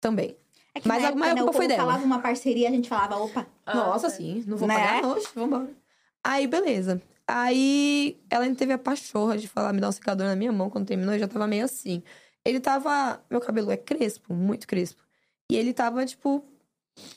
Também. 0.00 0.36
É 0.74 0.80
que 0.80 0.86
Mas 0.88 1.02
na 1.02 1.08
a 1.08 1.14
maior 1.14 1.34
né, 1.34 1.40
culpa 1.40 1.56
foi 1.56 1.66
dela. 1.68 1.82
falava 1.82 2.04
uma 2.04 2.20
parceria, 2.20 2.68
a 2.68 2.70
gente 2.70 2.88
falava, 2.88 3.16
opa. 3.16 3.46
Nossa, 3.66 4.06
é. 4.08 4.10
sim, 4.10 4.44
não 4.46 4.56
vou 4.56 4.68
Né? 4.68 4.74
pagar, 4.74 5.04
oxe, 5.06 5.28
vambora. 5.34 5.70
Aí, 6.22 6.46
beleza. 6.46 7.00
Aí, 7.26 8.18
ela 8.30 8.44
ainda 8.44 8.56
teve 8.56 8.72
a 8.72 8.78
pachorra 8.78 9.36
de 9.36 9.48
falar, 9.48 9.72
me 9.72 9.80
dar 9.80 9.88
um 9.88 9.92
secador 9.92 10.26
na 10.26 10.36
minha 10.36 10.52
mão. 10.52 10.70
Quando 10.70 10.86
terminou, 10.86 11.14
eu 11.14 11.18
já 11.20 11.28
tava 11.28 11.46
meio 11.46 11.64
assim. 11.64 12.02
Ele 12.44 12.60
tava... 12.60 13.20
Meu 13.30 13.40
cabelo 13.40 13.70
é 13.70 13.76
crespo, 13.76 14.32
muito 14.34 14.66
crespo. 14.66 15.02
E 15.50 15.56
ele 15.56 15.72
tava, 15.72 16.04
tipo, 16.06 16.44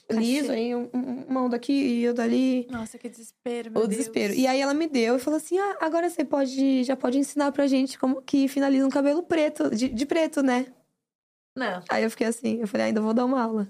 liso. 0.10 0.52
Aí, 0.52 0.76
um, 0.76 0.90
um- 0.94 1.26
uma 1.28 1.44
onda 1.44 1.56
aqui 1.56 1.72
e 1.74 2.08
outra 2.08 2.24
ali. 2.24 2.68
Nossa, 2.70 2.98
que 2.98 3.10
desespero, 3.10 3.72
meu 3.72 3.82
O 3.84 3.88
Deus. 3.88 3.98
desespero. 3.98 4.34
E 4.34 4.46
aí, 4.48 4.60
ela 4.60 4.74
me 4.74 4.88
deu 4.88 5.16
e 5.16 5.20
falou 5.20 5.38
assim, 5.38 5.58
ah, 5.60 5.78
agora 5.82 6.10
você 6.10 6.24
pode... 6.26 6.84
Já 6.84 6.96
pode 6.96 7.18
ensinar 7.18 7.52
pra 7.52 7.68
gente 7.68 7.98
como 8.00 8.22
que 8.22 8.48
finaliza 8.48 8.86
um 8.86 8.90
cabelo 8.90 9.24
preto, 9.24 9.70
de, 9.74 9.88
de 9.90 10.06
preto, 10.06 10.42
né? 10.44 10.68
Não. 11.56 11.84
Aí 11.90 12.04
eu 12.04 12.10
fiquei 12.12 12.28
assim, 12.28 12.60
eu 12.62 12.68
falei, 12.68 12.88
ainda 12.88 13.02
vou 13.02 13.14
dar 13.14 13.26
uma 13.26 13.42
aula. 13.42 13.68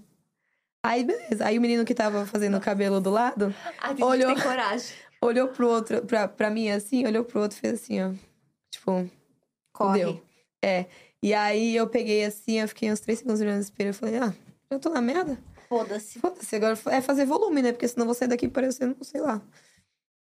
Aí, 0.84 1.04
beleza. 1.04 1.46
Aí 1.46 1.58
o 1.58 1.62
menino 1.62 1.86
que 1.86 1.94
tava 1.94 2.26
fazendo 2.26 2.58
o 2.58 2.62
cabelo 2.62 3.00
do 3.00 3.10
lado, 3.10 3.54
tem 3.96 4.04
Olhou. 4.06 4.34
tem 4.34 4.44
coragem. 4.44 4.96
olhou 5.22 5.48
pro 5.50 5.68
outro, 5.68 6.02
pra, 6.06 6.28
pra 6.28 6.50
mim 6.50 6.70
assim, 6.70 7.06
olhou 7.06 7.24
pro 7.24 7.42
outro 7.42 7.58
e 7.58 7.62
fez 7.62 7.74
assim, 7.76 8.02
ó. 8.02 8.12
Tipo, 8.72 9.08
Corre. 9.74 10.00
deu. 10.00 10.24
É. 10.64 10.86
E 11.24 11.34
aí 11.36 11.76
eu 11.76 11.88
peguei 11.88 12.26
assim, 12.26 12.60
eu 12.60 12.68
fiquei 12.68 12.92
uns 12.92 13.00
três 13.00 13.20
segundos 13.20 13.42
olhando 13.42 13.56
no 13.58 13.62
espelho. 13.62 13.90
Eu 13.90 13.94
falei, 13.94 14.18
ah, 14.18 14.34
eu 14.72 14.80
tô 14.80 14.90
na 14.90 15.02
merda. 15.02 15.38
Foda-se. 15.72 16.20
Foda-se, 16.20 16.54
agora 16.54 16.78
é 16.88 17.00
fazer 17.00 17.26
volume, 17.26 17.62
né? 17.62 17.72
Porque 17.72 17.88
senão 17.88 18.06
vou 18.06 18.14
sair 18.14 18.28
daqui 18.28 18.50
parecendo, 18.50 19.02
sei 19.06 19.22
lá. 19.22 19.42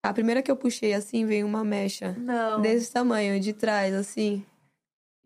A 0.04 0.12
primeira 0.12 0.42
que 0.42 0.50
eu 0.50 0.56
puxei 0.56 0.92
assim, 0.92 1.24
veio 1.24 1.46
uma 1.46 1.64
mecha 1.64 2.12
Não. 2.12 2.60
desse 2.60 2.92
tamanho, 2.92 3.40
de 3.40 3.54
trás, 3.54 3.94
assim. 3.94 4.44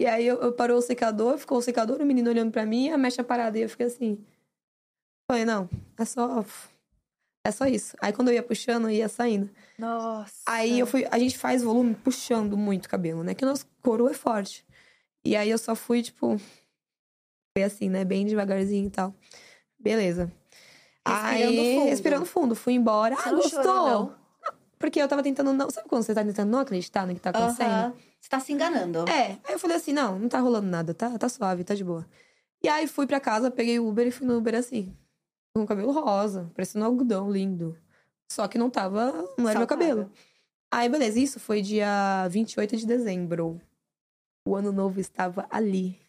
E 0.01 0.07
aí 0.07 0.25
eu, 0.25 0.41
eu 0.41 0.53
parou 0.53 0.79
o 0.79 0.83
secador, 0.83 1.37
ficou 1.37 1.59
o 1.59 1.63
secador, 1.63 2.01
o 2.01 2.07
menino 2.07 2.31
olhando 2.31 2.53
pra 2.53 2.65
mim, 2.65 2.91
a 2.91 2.97
mecha 2.97 3.25
parada. 3.25 3.59
E 3.59 3.63
eu 3.63 3.69
fiquei 3.69 3.87
assim. 3.87 4.25
Falei, 5.29 5.45
não, 5.45 5.69
é 5.99 6.05
só. 6.05 6.45
É 7.45 7.51
só 7.51 7.67
isso. 7.67 7.97
Aí 8.01 8.13
quando 8.13 8.29
eu 8.29 8.35
ia 8.35 8.43
puxando, 8.43 8.85
eu 8.85 8.91
ia 8.91 9.09
saindo. 9.09 9.51
Nossa. 9.77 10.45
Aí 10.47 10.79
eu 10.79 10.87
fui. 10.87 11.05
A 11.11 11.19
gente 11.19 11.37
faz 11.37 11.61
volume 11.61 11.97
puxando 11.97 12.57
muito 12.57 12.87
o 12.87 12.89
cabelo, 12.89 13.25
né? 13.25 13.35
Que 13.35 13.45
o 13.45 13.49
nosso 13.49 13.67
couro 13.83 14.09
é 14.09 14.15
forte. 14.15 14.65
E 15.25 15.35
aí 15.35 15.51
eu 15.51 15.59
só 15.59 15.75
fui, 15.75 16.03
tipo. 16.03 16.39
Foi 17.57 17.65
assim, 17.65 17.89
né? 17.91 18.05
Bem 18.05 18.25
devagarzinho 18.25 18.87
e 18.87 18.91
tal. 18.91 19.13
Beleza. 19.85 20.33
Respirando 21.07 21.61
aí, 21.61 21.75
fundo. 21.75 21.89
respirando 21.91 22.25
fundo. 22.27 22.55
Fui 22.57 22.73
embora. 22.73 23.15
Você 23.15 23.29
ah, 23.29 23.33
gostou? 23.33 23.63
chorou, 23.63 23.89
não? 23.89 24.15
Porque 24.79 25.01
eu 25.01 25.07
tava 25.07 25.23
tentando 25.23 25.53
não. 25.53 25.69
Sabe 25.69 25.87
quando 25.87 26.03
você 26.03 26.15
tá 26.15 26.25
tentando 26.25 26.51
não 26.51 26.61
acreditar 26.61 27.07
no 27.07 27.15
que 27.15 27.21
tá 27.21 27.31
acontecendo? 27.31 27.71
Aham. 27.71 27.95
Você 28.19 28.31
tá 28.31 28.41
se 28.41 28.53
enganando. 28.55 29.07
É, 29.07 29.39
aí 29.45 29.53
eu 29.53 29.59
falei 29.59 29.77
assim, 29.77 29.93
não, 29.93 30.19
não 30.19 30.31
tá 30.31 30.41
rolando 30.41 30.67
nada, 30.67 30.95
tá, 30.95 31.19
tá 31.19 31.29
suave, 31.29 31.63
tá 31.63 31.75
de 31.75 31.85
boa. 31.85 32.07
E 32.63 32.69
aí 32.69 32.87
fui 32.87 33.07
pra 33.07 33.21
casa, 33.21 33.51
peguei 33.51 33.79
o 33.79 33.87
Uber 33.87 34.07
e 34.07 34.11
fui 34.11 34.27
no 34.27 34.39
Uber 34.39 34.55
assim. 34.55 34.97
Com 35.55 35.65
o 35.65 35.67
cabelo 35.67 35.93
rosa, 35.93 36.51
parecendo 36.55 36.87
um 36.87 36.89
algodão 36.89 37.31
lindo. 37.31 37.77
Só 38.33 38.49
que 38.49 38.57
não 38.57 38.71
tava, 38.71 39.13
não 39.37 39.47
era 39.47 39.59
meu 39.59 39.69
cabelo. 39.69 40.11
Aí, 40.73 40.89
beleza, 40.89 41.21
isso 41.21 41.39
foi 41.39 41.61
dia 41.61 42.27
28 42.29 42.79
de 42.79 42.87
dezembro. 42.87 43.61
O 44.49 44.57
ano 44.57 44.73
novo 44.73 44.99
estava 44.99 45.47
ali. 45.51 46.04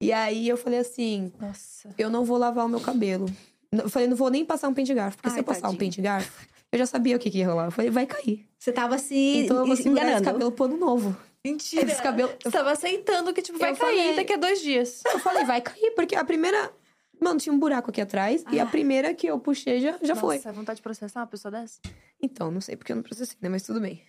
E 0.00 0.12
aí 0.12 0.48
eu 0.48 0.56
falei 0.56 0.78
assim, 0.78 1.32
Nossa. 1.38 1.94
eu 1.98 2.08
não 2.08 2.24
vou 2.24 2.38
lavar 2.38 2.64
o 2.64 2.68
meu 2.68 2.80
cabelo. 2.80 3.26
Eu 3.70 3.88
falei, 3.88 4.08
não 4.08 4.16
vou 4.16 4.30
nem 4.30 4.44
passar 4.44 4.68
um 4.68 4.74
pente 4.74 4.92
garfo, 4.94 5.18
porque 5.18 5.28
se 5.30 5.34
Ai, 5.36 5.40
eu 5.40 5.44
passar 5.44 5.58
um 5.60 5.62
tadinho. 5.72 5.78
pente 5.78 6.00
garfo, 6.00 6.46
eu 6.72 6.78
já 6.78 6.86
sabia 6.86 7.16
o 7.16 7.18
que, 7.18 7.30
que 7.30 7.38
ia 7.38 7.48
rolar. 7.48 7.66
Eu 7.66 7.70
falei, 7.70 7.90
vai 7.90 8.06
cair. 8.06 8.48
Você 8.58 8.72
tava 8.72 8.98
se 8.98 9.14
Então 9.44 9.58
eu 9.58 9.66
vou 9.66 9.76
se 9.76 9.82
segurar 9.82 10.02
esse 10.02 10.10
enganando. 10.12 10.32
cabelo 10.32 10.52
pro 10.52 10.64
ano 10.64 10.76
novo. 10.78 11.16
Mentira. 11.44 11.90
Esse 11.90 12.02
cabelo. 12.02 12.30
Você 12.42 12.50
tava 12.50 12.72
aceitando 12.72 13.32
que, 13.32 13.40
tipo, 13.42 13.58
vai 13.58 13.70
Eu 13.72 13.76
cair 13.76 13.96
falei- 13.98 14.16
daqui 14.16 14.32
a 14.32 14.36
dois 14.36 14.60
dias. 14.60 15.02
Eu 15.06 15.18
falei, 15.20 15.44
vai 15.44 15.60
cair, 15.60 15.90
porque 15.94 16.14
a 16.16 16.24
primeira. 16.24 16.72
Mano, 17.20 17.38
tinha 17.38 17.52
um 17.52 17.58
buraco 17.58 17.90
aqui 17.90 18.00
atrás. 18.00 18.44
E 18.50 18.58
a 18.58 18.64
primeira 18.66 19.12
que 19.14 19.26
eu 19.26 19.38
puxei 19.38 19.80
já, 19.80 19.98
já 20.02 20.16
foi. 20.16 20.36
Nossa, 20.36 20.52
vontade 20.52 20.76
de 20.78 20.82
processar 20.82 21.20
uma 21.20 21.26
pessoa 21.26 21.52
dessa? 21.52 21.78
Então, 22.20 22.50
não 22.50 22.60
sei 22.60 22.76
porque 22.76 22.92
eu 22.92 22.96
não 22.96 23.02
processei, 23.02 23.36
né? 23.42 23.48
Mas 23.48 23.62
tudo 23.62 23.80
bem. 23.80 24.02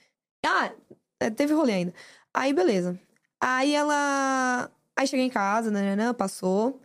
Ah, 0.45 0.71
é, 1.19 1.30
teve 1.30 1.54
rolê 1.54 1.73
ainda. 1.73 1.93
Aí, 2.34 2.54
beleza. 2.54 2.99
Aí 3.39 3.73
ela. 3.75 4.69
Aí 5.01 5.07
cheguei 5.07 5.25
em 5.25 5.29
casa, 5.29 5.71
né, 5.71 5.81
né, 5.81 5.95
né, 5.95 6.13
passou. 6.13 6.79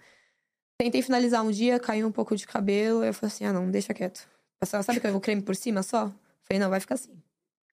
Tentei 0.80 1.02
finalizar 1.02 1.44
um 1.44 1.50
dia, 1.50 1.78
caiu 1.78 2.06
um 2.06 2.12
pouco 2.12 2.34
de 2.34 2.46
cabelo. 2.46 3.04
Eu 3.04 3.12
falei 3.12 3.30
assim: 3.30 3.44
ah, 3.44 3.52
não, 3.52 3.70
deixa 3.70 3.92
quieto. 3.92 4.26
Passava, 4.58 4.82
sabe 4.82 5.00
que 5.00 5.06
eu 5.06 5.12
vou 5.12 5.20
creme 5.20 5.42
por 5.42 5.54
cima 5.54 5.82
só? 5.82 6.10
Falei, 6.42 6.58
não, 6.58 6.70
vai 6.70 6.80
ficar 6.80 6.94
assim. 6.94 7.12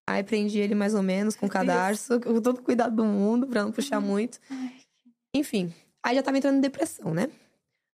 Aí 0.10 0.22
prendi 0.22 0.60
ele 0.60 0.76
mais 0.76 0.94
ou 0.94 1.02
menos 1.02 1.34
com 1.34 1.48
cadarço, 1.48 2.20
com 2.20 2.42
todo 2.42 2.58
o 2.58 2.62
cuidado 2.62 2.94
do 2.94 3.06
mundo, 3.06 3.48
pra 3.48 3.64
não 3.64 3.72
puxar 3.72 4.02
muito. 4.02 4.38
Enfim, 5.34 5.74
aí 6.04 6.14
já 6.14 6.22
tava 6.22 6.38
entrando 6.38 6.58
em 6.58 6.62
depressão, 6.62 7.14
né? 7.14 7.30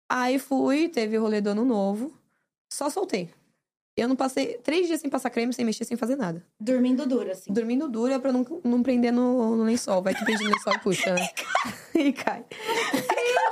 Aí 0.08 0.38
fui, 0.38 0.88
teve 0.88 1.18
o 1.18 1.22
rolê 1.22 1.42
do 1.42 1.50
ano 1.50 1.66
novo, 1.66 2.16
só 2.72 2.92
soltei. 2.92 3.34
Eu 3.98 4.10
não 4.10 4.16
passei 4.16 4.58
três 4.58 4.88
dias 4.88 5.00
sem 5.00 5.10
passar 5.10 5.30
creme, 5.30 5.54
sem 5.54 5.64
mexer, 5.64 5.86
sem 5.86 5.96
fazer 5.96 6.18
nada. 6.18 6.46
Dormindo 6.60 7.06
duro, 7.06 7.32
assim. 7.32 7.54
Dormindo 7.54 7.88
dura 7.88 8.20
pra 8.20 8.32
não, 8.34 8.46
não 8.62 8.84
prender 8.84 9.14
no, 9.14 9.56
no 9.56 9.64
lençol. 9.64 10.02
Vai 10.02 10.14
que 10.14 10.26
prende 10.26 10.44
no 10.44 10.50
lençol 10.50 10.74
e 10.74 10.80
puxa, 10.80 11.14
né? 11.14 11.30
e 11.96 12.12
cai. 12.12 12.46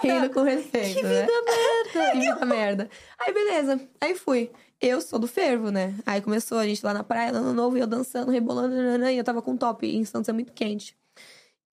Rindo 0.02 0.30
com 0.32 0.42
respeito, 0.42 0.96
que 0.96 1.02
vida 1.02 1.32
merda! 1.46 2.12
Que 2.12 2.20
vida 2.20 2.46
merda. 2.46 2.90
Aí, 3.18 3.34
beleza. 3.34 3.90
Aí 4.02 4.16
fui. 4.16 4.52
Eu 4.82 5.00
sou 5.00 5.18
do 5.18 5.30
fervo, 5.30 5.72
né? 5.72 5.96
Aí 6.06 6.22
começou 6.22 6.58
a 6.58 6.68
gente 6.68 6.86
lá 6.86 6.94
na 6.94 7.06
praia, 7.06 7.30
ano 7.30 7.54
novo, 7.54 7.78
e 7.78 7.80
eu 7.80 7.88
dançando, 7.88 8.30
rebolando, 8.30 8.76
e 9.08 9.18
eu 9.18 9.24
tava 9.24 9.42
com 9.42 9.56
top. 9.56 9.88
E 9.88 9.96
em 9.96 10.04
Santos 10.04 10.28
é 10.28 10.34
muito 10.34 10.52
quente. 10.52 10.98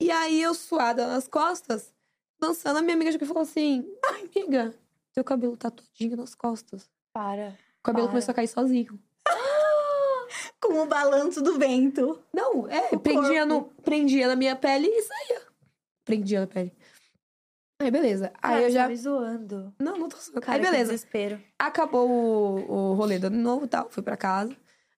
E 0.00 0.12
aí, 0.12 0.40
eu 0.40 0.54
suada 0.54 1.08
nas 1.08 1.26
costas, 1.26 1.92
dançando, 2.38 2.78
a 2.78 2.82
minha 2.82 2.94
amiga 2.94 3.10
já 3.10 3.18
falou 3.18 3.42
assim... 3.42 3.84
Ai, 4.02 4.30
amiga, 4.34 4.72
teu 5.12 5.24
cabelo 5.24 5.56
tá 5.56 5.70
todinho 5.70 6.16
nas 6.16 6.36
costas. 6.36 6.88
Para. 7.12 7.58
O 7.80 7.82
cabelo 7.82 8.06
Para. 8.06 8.12
começou 8.12 8.32
a 8.32 8.34
cair 8.34 8.48
sozinho. 8.48 8.98
Com 10.60 10.82
o 10.82 10.86
balanço 10.86 11.42
do 11.42 11.58
vento. 11.58 12.22
Não, 12.32 12.68
é, 12.68 12.96
prendia, 12.98 13.44
no, 13.46 13.64
prendia 13.82 14.28
na 14.28 14.36
minha 14.36 14.54
pele 14.54 14.86
e 14.86 15.02
saía. 15.02 15.42
Prendia 16.04 16.40
na 16.40 16.46
pele. 16.46 16.72
Aí, 17.80 17.90
beleza. 17.90 18.26
Aí 18.42 18.50
Cara, 18.52 18.60
eu 18.60 18.64
você 18.68 18.72
já. 18.72 18.82
tá 18.82 18.88
me 18.90 18.96
zoando. 18.96 19.74
Não, 19.80 19.96
não 19.96 20.08
tô 20.08 20.18
zoando. 20.18 20.40
Cara, 20.42 20.58
Aí, 20.58 20.62
beleza. 20.62 20.92
desespero. 20.92 21.42
Acabou 21.58 22.08
o, 22.10 22.70
o 22.70 22.94
rolê 22.94 23.18
do 23.18 23.28
ano 23.28 23.38
novo 23.38 23.64
e 23.64 23.68
tal, 23.68 23.88
fui 23.88 24.02
pra 24.02 24.16
casa. 24.18 24.54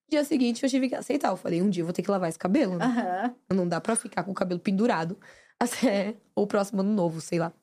Dia 0.09 0.23
seguinte 0.25 0.61
eu 0.63 0.69
tive 0.69 0.89
que 0.89 0.95
aceitar. 0.95 1.29
Eu 1.29 1.37
falei, 1.37 1.61
um 1.61 1.69
dia 1.69 1.81
eu 1.81 1.85
vou 1.85 1.93
ter 1.93 2.03
que 2.03 2.11
lavar 2.11 2.27
esse 2.27 2.37
cabelo, 2.37 2.77
né? 2.77 3.33
Não 3.51 3.67
dá 3.67 3.79
pra 3.79 3.95
ficar 3.95 4.23
com 4.23 4.31
o 4.31 4.35
cabelo 4.35 4.59
pendurado 4.59 5.17
até 5.57 6.17
o 6.35 6.45
próximo 6.45 6.81
ano 6.81 6.93
novo, 6.93 7.21
sei 7.21 7.39
lá. 7.39 7.53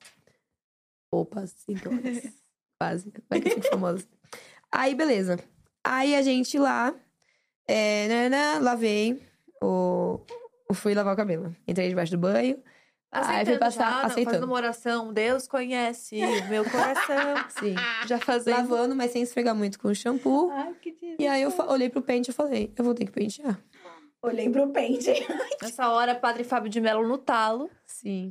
Opa, 1.12 1.46
sintomas. 1.46 2.00
Quase. 2.80 3.12
Vai 3.28 3.40
que 3.42 3.48
eu 3.48 3.54
fico 3.56 3.68
famosa. 3.68 4.08
Aí, 4.72 4.94
beleza. 4.94 5.38
Aí 5.84 6.14
a 6.14 6.22
gente 6.22 6.58
lá, 6.58 6.94
é, 7.66 8.06
nananã, 8.08 8.60
lavei, 8.60 9.22
o, 9.62 10.20
fui 10.72 10.94
lavar 10.94 11.14
o 11.14 11.16
cabelo. 11.16 11.54
Entrei 11.66 11.88
debaixo 11.88 12.12
do 12.12 12.18
banho. 12.18 12.62
Aí 13.12 13.24
fui 13.24 13.32
Aceitando 13.34 13.58
passar, 13.58 13.84
já, 13.84 13.90
não, 13.90 14.06
aceitando. 14.06 14.24
fazendo 14.26 14.44
uma 14.44 14.54
oração. 14.54 15.12
Deus 15.12 15.48
conhece 15.48 16.20
o 16.22 16.48
meu 16.48 16.64
coração. 16.64 17.36
Sim. 17.58 17.74
já 18.06 18.18
fazendo. 18.18 18.56
Lavando, 18.56 18.94
mas 18.94 19.10
sem 19.10 19.22
esfregar 19.22 19.54
muito 19.54 19.80
com 19.80 19.92
shampoo. 19.92 20.50
Ai, 20.52 20.74
que 20.80 20.94
E 21.18 21.26
aí 21.26 21.42
eu 21.42 21.52
olhei 21.68 21.88
pro 21.88 22.02
pente 22.02 22.30
e 22.30 22.34
falei, 22.34 22.72
eu 22.76 22.84
vou 22.84 22.94
ter 22.94 23.06
que 23.06 23.12
pentear. 23.12 23.58
Olhei 24.22 24.48
pro 24.50 24.68
pente. 24.68 25.10
Nessa 25.62 25.88
hora, 25.88 26.14
Padre 26.14 26.44
Fábio 26.44 26.70
de 26.70 26.80
Mello 26.80 27.08
no 27.08 27.18
talo. 27.18 27.70
Sim. 27.86 28.30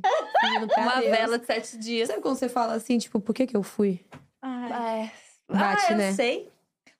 Uma 0.78 1.00
Deus. 1.00 1.10
vela 1.10 1.38
de 1.38 1.44
sete 1.46 1.76
dias. 1.76 2.08
Sabe 2.08 2.22
quando 2.22 2.36
você 2.36 2.48
fala 2.48 2.74
assim, 2.74 2.96
tipo, 2.96 3.20
por 3.20 3.34
que 3.34 3.46
que 3.46 3.56
eu 3.56 3.62
fui? 3.62 4.00
Ai. 4.40 5.02
É. 5.02 5.29
Bate, 5.50 5.86
ah, 5.88 5.92
eu 5.92 5.96
né? 5.96 6.12
sei. 6.14 6.50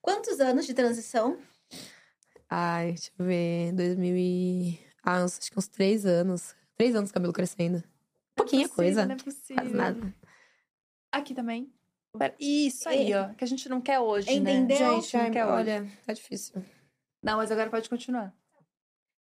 Quantos 0.01 0.39
anos 0.39 0.65
de 0.65 0.73
transição? 0.73 1.37
Ai, 2.49 2.93
deixa 2.93 3.11
eu 3.17 3.25
ver, 3.25 3.71
2000 3.73 4.15
e... 4.17 4.79
Ah, 5.03 5.23
uns- 5.23 5.37
acho 5.39 5.51
que 5.51 5.57
uns 5.57 5.67
três 5.67 6.05
anos. 6.05 6.55
Três 6.77 6.95
anos 6.95 7.11
cabelo 7.11 7.33
crescendo. 7.33 7.83
Pouquinha 8.35 8.67
Não 8.67 8.73
é 8.73 8.75
coisa. 8.75 9.07
possível, 9.07 9.07
Não 9.07 9.15
é 9.15 9.23
possível. 9.23 9.77
Nada. 9.77 10.15
Aqui 11.11 11.33
também. 11.33 11.71
Isso 12.39 12.89
aí, 12.89 13.13
ó. 13.13 13.29
Que 13.35 13.43
a 13.43 13.47
gente 13.47 13.69
não 13.69 13.79
quer 13.79 13.99
hoje, 13.99 14.31
Entendeu? 14.33 14.79
né? 14.79 15.01
Gente, 15.01 15.15
não 15.15 15.23
ai, 15.23 15.31
quer 15.31 15.45
hoje. 15.45 15.53
olha, 15.55 15.91
tá 16.05 16.13
difícil. 16.13 16.63
Não, 17.23 17.37
mas 17.37 17.51
agora 17.51 17.69
pode 17.69 17.87
continuar. 17.89 18.33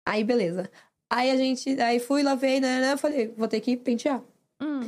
Aí, 0.05 0.23
beleza. 0.23 0.71
Aí 1.09 1.29
a 1.31 1.35
gente, 1.35 1.81
aí 1.81 1.99
fui, 1.99 2.23
lavei, 2.23 2.59
né, 2.59 2.79
né, 2.81 2.97
falei, 2.97 3.27
vou 3.29 3.47
ter 3.47 3.59
que 3.61 3.75
pentear. 3.75 4.21
Hum. 4.61 4.81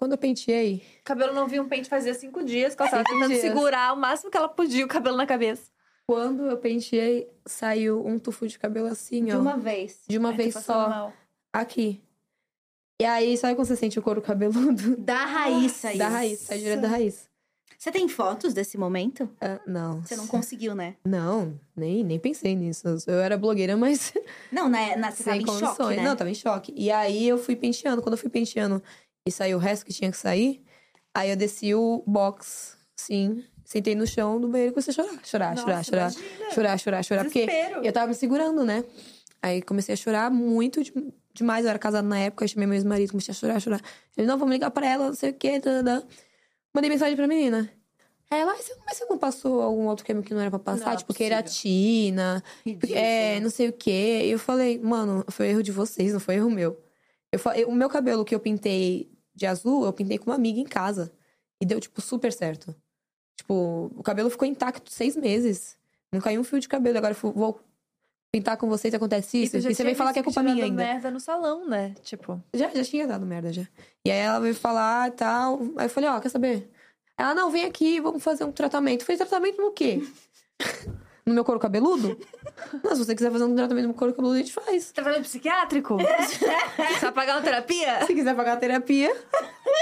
Quando 0.00 0.12
eu 0.12 0.18
penteei, 0.18 0.82
O 1.00 1.04
cabelo 1.04 1.34
não 1.34 1.46
viu 1.46 1.62
um 1.62 1.68
pente 1.68 1.86
fazia 1.86 2.14
cinco 2.14 2.42
dias, 2.42 2.74
que 2.74 2.80
ela 2.80 2.90
tava 2.90 3.02
Cinco 3.06 3.12
tentando 3.20 3.28
dias. 3.38 3.42
segurar 3.42 3.92
o 3.92 3.96
máximo 3.98 4.30
que 4.30 4.36
ela 4.38 4.48
podia 4.48 4.82
o 4.82 4.88
cabelo 4.88 5.14
na 5.14 5.26
cabeça. 5.26 5.70
quando 6.06 6.46
eu 6.46 6.56
penteei, 6.56 7.28
saiu 7.44 8.04
um 8.06 8.18
tufo 8.18 8.48
de 8.48 8.58
cabelo 8.58 8.86
assim, 8.86 9.26
De 9.26 9.32
ó. 9.36 9.38
uma 9.38 9.58
vez. 9.58 10.00
de 10.08 10.16
uma 10.16 10.30
Ai, 10.30 10.36
tô 10.36 10.42
vez 10.42 10.54
só, 10.54 10.88
mal. 10.88 11.12
aqui. 11.52 12.00
E 12.98 13.04
aí, 13.04 13.36
sabe 13.36 13.54
quando 13.54 13.66
você 13.68 13.76
sente 13.76 13.98
o 13.98 14.02
couro 14.02 14.22
cabeludo? 14.22 14.96
Da 15.04 15.24
raiz 15.26 15.84
aí. 15.84 15.98
Da 15.98 16.08
raiz, 16.08 16.40
sai 16.40 16.58
direto 16.58 16.80
da 16.80 16.88
raiz. 16.88 17.28
Você 17.78 17.90
tem 17.92 18.08
fotos 18.08 18.52
desse 18.54 18.76
momento? 18.78 19.28
Ah, 19.40 19.60
não. 19.66 20.02
Você 20.02 20.16
não 20.16 20.26
conseguiu, 20.26 20.74
né? 20.74 20.96
Não, 21.04 21.58
nem, 21.76 22.02
nem 22.04 22.18
pensei 22.18 22.54
nisso. 22.54 22.86
Eu 23.06 23.20
era 23.20 23.36
blogueira, 23.38 23.74
mas 23.76 24.12
Não, 24.52 24.68
na, 24.68 24.96
na, 24.96 25.10
você 25.10 25.22
tava 25.24 25.36
sem 25.36 25.42
em 25.42 25.46
condições. 25.46 25.76
choque, 25.76 25.96
né? 25.96 26.02
Não, 26.02 26.16
tava 26.16 26.30
em 26.30 26.34
choque. 26.34 26.74
E 26.76 26.90
aí 26.90 27.26
eu 27.28 27.36
fui 27.38 27.54
penteando. 27.56 28.02
Quando 28.02 28.14
eu 28.14 28.18
fui 28.18 28.28
penteando 28.28 28.82
e 29.26 29.30
saiu 29.30 29.58
o 29.58 29.60
resto 29.60 29.84
que 29.86 29.92
tinha 29.92 30.10
que 30.10 30.16
sair, 30.16 30.62
aí 31.14 31.30
eu 31.30 31.36
desci 31.36 31.74
o 31.74 32.02
box, 32.06 32.76
sim. 32.96 33.44
Sentei 33.64 33.94
no 33.94 34.06
chão 34.06 34.40
do 34.40 34.48
banheiro 34.48 34.72
e 34.72 34.74
comecei 34.74 34.90
a 34.90 34.94
chorar. 34.94 35.20
Chorar, 35.24 35.56
chorar, 35.56 35.76
Nossa, 35.76 35.84
chorar. 35.90 36.10
imagina. 36.12 36.50
Chorar, 36.52 36.78
chorar, 36.78 37.04
chorar. 37.04 37.24
Porque 37.24 37.46
Desespero. 37.46 37.84
eu 37.84 37.92
tava 37.92 38.08
me 38.08 38.14
segurando, 38.14 38.64
né? 38.64 38.84
Aí 39.40 39.62
comecei 39.62 39.92
a 39.92 39.96
chorar 39.96 40.28
muito 40.30 40.82
de- 40.82 40.92
demais. 41.32 41.64
Eu 41.64 41.70
era 41.70 41.78
casada 41.78 42.06
na 42.06 42.18
época, 42.18 42.42
eu 42.44 42.48
chamei 42.48 42.66
meu 42.66 42.74
ex-marido, 42.74 43.10
comecei 43.12 43.30
a 43.30 43.34
chorar, 43.34 43.60
chorar. 43.60 43.80
Ele, 44.16 44.26
não, 44.26 44.36
vamos 44.36 44.52
ligar 44.52 44.72
pra 44.72 44.86
ela, 44.88 45.06
não 45.06 45.14
sei 45.14 45.30
o 45.30 45.34
quê. 45.34 45.60
tadadã. 45.60 46.02
Mandei 46.74 46.90
mensagem 46.90 47.14
pra 47.14 47.28
menina. 47.28 47.70
Ela, 48.28 48.52
"Ai, 48.52 48.58
você- 48.58 48.76
mas 48.86 48.96
você 48.96 49.04
não 49.06 49.18
passou 49.18 49.60
algum 49.62 49.86
outro 49.86 50.04
creme 50.04 50.22
que 50.22 50.32
não 50.34 50.40
era 50.40 50.50
pra 50.50 50.58
passar? 50.58 50.90
Não, 50.90 50.96
tipo, 50.96 51.08
possível. 51.12 51.28
queratina, 51.28 52.42
é, 52.92 53.40
não 53.40 53.50
sei 53.50 53.68
o 53.68 53.72
quê. 53.72 54.22
E 54.24 54.30
eu 54.30 54.38
falei, 54.38 54.78
mano, 54.78 55.24
foi 55.28 55.48
erro 55.48 55.62
de 55.62 55.72
vocês, 55.72 56.12
não 56.12 56.20
foi 56.20 56.36
erro 56.36 56.50
meu. 56.50 56.80
Eu 57.32 57.38
falei, 57.38 57.64
o 57.64 57.72
meu 57.72 57.88
cabelo 57.88 58.24
que 58.24 58.34
eu 58.34 58.40
pintei 58.40 59.09
de 59.34 59.46
azul, 59.46 59.84
eu 59.84 59.92
pintei 59.92 60.18
com 60.18 60.30
uma 60.30 60.36
amiga 60.36 60.60
em 60.60 60.64
casa. 60.64 61.12
E 61.60 61.66
deu, 61.66 61.78
tipo, 61.80 62.00
super 62.00 62.32
certo. 62.32 62.74
Tipo, 63.36 63.90
o 63.96 64.02
cabelo 64.02 64.30
ficou 64.30 64.46
intacto 64.46 64.90
seis 64.90 65.16
meses. 65.16 65.76
Não 66.12 66.20
caiu 66.20 66.40
um 66.40 66.44
fio 66.44 66.58
de 66.58 66.68
cabelo. 66.68 66.98
Agora 66.98 67.14
eu 67.22 67.32
vou 67.32 67.60
pintar 68.32 68.56
com 68.56 68.68
vocês, 68.68 68.94
acontece 68.94 69.42
isso. 69.42 69.56
E, 69.56 69.60
já 69.60 69.70
você 69.72 69.84
vem 69.84 69.94
falar 69.94 70.12
que 70.12 70.18
é 70.18 70.22
culpa 70.22 70.40
tinha 70.40 70.54
minha 70.54 70.64
dado 70.64 70.70
ainda. 70.72 70.82
merda 70.84 71.10
no 71.10 71.20
salão, 71.20 71.68
né? 71.68 71.94
Tipo, 72.02 72.42
Já, 72.54 72.68
já 72.70 72.84
tinha 72.84 73.06
dado 73.06 73.26
merda, 73.26 73.52
já. 73.52 73.66
E 74.04 74.10
aí 74.10 74.18
ela 74.18 74.40
veio 74.40 74.54
falar 74.54 75.08
e 75.08 75.12
tal. 75.12 75.60
Aí 75.76 75.86
eu 75.86 75.90
falei, 75.90 76.08
ó, 76.08 76.20
quer 76.20 76.28
saber? 76.28 76.70
Ela, 77.18 77.34
não, 77.34 77.50
vem 77.50 77.64
aqui, 77.64 78.00
vamos 78.00 78.22
fazer 78.22 78.44
um 78.44 78.52
tratamento. 78.52 79.04
Fez 79.04 79.18
tratamento 79.18 79.60
no 79.60 79.72
quê? 79.72 80.00
no 81.30 81.34
meu 81.34 81.44
couro 81.44 81.58
cabeludo? 81.58 82.18
Não, 82.84 82.92
se 82.94 83.04
você 83.04 83.14
quiser 83.14 83.30
fazer 83.30 83.44
um 83.44 83.54
tratamento 83.54 83.84
no 83.84 83.88
meu 83.90 83.96
couro 83.98 84.12
cabeludo, 84.12 84.36
a 84.36 84.42
gente 84.42 84.52
faz. 84.52 84.92
tratamento 84.92 85.22
psiquiátrico? 85.22 85.96
Você 86.30 87.00
vai 87.00 87.12
pagar 87.12 87.36
uma 87.36 87.42
terapia? 87.42 88.04
Se 88.06 88.14
quiser 88.14 88.34
pagar 88.36 88.52
a 88.54 88.56
terapia, 88.56 89.10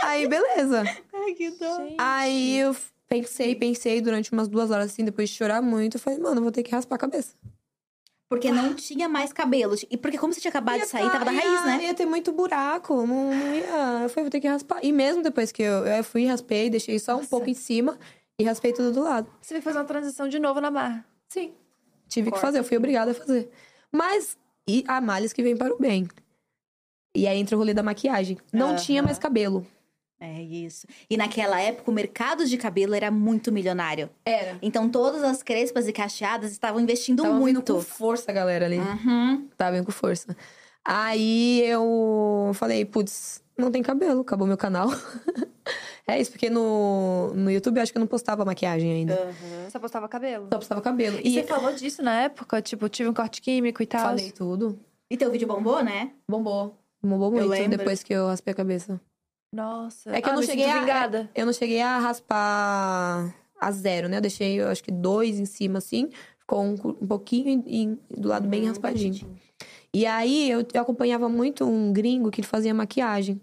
aí 0.04 0.26
beleza. 0.28 0.82
Ai, 1.12 1.32
que 1.34 1.50
dó. 1.50 1.86
Aí 1.98 2.58
eu 2.58 2.76
pensei, 3.08 3.54
pensei 3.54 4.00
durante 4.00 4.32
umas 4.32 4.46
duas 4.48 4.70
horas 4.70 4.86
assim, 4.92 5.04
depois 5.04 5.28
de 5.28 5.34
chorar 5.36 5.60
muito. 5.62 5.96
Eu 5.96 6.00
falei, 6.00 6.18
mano, 6.18 6.36
eu 6.38 6.42
vou 6.42 6.52
ter 6.52 6.62
que 6.62 6.70
raspar 6.70 6.94
a 6.96 6.98
cabeça. 6.98 7.34
Porque 8.30 8.52
não 8.52 8.74
tinha 8.74 9.08
mais 9.08 9.32
cabelo. 9.32 9.74
E 9.90 9.96
porque 9.96 10.18
como 10.18 10.32
você 10.34 10.40
tinha 10.40 10.50
acabado 10.50 10.76
Ia 10.76 10.82
de 10.84 10.88
sair, 10.90 11.04
tá- 11.04 11.12
tava 11.12 11.24
da 11.24 11.32
ia- 11.32 11.40
raiz, 11.40 11.64
né? 11.64 11.84
Ia 11.86 11.94
ter 11.94 12.04
muito 12.04 12.30
buraco, 12.30 12.94
não, 13.06 13.30
não 13.34 13.54
ia. 13.54 14.02
Eu 14.02 14.08
falei, 14.10 14.24
vou 14.24 14.30
ter 14.30 14.40
que 14.40 14.46
raspar. 14.48 14.80
E 14.82 14.92
mesmo 14.92 15.22
depois 15.22 15.50
que 15.50 15.62
eu, 15.62 15.86
eu 15.86 16.04
fui, 16.04 16.26
raspei, 16.26 16.68
deixei 16.68 16.98
só 16.98 17.14
um 17.14 17.16
Nossa. 17.18 17.28
pouco 17.30 17.48
em 17.48 17.54
cima 17.54 17.98
e 18.38 18.44
raspei 18.44 18.72
tudo 18.74 18.92
do 18.92 19.02
lado. 19.02 19.30
Você 19.40 19.54
vai 19.54 19.62
fazer 19.62 19.78
uma 19.78 19.84
transição 19.86 20.28
de 20.28 20.38
novo 20.38 20.60
na 20.60 20.70
barra. 20.70 21.04
Sim. 21.28 21.52
Tive 22.08 22.26
que 22.26 22.30
Corta 22.32 22.46
fazer, 22.46 22.58
eu 22.58 22.64
fui 22.64 22.76
obrigada 22.76 23.10
a 23.10 23.14
fazer. 23.14 23.50
Mas, 23.92 24.36
e 24.66 24.84
há 24.88 25.00
males 25.00 25.32
que 25.32 25.42
vêm 25.42 25.56
para 25.56 25.74
o 25.74 25.78
bem. 25.78 26.08
E 27.14 27.26
aí 27.26 27.38
entra 27.38 27.56
o 27.56 27.58
rolê 27.58 27.74
da 27.74 27.82
maquiagem. 27.82 28.38
Não 28.52 28.68
Aham. 28.68 28.76
tinha 28.76 29.02
mais 29.02 29.18
cabelo. 29.18 29.66
É 30.20 30.42
isso. 30.42 30.86
E 31.08 31.16
naquela 31.16 31.60
época, 31.60 31.90
o 31.90 31.94
mercado 31.94 32.44
de 32.44 32.56
cabelo 32.56 32.94
era 32.94 33.10
muito 33.10 33.52
milionário. 33.52 34.10
Era. 34.24 34.58
Então, 34.60 34.88
todas 34.88 35.22
as 35.22 35.42
crespas 35.44 35.86
e 35.86 35.92
cacheadas 35.92 36.50
estavam 36.50 36.80
investindo 36.80 37.22
Tava 37.22 37.34
vindo 37.34 37.40
muito. 37.40 37.74
com 37.74 37.80
força, 37.80 38.32
galera, 38.32 38.66
ali. 38.66 38.78
Uhum. 38.78 39.48
Tava 39.56 39.76
vindo 39.76 39.84
com 39.86 39.92
força. 39.92 40.36
Aí 40.84 41.60
eu 41.64 42.50
falei, 42.54 42.84
putz, 42.84 43.42
não 43.58 43.70
tem 43.70 43.82
cabelo, 43.82 44.20
acabou 44.20 44.46
meu 44.46 44.56
canal. 44.56 44.88
é 46.06 46.20
isso, 46.20 46.30
porque 46.30 46.48
no, 46.48 47.32
no 47.34 47.50
YouTube 47.50 47.76
eu 47.76 47.82
acho 47.82 47.92
que 47.92 47.98
eu 47.98 48.00
não 48.00 48.06
postava 48.06 48.44
maquiagem 48.44 48.92
ainda. 48.92 49.34
Você 49.68 49.78
postava 49.78 50.08
cabelo. 50.08 50.48
Só 50.52 50.58
postava 50.58 50.80
cabelo. 50.80 51.18
E, 51.22 51.34
você 51.34 51.42
falou 51.42 51.72
disso 51.74 52.02
na 52.02 52.22
época? 52.22 52.62
Tipo, 52.62 52.88
tive 52.88 53.08
um 53.08 53.14
corte 53.14 53.42
químico 53.42 53.82
e 53.82 53.86
tal. 53.86 54.00
falei 54.02 54.30
tudo. 54.30 54.78
E 55.10 55.16
teu 55.16 55.30
vídeo 55.30 55.48
bombou, 55.48 55.82
né? 55.82 56.12
Bombou. 56.30 56.76
Bombou 57.02 57.30
muito 57.30 57.48
lembro. 57.48 57.78
depois 57.78 58.02
que 58.02 58.12
eu 58.12 58.26
raspei 58.26 58.52
a 58.52 58.56
cabeça. 58.56 59.00
Nossa. 59.54 60.10
É 60.14 60.20
que 60.20 60.28
eu 60.28 60.32
Ah, 60.32 60.34
não 60.34 60.40
me 60.40 60.46
cheguei 60.46 60.66
a- 60.66 60.80
vingada. 60.80 61.30
Eu 61.34 61.46
não 61.46 61.52
cheguei 61.52 61.80
a 61.80 61.98
raspar 61.98 63.34
a 63.60 63.72
zero, 63.72 64.08
né? 64.08 64.18
Eu 64.18 64.20
deixei, 64.20 64.60
eu 64.60 64.68
acho 64.68 64.82
que 64.84 64.90
dois 64.90 65.38
em 65.38 65.46
cima, 65.46 65.78
assim. 65.78 66.10
Ficou 66.38 66.62
um, 66.62 66.72
um 67.00 67.06
pouquinho 67.06 67.62
e, 67.66 67.82
e 68.10 68.20
do 68.20 68.28
lado 68.28 68.46
bem 68.48 68.66
raspadinho. 68.66 69.36
E 69.94 70.04
aí, 70.04 70.50
eu, 70.50 70.66
eu 70.74 70.80
acompanhava 70.82 71.28
muito 71.28 71.64
um 71.64 71.92
gringo 71.92 72.30
que 72.30 72.40
ele 72.40 72.46
fazia 72.46 72.74
maquiagem. 72.74 73.40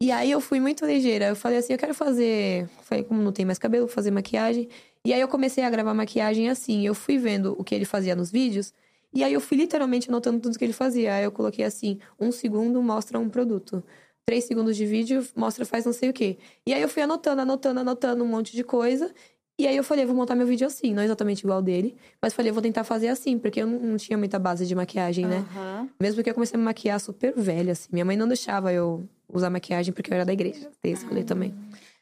E 0.00 0.12
aí, 0.12 0.30
eu 0.30 0.40
fui 0.40 0.60
muito 0.60 0.86
ligeira. 0.86 1.26
Eu 1.26 1.36
falei 1.36 1.58
assim, 1.58 1.72
eu 1.72 1.78
quero 1.78 1.92
fazer... 1.92 2.68
Falei, 2.82 3.02
como 3.02 3.20
não 3.20 3.32
tem 3.32 3.44
mais 3.44 3.58
cabelo, 3.58 3.86
vou 3.86 3.94
fazer 3.94 4.12
maquiagem. 4.12 4.68
E 5.04 5.12
aí, 5.12 5.20
eu 5.20 5.26
comecei 5.26 5.64
a 5.64 5.70
gravar 5.70 5.92
maquiagem 5.92 6.48
assim. 6.48 6.86
Eu 6.86 6.94
fui 6.94 7.18
vendo 7.18 7.56
o 7.58 7.64
que 7.64 7.74
ele 7.74 7.84
fazia 7.84 8.14
nos 8.14 8.30
vídeos. 8.30 8.72
E 9.12 9.24
aí, 9.24 9.32
eu 9.32 9.40
fui 9.40 9.56
literalmente 9.56 10.08
anotando 10.08 10.38
tudo 10.38 10.56
que 10.56 10.64
ele 10.64 10.72
fazia. 10.72 11.14
Aí, 11.14 11.24
eu 11.24 11.32
coloquei 11.32 11.64
assim, 11.64 11.98
um 12.18 12.30
segundo 12.30 12.80
mostra 12.80 13.18
um 13.18 13.28
produto. 13.28 13.82
Três 14.24 14.44
segundos 14.44 14.76
de 14.76 14.86
vídeo 14.86 15.26
mostra 15.34 15.64
faz 15.64 15.84
não 15.84 15.92
sei 15.92 16.10
o 16.10 16.12
quê. 16.12 16.38
E 16.64 16.72
aí, 16.72 16.80
eu 16.80 16.88
fui 16.88 17.02
anotando, 17.02 17.42
anotando, 17.42 17.80
anotando 17.80 18.22
um 18.22 18.28
monte 18.28 18.54
de 18.54 18.62
coisa. 18.62 19.12
E 19.60 19.66
aí 19.66 19.76
eu 19.76 19.82
falei, 19.82 20.06
vou 20.06 20.14
montar 20.14 20.36
meu 20.36 20.46
vídeo 20.46 20.64
assim, 20.64 20.94
não 20.94 21.02
exatamente 21.02 21.40
igual 21.40 21.60
dele, 21.60 21.96
mas 22.22 22.32
falei, 22.32 22.52
vou 22.52 22.62
tentar 22.62 22.84
fazer 22.84 23.08
assim, 23.08 23.36
porque 23.36 23.60
eu 23.60 23.66
não, 23.66 23.96
tinha 23.96 24.16
muita 24.16 24.38
base 24.38 24.64
de 24.64 24.72
maquiagem, 24.72 25.26
né? 25.26 25.44
Aham. 25.50 25.88
Mesmo 26.00 26.14
porque 26.14 26.30
eu 26.30 26.34
comecei 26.34 26.54
a 26.54 26.58
me 26.58 26.64
maquiar 26.64 27.00
super 27.00 27.34
velha, 27.36 27.72
assim. 27.72 27.88
Minha 27.90 28.04
mãe 28.04 28.16
não 28.16 28.28
deixava 28.28 28.72
eu 28.72 29.08
usar 29.28 29.50
maquiagem 29.50 29.92
porque 29.92 30.10
eu 30.10 30.14
era 30.14 30.24
da 30.24 30.32
igreja. 30.32 30.70
Tem 30.80 30.92
esse 30.92 31.04
rolê 31.04 31.24
também. 31.24 31.54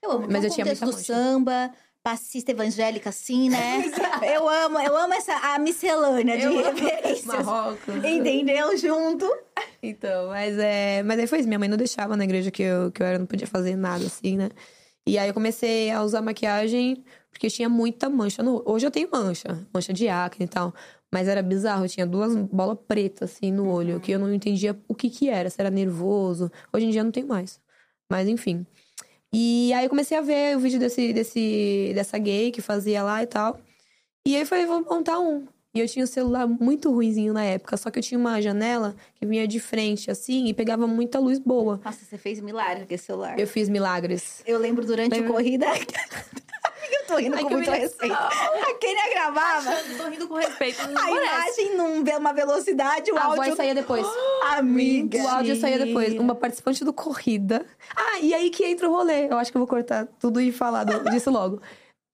Eu 0.03 0.13
amo. 0.13 0.21
Mas 0.23 0.33
Mas 0.33 0.45
eu 0.45 0.51
tinha 0.51 0.65
do 0.65 0.69
muita 0.69 0.87
mancha. 0.87 0.99
samba, 0.99 1.71
passista 2.03 2.53
evangélica, 2.53 3.11
assim, 3.11 3.49
né? 3.51 3.83
eu 4.35 4.49
amo, 4.49 4.79
eu 4.79 4.97
amo 4.97 5.13
essa 5.15 5.35
a 5.35 5.59
miscelânea 5.59 6.39
de 6.39 6.47
referências. 6.47 7.25
Marrocos. 7.25 7.97
Entendeu? 8.05 8.77
Junto. 8.77 9.27
Então, 9.83 10.29
mas 10.29 10.57
é. 10.59 11.03
Mas 11.03 11.19
aí 11.19 11.27
foi 11.27 11.41
isso. 11.41 11.49
Minha 11.49 11.59
mãe 11.59 11.69
não 11.69 11.77
deixava 11.77 12.17
na 12.17 12.25
igreja 12.25 12.51
que 12.51 12.63
eu, 12.63 12.93
que 12.93 13.03
eu 13.03 13.07
era, 13.07 13.19
não 13.19 13.27
podia 13.27 13.47
fazer 13.47 13.75
nada, 13.77 14.05
assim, 14.07 14.37
né? 14.37 14.51
E 15.07 15.19
aí 15.19 15.29
eu 15.29 15.35
comecei 15.35 15.91
a 15.91 16.03
usar 16.03 16.21
maquiagem 16.21 17.05
porque 17.31 17.49
tinha 17.51 17.69
muita 17.69 18.09
mancha 18.09 18.43
no 18.43 18.63
Hoje 18.65 18.87
eu 18.87 18.91
tenho 18.91 19.09
mancha, 19.13 19.67
mancha 19.73 19.93
de 19.93 20.09
acne 20.09 20.47
e 20.47 20.49
tal. 20.49 20.75
Mas 21.13 21.29
era 21.29 21.43
bizarro, 21.43 21.85
eu 21.85 21.89
tinha 21.89 22.07
duas 22.07 22.35
bolas 22.35 22.79
pretas, 22.87 23.31
assim, 23.31 23.53
no 23.53 23.69
olho, 23.69 24.01
que 24.01 24.13
eu 24.13 24.19
não 24.19 24.33
entendia 24.33 24.79
o 24.89 24.95
que 24.95 25.09
que 25.09 25.29
era, 25.29 25.49
se 25.49 25.61
era 25.61 25.71
nervoso. 25.71 26.51
Hoje 26.73 26.87
em 26.87 26.91
dia 26.91 27.05
não 27.05 27.11
tem 27.11 27.25
mais. 27.25 27.61
Mas 28.11 28.29
enfim. 28.29 28.67
E 29.33 29.73
aí 29.73 29.85
eu 29.85 29.91
comecei 29.91 30.17
a 30.17 30.21
ver 30.21 30.57
o 30.57 30.61
vídeo 30.61 30.79
desse, 30.79 31.13
desse, 31.13 31.93
dessa 31.95 32.19
gay 32.19 32.51
que 32.51 32.61
fazia 32.61 33.03
lá 33.03 33.23
e 33.23 33.27
tal. 33.27 33.61
E 34.27 34.35
aí 34.35 34.43
eu 34.43 34.47
falei, 34.47 34.67
vou 34.67 34.83
montar 34.83 35.19
um. 35.19 35.47
E 35.75 35.81
eu 35.81 35.87
tinha 35.87 36.05
um 36.05 36.09
celular 36.09 36.47
muito 36.47 36.91
ruinzinho 36.91 37.35
na 37.35 37.45
época, 37.45 37.77
só 37.77 37.91
que 37.91 37.99
eu 37.99 38.03
tinha 38.03 38.19
uma 38.19 38.41
janela 38.41 38.97
que 39.15 39.27
vinha 39.27 39.47
de 39.47 39.61
frente, 39.61 40.11
assim, 40.11 40.47
e 40.47 40.55
pegava 40.55 40.87
muita 40.87 41.19
luz 41.19 41.39
boa. 41.39 41.79
Nossa, 41.85 42.03
você 42.03 42.17
fez 42.17 42.41
milagre 42.41 42.87
com 42.87 42.95
esse 42.95 43.05
celular. 43.05 43.39
Eu 43.39 43.47
fiz 43.47 43.69
milagres. 43.69 44.43
Eu 44.47 44.59
lembro 44.59 44.87
durante 44.87 45.13
Lembra? 45.13 45.29
a 45.29 45.33
corrida. 45.33 45.67
Eu 46.93 47.07
tô 47.07 47.17
rindo 47.17 47.37
Ai, 47.37 47.43
com 47.43 47.51
muito 47.51 47.71
respeito. 47.71 48.15
A 48.17 48.75
Kênia 48.81 49.11
gravava 49.11 49.71
Tô 49.97 50.09
rindo 50.09 50.29
com 50.29 50.35
respeito. 50.35 50.87
Não 50.89 51.01
a 51.03 51.07
parece. 51.07 51.63
imagem 51.63 51.77
numa 51.77 52.33
velocidade, 52.33 53.11
o 53.13 53.17
A 53.19 53.25
áudio. 53.25 53.45
voz 53.45 53.57
saía 53.57 53.75
depois. 53.75 54.07
Amiga. 54.57 55.19
O 55.23 55.29
áudio 55.29 55.57
saía 55.57 55.79
depois. 55.79 56.15
Uma 56.15 56.35
participante 56.35 56.85
do 56.85 56.93
Corrida. 56.93 57.65
Ah, 57.95 58.19
e 58.21 58.33
aí 58.35 58.51
que 58.51 58.65
entra 58.65 58.89
o 58.89 58.93
rolê. 58.93 59.27
Eu 59.27 59.39
acho 59.39 59.51
que 59.51 59.57
eu 59.57 59.61
vou 59.61 59.69
cortar 59.69 60.07
tudo 60.21 60.41
e 60.41 60.53
falar 60.53 60.85
disso 61.11 61.31
logo. 61.31 61.61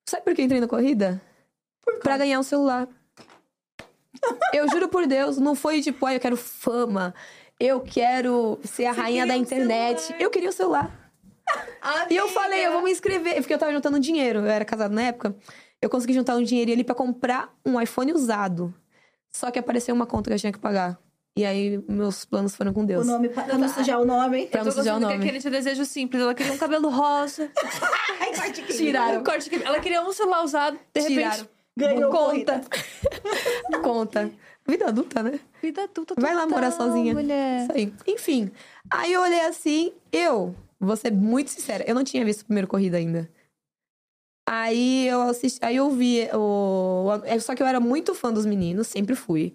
Sabe 0.08 0.24
por 0.24 0.34
que 0.34 0.42
eu 0.42 0.44
entrei 0.44 0.60
na 0.60 0.68
Corrida? 0.68 1.20
Pra 2.02 2.16
ganhar 2.16 2.38
um 2.38 2.42
celular. 2.42 2.88
Eu 4.52 4.68
juro 4.68 4.88
por 4.88 5.06
Deus, 5.06 5.38
não 5.38 5.54
foi 5.54 5.80
tipo, 5.80 6.06
ah, 6.06 6.14
eu 6.14 6.20
quero 6.20 6.36
fama, 6.36 7.12
eu 7.58 7.80
quero 7.80 8.60
ser 8.62 8.86
a 8.86 8.92
rainha 8.92 9.26
da 9.26 9.34
um 9.34 9.38
internet. 9.38 10.14
Eu 10.18 10.30
queria 10.30 10.50
o 10.50 10.52
celular. 10.52 10.90
E 12.10 12.16
eu 12.16 12.28
falei, 12.28 12.66
eu 12.66 12.72
vou 12.72 12.82
me 12.82 12.90
inscrever, 12.90 13.36
porque 13.36 13.52
eu 13.54 13.58
tava 13.58 13.72
juntando 13.72 13.98
dinheiro, 13.98 14.40
eu 14.40 14.46
era 14.46 14.64
casado 14.64 14.92
na 14.94 15.02
época. 15.02 15.34
Eu 15.80 15.90
consegui 15.90 16.12
juntar 16.14 16.36
um 16.36 16.42
dinheirinho 16.42 16.76
ali 16.76 16.84
pra 16.84 16.94
comprar 16.94 17.52
um 17.66 17.80
iPhone 17.80 18.12
usado. 18.12 18.72
Só 19.30 19.50
que 19.50 19.58
apareceu 19.58 19.94
uma 19.94 20.06
conta 20.06 20.30
que 20.30 20.34
eu 20.34 20.38
tinha 20.38 20.52
que 20.52 20.58
pagar. 20.58 20.98
E 21.36 21.44
aí 21.46 21.82
meus 21.88 22.24
planos 22.26 22.54
foram 22.54 22.72
com 22.74 22.82
O 22.82 22.86
Deus. 22.86 23.06
nome, 23.06 23.30
pra 23.30 23.46
não 23.58 23.68
sujar 23.68 24.00
o 24.00 24.04
nome. 24.04 24.46
Pra 24.46 24.60
Eu 24.60 24.64
não 24.66 24.72
tô 24.72 24.78
sujar 24.78 24.96
o 24.96 25.00
gostando 25.00 25.06
que 25.12 25.18
nome. 25.18 25.24
aquele 25.24 25.38
de 25.42 25.50
desejo 25.50 25.84
simples. 25.86 26.22
Ela 26.22 26.34
queria 26.34 26.52
um 26.52 26.58
cabelo 26.58 26.88
rosa. 26.90 27.50
Ai, 28.20 28.34
corte 28.36 28.62
que 28.62 28.74
Tiraram. 28.74 29.24
Corte 29.24 29.48
que- 29.50 29.62
Ela 29.64 29.80
queria 29.80 30.02
um 30.02 30.12
celular 30.12 30.44
usado. 30.44 30.78
De 30.94 31.00
repente, 31.00 31.16
Tiraram. 31.18 31.48
Ganhou 31.74 32.10
conta. 32.10 32.60
Conta. 33.82 34.30
Vida 34.68 34.88
adulta, 34.88 35.22
né? 35.22 35.40
Vida 35.60 35.84
adulta 35.84 36.14
Vai 36.18 36.34
lá 36.34 36.46
morar 36.46 36.70
sozinha. 36.70 37.14
mulher. 37.14 37.62
Isso 37.62 37.72
aí. 37.72 37.92
Enfim. 38.06 38.50
Aí 38.90 39.12
eu 39.12 39.22
olhei 39.22 39.40
assim, 39.46 39.92
eu, 40.12 40.54
vou 40.86 40.96
ser 40.96 41.12
muito 41.12 41.50
sincera, 41.50 41.84
eu 41.86 41.94
não 41.94 42.04
tinha 42.04 42.24
visto 42.24 42.42
o 42.42 42.44
primeiro 42.44 42.66
corrida 42.68 42.96
ainda. 42.96 43.28
Aí 44.48 45.06
eu 45.06 45.22
assisti, 45.22 45.58
aí 45.64 45.76
eu 45.76 45.88
vi 45.90 46.28
o. 46.34 47.08
é, 47.24 47.38
Só 47.38 47.54
que 47.54 47.62
eu 47.62 47.66
era 47.66 47.78
muito 47.78 48.14
fã 48.14 48.32
dos 48.32 48.44
meninos, 48.44 48.88
sempre 48.88 49.14
fui. 49.14 49.52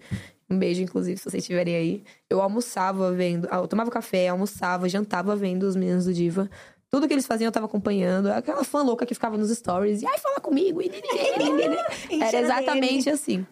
Um 0.50 0.58
beijo, 0.58 0.82
inclusive, 0.82 1.18
se 1.18 1.24
vocês 1.24 1.42
estiverem 1.42 1.76
aí. 1.76 2.04
Eu 2.30 2.40
almoçava 2.40 3.12
vendo. 3.12 3.46
ah, 3.50 3.56
Eu 3.58 3.68
tomava 3.68 3.90
café, 3.90 4.28
almoçava, 4.28 4.88
jantava 4.88 5.36
vendo 5.36 5.64
os 5.64 5.76
meninos 5.76 6.06
do 6.06 6.14
Diva. 6.14 6.48
Tudo 6.90 7.06
que 7.06 7.12
eles 7.12 7.26
faziam 7.26 7.48
eu 7.48 7.52
tava 7.52 7.66
acompanhando. 7.66 8.28
Aquela 8.28 8.64
fã 8.64 8.82
louca 8.82 9.04
que 9.04 9.12
ficava 9.12 9.36
nos 9.36 9.50
stories. 9.50 10.00
E 10.00 10.06
ai, 10.06 10.18
fala 10.18 10.40
comigo. 10.40 10.80
e 10.80 10.90
Era 12.22 12.40
exatamente 12.40 13.10
assim. 13.10 13.46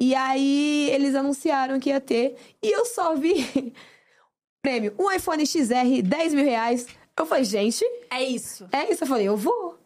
E 0.00 0.16
aí 0.16 0.90
eles 0.90 1.14
anunciaram 1.14 1.78
que 1.78 1.90
ia 1.90 2.00
ter. 2.00 2.34
E 2.60 2.76
eu 2.76 2.84
só 2.86 3.14
vi 3.14 3.72
prêmio. 4.60 4.94
Um 4.98 5.12
iPhone 5.12 5.46
XR, 5.46 6.02
10 6.02 6.34
mil 6.34 6.44
reais. 6.44 6.88
Eu 7.18 7.26
falei, 7.26 7.44
gente, 7.44 7.84
É 8.10 8.22
isso. 8.22 8.66
é 8.72 8.90
isso. 8.90 9.04
Eu 9.04 9.08
falei, 9.08 9.28
eu 9.28 9.36
vou. 9.36 9.78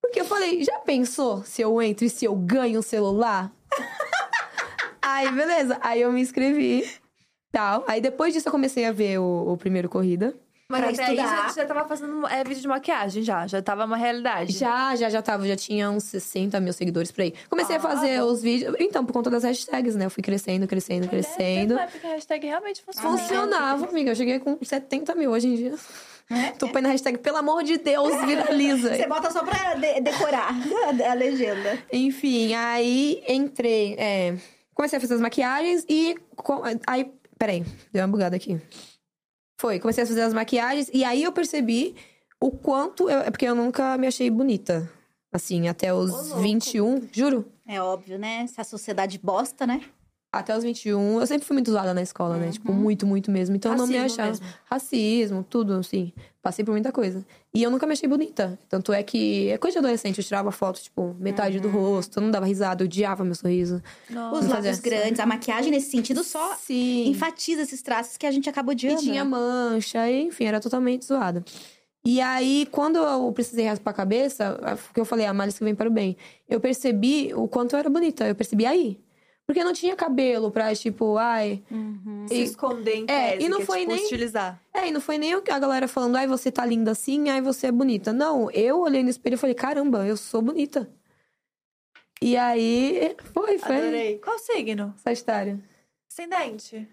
Porque 0.00 0.20
eu 0.20 0.24
falei, 0.24 0.64
já 0.64 0.78
pensou 0.80 1.42
se 1.44 1.62
eu 1.62 1.80
entro 1.80 2.04
e 2.04 2.10
se 2.10 2.24
eu 2.24 2.34
ganho 2.34 2.80
um 2.80 2.82
celular? 2.82 3.52
aí, 5.00 5.30
beleza. 5.30 5.78
Aí 5.80 6.00
eu 6.02 6.12
me 6.12 6.20
inscrevi. 6.20 6.90
Tal. 7.52 7.84
Aí 7.86 8.00
depois 8.00 8.32
disso 8.32 8.48
eu 8.48 8.52
comecei 8.52 8.84
a 8.84 8.92
ver 8.92 9.18
o, 9.18 9.52
o 9.52 9.56
primeiro 9.56 9.88
corrida. 9.88 10.34
Mas 10.68 10.80
Pra 10.80 10.90
até 10.90 11.04
aí 11.04 11.16
já, 11.16 11.48
já 11.54 11.66
tava 11.66 11.84
fazendo 11.86 12.26
é, 12.28 12.42
vídeo 12.42 12.62
de 12.62 12.68
maquiagem 12.68 13.22
já. 13.22 13.46
Já 13.46 13.60
tava 13.60 13.84
uma 13.84 13.96
realidade. 13.96 14.52
Já, 14.54 14.96
já, 14.96 15.10
já 15.10 15.20
tava, 15.20 15.46
já 15.46 15.54
tinha 15.54 15.90
uns 15.90 16.04
60 16.04 16.58
mil 16.60 16.72
seguidores 16.72 17.12
por 17.12 17.20
aí. 17.20 17.34
Comecei 17.50 17.76
a 17.76 17.78
Ah, 17.78 17.82
fazer 17.82 18.20
bom. 18.20 18.26
os 18.32 18.40
vídeos. 18.40 18.74
Então, 18.80 19.04
por 19.04 19.12
conta 19.12 19.28
das 19.28 19.44
hashtags, 19.44 19.94
né? 19.94 20.06
Eu 20.06 20.10
fui 20.10 20.22
crescendo, 20.22 20.66
crescendo, 20.66 21.06
crescendo. 21.08 21.78
É, 21.78 21.86
porque 21.86 22.06
a 22.06 22.10
hashtag 22.10 22.46
realmente 22.46 22.82
funciona. 22.82 23.18
Funcionava, 23.18 23.86
amiga. 23.86 24.12
Eu 24.12 24.16
cheguei 24.16 24.38
com 24.40 24.56
70 24.64 25.14
mil 25.14 25.30
hoje 25.30 25.48
em 25.48 25.54
dia. 25.56 25.74
Tô 26.58 26.68
põe 26.68 26.80
na 26.82 26.88
hashtag, 26.90 27.18
pelo 27.18 27.36
amor 27.38 27.62
de 27.62 27.78
Deus, 27.78 28.14
viraliza. 28.24 28.94
Você 28.96 29.06
bota 29.06 29.30
só 29.30 29.42
pra 29.44 29.74
de- 29.74 30.00
decorar 30.00 30.50
a, 31.10 31.14
legenda. 31.14 31.78
Enfim, 31.92 32.54
aí 32.54 33.22
entrei. 33.28 33.94
é, 33.98 34.36
comecei 34.74 34.96
a 34.98 35.00
fazer 35.00 35.14
as 35.14 35.20
maquiagens 35.20 35.84
e. 35.88 36.16
Aí. 36.86 37.10
Peraí, 37.38 37.64
deu 37.92 38.02
uma 38.02 38.08
bugada 38.08 38.36
aqui. 38.36 38.60
Foi, 39.60 39.78
comecei 39.80 40.04
a 40.04 40.06
fazer 40.06 40.22
as 40.22 40.32
maquiagens 40.34 40.88
e 40.92 41.04
aí 41.04 41.22
eu 41.22 41.32
percebi 41.32 41.94
o 42.40 42.50
quanto. 42.50 43.08
Eu, 43.10 43.20
é 43.20 43.30
porque 43.30 43.46
eu 43.46 43.54
nunca 43.54 43.96
me 43.98 44.06
achei 44.06 44.30
bonita. 44.30 44.88
Assim, 45.32 45.66
até 45.66 45.94
os 45.94 46.10
Ô, 46.12 46.22
louco. 46.34 46.40
21, 46.42 47.08
juro. 47.10 47.50
É 47.66 47.80
óbvio, 47.80 48.18
né? 48.18 48.42
Essa 48.44 48.62
sociedade 48.64 49.18
bosta, 49.18 49.66
né? 49.66 49.80
Até 50.34 50.56
os 50.56 50.64
21, 50.64 51.20
eu 51.20 51.26
sempre 51.26 51.46
fui 51.46 51.52
muito 51.52 51.70
zoada 51.70 51.92
na 51.92 52.00
escola, 52.00 52.38
né? 52.38 52.50
Tipo, 52.50 52.72
muito, 52.72 53.06
muito 53.06 53.30
mesmo. 53.30 53.54
Então 53.54 53.72
eu 53.72 53.76
não 53.76 53.86
me 53.86 53.98
Racismo 53.98 54.14
achava. 54.22 54.28
mesmo. 54.30 54.46
Racismo, 54.64 55.46
tudo, 55.48 55.74
assim. 55.74 56.10
Passei 56.40 56.64
por 56.64 56.72
muita 56.72 56.90
coisa. 56.90 57.22
E 57.52 57.62
eu 57.62 57.70
nunca 57.70 57.86
me 57.86 57.92
achei 57.92 58.08
bonita. 58.08 58.58
Tanto 58.66 58.94
é 58.94 59.02
que 59.02 59.50
é 59.50 59.58
coisa 59.58 59.74
de 59.74 59.78
adolescente, 59.80 60.16
eu 60.18 60.24
tirava 60.24 60.50
foto, 60.50 60.80
tipo, 60.80 61.14
metade 61.20 61.60
do 61.60 61.68
rosto, 61.68 62.18
eu 62.18 62.22
não 62.22 62.30
dava 62.30 62.46
risada, 62.46 62.82
eu 62.82 62.86
odiava 62.86 63.22
meu 63.24 63.34
sorriso. 63.34 63.82
Nossa. 64.08 64.40
Os 64.40 64.46
lábios 64.48 64.76
fazia- 64.78 64.82
grandes, 65.02 65.20
a 65.20 65.26
maquiagem 65.26 65.70
nesse 65.70 65.90
sentido 65.90 66.24
só 66.24 66.54
Sim. 66.54 67.08
enfatiza 67.08 67.60
esses 67.60 67.82
traços 67.82 68.16
que 68.16 68.24
a 68.26 68.30
gente 68.30 68.48
acaba 68.48 68.72
E 68.72 68.74
odiando. 68.74 69.02
tinha 69.02 69.24
mancha, 69.26 70.10
e, 70.10 70.22
enfim, 70.22 70.44
era 70.46 70.58
totalmente 70.60 71.04
zoada. 71.04 71.44
E 72.04 72.20
aí, 72.20 72.66
quando 72.72 72.96
eu 72.96 73.30
precisei 73.32 73.66
raspar 73.66 73.90
a 73.90 73.94
cabeça, 73.94 74.58
que 74.92 74.98
eu 74.98 75.04
falei, 75.04 75.26
a 75.26 75.32
malice 75.34 75.58
que 75.58 75.64
vem 75.64 75.74
para 75.74 75.88
o 75.88 75.92
bem, 75.92 76.16
eu 76.48 76.58
percebi 76.58 77.32
o 77.34 77.46
quanto 77.46 77.74
eu 77.74 77.78
era 77.78 77.88
bonita. 77.90 78.26
Eu 78.26 78.34
percebi 78.34 78.66
aí. 78.66 78.98
Porque 79.46 79.64
não 79.64 79.72
tinha 79.72 79.94
cabelo 79.96 80.50
pra, 80.50 80.74
tipo, 80.74 81.16
ai. 81.18 81.62
Se 82.28 82.34
E- 82.34 82.42
esconder 82.44 82.94
em 82.96 83.04
É, 83.08 83.32
tese, 83.32 83.44
e 83.44 83.48
não 83.48 83.58
que 83.58 83.62
é, 83.64 83.66
foi 83.66 83.78
tipo, 83.80 83.92
nem- 83.92 84.04
utilizar. 84.04 84.60
É, 84.72 84.88
e 84.88 84.90
não 84.92 85.00
foi 85.00 85.18
nem 85.18 85.34
a 85.34 85.58
galera 85.58 85.88
falando, 85.88 86.16
ai, 86.16 86.26
você 86.26 86.50
tá 86.50 86.64
linda 86.64 86.92
assim, 86.92 87.28
ai, 87.28 87.42
você 87.42 87.66
é 87.66 87.72
bonita. 87.72 88.12
Não, 88.12 88.50
eu 88.52 88.80
olhei 88.80 89.02
no 89.02 89.10
espelho 89.10 89.34
e 89.34 89.38
falei, 89.38 89.54
caramba, 89.54 90.06
eu 90.06 90.16
sou 90.16 90.40
bonita. 90.40 90.88
E 92.22 92.36
aí, 92.36 93.16
foi, 93.34 93.58
foi. 93.58 93.76
Adorei. 93.76 94.18
Qual 94.18 94.38
signo? 94.38 94.94
Sagitário. 94.96 95.62
Ascendente. 96.10 96.88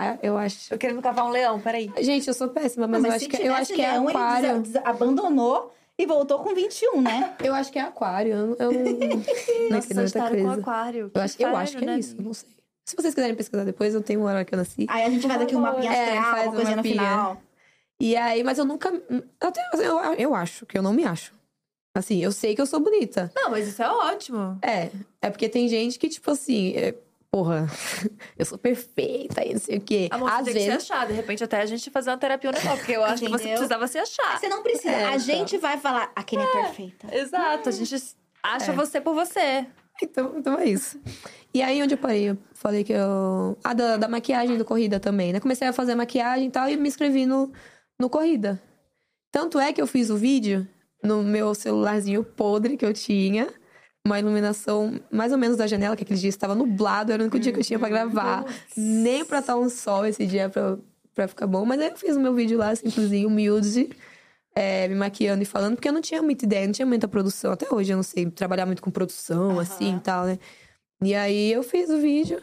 Ah, 0.00 0.16
eu 0.22 0.36
acho. 0.38 0.70
Tô 0.70 0.78
querendo 0.78 1.02
cavar 1.02 1.26
um 1.26 1.30
leão, 1.30 1.60
peraí. 1.60 1.90
Gente, 2.00 2.28
eu 2.28 2.34
sou 2.34 2.48
péssima, 2.48 2.86
Não, 2.86 3.00
mas, 3.00 3.04
eu 3.04 3.10
se 3.10 3.26
acho 3.26 3.28
que, 3.36 3.46
eu 3.48 3.54
acho 3.54 3.72
que 3.74 3.82
é 3.82 3.90
leão, 3.92 4.08
ele 4.08 4.16
aquário. 4.18 4.60
desa- 4.62 4.82
abandonou 4.84 5.74
e 5.98 6.06
voltou 6.06 6.40
com 6.40 6.54
21, 6.54 7.00
né? 7.00 7.36
Eu 7.42 7.54
acho 7.54 7.70
que 7.70 7.78
é 7.78 7.82
aquário. 7.82 8.32
Eu, 8.32 8.56
eu 8.58 8.72
não 8.72 8.90
muita 9.70 9.82
Sagitário 9.82 10.42
com 10.42 10.50
aquário. 10.50 11.10
Eu 11.14 11.20
acho, 11.22 11.42
eu 11.42 11.56
acho 11.56 11.76
que 11.76 11.84
é 11.84 11.86
né, 11.86 11.98
isso, 11.98 12.12
amiga? 12.12 12.24
não 12.24 12.34
sei. 12.34 12.48
Se 12.86 12.96
vocês 12.96 13.14
quiserem 13.14 13.34
pesquisar 13.34 13.64
depois, 13.64 13.94
eu 13.94 14.02
tenho 14.02 14.20
uma 14.20 14.28
hora 14.30 14.44
que 14.44 14.54
eu 14.54 14.58
nasci. 14.58 14.86
Aí 14.90 15.04
a 15.04 15.10
gente 15.10 15.26
vai 15.26 15.38
daqui 15.38 15.56
um 15.56 15.60
mapinha 15.60 15.90
É, 15.90 16.18
astral, 16.18 16.32
faz 16.34 16.42
uma 16.46 16.52
um 16.52 16.54
coisinha 16.54 16.76
no 16.76 16.82
mapinha. 16.82 16.94
final. 17.00 17.42
E 18.00 18.16
aí, 18.16 18.44
mas 18.44 18.58
eu 18.58 18.64
nunca. 18.64 18.92
Até, 19.40 19.60
eu, 19.74 19.98
eu 20.14 20.34
acho 20.34 20.66
que 20.66 20.76
eu 20.76 20.82
não 20.82 20.92
me 20.92 21.04
acho. 21.04 21.32
Assim, 21.96 22.18
eu 22.22 22.32
sei 22.32 22.54
que 22.54 22.60
eu 22.60 22.66
sou 22.66 22.80
bonita. 22.80 23.30
Não, 23.36 23.50
mas 23.50 23.68
isso 23.68 23.80
é 23.82 23.88
ótimo. 23.88 24.58
É, 24.60 24.90
é 25.22 25.30
porque 25.30 25.48
tem 25.48 25.68
gente 25.68 25.98
que, 25.98 26.08
tipo 26.08 26.28
assim, 26.30 26.72
é, 26.76 26.94
porra, 27.34 27.66
eu 28.38 28.44
sou 28.46 28.56
perfeita 28.56 29.44
e 29.44 29.54
não 29.54 29.60
sei 29.60 29.78
o 29.78 29.80
quê. 29.80 30.06
A 30.12 30.18
moça 30.18 30.36
Às 30.36 30.44
tem 30.44 30.54
que 30.54 30.60
se 30.60 30.66
vezes. 30.68 30.88
achar. 30.90 31.04
De 31.08 31.12
repente, 31.12 31.42
até 31.42 31.60
a 31.60 31.66
gente 31.66 31.90
fazer 31.90 32.10
uma 32.10 32.16
terapia 32.16 32.50
ou 32.50 32.54
negócio. 32.54 32.78
Porque 32.78 32.92
eu 32.92 33.04
acho 33.04 33.24
que 33.24 33.28
você 33.28 33.34
Entendeu? 33.34 33.56
precisava 33.58 33.86
se 33.88 33.98
achar. 33.98 34.38
Você 34.38 34.48
não 34.48 34.62
precisa. 34.62 34.90
É, 34.90 35.04
a 35.06 35.18
gente 35.18 35.58
vai 35.58 35.76
falar, 35.78 36.12
a 36.14 36.22
Kenny 36.22 36.44
é 36.44 36.46
perfeita. 36.46 37.08
Exato. 37.12 37.68
A 37.68 37.72
gente 37.72 37.96
acha 38.40 38.70
É. 38.70 38.74
você 38.74 39.00
por 39.00 39.14
você. 39.16 39.66
Então, 40.00 40.34
então 40.38 40.56
é 40.58 40.64
isso. 40.66 41.00
E 41.52 41.60
aí, 41.60 41.82
onde 41.82 41.94
eu 41.94 41.98
parei? 41.98 42.30
Eu 42.30 42.38
falei 42.54 42.84
que 42.84 42.92
eu. 42.92 43.58
Ah, 43.64 43.74
da, 43.74 43.96
da 43.96 44.06
maquiagem 44.08 44.56
do 44.56 44.64
Corrida 44.64 45.00
também, 45.00 45.32
né? 45.32 45.40
Comecei 45.40 45.66
a 45.66 45.72
fazer 45.72 45.96
maquiagem 45.96 46.46
e 46.46 46.50
tal 46.50 46.68
e 46.68 46.76
me 46.76 46.88
inscrevi 46.88 47.26
no, 47.26 47.52
no 47.98 48.08
Corrida. 48.08 48.62
Tanto 49.32 49.58
é 49.58 49.72
que 49.72 49.82
eu 49.82 49.86
fiz 49.88 50.08
o 50.10 50.16
vídeo 50.16 50.66
no 51.02 51.22
meu 51.24 51.52
celularzinho 51.52 52.22
podre 52.22 52.76
que 52.76 52.84
eu 52.86 52.92
tinha. 52.92 53.48
Uma 54.06 54.18
iluminação 54.18 55.00
mais 55.10 55.32
ou 55.32 55.38
menos 55.38 55.56
da 55.56 55.66
janela, 55.66 55.96
que 55.96 56.02
aquele 56.02 56.20
dia 56.20 56.28
estava 56.28 56.54
nublado, 56.54 57.10
era 57.10 57.22
o 57.22 57.24
único 57.24 57.38
dia 57.38 57.52
que 57.52 57.60
eu 57.60 57.64
tinha 57.64 57.78
pra 57.78 57.88
gravar. 57.88 58.44
Nem 58.76 59.24
pra 59.24 59.38
estar 59.38 59.56
um 59.56 59.68
sol 59.70 60.04
esse 60.04 60.26
dia 60.26 60.48
pra, 60.48 60.76
pra 61.14 61.26
ficar 61.26 61.46
bom. 61.46 61.64
Mas 61.64 61.80
aí 61.80 61.88
eu 61.88 61.96
fiz 61.96 62.14
o 62.14 62.20
meu 62.20 62.34
vídeo 62.34 62.58
lá, 62.58 62.74
simplesinho, 62.76 63.28
humilde, 63.28 63.88
é, 64.54 64.86
me 64.88 64.94
maquiando 64.94 65.42
e 65.42 65.46
falando, 65.46 65.76
porque 65.76 65.88
eu 65.88 65.92
não 65.92 66.02
tinha 66.02 66.22
muita 66.22 66.44
ideia, 66.44 66.66
não 66.66 66.72
tinha 66.72 66.86
muita 66.86 67.08
produção. 67.08 67.52
Até 67.52 67.66
hoje 67.74 67.92
eu 67.92 67.96
não 67.96 68.02
sei 68.02 68.30
trabalhar 68.30 68.66
muito 68.66 68.82
com 68.82 68.90
produção, 68.90 69.58
assim 69.58 69.96
e 69.96 70.00
tal, 70.00 70.26
né? 70.26 70.38
E 71.02 71.14
aí 71.14 71.52
eu 71.52 71.62
fiz 71.62 71.88
o 71.88 71.98
vídeo. 71.98 72.42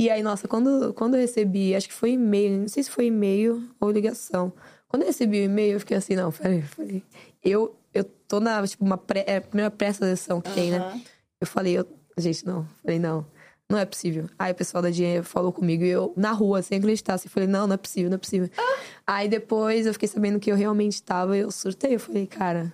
E 0.00 0.08
aí, 0.08 0.22
nossa, 0.22 0.46
quando, 0.46 0.94
quando 0.94 1.14
eu 1.14 1.20
recebi, 1.20 1.74
acho 1.74 1.88
que 1.88 1.94
foi 1.94 2.12
e-mail, 2.12 2.60
não 2.60 2.68
sei 2.68 2.82
se 2.84 2.90
foi 2.90 3.06
e-mail 3.06 3.68
ou 3.80 3.90
ligação. 3.90 4.52
Quando 4.86 5.02
eu 5.02 5.08
recebi 5.08 5.40
o 5.40 5.44
e-mail, 5.44 5.72
eu 5.72 5.80
fiquei 5.80 5.96
assim, 5.96 6.14
não, 6.14 6.30
peraí, 6.30 6.62
falei, 6.62 7.02
eu, 7.44 7.77
eu 7.92 8.04
tô 8.04 8.40
na, 8.40 8.66
tipo, 8.66 8.84
uma 8.84 8.98
pré, 8.98 9.24
é 9.26 9.36
a 9.36 9.40
primeira 9.40 9.70
pré-seleção 9.70 10.40
que 10.40 10.50
tem, 10.52 10.70
né? 10.70 11.00
Eu 11.40 11.46
falei, 11.46 11.78
eu, 11.78 11.86
gente, 12.16 12.44
não. 12.46 12.66
Falei, 12.82 12.98
não, 12.98 13.26
não 13.70 13.78
é 13.78 13.84
possível. 13.84 14.28
Aí 14.38 14.52
o 14.52 14.54
pessoal 14.54 14.82
da 14.82 14.90
dinheiro 14.90 15.24
falou 15.24 15.52
comigo 15.52 15.84
e 15.84 15.88
eu, 15.88 16.12
na 16.16 16.32
rua, 16.32 16.62
sem 16.62 16.78
acreditar, 16.78 17.14
assim, 17.14 17.28
falei, 17.28 17.48
não, 17.48 17.66
não 17.66 17.74
é 17.74 17.78
possível, 17.78 18.10
não 18.10 18.16
é 18.16 18.18
possível. 18.18 18.50
Aí 19.06 19.28
depois 19.28 19.86
eu 19.86 19.92
fiquei 19.92 20.08
sabendo 20.08 20.40
que 20.40 20.50
eu 20.50 20.56
realmente 20.56 21.02
tava, 21.02 21.36
eu 21.36 21.50
surtei, 21.50 21.94
eu 21.94 22.00
falei, 22.00 22.26
cara. 22.26 22.72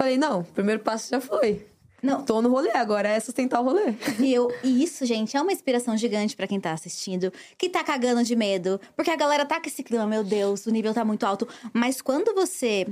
Falei, 0.00 0.18
não, 0.18 0.40
o 0.40 0.44
primeiro 0.44 0.82
passo 0.82 1.08
já 1.10 1.20
foi. 1.20 1.66
Não, 2.04 2.22
Tô 2.22 2.42
no 2.42 2.50
rolê, 2.50 2.70
agora 2.72 3.08
é 3.08 3.18
sustentar 3.18 3.62
o 3.62 3.64
rolê. 3.64 3.94
E, 4.20 4.34
eu, 4.34 4.54
e 4.62 4.84
isso, 4.84 5.06
gente, 5.06 5.34
é 5.34 5.40
uma 5.40 5.52
inspiração 5.52 5.96
gigante 5.96 6.36
pra 6.36 6.46
quem 6.46 6.60
tá 6.60 6.72
assistindo, 6.72 7.32
que 7.56 7.66
tá 7.66 7.82
cagando 7.82 8.22
de 8.22 8.36
medo. 8.36 8.78
Porque 8.94 9.10
a 9.10 9.16
galera 9.16 9.46
tá 9.46 9.58
com 9.58 9.66
esse 9.66 9.82
clima, 9.82 10.06
meu 10.06 10.22
Deus, 10.22 10.66
o 10.66 10.70
nível 10.70 10.92
tá 10.92 11.02
muito 11.02 11.24
alto. 11.24 11.48
Mas 11.72 12.02
quando 12.02 12.34
você 12.34 12.86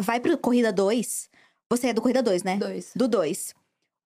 vai 0.00 0.20
pro 0.20 0.36
Corrida 0.38 0.72
2, 0.72 1.30
você 1.70 1.88
é 1.88 1.92
do 1.94 2.02
Corrida 2.02 2.22
2, 2.22 2.42
né? 2.42 2.56
Dois. 2.58 2.92
Do 2.94 3.08
2. 3.08 3.54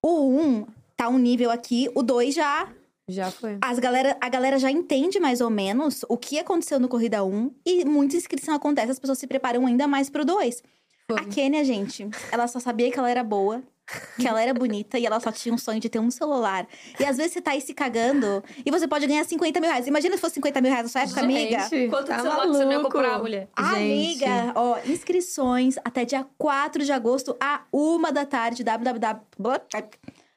O 0.04 0.28
1 0.38 0.66
tá 0.96 1.08
um 1.08 1.18
nível 1.18 1.50
aqui, 1.50 1.90
o 1.94 2.02
2 2.02 2.34
já. 2.34 2.72
Já 3.08 3.30
foi. 3.30 3.58
As 3.60 3.78
galera, 3.78 4.16
a 4.20 4.28
galera 4.28 4.58
já 4.58 4.70
entende 4.70 5.18
mais 5.18 5.40
ou 5.40 5.50
menos 5.50 6.04
o 6.08 6.16
que 6.16 6.38
aconteceu 6.38 6.78
no 6.78 6.88
Corrida 6.88 7.24
1 7.24 7.50
e 7.64 7.84
muita 7.84 8.16
inscrição 8.16 8.54
acontece, 8.54 8.92
as 8.92 8.98
pessoas 8.98 9.18
se 9.18 9.26
preparam 9.26 9.66
ainda 9.66 9.86
mais 9.86 10.08
pro 10.08 10.24
2. 10.24 10.62
Foi. 11.08 11.20
A 11.20 11.24
Kênia, 11.24 11.64
gente, 11.64 12.08
ela 12.32 12.48
só 12.48 12.58
sabia 12.58 12.90
que 12.90 12.98
ela 12.98 13.10
era 13.10 13.22
boa 13.22 13.62
que 14.18 14.26
ela 14.26 14.42
era 14.42 14.52
bonita 14.52 14.98
e 14.98 15.06
ela 15.06 15.20
só 15.20 15.30
tinha 15.30 15.54
um 15.54 15.58
sonho 15.58 15.80
de 15.80 15.88
ter 15.88 15.98
um 15.98 16.10
celular. 16.10 16.66
E 16.98 17.04
às 17.04 17.16
vezes 17.16 17.32
você 17.32 17.40
tá 17.40 17.52
aí 17.52 17.60
se 17.60 17.72
cagando 17.72 18.42
e 18.64 18.70
você 18.70 18.86
pode 18.88 19.06
ganhar 19.06 19.24
50 19.24 19.60
mil 19.60 19.70
reais. 19.70 19.86
Imagina 19.86 20.16
se 20.16 20.20
fosse 20.20 20.34
50 20.34 20.60
mil 20.60 20.70
reais 20.70 20.84
na 20.84 20.90
sua 20.90 21.02
época, 21.02 21.20
amiga. 21.20 21.60
Gente, 21.68 21.90
Quanto 21.90 22.08
tá 22.08 22.18
celular 22.18 22.42
que 22.42 22.48
você 22.48 22.64
não 22.64 22.72
ia 22.72 22.78
maluco. 22.78 22.92
comprar, 22.92 23.18
mulher? 23.18 23.48
Gente. 23.58 24.24
Amiga, 24.24 24.52
ó, 24.56 24.78
inscrições 24.86 25.76
até 25.84 26.04
dia 26.04 26.26
4 26.36 26.84
de 26.84 26.92
agosto, 26.92 27.36
a 27.40 27.62
uma 27.72 28.10
da 28.12 28.26
tarde, 28.26 28.64
www 28.64 29.26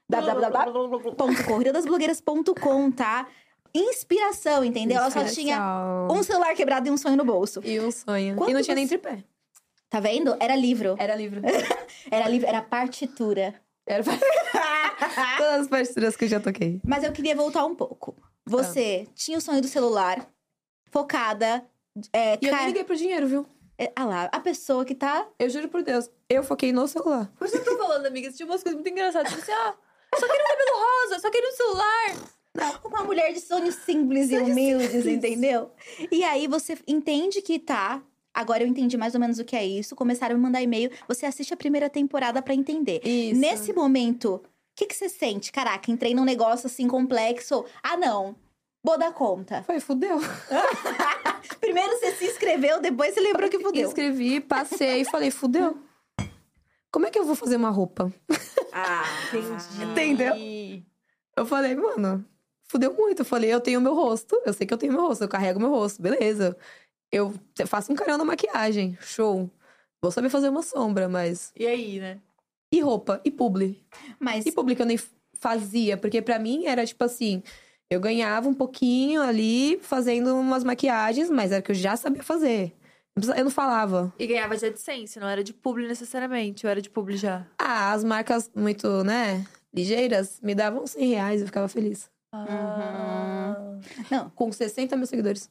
www.corridadasblogueiras.com, 0.09 2.91
tá? 2.91 3.27
Inspiração, 3.73 4.63
entendeu? 4.63 4.97
Ela 4.97 5.11
só 5.11 5.23
tinha 5.25 6.07
um 6.09 6.23
celular 6.23 6.55
quebrado 6.55 6.87
e 6.87 6.91
um 6.91 6.97
sonho 6.97 7.15
no 7.15 7.23
bolso. 7.23 7.61
E 7.63 7.79
um 7.79 7.91
sonho. 7.91 8.35
Quanto 8.35 8.49
e 8.49 8.53
não 8.55 8.61
tinha 8.63 8.73
nem 8.75 8.87
você- 8.87 8.97
tripé. 8.97 9.23
Tá 9.89 9.99
vendo? 9.99 10.35
Era 10.39 10.55
livro. 10.55 10.95
Era 10.99 11.15
livro. 11.15 11.41
Era 12.11 12.27
livro, 12.29 12.47
era 12.47 12.61
partitura. 12.61 13.53
Era 13.85 14.03
pra... 14.03 14.13
Todas 15.37 15.61
as 15.61 15.67
partituras 15.67 16.15
que 16.15 16.25
eu 16.25 16.29
já 16.29 16.39
toquei. 16.39 16.79
Mas 16.83 17.03
eu 17.03 17.11
queria 17.11 17.35
voltar 17.35 17.65
um 17.65 17.75
pouco. 17.75 18.15
Você 18.45 19.07
tinha 19.13 19.37
o 19.37 19.41
sonho 19.41 19.61
do 19.61 19.67
celular, 19.67 20.27
focada. 20.91 21.63
É, 22.13 22.37
E 22.41 22.47
eu 22.47 22.55
nem 22.55 22.67
liguei 22.67 22.83
pro 22.83 22.95
dinheiro, 22.95 23.27
viu? 23.27 23.45
é, 23.77 23.91
ah 23.95 24.05
lá, 24.05 24.23
a 24.31 24.39
pessoa 24.39 24.83
que 24.85 24.93
tá. 24.95 25.27
Eu 25.37 25.49
juro 25.49 25.69
por 25.69 25.83
Deus. 25.83 26.09
Eu 26.27 26.43
foquei 26.43 26.71
no 26.71 26.87
celular. 26.87 27.31
Por 27.37 27.47
isso 27.47 27.61
que 27.61 27.69
eu 27.69 27.77
tô 27.77 27.83
falando, 27.83 28.05
amiga. 28.05 28.31
Tinha 28.31 28.45
umas 28.47 28.61
coisas 28.63 28.79
muito 28.79 28.89
engraçadas. 28.91 29.29
Tipo 29.29 29.41
assim, 29.41 29.51
ah, 29.51 29.75
só 30.15 30.27
queria 30.27 30.43
um 30.43 30.47
cabelo 30.47 30.79
rosa, 30.79 31.19
só 31.19 31.29
queria 31.31 31.49
um 31.49 31.53
celular. 31.53 32.15
Uma 32.83 33.03
mulher 33.03 33.31
de 33.33 33.39
sonhos 33.39 33.75
simples 33.75 34.31
e 34.31 34.37
humildes, 34.37 35.05
entendeu? 35.05 35.71
E 36.11 36.23
aí 36.23 36.47
você 36.47 36.77
entende 36.87 37.41
que 37.41 37.57
tá. 37.59 38.01
Agora 38.33 38.63
eu 38.63 38.67
entendi 38.67 38.97
mais 38.97 39.13
ou 39.15 39.19
menos 39.19 39.39
o 39.39 39.45
que 39.45 39.55
é 39.55 39.65
isso. 39.65 39.95
Começaram 39.95 40.35
a 40.35 40.37
me 40.37 40.43
mandar 40.43 40.61
e-mail. 40.61 40.91
Você 41.07 41.25
assiste 41.25 41.53
a 41.53 41.57
primeira 41.57 41.89
temporada 41.89 42.41
pra 42.41 42.53
entender. 42.53 43.01
Isso. 43.03 43.39
Nesse 43.39 43.73
momento, 43.73 44.35
o 44.35 44.41
que, 44.75 44.85
que 44.85 44.95
você 44.95 45.09
sente? 45.09 45.51
Caraca, 45.51 45.91
entrei 45.91 46.13
num 46.13 46.23
negócio 46.23 46.67
assim 46.67 46.87
complexo. 46.87 47.65
Ah, 47.83 47.97
não. 47.97 48.35
Vou 48.83 48.97
dar 48.97 49.11
conta. 49.11 49.63
Foi, 49.63 49.79
fudeu. 49.79 50.19
Primeiro 51.59 51.99
você 51.99 52.11
se 52.13 52.25
inscreveu, 52.25 52.79
depois 52.79 53.13
você 53.13 53.19
lembrou 53.19 53.49
que 53.49 53.59
fudeu. 53.59 53.89
Escrevi, 53.89 54.39
passei 54.39 55.01
e 55.01 55.05
falei, 55.05 55.31
fudeu. 55.31 55.77
Como 56.91 57.05
é 57.05 57.11
que 57.11 57.19
eu 57.19 57.25
vou 57.25 57.35
fazer 57.35 57.57
uma 57.57 57.69
roupa? 57.69 58.11
Ah, 58.71 59.03
Entendeu? 59.91 60.33
Eu 61.35 61.45
falei, 61.45 61.75
mano, 61.75 62.25
fudeu 62.63 62.93
muito. 62.93 63.19
Eu 63.19 63.25
falei, 63.25 63.53
eu 63.53 63.59
tenho 63.59 63.81
meu 63.81 63.93
rosto. 63.93 64.41
Eu 64.45 64.53
sei 64.53 64.65
que 64.65 64.73
eu 64.73 64.77
tenho 64.77 64.93
meu 64.93 65.01
rosto, 65.01 65.23
eu 65.23 65.29
carrego 65.29 65.59
meu 65.59 65.69
rosto, 65.69 66.01
beleza. 66.01 66.57
Eu 67.11 67.33
faço 67.65 67.91
um 67.91 67.95
carão 67.95 68.17
na 68.17 68.25
maquiagem, 68.25 68.97
show. 69.01 69.49
Vou 70.01 70.11
saber 70.11 70.29
fazer 70.29 70.49
uma 70.49 70.61
sombra, 70.61 71.09
mas. 71.09 71.51
E 71.55 71.65
aí, 71.65 71.99
né? 71.99 72.19
E 72.71 72.79
roupa? 72.81 73.19
E 73.25 73.31
publi? 73.31 73.83
Mas 74.19 74.45
E 74.45 74.51
publi 74.51 74.75
que 74.75 74.81
eu 74.81 74.85
nem 74.85 74.99
fazia, 75.33 75.97
porque 75.97 76.21
pra 76.21 76.37
mim 76.39 76.65
era 76.65 76.85
tipo 76.85 77.03
assim. 77.03 77.41
Eu 77.89 77.99
ganhava 77.99 78.47
um 78.47 78.53
pouquinho 78.53 79.21
ali 79.21 79.79
fazendo 79.81 80.35
umas 80.35 80.63
maquiagens, 80.63 81.29
mas 81.29 81.51
era 81.51 81.61
que 81.61 81.71
eu 81.71 81.75
já 81.75 81.97
sabia 81.97 82.21
fazer. 82.21 82.75
Eu 83.35 83.43
não 83.43 83.51
falava. 83.51 84.13
E 84.19 84.27
ganhava 84.27 84.55
de 84.55 84.65
AdSense, 84.67 85.19
não 85.19 85.27
era 85.27 85.43
de 85.43 85.51
publi 85.53 85.87
necessariamente. 85.87 86.63
Eu 86.63 86.69
era 86.69 86.81
de 86.81 86.89
publi 86.89 87.17
já. 87.17 87.45
Ah, 87.57 87.91
as 87.91 88.03
marcas 88.03 88.49
muito, 88.55 89.03
né, 89.03 89.43
ligeiras 89.73 90.39
me 90.41 90.53
davam 90.53 90.85
100 90.85 91.07
reais, 91.09 91.41
eu 91.41 91.47
ficava 91.47 91.67
feliz. 91.67 92.09
Ah. 92.31 93.55
Não, 94.11 94.29
Com 94.29 94.51
60 94.51 94.95
mil 94.95 95.07
seguidores. 95.07 95.49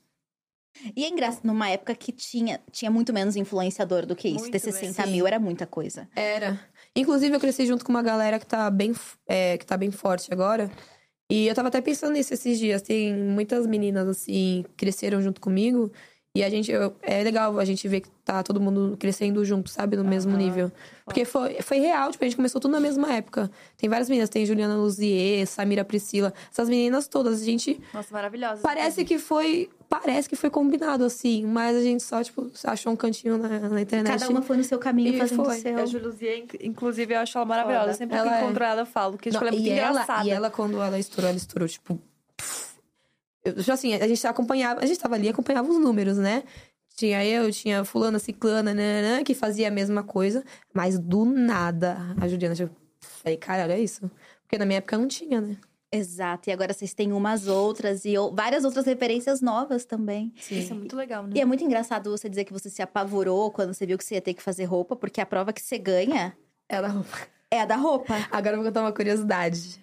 E 0.97 1.05
é 1.05 1.09
engraçado, 1.09 1.45
numa 1.45 1.69
época 1.69 1.95
que 1.95 2.13
tinha, 2.13 2.61
tinha 2.71 2.91
muito 2.91 3.13
menos 3.13 3.37
influenciador 3.37 4.07
do 4.07 4.17
que 4.17 4.29
isso. 4.29 4.41
Muito 4.41 4.53
Ter 4.53 4.63
menos. 4.65 4.81
60 4.81 5.03
Sim. 5.05 5.11
mil 5.13 5.27
era 5.27 5.39
muita 5.39 5.67
coisa. 5.67 6.09
Era. 6.15 6.59
Inclusive, 6.95 7.35
eu 7.35 7.41
cresci 7.41 7.67
junto 7.67 7.85
com 7.85 7.91
uma 7.93 8.03
galera 8.03 8.39
que 8.39 8.47
tá 8.47 8.71
bem, 8.71 8.93
é, 9.27 9.57
que 9.59 9.67
tá 9.67 9.77
bem 9.77 9.91
forte 9.91 10.33
agora. 10.33 10.71
E 11.31 11.47
eu 11.47 11.55
tava 11.55 11.69
até 11.69 11.81
pensando 11.81 12.13
nisso 12.15 12.33
esses 12.33 12.59
dias. 12.59 12.83
Tem 12.83 13.15
muitas 13.15 13.67
meninas, 13.67 14.09
assim, 14.09 14.65
cresceram 14.77 15.21
junto 15.21 15.41
comigo. 15.41 15.93
E 16.35 16.45
a 16.45 16.51
gente, 16.51 16.71
eu- 16.71 16.95
é 17.03 17.23
legal 17.25 17.59
a 17.59 17.65
gente 17.65 17.89
ver 17.89 18.01
que 18.01 18.09
tá 18.25 18.43
todo 18.43 18.61
mundo 18.61 18.97
crescendo 19.01 19.45
junto, 19.45 19.71
sabe? 19.71 19.97
No 19.97 20.05
mesmo 20.05 20.37
nível. 20.37 20.71
Porque 21.05 21.25
foi, 21.25 21.55
foi 21.63 21.79
real, 21.81 22.13
tipo, 22.13 22.23
a 22.23 22.27
gente 22.29 22.37
começou 22.37 22.61
tudo 22.61 22.71
na 22.71 22.79
mesma 22.81 23.13
época. 23.13 23.51
Tem 23.77 23.89
várias 23.89 24.09
meninas, 24.09 24.29
tem 24.29 24.45
Juliana 24.47 24.77
Luzier, 24.77 25.47
Samira 25.49 25.85
Priscila. 25.85 26.33
Essas 26.53 26.69
meninas 26.69 27.09
todas, 27.09 27.41
a 27.41 27.45
gente 27.45 27.81
Nossa, 27.95 28.13
maravilhosa. 28.13 28.61
Parece 28.63 29.05
que 29.05 29.19
foi. 29.19 29.69
Parece 29.89 30.29
que 30.29 30.37
foi 30.37 30.51
combinado, 30.51 31.03
assim, 31.03 31.47
mas 31.47 31.75
a 31.75 31.81
gente 31.81 32.03
só, 32.03 32.23
tipo, 32.23 32.49
achou 32.65 32.93
um 32.93 32.97
cantinho 32.97 33.39
na, 33.39 33.49
na 33.71 33.81
internet. 33.81 34.19
Cada 34.21 34.29
uma 34.31 34.43
foi 34.43 34.59
no 34.59 34.65
seu 34.65 34.79
caminho 34.79 35.15
E 35.15 35.19
fazendo 35.19 35.45
foi. 35.47 35.57
o 35.57 35.61
seu. 35.61 35.79
A 35.79 35.87
Julizier, 35.87 36.39
inc- 36.41 36.59
inclusive, 36.63 37.15
eu 37.15 37.21
acho 37.21 37.39
ela 37.39 37.47
maravilhosa. 37.47 37.85
Foda. 37.87 37.95
Sempre 37.95 38.17
Ela 38.19 38.29
que 38.29 38.35
é. 38.35 38.41
encontro 38.43 38.65
ela, 38.65 38.83
eu 38.83 38.87
falo. 38.87 39.17
Que 39.17 39.31
tipo, 39.31 39.43
Não, 39.43 39.49
ela 39.49 39.57
é 39.57 39.59
muito 39.59 39.67
e, 39.67 39.79
ela, 39.79 39.91
engraçada. 40.03 40.29
e 40.29 40.31
ela, 40.31 40.51
quando 40.51 40.81
ela 40.81 40.99
estourou, 40.99 41.29
ela 41.31 41.39
estourou, 41.39 41.67
tipo. 41.67 41.99
pff. 42.37 42.68
Eu, 43.45 43.55
assim, 43.73 43.95
a 43.95 44.09
gente 44.09 44.27
acompanhava, 44.27 44.81
a 44.81 44.87
gente 44.87 44.99
tava 44.99 45.15
ali 45.15 45.27
e 45.27 45.31
acompanhava 45.31 45.69
os 45.69 45.79
números, 45.79 46.19
né? 46.19 46.43
Tinha 46.97 47.25
eu, 47.25 47.51
tinha 47.53 47.85
fulana, 47.85 48.19
ciclana, 48.19 48.75
nananã, 48.75 49.23
que 49.23 49.35
fazia 49.35 49.69
a 49.69 49.71
mesma 49.71 50.03
coisa, 50.03 50.45
mas 50.75 50.99
do 50.99 51.25
nada 51.25 51.97
a 52.21 52.27
Juliana, 52.27 52.55
tipo, 52.57 52.75
falei, 53.01 53.37
caralho, 53.37 53.73
é 53.73 53.79
isso. 53.79 54.11
Porque 54.43 54.59
na 54.59 54.67
minha 54.67 54.79
época 54.79 54.99
não 54.99 55.07
tinha, 55.07 55.41
né? 55.41 55.57
Exato. 55.91 56.51
E 56.51 56.53
agora 56.53 56.73
vocês 56.73 56.93
têm 56.93 57.13
umas 57.13 57.47
outras 57.47 58.05
e 58.05 58.15
várias 58.33 58.65
outras 58.65 58.85
referências 58.85 59.41
novas 59.41 59.85
também. 59.85 60.33
Isso 60.51 60.73
é 60.73 60.77
muito 60.77 60.97
legal, 60.97 61.27
né? 61.27 61.33
E 61.37 61.41
é 61.41 61.45
muito 61.45 61.65
engraçado 61.65 62.11
você 62.11 62.29
dizer 62.29 62.45
que 62.45 62.53
você 62.53 62.69
se 62.69 62.83
apavorou 62.83 63.51
quando 63.51 63.73
você 63.73 63.87
viu 63.87 63.97
que 63.97 64.05
você 64.05 64.17
ia 64.17 64.21
ter 64.21 64.35
que 64.35 64.43
fazer 64.43 64.65
roupa, 64.65 64.95
porque 64.97 65.21
a 65.21 65.27
prova 65.27 65.53
que 65.53 65.63
você 65.63 65.79
ganha 65.79 66.37
Ela 66.69 67.05
é 67.51 67.61
a 67.61 67.65
da 67.65 67.77
roupa. 67.77 68.15
Agora 68.31 68.57
eu 68.57 68.63
vou 68.63 68.67
contar 68.67 68.83
uma 68.83 68.93
curiosidade. 68.93 69.83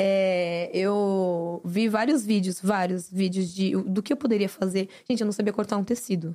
É, 0.00 0.70
eu 0.72 1.60
vi 1.64 1.88
vários 1.88 2.24
vídeos, 2.24 2.60
vários 2.60 3.10
vídeos 3.10 3.52
de 3.52 3.72
do 3.76 4.02
que 4.02 4.12
eu 4.12 4.16
poderia 4.16 4.48
fazer. 4.48 4.88
Gente, 5.08 5.20
eu 5.20 5.24
não 5.24 5.32
sabia 5.32 5.52
cortar 5.52 5.76
um 5.76 5.84
tecido. 5.84 6.34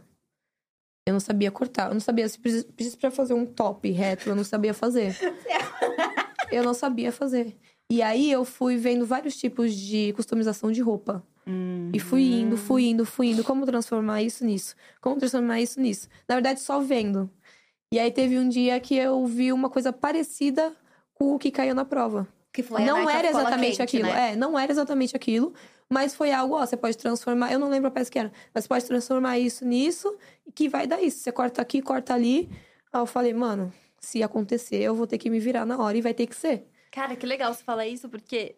Eu 1.08 1.14
não 1.14 1.20
sabia 1.20 1.50
cortar. 1.52 1.88
Eu 1.90 1.94
não 1.94 2.02
sabia 2.02 2.28
se 2.28 2.38
precis- 2.40 2.64
preciso 2.64 2.98
pra 2.98 3.10
fazer 3.12 3.34
um 3.34 3.46
top 3.46 3.90
reto, 3.92 4.30
eu 4.30 4.36
não 4.36 4.44
sabia 4.44 4.74
fazer. 4.74 5.16
eu 6.52 6.64
não 6.64 6.74
sabia 6.74 7.12
fazer. 7.12 7.56
E 7.90 8.02
aí 8.02 8.32
eu 8.32 8.44
fui 8.44 8.76
vendo 8.78 9.06
vários 9.06 9.36
tipos 9.38 9.74
de 9.74 10.14
customização 10.14 10.72
de 10.72 10.82
roupa. 10.82 11.24
E 11.94 12.00
fui 12.00 12.22
indo, 12.24 12.56
fui 12.58 12.86
indo, 12.86 13.06
fui 13.06 13.28
indo. 13.32 13.44
Como 13.44 13.66
transformar 13.66 14.22
isso 14.24 14.46
nisso? 14.46 14.76
Como 15.02 15.18
transformar 15.18 15.60
isso 15.62 15.80
nisso? 15.80 16.08
Na 16.28 16.36
verdade, 16.36 16.60
só 16.62 16.80
vendo. 16.80 17.30
E 17.94 18.00
aí 18.00 18.10
teve 18.12 18.40
um 18.40 18.48
dia 18.48 18.80
que 18.80 18.96
eu 18.96 19.26
vi 19.26 19.52
uma 19.52 19.70
coisa 19.70 19.92
parecida 19.94 20.74
com 21.14 21.36
o 21.36 21.40
que 21.40 21.52
caiu 21.52 21.76
na 21.76 21.84
prova. 21.86 22.28
Que 22.54 22.62
foi 22.62 22.86
não 22.86 23.10
era 23.10 23.28
exatamente 23.28 23.78
Quente, 23.78 23.82
aquilo. 23.82 24.08
né? 24.08 24.32
É, 24.32 24.36
não 24.36 24.58
era 24.58 24.72
exatamente 24.72 25.16
aquilo. 25.16 25.54
Mas 25.90 26.16
foi 26.16 26.32
algo, 26.32 26.56
ó, 26.56 26.66
você 26.66 26.78
pode 26.78 26.98
transformar. 26.98 27.52
Eu 27.52 27.60
não 27.60 27.68
lembro 27.68 27.88
a 27.88 27.92
peça 27.92 28.10
que 28.10 28.20
era, 28.20 28.32
mas 28.54 28.64
você 28.64 28.68
pode 28.68 28.86
transformar 28.86 29.40
isso 29.40 29.66
nisso 29.66 30.16
e 30.46 30.52
que 30.52 30.70
vai 30.70 30.88
dar 30.88 31.02
isso. 31.02 31.20
Você 31.20 31.32
corta 31.32 31.62
aqui, 31.62 31.82
corta 31.82 32.14
ali. 32.14 32.50
Aí 32.92 33.02
eu 33.02 33.06
falei, 33.08 33.34
mano, 33.34 33.74
se 34.00 34.22
acontecer, 34.22 34.82
eu 34.82 34.94
vou 34.94 35.08
ter 35.08 35.18
que 35.18 35.30
me 35.30 35.40
virar 35.40 35.66
na 35.66 35.78
hora 35.80 35.98
e 35.98 36.02
vai 36.02 36.14
ter 36.14 36.28
que 36.28 36.36
ser. 36.36 36.68
Cara, 36.92 37.16
que 37.16 37.26
legal 37.26 37.52
você 37.54 37.64
falar 37.64 37.88
isso, 37.88 38.08
porque 38.08 38.56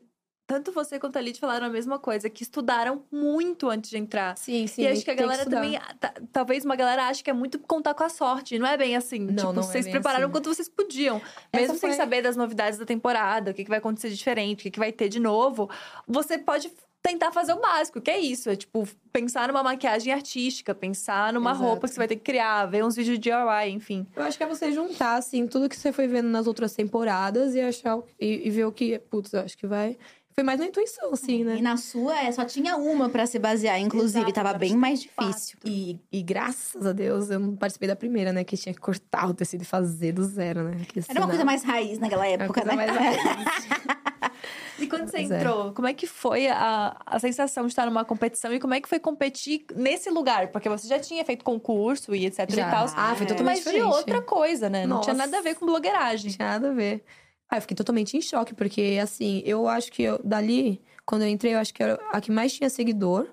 tanto 0.48 0.72
você 0.72 1.00
quanto 1.00 1.18
a 1.18 1.22
Lid 1.22 1.40
falaram 1.40 1.66
a 1.66 1.70
mesma 1.70 1.98
coisa, 1.98 2.30
que 2.30 2.44
estudaram 2.44 3.04
muito 3.12 3.70
antes 3.70 3.90
de 3.90 3.98
entrar. 3.98 4.38
Sim, 4.38 4.68
sim. 4.68 4.84
e 4.84 4.88
acho 4.88 5.04
que 5.04 5.12
a 5.12 5.16
galera 5.16 5.46
também. 5.46 5.80
ta- 6.00 6.14
Talvez 6.32 6.64
uma 6.64 6.76
galera 6.76 7.08
ache 7.08 7.24
que 7.24 7.30
é 7.30 7.34
muito 7.34 7.58
contar 7.60 7.94
com 7.94 8.04
a 8.04 8.10
sorte. 8.10 8.60
Não 8.60 8.68
é 8.68 8.78
bem 8.78 8.96
assim. 8.96 9.20
Não, 9.20 9.36
tipo, 9.36 9.54
não 9.54 9.62
é 9.62 9.66
vocês 9.66 9.86
bem 9.86 9.94
prepararam 9.94 10.26
assim. 10.26 10.32
quanto 10.32 10.54
vocês 10.54 10.70
podiam. 10.70 11.18
Essa 11.52 11.62
Mesmo 11.62 11.78
sem 11.78 11.90
foi- 11.90 11.98
saber 11.98 12.22
das 12.22 12.36
novidades 12.36 12.78
da 12.78 12.86
temporada, 12.86 13.52
o 13.52 13.54
que, 13.54 13.64
que 13.64 13.70
vai 13.70 13.80
acontecer 13.80 14.10
de 14.10 14.16
diferente, 14.16 14.60
o 14.60 14.64
que, 14.64 14.72
que 14.72 14.80
vai 14.80 14.92
ter 14.92 15.10
de 15.10 15.20
novo. 15.20 15.70
Você 16.08 16.38
pode 16.38 16.72
tentar 17.02 17.32
fazer 17.32 17.54
o 17.54 17.60
básico, 17.60 18.02
que 18.02 18.10
é 18.10 18.18
isso. 18.20 18.50
É 18.50 18.56
tipo, 18.56 18.88
pensar 19.14 19.48
numa 19.48 19.62
maquiagem 19.62 20.12
artística, 20.12 20.74
pensar 20.74 21.32
numa 21.34 21.52
Exato. 21.52 21.64
roupa 21.66 21.88
que 21.88 21.94
você 21.94 22.00
vai 22.00 22.08
ter 22.08 22.16
que 22.16 22.24
criar, 22.24 22.66
ver 22.66 22.84
uns 22.84 22.96
vídeos 22.96 23.20
de 23.20 23.30
DIY, 23.30 23.70
enfim. 23.72 24.08
Eu 24.16 24.24
acho 24.24 24.36
que 24.38 24.44
é 24.44 24.48
você 24.48 24.72
juntar, 24.72 25.16
assim, 25.16 25.46
tudo 25.48 25.70
que 25.70 25.76
você 25.76 25.92
foi 25.92 26.08
vendo 26.08 26.30
nas 26.30 26.48
outras 26.48 26.74
temporadas 26.74 27.54
e 27.54 27.62
achar 27.62 28.00
e, 28.20 28.48
e 28.48 28.50
ver 28.50 28.66
o 28.66 28.72
que. 28.72 28.98
Putz, 28.98 29.34
eu 29.34 29.42
acho 29.42 29.56
que 29.58 29.68
vai. 29.68 29.98
Foi 30.38 30.44
mais 30.44 30.60
na 30.60 30.66
intuição, 30.66 31.14
assim, 31.14 31.46
né? 31.46 31.56
E 31.56 31.62
na 31.62 31.78
sua, 31.78 32.20
é, 32.22 32.30
só 32.30 32.44
tinha 32.44 32.76
uma 32.76 33.08
pra 33.08 33.26
se 33.26 33.40
basear, 33.40 33.80
inclusive. 33.80 34.20
Exato, 34.20 34.34
tava 34.34 34.54
bem 34.54 34.76
mais 34.76 35.02
difícil. 35.02 35.58
E, 35.64 35.98
e 36.12 36.22
graças 36.22 36.86
a 36.86 36.92
Deus 36.92 37.30
eu 37.30 37.40
não 37.40 37.56
participei 37.56 37.88
da 37.88 37.96
primeira, 37.96 38.34
né? 38.34 38.44
Que 38.44 38.58
tinha 38.58 38.76
que 38.76 38.82
cortar 38.82 39.30
o 39.30 39.34
tecido 39.34 39.62
e 39.62 39.66
fazer 39.66 40.12
do 40.12 40.26
zero, 40.26 40.64
né? 40.64 40.86
Que 40.90 41.00
Era 41.08 41.22
uma 41.22 41.30
coisa 41.30 41.46
mais 41.46 41.64
raiz 41.64 42.00
naquela 42.00 42.28
Era 42.28 42.44
uma 42.44 42.46
época, 42.46 42.62
coisa 42.64 42.76
né? 42.76 42.86
mais 42.86 43.96
E 44.78 44.88
quando 44.88 45.10
você 45.10 45.20
é. 45.20 45.22
entrou, 45.22 45.72
como 45.72 45.88
é 45.88 45.94
que 45.94 46.06
foi 46.06 46.48
a, 46.50 46.98
a 47.06 47.18
sensação 47.18 47.66
de 47.66 47.72
estar 47.72 47.86
numa 47.86 48.04
competição 48.04 48.54
e 48.54 48.60
como 48.60 48.74
é 48.74 48.82
que 48.82 48.90
foi 48.90 49.00
competir 49.00 49.66
nesse 49.74 50.10
lugar? 50.10 50.50
Porque 50.50 50.68
você 50.68 50.86
já 50.86 51.00
tinha 51.00 51.24
feito 51.24 51.46
concurso 51.46 52.14
e 52.14 52.26
etc 52.26 52.50
Já. 52.50 52.68
e 52.68 52.72
tal. 52.72 52.86
Ah, 52.94 53.16
foi 53.16 53.26
totalmente 53.26 53.56
Mas 53.56 53.58
diferente. 53.60 53.82
de 53.84 53.88
outra 53.88 54.22
coisa, 54.22 54.70
né? 54.70 54.86
Não 54.86 55.00
tinha 55.00 55.14
Nossa. 55.14 55.28
nada 55.28 55.38
a 55.40 55.42
ver 55.42 55.56
com 55.56 55.66
blogueiragem. 55.66 56.30
Não 56.30 56.36
tinha 56.36 56.48
nada 56.50 56.72
a 56.72 56.74
ver. 56.74 57.06
Ah, 57.50 57.58
eu 57.58 57.62
fiquei 57.62 57.76
totalmente 57.76 58.18
em 58.18 58.22
choque, 58.22 58.54
porque, 58.54 59.00
assim, 59.02 59.42
eu 59.46 59.68
acho 59.68 59.92
que 59.92 60.04
eu, 60.04 60.20
dali, 60.24 60.82
quando 61.06 61.22
eu 61.22 61.28
entrei, 61.28 61.54
eu 61.54 61.60
acho 61.60 61.74
que 61.74 61.84
era 61.84 62.00
a 62.12 62.20
que 62.20 62.32
mais 62.32 62.54
tinha 62.54 62.70
seguidor. 62.70 63.28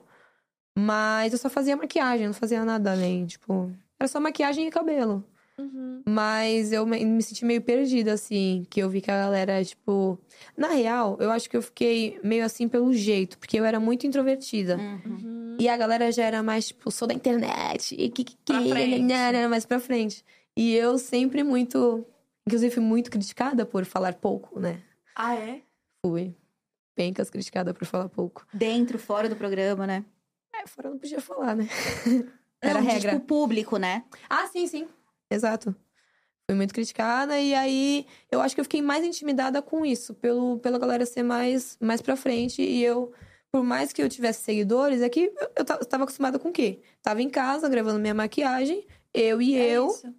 Mas 0.78 1.32
eu 1.32 1.38
só 1.38 1.50
fazia 1.50 1.76
maquiagem, 1.76 2.26
não 2.26 2.34
fazia 2.34 2.64
nada 2.64 2.92
além. 2.92 3.26
Tipo, 3.26 3.70
era 4.00 4.08
só 4.08 4.18
maquiagem 4.20 4.66
e 4.66 4.70
cabelo. 4.70 5.24
Uhum. 5.58 6.02
Mas 6.08 6.72
eu 6.72 6.86
me, 6.86 7.22
senti 7.22 7.44
meio 7.44 7.60
perdida, 7.60 8.14
assim, 8.14 8.66
que 8.70 8.80
eu 8.80 8.88
vi 8.88 9.00
que 9.00 9.10
a 9.10 9.18
galera, 9.18 9.62
tipo. 9.64 10.18
Na 10.56 10.68
real, 10.68 11.18
eu 11.20 11.30
acho 11.30 11.48
que 11.48 11.56
eu 11.56 11.62
fiquei 11.62 12.18
meio 12.24 12.44
assim 12.44 12.68
pelo 12.68 12.92
jeito, 12.92 13.38
porque 13.38 13.60
eu 13.60 13.64
era 13.64 13.78
muito 13.78 14.06
introvertida. 14.06 14.78
Uhum. 14.78 15.56
E 15.60 15.68
a 15.68 15.76
galera 15.76 16.10
já 16.10 16.24
era 16.24 16.42
mais, 16.42 16.68
tipo, 16.68 16.90
sou 16.90 17.06
da 17.06 17.14
internet, 17.14 17.94
e 17.96 18.08
que 18.08 18.24
que 18.24 18.36
que, 18.36 18.52
Pra 18.52 18.62
frente. 18.62 19.02
nanana, 19.02 19.48
mais 19.48 19.66
pra 19.66 19.78
frente. 19.78 20.24
E 20.56 20.74
eu 20.74 20.98
sempre 20.98 21.42
muito. 21.42 22.04
Inclusive, 22.46 22.74
fui 22.74 22.82
muito 22.82 23.10
criticada 23.10 23.64
por 23.64 23.84
falar 23.84 24.14
pouco, 24.14 24.58
né? 24.58 24.82
Ah, 25.14 25.34
é? 25.34 25.62
Fui. 26.04 26.34
Pencas 26.94 27.30
criticada 27.30 27.72
por 27.72 27.84
falar 27.86 28.08
pouco. 28.08 28.46
Dentro, 28.52 28.98
fora 28.98 29.28
do 29.28 29.36
programa, 29.36 29.86
né? 29.86 30.04
É, 30.54 30.66
fora 30.66 30.88
eu 30.88 30.92
não 30.92 30.98
podia 30.98 31.20
falar, 31.20 31.54
né? 31.56 31.68
Era 32.60 32.80
Não, 32.80 32.86
regra. 32.86 33.12
Tipo, 33.12 33.24
público, 33.24 33.76
né? 33.78 34.04
Ah, 34.28 34.46
sim, 34.48 34.66
sim. 34.66 34.88
Exato. 35.30 35.74
Fui 36.48 36.56
muito 36.56 36.74
criticada 36.74 37.40
e 37.40 37.54
aí 37.54 38.06
eu 38.30 38.40
acho 38.40 38.54
que 38.54 38.60
eu 38.60 38.64
fiquei 38.64 38.82
mais 38.82 39.04
intimidada 39.04 39.62
com 39.62 39.86
isso, 39.86 40.12
pelo, 40.14 40.58
pela 40.58 40.78
galera 40.78 41.06
ser 41.06 41.22
mais, 41.22 41.78
mais 41.80 42.02
pra 42.02 42.16
frente. 42.16 42.60
E 42.60 42.82
eu, 42.82 43.12
por 43.50 43.62
mais 43.64 43.92
que 43.92 44.02
eu 44.02 44.08
tivesse 44.08 44.42
seguidores, 44.42 45.00
é 45.00 45.08
que 45.08 45.32
eu, 45.40 45.50
eu 45.56 45.64
ta- 45.64 45.78
eu 45.80 45.86
tava 45.86 46.02
acostumada 46.04 46.38
com 46.38 46.48
o 46.50 46.52
quê? 46.52 46.82
Tava 47.00 47.22
em 47.22 47.30
casa 47.30 47.68
gravando 47.68 47.98
minha 48.00 48.12
maquiagem, 48.14 48.86
eu 49.14 49.40
e 49.40 49.54
É 49.56 49.70
eu, 49.70 49.86
isso. 49.88 50.14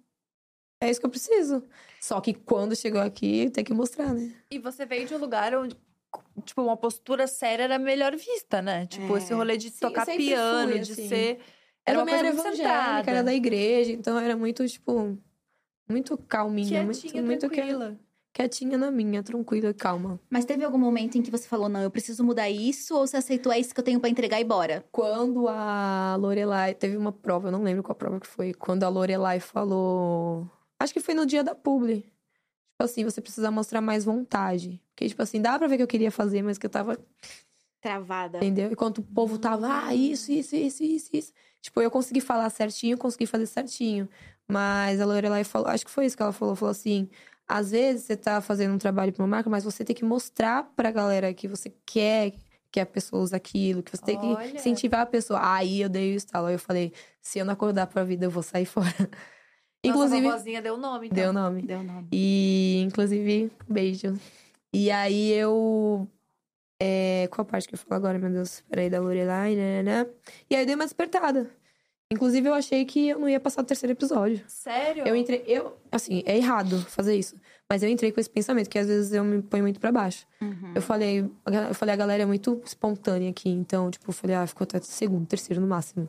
é 0.80 0.90
isso 0.90 0.98
que 0.98 1.06
eu 1.06 1.10
preciso. 1.10 1.62
Só 2.04 2.20
que 2.20 2.34
quando 2.34 2.76
chegou 2.76 3.00
aqui, 3.00 3.48
tem 3.48 3.64
que 3.64 3.72
mostrar, 3.72 4.12
né? 4.12 4.30
E 4.50 4.58
você 4.58 4.84
veio 4.84 5.06
de 5.08 5.14
um 5.14 5.18
lugar 5.18 5.54
onde, 5.56 5.74
tipo, 6.44 6.60
uma 6.60 6.76
postura 6.76 7.26
séria 7.26 7.62
era 7.62 7.78
melhor 7.78 8.14
vista, 8.14 8.60
né? 8.60 8.84
Tipo, 8.84 9.14
É. 9.14 9.18
esse 9.18 9.32
rolê 9.32 9.56
de 9.56 9.70
Sim, 9.70 9.80
tocar 9.80 10.04
piano, 10.04 10.68
fui, 10.68 10.80
de 10.80 10.92
assim. 10.92 11.08
ser. 11.08 11.38
Era 11.86 11.96
Era 11.96 11.98
uma 12.00 12.04
coisa 12.04 12.18
era 12.18 12.34
muito 12.34 12.46
evangélica, 12.46 13.10
era 13.10 13.22
da 13.24 13.32
igreja, 13.32 13.92
então 13.92 14.18
era 14.18 14.36
muito, 14.36 14.68
tipo, 14.68 15.16
muito 15.88 16.18
calminha, 16.18 16.84
Quietinha, 16.84 17.22
muito, 17.22 17.26
muito 17.26 17.48
que- 17.48 17.56
tranquila. 17.56 17.98
quietinha 18.34 18.76
na 18.76 18.90
minha, 18.90 19.22
tranquila 19.22 19.70
e 19.70 19.74
calma. 19.74 20.20
Mas 20.28 20.44
teve 20.44 20.62
algum 20.62 20.76
momento 20.76 21.16
em 21.16 21.22
que 21.22 21.30
você 21.30 21.48
falou, 21.48 21.70
não, 21.70 21.80
eu 21.80 21.90
preciso 21.90 22.22
mudar 22.22 22.50
isso, 22.50 22.94
ou 22.98 23.06
você 23.06 23.16
aceitou, 23.16 23.50
é 23.50 23.58
isso 23.58 23.72
que 23.74 23.80
eu 23.80 23.84
tenho 23.84 23.98
pra 23.98 24.10
entregar 24.10 24.38
e 24.38 24.44
bora? 24.44 24.84
Quando 24.92 25.48
a 25.48 26.16
Lorelai 26.20 26.74
teve 26.74 26.98
uma 26.98 27.12
prova, 27.12 27.48
eu 27.48 27.52
não 27.52 27.62
lembro 27.62 27.82
qual 27.82 27.96
prova 27.96 28.20
que 28.20 28.26
foi, 28.26 28.52
quando 28.52 28.82
a 28.84 28.90
Lorelai 28.90 29.40
falou, 29.40 30.46
acho 30.84 30.92
que 30.92 31.00
foi 31.00 31.14
no 31.14 31.26
dia 31.26 31.42
da 31.42 31.54
publi. 31.54 32.02
Tipo 32.02 32.82
assim, 32.82 33.04
você 33.04 33.20
precisa 33.20 33.50
mostrar 33.50 33.80
mais 33.80 34.04
vontade. 34.04 34.80
Porque 34.90 35.08
tipo 35.08 35.22
assim, 35.22 35.40
dá 35.40 35.58
pra 35.58 35.66
ver 35.66 35.76
que 35.76 35.82
eu 35.82 35.88
queria 35.88 36.10
fazer, 36.10 36.42
mas 36.42 36.58
que 36.58 36.66
eu 36.66 36.70
tava, 36.70 36.98
Travada. 37.80 38.38
entendeu? 38.38 38.70
Enquanto 38.72 38.98
o 38.98 39.02
povo 39.02 39.38
tava, 39.38 39.86
ah, 39.86 39.94
isso, 39.94 40.32
isso, 40.32 40.56
isso, 40.56 40.82
isso, 40.82 41.10
isso. 41.12 41.32
Tipo, 41.60 41.80
eu 41.80 41.90
consegui 41.90 42.20
falar 42.20 42.50
certinho, 42.50 42.98
consegui 42.98 43.26
fazer 43.26 43.46
certinho. 43.46 44.08
Mas 44.46 45.00
a 45.00 45.06
Lorelai 45.06 45.44
falou, 45.44 45.68
acho 45.68 45.84
que 45.84 45.90
foi 45.90 46.06
isso 46.06 46.16
que 46.16 46.22
ela 46.22 46.32
falou, 46.32 46.54
falou 46.54 46.70
assim: 46.70 47.08
às 47.46 47.70
vezes 47.70 48.04
você 48.04 48.16
tá 48.16 48.40
fazendo 48.40 48.74
um 48.74 48.78
trabalho 48.78 49.12
pra 49.12 49.22
uma 49.22 49.28
marca, 49.28 49.48
mas 49.48 49.64
você 49.64 49.84
tem 49.84 49.94
que 49.94 50.04
mostrar 50.04 50.64
pra 50.76 50.90
galera 50.90 51.32
que 51.32 51.46
você 51.48 51.72
quer 51.86 52.32
que 52.70 52.80
a 52.80 52.86
pessoa 52.86 53.22
use 53.22 53.34
aquilo, 53.34 53.84
que 53.84 53.96
você 53.96 54.02
tem 54.02 54.18
que 54.18 54.26
Olha. 54.26 54.56
incentivar 54.56 55.02
a 55.02 55.06
pessoa. 55.06 55.38
Aí 55.40 55.80
eu 55.80 55.88
dei 55.88 56.14
o 56.14 56.16
estalo, 56.16 56.46
aí 56.48 56.54
eu 56.54 56.58
falei: 56.58 56.92
se 57.20 57.38
eu 57.38 57.44
não 57.44 57.52
acordar 57.52 57.86
pra 57.86 58.02
vida, 58.02 58.26
eu 58.26 58.30
vou 58.30 58.42
sair 58.42 58.66
fora. 58.66 58.92
Inclusive, 59.84 60.22
Nossa, 60.22 60.28
a 60.28 60.38
vovozinha 60.38 60.62
deu 60.62 60.76
nome, 60.76 61.06
então. 61.06 61.16
deu 61.16 61.32
nome. 61.32 61.62
Deu 61.62 61.82
nome. 61.82 62.08
E, 62.10 62.82
inclusive, 62.86 63.50
beijo. 63.68 64.14
E 64.72 64.90
aí 64.90 65.30
eu. 65.32 66.08
É, 66.80 67.28
qual 67.30 67.44
parte 67.44 67.68
que 67.68 67.74
eu 67.74 67.78
falo 67.78 67.94
agora, 67.94 68.18
meu 68.18 68.30
Deus? 68.30 68.62
Peraí, 68.68 68.90
da 68.90 69.00
Lorelai, 69.00 69.54
né, 69.54 69.82
né, 69.82 70.04
né. 70.04 70.10
E 70.50 70.56
aí 70.56 70.62
eu 70.62 70.66
dei 70.66 70.74
uma 70.74 70.84
despertada. 70.84 71.50
Inclusive, 72.10 72.48
eu 72.48 72.54
achei 72.54 72.84
que 72.84 73.08
eu 73.08 73.18
não 73.18 73.28
ia 73.28 73.40
passar 73.40 73.62
do 73.62 73.66
terceiro 73.66 73.92
episódio. 73.92 74.42
Sério? 74.46 75.06
Eu 75.06 75.16
entrei. 75.16 75.42
Eu, 75.46 75.76
assim, 75.90 76.22
é 76.26 76.36
errado 76.36 76.78
fazer 76.86 77.16
isso. 77.16 77.36
Mas 77.68 77.82
eu 77.82 77.88
entrei 77.88 78.12
com 78.12 78.20
esse 78.20 78.28
pensamento, 78.28 78.68
que 78.68 78.78
às 78.78 78.86
vezes 78.86 79.12
eu 79.12 79.24
me 79.24 79.42
ponho 79.42 79.64
muito 79.64 79.80
pra 79.80 79.90
baixo. 79.90 80.26
Uhum. 80.40 80.72
Eu 80.74 80.82
falei, 80.82 81.20
eu 81.20 81.74
falei, 81.74 81.94
a 81.94 81.96
galera 81.96 82.22
é 82.22 82.26
muito 82.26 82.60
espontânea 82.64 83.30
aqui. 83.30 83.48
Então, 83.48 83.90
tipo, 83.90 84.10
eu 84.10 84.14
falei, 84.14 84.36
ah, 84.36 84.46
ficou 84.46 84.64
até 84.64 84.80
segundo, 84.80 85.26
terceiro 85.26 85.60
no 85.60 85.66
máximo. 85.66 86.08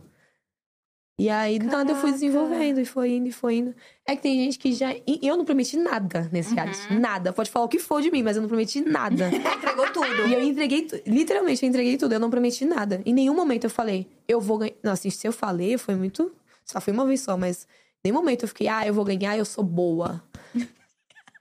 E 1.18 1.30
aí, 1.30 1.58
do 1.60 1.68
nada, 1.68 1.94
eu 1.94 1.96
fui 1.96 2.12
desenvolvendo, 2.12 2.80
e 2.82 2.86
foi 2.86 3.12
indo, 3.12 3.30
e 3.30 3.32
foi 3.32 3.56
indo. 3.56 3.74
É 4.06 4.18
que 4.18 4.22
tem 4.22 4.36
gente 4.44 4.60
que 4.60 4.74
já. 4.74 4.94
e 4.94 5.20
eu 5.24 5.38
não 5.38 5.46
prometi 5.46 5.78
nada 5.78 6.30
nesse 6.30 6.54
reality. 6.54 6.94
Nada. 6.94 7.32
Pode 7.32 7.50
falar 7.50 7.66
o 7.66 7.70
que 7.70 7.80
for 7.80 8.02
de 8.02 8.12
mim, 8.12 8.22
mas 8.22 8.36
eu 8.36 8.42
não 8.42 8.50
prometi 8.50 8.82
nada. 8.82 9.30
Entregou 9.34 9.90
tudo. 9.94 10.28
e 10.28 10.34
eu 10.34 10.42
entreguei. 10.42 10.82
tu- 10.82 11.00
Literalmente, 11.08 11.64
eu 11.64 11.70
entreguei 11.70 11.96
tudo. 11.98 12.12
Eu 12.14 12.20
não 12.20 12.30
prometi 12.30 12.66
nada. 12.66 13.02
Em 13.06 13.14
nenhum 13.14 13.34
momento 13.34 13.64
eu 13.64 13.70
falei, 13.70 14.08
eu 14.28 14.42
vou 14.42 14.58
ganhar. 14.58 14.74
Não, 14.84 14.92
assim, 14.92 15.10
se 15.10 15.26
eu 15.26 15.32
falei, 15.32 15.78
foi 15.78 15.96
muito. 15.96 16.34
Só 16.66 16.82
foi 16.82 16.92
uma 16.92 17.06
vez 17.06 17.22
só, 17.22 17.38
mas. 17.38 17.66
Em 18.04 18.10
nenhum 18.10 18.18
momento 18.20 18.44
eu 18.44 18.48
fiquei, 18.50 18.68
ah, 18.68 18.86
eu 18.86 18.94
vou 18.94 19.06
ganhar, 19.06 19.38
eu 19.38 19.46
sou 19.46 19.64
boa. 19.64 20.22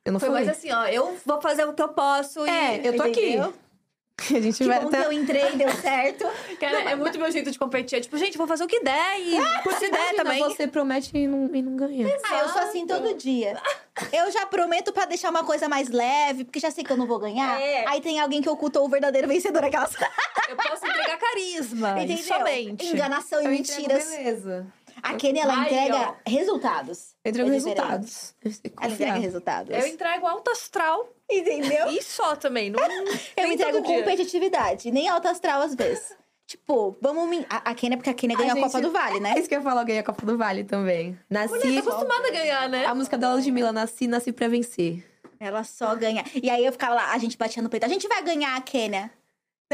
Eu 0.04 0.12
não 0.12 0.20
Foi 0.20 0.28
falei. 0.28 0.44
mais 0.44 0.56
assim, 0.56 0.70
ó, 0.70 0.84
eu 0.86 1.16
vou 1.26 1.40
fazer 1.40 1.64
o 1.64 1.72
que 1.72 1.82
eu 1.82 1.88
posso 1.88 2.44
É, 2.46 2.78
e... 2.80 2.86
eu 2.86 2.96
tô 2.96 3.02
aqui. 3.02 3.36
Entendeu? 4.22 4.38
A 4.38 4.40
gente 4.42 4.58
Que 4.58 4.64
vai 4.64 4.80
bom 4.80 4.88
que 4.90 4.96
até. 4.96 5.06
eu 5.06 5.12
entrei, 5.12 5.52
deu 5.56 5.70
certo. 5.74 6.24
Cara, 6.60 6.90
é 6.90 6.94
muito 6.94 7.18
meu 7.18 7.30
jeito 7.30 7.50
de 7.50 7.58
competir. 7.58 7.98
É 7.98 8.00
tipo, 8.00 8.16
gente, 8.16 8.38
vou 8.38 8.46
fazer 8.46 8.64
o 8.64 8.66
que 8.68 8.80
der 8.80 9.18
e 9.20 9.36
por 9.62 9.72
se 9.74 9.90
der 9.90 10.14
também. 10.14 10.38
Você 10.40 10.66
promete 10.68 11.10
e 11.16 11.26
não, 11.26 11.50
e 11.54 11.60
não 11.62 11.76
ganha. 11.76 12.06
Ah, 12.24 12.38
eu 12.40 12.48
sou 12.50 12.62
assim 12.62 12.86
todo 12.86 13.14
dia. 13.14 13.60
Eu 14.12 14.30
já 14.30 14.46
prometo 14.46 14.92
pra 14.92 15.04
deixar 15.04 15.30
uma 15.30 15.44
coisa 15.44 15.68
mais 15.68 15.88
leve, 15.88 16.44
porque 16.44 16.58
já 16.60 16.70
sei 16.70 16.82
que 16.84 16.92
eu 16.92 16.96
não 16.96 17.06
vou 17.06 17.18
ganhar. 17.18 17.60
É. 17.60 17.84
Aí 17.88 18.00
tem 18.00 18.18
alguém 18.20 18.40
que 18.42 18.48
ocultou 18.48 18.84
o 18.84 18.88
verdadeiro 18.88 19.26
vencedor, 19.28 19.64
aquelas. 19.64 19.92
Eu 20.48 20.56
posso 20.56 20.86
entregar 20.86 21.18
carisma. 21.18 22.00
e 22.00 22.04
Entendeu? 22.04 22.24
somente. 22.24 22.86
Enganação 22.86 23.40
e 23.42 23.44
Eu 23.46 23.52
entrego 23.52 23.82
mentiras. 23.82 24.08
beleza. 24.10 24.66
A 25.04 25.14
Kenny, 25.14 25.38
ela 25.38 25.54
Aí, 25.60 25.66
entrega 25.66 25.96
ó. 26.10 26.14
resultados. 26.26 27.14
Eu 27.24 27.30
entrego 27.30 27.48
É 27.48 27.52
resultados. 27.52 28.34
Ela 28.80 28.92
entrega 28.92 29.14
resultados. 29.18 29.70
Eu 29.76 29.86
entrego 29.86 30.26
alto 30.26 30.50
astral 30.50 31.08
Entendeu? 31.30 31.88
e 31.90 32.02
só 32.02 32.34
também. 32.36 32.70
Não, 32.70 32.78
Eu 33.36 33.52
entrego 33.52 33.82
competitividade, 33.82 34.90
nem 34.90 35.08
alto 35.08 35.28
astral 35.28 35.62
às 35.62 35.74
vezes. 35.74 36.14
tipo, 36.46 36.96
vamos. 37.00 37.28
me- 37.28 37.46
A, 37.50 37.70
a 37.70 37.74
Kenny 37.74 37.94
é 37.94 37.96
porque 37.96 38.10
a 38.10 38.14
Kenny 38.14 38.34
ganhou 38.34 38.52
a, 38.52 38.54
gente- 38.54 38.64
Copa 38.64 38.80
do 38.80 38.90
Vale, 38.90 39.20
né? 39.20 39.34
É 39.36 39.38
isso 39.40 39.48
que 39.48 39.54
eu 39.54 39.58
ia 39.58 39.62
falar, 39.64 39.82
eu 39.82 39.86
ganhei 39.86 40.00
a 40.00 40.04
Copa 40.04 40.24
do 40.26 40.36
Vale 40.38 40.64
também. 40.64 41.18
Nasci. 41.28 41.54
Mulher, 41.54 41.82
tá 41.82 41.90
acostumada 41.90 42.28
a 42.28 42.30
ganhar, 42.30 42.68
né? 42.68 42.84
A 42.86 42.94
música 42.94 43.18
da 43.18 43.34
Ludmilla, 43.34 43.72
nasci, 43.72 44.06
nasci 44.06 44.32
pra 44.32 44.48
vencer. 44.48 45.04
Ela 45.40 45.64
só 45.64 45.94
ganha. 45.94 46.24
E 46.42 46.48
aí 46.48 46.64
eu 46.64 46.72
ficava 46.72 46.94
lá, 46.94 47.12
a 47.12 47.18
gente 47.18 47.36
batia 47.36 47.62
no 47.62 47.68
peito. 47.68 47.84
A 47.84 47.88
gente 47.88 48.08
vai 48.08 48.22
ganhar 48.22 48.56
a 48.56 48.60
Kênia. 48.62 49.10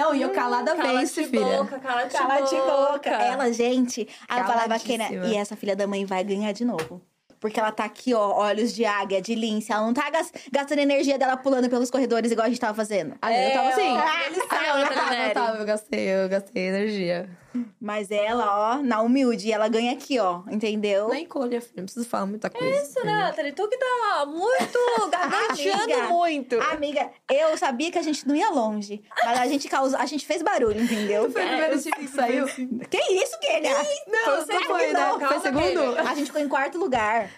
Não, 0.00 0.14
e 0.14 0.22
eu 0.22 0.30
calada 0.30 0.74
Cala 0.74 0.98
vence, 1.00 1.22
de 1.22 1.28
filha. 1.28 1.58
boca, 1.62 1.78
cala 1.78 2.04
de 2.04 2.12
Cala 2.14 2.40
de 2.40 2.56
boca. 2.56 2.92
boca. 2.92 3.10
Ela, 3.10 3.52
gente. 3.52 4.08
Aí 4.28 4.40
eu 4.40 4.46
falava, 4.46 4.78
Kênia, 4.78 5.06
Caladíssima. 5.08 5.26
e 5.34 5.36
essa 5.36 5.56
filha 5.56 5.76
da 5.76 5.86
mãe 5.86 6.04
vai 6.04 6.24
ganhar 6.24 6.52
de 6.52 6.64
novo. 6.64 7.02
Porque 7.38 7.58
ela 7.58 7.72
tá 7.72 7.84
aqui, 7.84 8.12
ó, 8.12 8.34
olhos 8.36 8.74
de 8.74 8.84
águia, 8.84 9.20
de 9.22 9.34
lince. 9.34 9.72
Ela 9.72 9.80
não 9.86 9.94
tá 9.94 10.10
gas- 10.10 10.30
gastando 10.52 10.80
energia 10.80 11.18
dela 11.18 11.38
pulando 11.38 11.70
pelos 11.70 11.90
corredores 11.90 12.30
igual 12.30 12.44
a 12.46 12.50
gente 12.50 12.60
tava 12.60 12.74
fazendo. 12.74 13.14
Ah, 13.22 13.32
eu 13.32 13.52
tava 13.54 13.68
assim. 13.70 13.88
ó, 13.88 13.98
Ah, 13.98 14.62
não, 14.62 14.78
eu 14.78 14.88
tava, 14.88 15.10
né, 15.10 15.28
eu 15.30 15.32
tava, 15.34 15.58
eu 15.58 15.64
gastei, 15.64 16.00
eu 16.08 16.28
gastei 16.28 16.62
energia. 16.68 17.30
Mas 17.80 18.10
ela, 18.10 18.76
ó, 18.76 18.82
na 18.82 19.00
humilde, 19.00 19.50
ela 19.50 19.68
ganha 19.68 19.92
aqui, 19.92 20.18
ó, 20.18 20.42
entendeu? 20.50 21.08
Na 21.08 21.18
encolha, 21.20 21.60
filha, 21.60 21.74
não 21.78 21.84
preciso 21.84 22.08
falar 22.08 22.26
muita 22.26 22.48
coisa. 22.48 22.82
Isso, 22.82 23.04
né, 23.04 23.12
Nathalie? 23.12 23.52
Tu 23.52 23.68
que 23.68 23.76
tá 23.76 24.26
muito 24.26 24.78
garganteando 25.10 26.08
muito. 26.08 26.60
Amiga, 26.60 27.10
eu 27.30 27.56
sabia 27.56 27.90
que 27.90 27.98
a 27.98 28.02
gente 28.02 28.26
não 28.26 28.34
ia 28.34 28.50
longe. 28.50 29.02
Mas 29.24 29.40
a 29.40 29.46
gente 29.46 29.68
causou, 29.68 29.98
a 29.98 30.06
gente 30.06 30.26
fez 30.26 30.42
barulho, 30.42 30.80
entendeu? 30.80 31.30
Foi 31.32 31.42
o 31.42 31.48
primeiro 31.48 31.80
time 31.80 31.96
que 31.96 32.08
saiu? 32.08 32.46
Que 32.46 32.98
isso, 33.14 33.38
Kênia? 33.40 33.74
Não, 34.06 34.44
Foi 34.44 34.54
não 34.54 34.62
foi, 34.62 34.92
né? 34.92 35.28
Foi 35.28 35.40
segundo? 35.40 35.98
A 35.98 36.14
gente 36.14 36.26
ficou 36.26 36.40
em 36.40 36.48
quarto 36.48 36.78
lugar. 36.78 37.30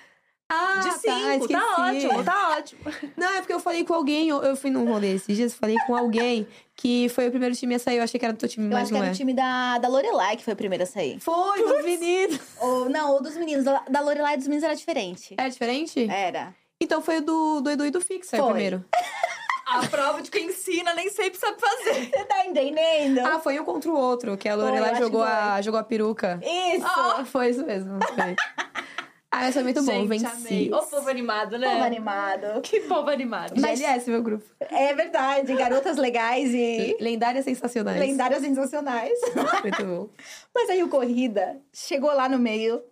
Ah, 0.54 0.80
De 0.80 0.92
cinco, 0.98 1.48
tá, 1.48 1.92
esqueci. 1.94 2.06
ótimo, 2.06 2.24
tá 2.24 2.56
ótimo. 2.58 2.80
Não, 3.16 3.28
é 3.34 3.38
porque 3.38 3.52
eu 3.54 3.60
falei 3.60 3.84
com 3.84 3.94
alguém, 3.94 4.28
eu, 4.28 4.42
eu 4.42 4.54
fui 4.54 4.70
num 4.70 4.86
rolê 4.86 5.14
esses 5.14 5.34
dias, 5.34 5.54
falei 5.54 5.76
com 5.86 5.96
alguém 5.96 6.46
que 6.76 7.08
foi 7.08 7.28
o 7.28 7.30
primeiro 7.30 7.54
time 7.54 7.74
a 7.74 7.78
sair, 7.78 7.96
eu 7.96 8.02
achei 8.02 8.18
que 8.18 8.24
era 8.26 8.34
do 8.34 8.38
teu 8.38 8.48
time, 8.48 8.66
Eu 8.66 8.72
mas 8.72 8.82
acho 8.82 8.92
que 8.92 8.98
era 8.98 9.06
é. 9.06 9.10
o 9.10 9.14
time 9.14 9.32
da, 9.32 9.78
da 9.78 9.88
Lorelai 9.88 10.36
que 10.36 10.44
foi 10.44 10.52
a 10.52 10.56
primeira 10.56 10.84
a 10.84 10.86
sair. 10.86 11.18
Foi, 11.20 11.62
dos 11.62 11.84
meninos. 11.84 12.38
Ou, 12.60 12.88
não, 12.90 13.12
ou 13.12 13.22
dos 13.22 13.34
meninos. 13.36 13.64
Da, 13.64 13.82
da 13.88 14.00
Lorelai 14.00 14.34
e 14.34 14.36
dos 14.36 14.46
meninos 14.46 14.64
era 14.64 14.74
diferente. 14.76 15.34
É 15.38 15.48
diferente? 15.48 16.06
Era. 16.10 16.54
Então 16.80 17.00
foi 17.00 17.18
o 17.18 17.22
do, 17.22 17.60
do 17.60 17.70
Edu 17.70 17.86
e 17.86 17.90
do 17.90 18.00
Fixer 18.00 18.38
Foi. 18.38 18.48
primeiro. 18.48 18.84
A 19.64 19.86
prova 19.86 20.20
de 20.20 20.30
quem 20.30 20.48
ensina 20.48 20.92
nem 20.92 21.08
sempre 21.08 21.38
sabe 21.38 21.56
fazer. 21.58 22.10
Você 22.10 22.24
tá 22.24 22.44
entendendo? 22.44 23.20
Ah, 23.20 23.38
foi 23.38 23.58
um 23.58 23.64
contra 23.64 23.90
o 23.90 23.96
outro, 23.96 24.36
que 24.36 24.46
a 24.46 24.54
Lorelai 24.54 24.96
jogou 24.96 25.22
a, 25.22 25.62
jogou 25.62 25.80
a 25.80 25.84
peruca. 25.84 26.38
Isso! 26.42 26.84
Ah, 26.84 27.24
foi 27.24 27.50
isso 27.50 27.64
mesmo. 27.64 27.98
Foi. 28.14 28.36
ah, 29.34 29.48
esse 29.48 29.58
é 29.58 29.62
muito 29.62 29.82
bom, 29.82 29.92
Gente, 29.92 30.08
venci. 30.08 30.26
amei. 30.26 30.72
Ô, 30.72 30.82
povo 30.82 31.08
animado, 31.08 31.56
né? 31.58 31.70
Povo 31.72 31.84
animado. 31.84 32.60
Que 32.60 32.80
povo 32.80 33.08
animado. 33.08 33.54
GLS, 33.58 34.10
meu 34.10 34.22
grupo. 34.22 34.44
É 34.60 34.92
verdade, 34.94 35.54
garotas 35.54 35.96
legais 35.96 36.52
e 36.52 36.96
Lendárias 37.00 37.44
sensacionais. 37.46 37.98
lendárias 37.98 38.42
sensacionais. 38.42 39.18
Muito 39.64 39.84
bom. 39.84 40.08
Mas 40.54 40.68
aí 40.68 40.82
o 40.82 40.88
Corrida 40.88 41.58
chegou 41.72 42.12
lá 42.12 42.28
no 42.28 42.38
meio. 42.38 42.82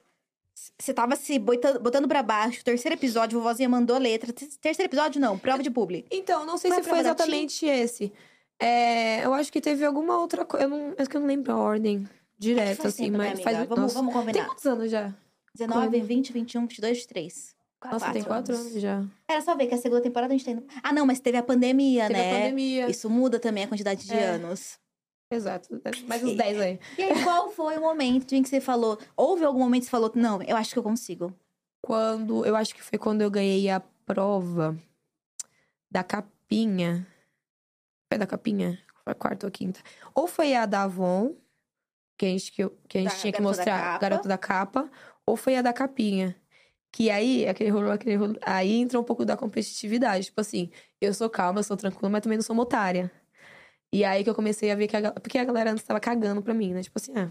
Você 0.79 0.93
tava 0.93 1.15
se 1.17 1.39
botando, 1.39 1.79
botando 1.81 2.09
pra 2.09 2.23
baixo. 2.23 2.65
Terceiro 2.65 2.95
episódio, 2.97 3.39
a 3.39 3.43
vovozinha 3.43 3.69
mandou 3.69 3.97
a 3.97 3.99
letra. 3.99 4.33
Ter- 4.33 4.49
Terceiro 4.61 4.89
episódio, 4.91 5.21
não. 5.21 5.39
Prova 5.39 5.63
de 5.63 5.71
publi. 5.71 6.05
Então, 6.11 6.45
não 6.47 6.57
sei 6.59 6.71
Foi 6.71 6.81
a 6.81 6.83
se 6.83 6.89
foi 6.89 6.99
exatamente 7.01 7.67
esse. 7.67 8.13
É, 8.59 9.25
eu 9.25 9.33
acho 9.33 9.51
que 9.53 9.61
teve 9.61 9.85
alguma 9.85 10.19
outra 10.19 10.45
coisa. 10.45 10.65
Eu 10.67 10.69
não, 10.71 10.95
é 10.99 11.07
que 11.07 11.17
eu 11.17 11.21
não 11.21 11.29
lembro 11.29 11.53
a 11.53 11.57
ordem 11.57 12.07
direta, 12.39 12.83
faz 12.83 12.95
assim, 12.95 13.05
tempo, 13.05 13.19
né, 13.19 13.31
mas 13.31 13.41
faz 13.43 13.57
Vamos- 13.59 13.79
nossa, 13.79 13.95
vamos 13.95 14.13
combinar. 14.15 14.33
Tem 14.33 14.45
quantos 14.45 14.67
anos 14.67 14.91
já? 14.91 15.15
19, 15.55 15.91
Como? 15.91 16.05
20, 16.07 16.33
21, 16.33 16.61
22, 16.67 16.99
23. 16.99 17.57
Nossa, 17.85 18.13
tem 18.13 18.23
quatro 18.23 18.55
anos 18.55 18.73
já. 18.75 19.03
Era 19.29 19.41
só 19.41 19.55
ver 19.57 19.67
que 19.67 19.75
a 19.75 19.79
segunda 19.79 20.03
temporada 20.03 20.33
a 20.35 20.37
gente 20.37 20.45
tá 20.45 20.51
indo. 20.53 20.65
Ah, 20.83 20.93
não, 20.93 21.07
mas 21.07 21.19
teve 21.19 21.39
a 21.39 21.43
pandemia, 21.43 22.07
Teve 22.09 22.19
né? 22.19 22.31
a 22.31 22.35
pandemia. 22.41 22.91
Isso 22.91 23.09
muda 23.09 23.41
também 23.41 23.65
a 23.65 23.69
quantidade 23.69 24.07
de 24.07 24.13
É. 24.13 24.25
anos. 24.27 24.79
Exato. 25.33 25.81
Mais 26.07 26.23
uns 26.23 26.33
E- 26.33 26.37
10 26.37 26.61
aí. 26.61 26.81
E 26.99 27.03
aí, 27.03 27.25
qual 27.25 27.51
foi 27.51 27.79
o 27.79 27.81
momento 27.81 28.35
em 28.35 28.43
que 28.43 28.49
você 28.49 28.61
falou? 28.61 28.99
Houve 29.17 29.45
algum 29.45 29.61
momento 29.61 29.81
que 29.83 29.87
você 29.87 29.91
falou, 29.91 30.13
não, 30.15 30.43
eu 30.43 30.57
acho 30.57 30.73
que 30.73 30.79
eu 30.79 30.83
consigo. 30.83 31.33
Quando. 31.81 32.45
Eu 32.45 32.55
acho 32.57 32.75
que 32.75 32.83
foi 32.83 32.99
quando 32.99 33.23
eu 33.23 33.31
ganhei 33.31 33.71
a 33.71 33.81
prova 34.05 34.77
da 35.91 36.03
capinha. 36.05 37.07
Foi 38.13 38.19
da 38.19 38.27
capinha? 38.27 38.79
Foi 39.05 39.13
a 39.13 39.15
quarta 39.15 39.47
ou 39.47 39.51
quinta? 39.53 39.81
Ou 40.15 40.27
foi 40.27 40.55
a 40.55 40.67
da 40.67 40.83
Avon, 40.83 41.35
que 42.19 42.27
a 42.27 42.29
gente, 42.29 42.53
que 42.53 42.69
que 42.89 42.99
a 42.99 43.01
gente 43.03 43.11
Da 43.13 43.17
tinha 43.19 43.33
que 43.33 43.39
Garota 43.41 43.57
da 43.57 43.59
mostrar, 43.65 43.81
Capa. 43.81 43.99
Garoto 43.99 44.29
da 44.29 44.39
Capa, 44.39 44.91
ou 45.31 45.37
foi 45.37 45.57
a 45.57 45.63
da 45.63 45.73
capinha. 45.73 46.37
Que 46.93 47.09
aí, 47.11 47.47
aquele 47.49 47.71
rolo, 47.71 47.91
aquele 47.91 48.17
rolo. 48.17 48.37
Aí 48.43 48.73
entra 48.73 48.99
um 48.99 49.05
pouco 49.05 49.25
da 49.25 49.37
competitividade. 49.37 50.27
Tipo 50.27 50.41
assim, 50.41 50.71
eu 51.01 51.15
sou 51.15 51.31
calma, 51.31 51.61
eu 51.61 51.65
sou 51.65 51.77
tranquila, 51.77 52.11
mas 52.11 52.23
também 52.23 52.37
não 52.39 52.43
sou 52.43 52.55
uma 52.55 52.65
otária. 52.65 53.11
E 53.93 54.05
aí 54.05 54.23
que 54.25 54.31
eu 54.31 54.35
comecei 54.35 54.71
a 54.71 54.75
ver 54.75 54.87
que 54.89 54.97
a, 54.97 55.13
porque 55.13 55.39
a 55.39 55.45
galera 55.45 55.73
antes 55.73 55.85
tava 55.85 56.01
cagando 56.01 56.43
pra 56.43 56.55
mim, 56.55 56.73
né? 56.75 56.83
Tipo 56.83 56.99
assim, 56.99 57.13
ah, 57.17 57.31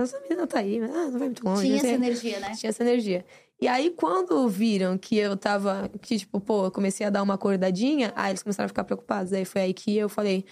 essa 0.00 0.20
menina 0.20 0.46
tá 0.46 0.58
aí, 0.58 0.80
mas 0.80 0.90
ah, 0.90 1.08
não 1.10 1.18
vai 1.18 1.28
muito 1.28 1.44
longe. 1.44 1.62
Tinha 1.62 1.76
essa 1.76 1.88
energia, 1.88 2.40
né? 2.40 2.52
Tinha 2.56 2.70
essa 2.70 2.82
energia. 2.82 3.24
E 3.60 3.68
aí, 3.68 3.90
quando 3.90 4.48
viram 4.48 4.96
que 4.96 5.16
eu 5.16 5.36
tava. 5.36 5.90
Que, 6.00 6.18
tipo, 6.18 6.40
pô, 6.40 6.66
eu 6.66 6.70
comecei 6.70 7.06
a 7.06 7.10
dar 7.10 7.22
uma 7.22 7.34
acordadinha, 7.34 8.12
aí 8.16 8.30
eles 8.30 8.42
começaram 8.42 8.66
a 8.66 8.68
ficar 8.68 8.84
preocupados. 8.84 9.32
Aí 9.32 9.44
foi 9.44 9.60
aí 9.60 9.74
que 9.74 9.96
eu 9.96 10.08
falei, 10.08 10.46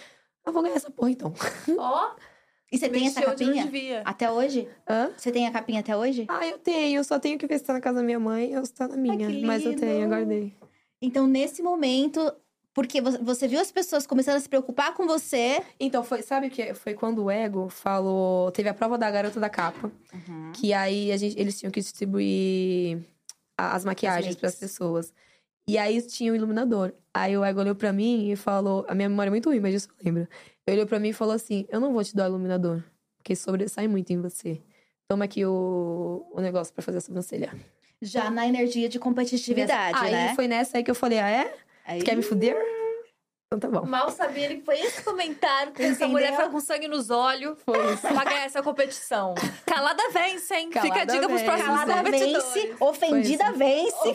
eu 0.46 0.52
vou 0.52 0.62
ganhar 0.62 0.76
essa 0.76 0.90
porra 0.90 1.10
então. 1.10 1.32
Ó, 1.78 2.10
E 2.70 2.78
você 2.78 2.88
tem 2.88 3.06
essa 3.06 3.20
capinha? 3.22 3.64
Até 4.04 4.30
hoje? 4.30 4.68
Hã? 4.88 5.10
Você 5.16 5.32
tem 5.32 5.46
a 5.46 5.50
capinha 5.50 5.80
até 5.80 5.96
hoje? 5.96 6.26
Ah, 6.28 6.46
eu 6.46 6.58
tenho, 6.58 6.98
eu 6.98 7.04
só 7.04 7.18
tenho 7.18 7.38
que 7.38 7.46
ver 7.46 7.58
se 7.58 7.64
tá 7.64 7.72
na 7.72 7.80
casa 7.80 7.98
da 7.98 8.02
minha 8.04 8.20
mãe 8.20 8.56
ou 8.56 8.64
se 8.64 8.72
tá 8.74 8.86
na 8.86 8.96
minha. 8.96 9.16
que 9.16 9.46
Mas 9.46 9.64
eu 9.64 9.74
tenho, 9.76 10.02
eu 10.02 10.08
guardei. 10.08 10.54
Então, 11.00 11.26
nesse 11.26 11.62
momento, 11.62 12.30
porque 12.74 13.00
vo- 13.00 13.24
você 13.24 13.48
viu 13.48 13.60
as 13.60 13.72
pessoas 13.72 14.06
começando 14.06 14.36
a 14.36 14.40
se 14.40 14.48
preocupar 14.48 14.92
com 14.94 15.06
você. 15.06 15.62
Então, 15.80 16.02
foi, 16.04 16.20
sabe 16.22 16.48
o 16.48 16.50
que? 16.50 16.74
Foi 16.74 16.92
quando 16.92 17.24
o 17.24 17.30
Ego 17.30 17.68
falou. 17.70 18.50
Teve 18.50 18.68
a 18.68 18.74
prova 18.74 18.98
da 18.98 19.10
garota 19.10 19.40
da 19.40 19.48
capa. 19.48 19.90
Que 20.52 20.72
aí 20.74 21.10
a 21.12 21.16
gente, 21.16 21.38
eles 21.40 21.58
tinham 21.58 21.70
que 21.70 21.80
distribuir 21.80 22.98
as 23.56 23.84
maquiagens 23.84 24.36
para 24.36 24.48
as 24.48 24.54
pessoas. 24.56 25.12
E 25.66 25.76
aí 25.78 26.00
tinha 26.02 26.32
o 26.32 26.36
iluminador. 26.36 26.92
Aí 27.14 27.36
o 27.36 27.44
Ego 27.44 27.60
olhou 27.60 27.74
pra 27.74 27.92
mim 27.92 28.30
e 28.30 28.36
falou. 28.36 28.84
A 28.88 28.94
minha 28.94 29.08
memória 29.08 29.28
é 29.28 29.30
muito 29.30 29.48
ruim, 29.48 29.60
mas 29.60 29.72
disso 29.72 29.88
eu 29.90 30.04
lembro. 30.04 30.28
Ele 30.68 30.76
olhou 30.76 30.86
pra 30.86 30.98
mim 30.98 31.08
e 31.08 31.12
falou 31.12 31.34
assim: 31.34 31.66
Eu 31.70 31.80
não 31.80 31.92
vou 31.92 32.04
te 32.04 32.14
dar 32.14 32.26
o 32.26 32.28
iluminador, 32.28 32.82
porque 33.16 33.34
sobressai 33.34 33.88
muito 33.88 34.12
em 34.12 34.20
você. 34.20 34.60
Toma 35.08 35.24
aqui 35.24 35.44
o, 35.44 36.26
o 36.30 36.40
negócio 36.40 36.72
pra 36.74 36.82
fazer 36.82 36.98
a 36.98 37.00
sobrancelha. 37.00 37.54
Já 38.02 38.30
na 38.30 38.46
energia 38.46 38.88
de 38.88 38.98
competitividade, 38.98 39.98
aí 39.98 40.12
né? 40.12 40.34
foi 40.34 40.46
nessa 40.46 40.76
aí 40.76 40.84
que 40.84 40.90
eu 40.90 40.94
falei: 40.94 41.18
Ah, 41.18 41.30
é? 41.30 41.54
Aí... 41.86 42.02
Quer 42.02 42.16
me 42.16 42.22
fuder? 42.22 42.54
Então 43.50 43.58
tá 43.58 43.80
bom. 43.80 43.86
Mal 43.86 44.10
sabia 44.10 44.44
ele 44.44 44.56
que 44.56 44.64
foi 44.66 44.78
esse 44.78 45.02
comentário 45.02 45.72
que 45.72 45.82
essa 45.82 46.06
mulher 46.06 46.36
foi 46.36 46.50
com 46.50 46.60
sangue 46.60 46.86
nos 46.86 47.08
olhos 47.08 47.56
pra 47.64 48.22
ganhar 48.24 48.44
essa 48.44 48.62
competição. 48.62 49.34
Calada 49.64 50.02
vence, 50.10 50.54
hein? 50.54 50.66
Fica 50.66 50.80
a 50.80 50.82
Calada 50.90 51.12
dica 51.12 51.26
pros 51.26 51.40
vence. 51.40 51.44
próximos 51.46 51.80
Calada 51.80 51.94
competidores. 52.04 52.52
vence, 52.52 52.76
ofendida 52.78 53.50
vence. 53.56 54.08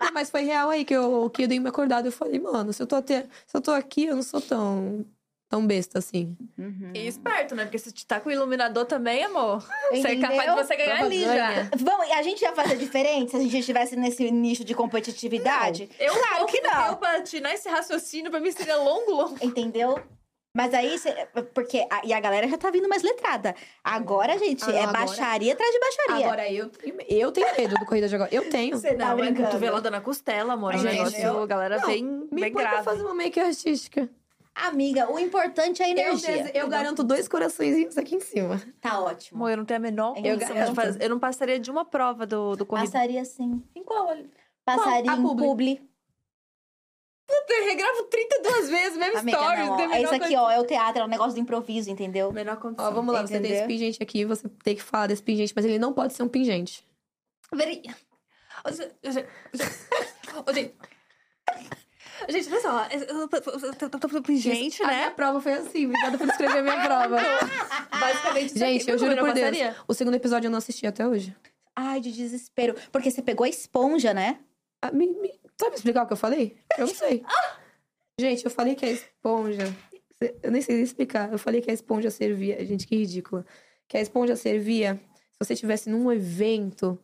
Não, 0.00 0.12
mas 0.12 0.28
foi 0.28 0.42
real 0.42 0.70
aí 0.70 0.84
que 0.84 0.94
eu, 0.94 1.30
que 1.30 1.44
eu 1.44 1.48
dei 1.48 1.60
uma 1.60 1.68
acordada. 1.68 2.08
Eu 2.08 2.12
falei, 2.12 2.40
mano, 2.40 2.72
se 2.72 2.82
eu 2.82 2.86
tô, 2.86 2.96
até, 2.96 3.22
se 3.46 3.56
eu 3.56 3.60
tô 3.60 3.70
aqui, 3.70 4.06
eu 4.06 4.16
não 4.16 4.24
sou 4.24 4.40
tão, 4.40 5.06
tão 5.48 5.66
besta 5.66 5.98
assim. 5.98 6.36
Uhum. 6.58 6.90
E 6.94 7.06
esperto, 7.06 7.54
né? 7.54 7.64
Porque 7.64 7.78
se 7.78 7.92
te 7.92 8.06
tá 8.06 8.18
com 8.20 8.28
o 8.28 8.32
iluminador 8.32 8.84
também, 8.84 9.24
amor, 9.24 9.60
você 9.90 10.08
é 10.08 10.14
Entendeu? 10.14 10.28
capaz 10.30 10.50
de 10.50 10.56
você 10.64 10.76
ganhar 10.76 11.02
ali 11.04 11.22
já. 11.22 11.48
Vamos, 11.76 12.08
e 12.08 12.12
a 12.12 12.22
gente 12.22 12.42
ia 12.42 12.52
fazer 12.52 12.76
diferente 12.76 13.30
se 13.30 13.36
a 13.36 13.40
gente 13.40 13.56
estivesse 13.58 13.96
nesse 13.96 14.30
nicho 14.30 14.64
de 14.64 14.74
competitividade? 14.74 15.88
Eu 15.98 16.12
claro 16.14 16.38
não, 16.40 16.46
que 16.46 16.60
não. 16.60 16.86
Eu 16.88 16.96
patinar 16.96 17.52
esse 17.52 17.68
raciocínio 17.68 18.30
pra 18.30 18.40
mim 18.40 18.50
seria 18.50 18.76
longo, 18.76 19.10
longo. 19.12 19.36
Entendeu? 19.44 19.98
Mas 20.54 20.72
aí, 20.72 20.98
cê- 20.98 21.14
porque. 21.54 21.86
a- 21.90 22.00
e 22.02 22.14
a 22.14 22.18
galera 22.20 22.48
já 22.48 22.56
tá 22.56 22.70
vindo 22.70 22.88
mais 22.88 23.02
letrada. 23.02 23.54
Agora, 23.84 24.38
gente, 24.38 24.64
Ah, 24.64 24.68
não, 24.68 24.74
é 24.74 24.82
agora- 24.84 24.98
baixaria 25.00 25.52
atrás 25.52 25.70
de 25.70 25.78
baixaria. 25.78 26.26
Agora, 26.26 26.50
eu, 26.50 26.70
eu 27.10 27.30
tenho 27.30 27.46
medo 27.58 27.74
do 27.74 27.84
Corrida 27.84 28.08
de 28.08 28.14
Agora. 28.14 28.30
Eu 28.32 28.48
tenho. 28.48 28.74
Você 28.78 28.94
tá 28.94 29.04
Não, 29.04 29.12
é 29.12 29.16
brincando. 29.16 29.48
cotovelada 29.48 29.90
na 29.90 30.00
costela, 30.00 30.54
amor. 30.54 30.74
O 30.74 30.78
Gente, 30.78 30.94
negócio, 30.94 31.20
eu- 31.22 31.42
a 31.42 31.46
galera 31.46 31.78
Não, 31.78 31.86
vem 31.86 32.02
Me 32.32 32.40
bem 32.40 32.52
grave. 32.54 32.84
fazer 32.84 33.02
uma 33.02 33.14
make 33.14 33.38
artística. 33.38 34.08
Amiga, 34.58 35.10
o 35.12 35.18
importante 35.18 35.82
é 35.82 35.84
a 35.84 35.88
Eu, 35.90 35.98
energia. 35.98 36.36
dese- 36.44 36.52
eu 36.54 36.66
garanto 36.68 37.04
dois 37.04 37.28
coraçõezinhos 37.28 37.98
aqui 37.98 38.14
em 38.16 38.20
cima. 38.20 38.60
Tá 38.80 38.98
ótimo. 39.00 39.36
Amor, 39.38 39.50
eu 39.50 39.56
não 39.58 39.64
tenho 39.66 39.76
a 39.78 39.80
menor 39.82 40.16
Eu 40.16 40.32
condição 40.32 40.54
garanto. 40.54 40.74
fazer. 40.74 41.02
Eu 41.02 41.10
não 41.10 41.18
passaria 41.18 41.60
de 41.60 41.70
uma 41.70 41.84
prova 41.84 42.26
do, 42.26 42.56
do 42.56 42.64
corrida. 42.64 42.90
Passaria 42.90 43.22
sim. 43.24 43.62
Em 43.74 43.84
qual? 43.84 44.16
Passaria 44.64 45.12
A 45.12 45.16
em 45.16 45.22
publi. 45.22 45.44
publi. 45.46 45.90
Eu 47.28 47.64
regravo 47.64 48.04
32 48.04 48.68
vezes, 48.70 48.96
mesmo 48.96 49.18
Amiga, 49.18 49.36
stories. 49.38 49.66
não, 49.66 49.72
ó. 49.72 49.76
menor 49.76 50.00
Isso 50.00 50.14
aqui, 50.14 50.36
ó, 50.36 50.50
é 50.50 50.60
o 50.60 50.64
teatro, 50.64 51.02
é 51.02 51.04
o 51.04 51.08
negócio 51.08 51.34
do 51.34 51.40
improviso, 51.40 51.90
entendeu? 51.90 52.32
Menor 52.32 52.56
condição. 52.56 52.86
Ó, 52.86 52.90
vamos 52.92 53.12
lá, 53.12 53.22
você 53.22 53.32
tem 53.34 53.40
Entendeu? 53.40 53.58
esse 53.58 53.66
pingente 53.66 54.02
aqui, 54.02 54.24
você 54.24 54.48
tem 54.62 54.76
que 54.76 54.82
falar 54.82 55.08
desse 55.08 55.22
pingente, 55.22 55.52
mas 55.54 55.64
ele 55.64 55.78
não 55.78 55.92
pode 55.92 56.14
ser 56.14 56.22
um 56.22 56.28
pingente. 56.28 56.86
Veri... 57.52 57.82
Ô, 58.64 58.70
gente, 58.72 59.26
ô, 60.46 60.52
gente, 62.28 62.48
olha 62.50 62.60
só. 62.60 62.88
Gente, 64.36 64.82
a 64.82 64.86
né? 64.86 64.94
minha 64.96 65.10
prova 65.10 65.40
foi 65.40 65.52
assim, 65.54 65.86
obrigada 65.86 66.18
por 66.18 66.28
escrever 66.28 66.58
a 66.58 66.62
minha 66.62 66.82
prova. 66.82 67.16
Basicamente, 68.00 68.46
isso 68.46 68.58
Gente, 68.58 68.82
aqui. 68.82 68.90
eu 68.90 68.98
juro 68.98 69.16
por 69.16 69.32
Deus, 69.32 69.38
passaria? 69.50 69.76
o 69.86 69.94
segundo 69.94 70.14
episódio 70.14 70.46
eu 70.48 70.50
não 70.50 70.58
assisti 70.58 70.86
até 70.86 71.06
hoje. 71.06 71.34
Ai, 71.74 72.00
de 72.00 72.12
desespero. 72.12 72.74
Porque 72.90 73.10
você 73.10 73.22
pegou 73.22 73.44
a 73.44 73.48
esponja, 73.48 74.14
né? 74.14 74.38
Ah, 74.82 74.90
me, 74.92 75.06
me- 75.06 75.38
sabe 75.60 75.76
explicar 75.76 76.04
o 76.04 76.06
que 76.06 76.12
eu 76.12 76.16
falei? 76.16 76.56
Eu 76.78 76.86
não 76.86 76.94
sei. 76.94 77.22
Gente, 78.18 78.44
eu 78.44 78.50
falei 78.50 78.74
que 78.74 78.86
a 78.86 78.90
esponja. 78.90 79.74
Eu 80.42 80.50
nem 80.50 80.62
sei 80.62 80.80
explicar. 80.80 81.30
Eu 81.30 81.38
falei 81.38 81.60
que 81.60 81.70
a 81.70 81.74
esponja 81.74 82.10
servia. 82.10 82.64
Gente, 82.64 82.86
que 82.86 82.96
ridícula. 82.96 83.44
Que 83.86 83.98
a 83.98 84.00
esponja 84.00 84.34
servia 84.36 84.98
se 85.32 85.38
você 85.38 85.52
estivesse 85.52 85.90
num 85.90 86.10
evento 86.10 86.98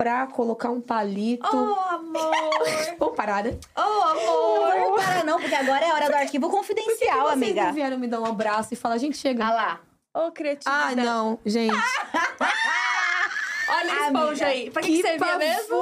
pra 0.00 0.26
colocar 0.28 0.70
um 0.70 0.80
palito. 0.80 1.46
Oh, 1.46 1.94
amor! 1.94 2.32
Vamos 2.98 3.14
parar, 3.14 3.44
né? 3.44 3.58
Oh, 3.76 3.80
amor! 3.80 4.74
Não 4.74 4.80
vamos 4.96 5.04
parar, 5.04 5.24
não, 5.26 5.38
porque 5.38 5.54
agora 5.54 5.84
é 5.84 5.92
hora 5.92 6.08
do 6.08 6.14
arquivo 6.16 6.48
confidencial, 6.48 7.20
Vocês 7.26 7.32
amiga. 7.34 7.64
não 7.66 7.72
vieram 7.74 7.98
me 7.98 8.06
dar 8.08 8.18
um 8.20 8.24
abraço 8.24 8.72
e 8.72 8.76
falar, 8.76 8.96
gente, 8.96 9.18
chega. 9.18 9.44
Ah 9.44 9.52
lá. 9.52 9.80
Oh, 10.14 10.30
criatividade. 10.32 10.98
Ah, 11.00 11.04
não, 11.04 11.38
gente. 11.44 11.74
Olha 13.68 13.92
a 13.92 14.06
Amiga, 14.06 14.06
esponja 14.20 14.46
aí. 14.46 14.70
Pra 14.70 14.82
que, 14.82 14.96
que 14.96 15.02
servia 15.02 15.36
mesmo? 15.38 15.76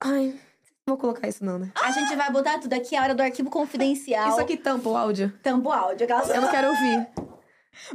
Ai, 0.00 0.26
não 0.86 0.94
vou 0.94 0.96
colocar 0.96 1.28
isso 1.28 1.44
não, 1.44 1.58
né? 1.58 1.70
A 1.82 1.90
gente 1.90 2.16
vai 2.16 2.30
botar 2.30 2.58
tudo 2.58 2.72
aqui, 2.72 2.96
a 2.96 3.02
hora 3.02 3.14
do 3.14 3.22
arquivo 3.22 3.50
confidencial. 3.50 4.30
Isso 4.30 4.40
aqui 4.40 4.56
tampa 4.56 4.88
o 4.88 4.96
áudio. 4.96 5.32
Tampo 5.42 5.70
áudio. 5.70 6.04
aquelas- 6.04 6.30
Eu 6.30 6.40
não 6.40 6.48
quero 6.48 6.68
ouvir. 6.68 7.06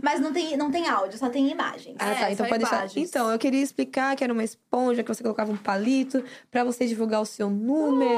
Mas 0.02 0.20
não 0.20 0.32
tem, 0.32 0.56
não 0.58 0.72
tem 0.72 0.88
áudio, 0.88 1.18
só 1.18 1.30
tem 1.30 1.50
imagens. 1.50 1.96
Ah, 2.00 2.10
É, 2.10 2.16
tá. 2.16 2.32
Então 2.32 2.46
pode 2.48 2.64
deixar. 2.64 2.88
Então, 2.96 3.32
eu 3.32 3.40
queria 3.40 3.62
explicar 3.62 4.16
que 4.16 4.24
era 4.24 4.32
uma 4.34 4.44
esponja, 4.44 5.04
que 5.04 5.08
você 5.14 5.24
colocava 5.24 5.52
um 5.52 5.58
palito 5.58 6.24
pra 6.52 6.64
você 6.64 6.86
divulgar 6.86 7.22
o 7.22 7.26
seu 7.26 7.50
número. 7.50 8.10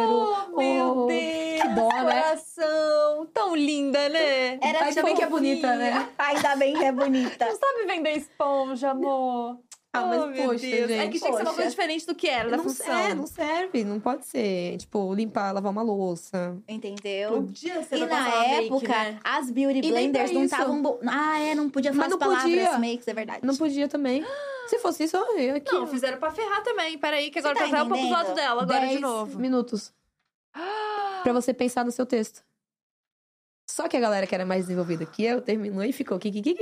Oh, 0.53 0.57
meu 0.57 0.97
Oh, 1.03 1.05
Deus! 1.07 1.61
Que 1.61 1.67
dó, 1.69 1.87
né? 1.89 2.21
Coração! 2.21 3.27
Tão 3.33 3.55
linda, 3.55 4.09
né? 4.09 4.59
Era 4.61 4.85
Ainda 4.85 5.03
bem 5.03 5.15
que 5.15 5.23
é 5.23 5.27
bonita, 5.27 5.75
né? 5.75 6.09
Ainda 6.17 6.55
bem 6.55 6.73
que 6.73 6.83
é 6.83 6.91
bonita. 6.91 7.45
Não 7.45 7.55
sabe 7.57 7.85
vender 7.87 8.17
esponja, 8.17 8.91
amor. 8.91 9.59
Ah, 9.93 10.05
mas 10.05 10.21
oh, 10.23 10.27
meu 10.27 10.43
poxa, 10.45 10.59
Deus. 10.65 10.89
É 10.89 10.97
gente. 11.01 11.11
que 11.11 11.19
tinha 11.19 11.31
que 11.31 11.37
ser 11.37 11.43
uma 11.43 11.53
coisa 11.53 11.69
diferente 11.69 12.05
do 12.07 12.15
que 12.15 12.29
era, 12.29 12.49
da 12.49 12.55
não, 12.55 12.63
função. 12.63 12.97
é, 12.97 13.13
não 13.13 13.27
serve, 13.27 13.83
não 13.83 13.99
pode 13.99 14.25
ser. 14.25 14.77
Tipo, 14.77 15.13
limpar, 15.13 15.51
lavar 15.53 15.69
uma 15.69 15.81
louça. 15.81 16.57
Entendeu? 16.65 17.31
Podia 17.43 17.83
ser 17.83 17.97
E 17.97 18.07
pra 18.07 18.07
na 18.07 18.29
uma 18.29 18.39
make, 18.47 18.65
época, 18.67 18.87
né? 18.87 19.19
as 19.21 19.51
beauty 19.51 19.79
E 19.79 19.91
blenders 19.91 20.29
pra 20.31 20.39
não 20.39 20.45
estavam. 20.45 20.81
bo- 20.81 20.99
Ah, 21.05 21.39
é, 21.41 21.53
não 21.55 21.69
podia 21.69 21.91
falar 21.93 22.07
as 22.07 22.15
palavras 22.15 22.43
podia. 22.43 22.77
makes, 22.79 23.05
é 23.05 23.13
verdade. 23.13 23.45
Não 23.45 23.55
podia 23.57 23.89
também. 23.89 24.25
Se 24.67 24.79
fosse 24.79 25.03
isso, 25.03 25.17
eu 25.17 25.55
aqui. 25.57 25.73
Não, 25.73 25.85
fizeram 25.85 26.17
pra 26.17 26.31
ferrar 26.31 26.63
também. 26.63 26.97
Peraí, 26.97 27.29
que 27.29 27.39
agora 27.39 27.55
Você 27.55 27.63
tá 27.65 27.69
tá 27.69 27.75
até 27.75 27.83
um 27.83 27.89
pouco 27.89 28.03
do 28.05 28.09
lado 28.11 28.33
dela, 28.33 28.61
agora 28.63 28.79
de 28.79 28.87
10 28.87 29.01
novo. 29.01 29.37
minutos. 29.39 29.93
Pra 31.23 31.33
você 31.33 31.53
pensar 31.53 31.83
no 31.83 31.91
seu 31.91 32.05
texto. 32.05 32.41
Só 33.69 33.89
que 33.89 33.97
a 33.97 33.99
galera 33.99 34.25
que 34.25 34.33
era 34.35 34.45
mais 34.45 34.63
desenvolvida 34.63 35.05
que 35.05 35.23
eu 35.23 35.41
terminou 35.41 35.83
e 35.83 35.91
ficou. 35.91 36.17
Ki, 36.17 36.31
ki, 36.31 36.55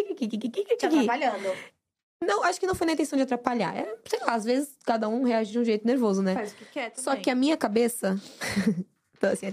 Não, 2.24 2.44
acho 2.44 2.60
que 2.60 2.68
não 2.68 2.76
foi 2.76 2.86
na 2.88 2.94
intenção 2.94 3.16
de 3.18 3.24
atrapalhar. 3.24 3.76
É, 3.76 3.96
sei 4.06 4.20
lá, 4.20 4.34
às 4.34 4.44
vezes 4.44 4.76
cada 4.86 5.08
um 5.08 5.24
reage 5.24 5.52
de 5.52 5.60
um 5.60 5.64
jeito 5.64 5.88
nervoso, 5.88 6.22
né? 6.22 6.34
Faz 6.36 6.52
o 6.52 6.56
que 6.56 6.66
quer 6.66 6.90
também. 6.92 7.04
Só 7.04 7.16
que 7.16 7.30
a 7.30 7.36
minha 7.36 7.56
cabeça. 7.56 8.20
tô 9.20 9.28
assim. 9.28 9.48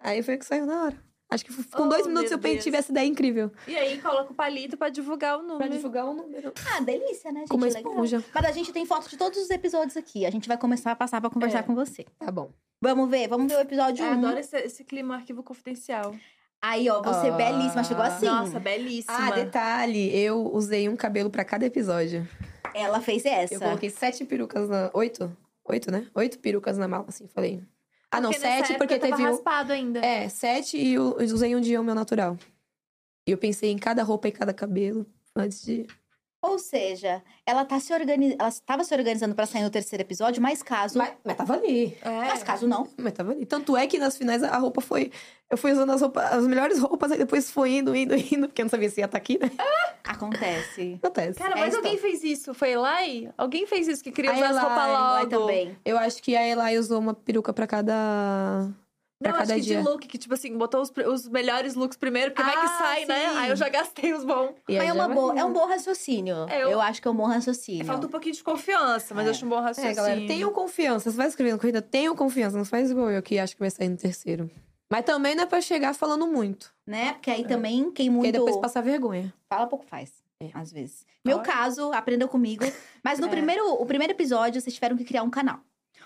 Aí 0.00 0.22
foi 0.22 0.34
o 0.34 0.38
que 0.38 0.44
saiu 0.44 0.66
na 0.66 0.84
hora. 0.84 0.96
Acho 1.30 1.46
que 1.46 1.54
com 1.70 1.84
Oh, 1.84 1.88
dois 1.88 2.06
minutos 2.06 2.30
eu 2.30 2.36
Deus. 2.36 2.62
tive 2.62 2.76
essa 2.76 2.90
ideia 2.92 3.06
incrível. 3.06 3.50
E 3.66 3.74
aí 3.74 3.98
coloca 4.02 4.32
o 4.32 4.34
palito 4.34 4.76
pra 4.76 4.90
divulgar 4.90 5.38
o 5.38 5.42
número. 5.42 5.58
Pra 5.58 5.68
divulgar 5.68 6.04
o 6.04 6.12
número. 6.12 6.52
Ah, 6.74 6.80
delícia, 6.80 7.32
né, 7.32 7.40
gente? 7.40 7.48
Com 7.48 7.56
uma 7.56 7.66
Legal. 7.68 7.80
esponja. 7.90 8.24
Mas 8.34 8.44
a 8.44 8.50
gente 8.52 8.70
tem 8.70 8.84
foto 8.84 9.08
de 9.08 9.16
todos 9.16 9.38
os 9.38 9.48
episódios 9.48 9.96
aqui. 9.96 10.26
A 10.26 10.30
gente 10.30 10.46
vai 10.46 10.58
começar 10.58 10.90
a 10.92 10.96
passar 10.96 11.20
pra 11.22 11.30
conversar 11.30 11.60
É. 11.60 11.62
com 11.62 11.74
você. 11.74 12.04
Tá 12.18 12.30
bom. 12.30 12.52
Vamos 12.82 13.08
ver? 13.08 13.28
Vamos 13.28 13.50
ver 13.50 13.56
o 13.56 13.60
episódio 13.60 14.04
Eu 14.04 14.10
1. 14.10 14.18
adoro 14.18 14.38
esse, 14.40 14.56
esse 14.58 14.84
clima 14.84 15.14
arquivo 15.14 15.42
confidencial. 15.42 16.14
Aí, 16.62 16.88
ó, 16.88 17.02
você 17.02 17.28
Ah. 17.28 17.32
belíssima. 17.32 17.82
Chegou 17.84 18.04
assim. 18.04 18.26
Nossa, 18.26 18.60
belíssima. 18.60 19.16
Ah, 19.16 19.30
detalhe, 19.32 20.16
eu 20.16 20.46
usei 20.54 20.88
um 20.88 20.94
cabelo 20.96 21.28
pra 21.28 21.44
cada 21.44 21.66
episódio. 21.66 22.26
Ela 22.74 23.00
fez 23.00 23.24
essa. 23.26 23.54
Eu 23.54 23.60
coloquei 23.60 23.90
sete 23.90 24.24
perucas 24.24 24.68
na. 24.68 24.90
Oito? 24.94 25.36
Oito, 25.64 25.90
né? 25.90 26.06
Oito 26.14 26.38
perucas 26.38 26.78
na 26.78 26.86
mala, 26.88 27.06
assim, 27.08 27.26
falei. 27.28 27.62
Ah, 28.10 28.20
não, 28.20 28.30
Porque 28.30 28.40
sete, 28.46 28.74
porque 28.78 28.98
tava 28.98 29.16
teve. 29.16 29.28
o- 29.28 29.32
raspado 29.32 29.72
ainda. 29.72 29.98
É, 30.00 30.28
sete 30.28 30.76
e 30.76 30.94
eu 30.94 31.18
eu 31.18 31.24
usei 31.34 31.54
um 31.56 31.60
dia 31.60 31.80
o 31.80 31.84
meu 31.84 31.94
natural. 31.94 32.38
E 33.26 33.30
eu 33.32 33.38
pensei 33.38 33.70
em 33.70 33.78
cada 33.78 34.02
roupa 34.02 34.28
e 34.28 34.32
cada 34.32 34.52
cabelo 34.54 35.06
antes 35.34 35.62
de. 35.62 35.86
Ou 36.42 36.58
seja, 36.58 37.22
ela 37.46 37.64
tá 37.64 37.78
se 37.78 37.92
organizando. 37.94 38.36
Ela 38.40 38.48
estava 38.48 38.82
se 38.82 38.92
organizando 38.92 39.32
pra 39.34 39.46
sair 39.46 39.62
no 39.62 39.70
terceiro 39.70 40.02
episódio, 40.02 40.42
mas 40.42 40.60
caso. 40.60 40.98
Mas, 40.98 41.12
mas 41.24 41.36
tava 41.36 41.54
ali. 41.54 41.96
É. 42.02 42.10
Mas 42.10 42.42
caso 42.42 42.66
não. 42.66 42.88
Mas 42.96 43.12
tava 43.12 43.30
ali. 43.30 43.46
Tanto 43.46 43.76
é 43.76 43.86
que 43.86 43.96
nas 43.96 44.16
finais 44.18 44.42
a 44.42 44.58
roupa 44.58 44.80
foi. 44.80 45.12
Eu 45.48 45.56
fui 45.56 45.70
usando 45.70 45.90
as 45.92 46.00
roupas, 46.00 46.24
as 46.32 46.46
melhores 46.46 46.78
roupas, 46.80 47.12
aí 47.12 47.18
depois 47.18 47.50
foi 47.50 47.72
indo, 47.76 47.94
indo, 47.94 48.14
indo, 48.16 48.48
porque 48.48 48.62
eu 48.62 48.64
não 48.64 48.70
sabia 48.70 48.88
se 48.90 49.00
ia 49.00 49.04
estar 49.04 49.18
aqui, 49.18 49.38
né? 49.38 49.50
Acontece. 50.02 50.98
Acontece. 51.02 51.38
Cara, 51.38 51.54
É 51.56 51.60
mas 51.60 51.68
isso. 51.68 51.76
alguém 51.76 51.98
fez 51.98 52.24
isso. 52.24 52.54
Foi 52.54 52.70
Eli? 52.72 53.30
Alguém 53.38 53.66
fez 53.66 53.86
isso, 53.86 54.02
que 54.02 54.10
queria 54.10 54.32
A 54.32 54.34
usar 54.34 54.48
as 54.50 54.58
roupas 54.58 54.88
logo. 54.88 55.12
Vai 55.12 55.26
também. 55.26 55.78
Eu 55.84 55.98
acho 55.98 56.22
que 56.22 56.34
a 56.34 56.42
Eli 56.46 56.78
usou 56.78 56.98
uma 56.98 57.14
peruca 57.14 57.52
pra 57.52 57.66
cada. 57.66 58.68
Pra 59.22 59.32
Não, 59.32 59.38
cada 59.38 59.54
acho 59.54 59.62
que 59.62 59.68
dia. 59.68 59.78
de 59.78 59.88
look, 59.88 60.06
que 60.08 60.18
tipo 60.18 60.34
assim, 60.34 60.56
botou 60.58 60.80
os, 60.82 60.92
os 61.06 61.28
melhores 61.28 61.74
looks 61.74 61.96
primeiro, 61.96 62.32
porque 62.32 62.42
vai 62.42 62.52
que 62.58 62.66
Ah, 62.66 62.78
sai, 62.78 63.04
né? 63.06 63.28
sim. 63.30 63.36
Aí 63.38 63.50
eu 63.50 63.56
já 63.56 63.68
gastei 63.68 64.12
os 64.12 64.24
bons. 64.24 64.50
E 64.68 64.72
aí 64.78 64.88
Mas 64.88 64.88
é, 64.88 64.92
uma 64.92 65.08
boa, 65.14 65.38
é 65.38 65.44
um 65.44 65.52
bom 65.52 65.66
raciocínio. 65.66 66.46
É, 66.48 66.62
eu... 66.64 66.70
eu- 66.70 66.80
acho 66.80 67.00
que 67.00 67.08
é 67.08 67.10
um 67.10 67.14
bom 67.14 67.26
raciocínio. 67.26 67.84
Falta 67.84 68.06
um 68.06 68.10
pouquinho 68.10 68.34
de 68.34 68.42
confiança, 68.42 69.14
mas 69.14 69.24
É. 69.24 69.28
eu 69.28 69.30
acho 69.30 69.46
um 69.46 69.48
bom 69.48 69.60
raciocínio. 69.60 69.90
É, 69.90 69.94
galera, 69.94 70.26
tenham 70.26 70.52
confiança. 70.52 71.10
Você 71.10 71.16
vai 71.16 71.28
escrevendo 71.28 71.58
corrida, 71.60 71.80
tenham 71.80 72.14
confiança. 72.14 72.56
Não 72.58 72.64
faz 72.64 72.90
igual 72.90 73.10
eu 73.10 73.22
que 73.22 73.38
acho 73.38 73.54
que 73.54 73.60
vai 73.60 73.70
sair 73.70 73.88
no 73.88 73.96
terceiro. 73.96 74.50
Mas 74.90 75.04
também 75.04 75.34
não 75.34 75.44
é 75.44 75.46
pra 75.46 75.60
chegar 75.60 75.94
falando 75.94 76.26
muito. 76.26 76.72
Né? 76.86 77.12
Porque 77.14 77.30
aí 77.30 77.46
também, 77.46 77.90
quem 77.90 77.90
Porque 77.90 78.10
muito. 78.10 78.26
aí 78.26 78.32
depois 78.32 78.56
passar 78.58 78.82
vergonha. 78.82 79.32
Fala 79.48 79.66
pouco 79.66 79.84
faz. 79.86 80.12
É. 80.42 80.50
Às 80.52 80.72
vezes. 80.72 81.06
Meu 81.24 81.36
Olha. 81.38 81.46
caso, 81.46 81.92
aprendeu 81.92 82.28
comigo. 82.28 82.64
Mas 83.02 83.18
no 83.18 83.26
É. 83.28 83.30
primeiro, 83.30 83.64
o 83.74 83.86
primeiro 83.86 84.12
episódio, 84.12 84.60
vocês 84.60 84.74
tiveram 84.74 84.96
que 84.96 85.04
criar 85.04 85.22
um 85.22 85.30
canal. 85.30 85.60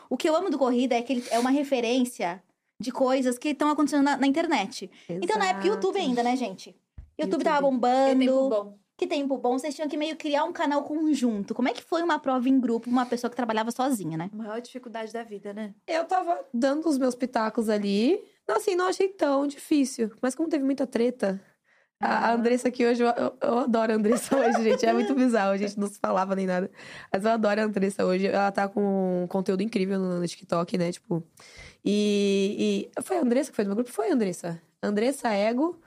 O 0.08 0.16
que 0.16 0.28
eu 0.28 0.36
amo 0.36 0.50
do 0.50 0.58
Corrida 0.58 0.94
é 0.94 1.02
que 1.02 1.14
ele 1.14 1.24
é 1.30 1.38
uma 1.38 1.50
referência 1.50 2.40
de 2.80 2.90
coisas 2.92 3.38
que 3.38 3.48
estão 3.50 3.70
acontecendo 3.70 4.02
na, 4.04 4.16
na 4.16 4.26
internet. 4.26 4.90
Então, 5.08 5.38
na 5.38 5.46
época, 5.46 5.66
YouTube 5.66 5.98
ainda, 5.98 6.22
né, 6.22 6.36
gente? 6.36 6.76
YouTube, 7.18 7.42
tava 7.44 7.56
YouTube. 7.56 7.70
bombando. 7.72 8.18
Que 8.18 8.26
tempo 8.26 8.48
bom. 8.50 8.78
Que 8.98 9.06
tempo 9.06 9.38
bom. 9.38 9.58
Vocês 9.58 9.74
tinham 9.74 9.88
que 9.88 9.96
meio 9.96 10.16
criar 10.16 10.44
um 10.44 10.52
canal 10.52 10.82
conjunto. 10.82 11.54
Como 11.54 11.68
é 11.68 11.72
que 11.72 11.82
foi 11.82 12.02
uma 12.02 12.18
prova 12.18 12.48
em 12.48 12.58
grupo, 12.60 12.88
uma 12.88 13.04
pessoa 13.06 13.30
que 13.30 13.36
trabalhava 13.36 13.70
sozinha, 13.70 14.16
né? 14.16 14.30
A 14.32 14.36
maior 14.36 14.60
dificuldade 14.60 15.12
da 15.12 15.22
vida, 15.22 15.52
né? 15.52 15.74
Eu 15.86 16.04
tava 16.04 16.38
dando 16.52 16.88
os 16.88 16.98
meus 16.98 17.14
pitacos 17.14 17.68
ali. 17.68 18.18
Assim, 18.48 18.74
não 18.76 18.88
achei 18.88 19.08
tão 19.08 19.46
difícil. 19.46 20.10
Mas 20.22 20.34
como 20.34 20.48
teve 20.48 20.64
muita 20.64 20.86
treta. 20.86 21.40
A 21.98 22.28
Ah. 22.28 22.32
Andressa 22.34 22.68
aqui 22.68 22.84
hoje, 22.86 23.02
eu, 23.02 23.08
eu- 23.08 23.36
eu 23.40 23.58
adoro 23.60 23.92
a 23.92 23.94
Andressa 23.96 24.36
hoje, 24.36 24.62
gente. 24.62 24.84
É 24.84 24.92
muito 24.92 25.14
bizarro, 25.14 25.52
a 25.52 25.56
gente 25.56 25.78
não 25.78 25.88
se 25.88 25.98
falava 25.98 26.36
nem 26.36 26.46
nada. 26.46 26.70
Mas 27.12 27.24
eu 27.24 27.30
adoro 27.30 27.60
a 27.60 27.64
Andressa 27.64 28.04
hoje. 28.04 28.26
Ela 28.26 28.52
tá 28.52 28.68
com 28.68 29.24
um 29.24 29.26
conteúdo 29.26 29.62
incrível 29.62 29.98
no, 29.98 30.20
no 30.20 30.26
TikTok, 30.28 30.76
né? 30.78 30.92
Tipo. 30.92 31.22
E, 31.86 32.90
e. 32.96 33.02
Foi 33.02 33.16
a 33.16 33.20
Andressa 33.20 33.50
que 33.50 33.56
foi 33.56 33.64
do 33.64 33.68
meu 33.68 33.76
grupo? 33.76 33.92
Foi 33.92 34.10
a 34.10 34.14
Andressa. 34.14 34.60
Andressa 34.82 35.28
Ego. 35.28 35.80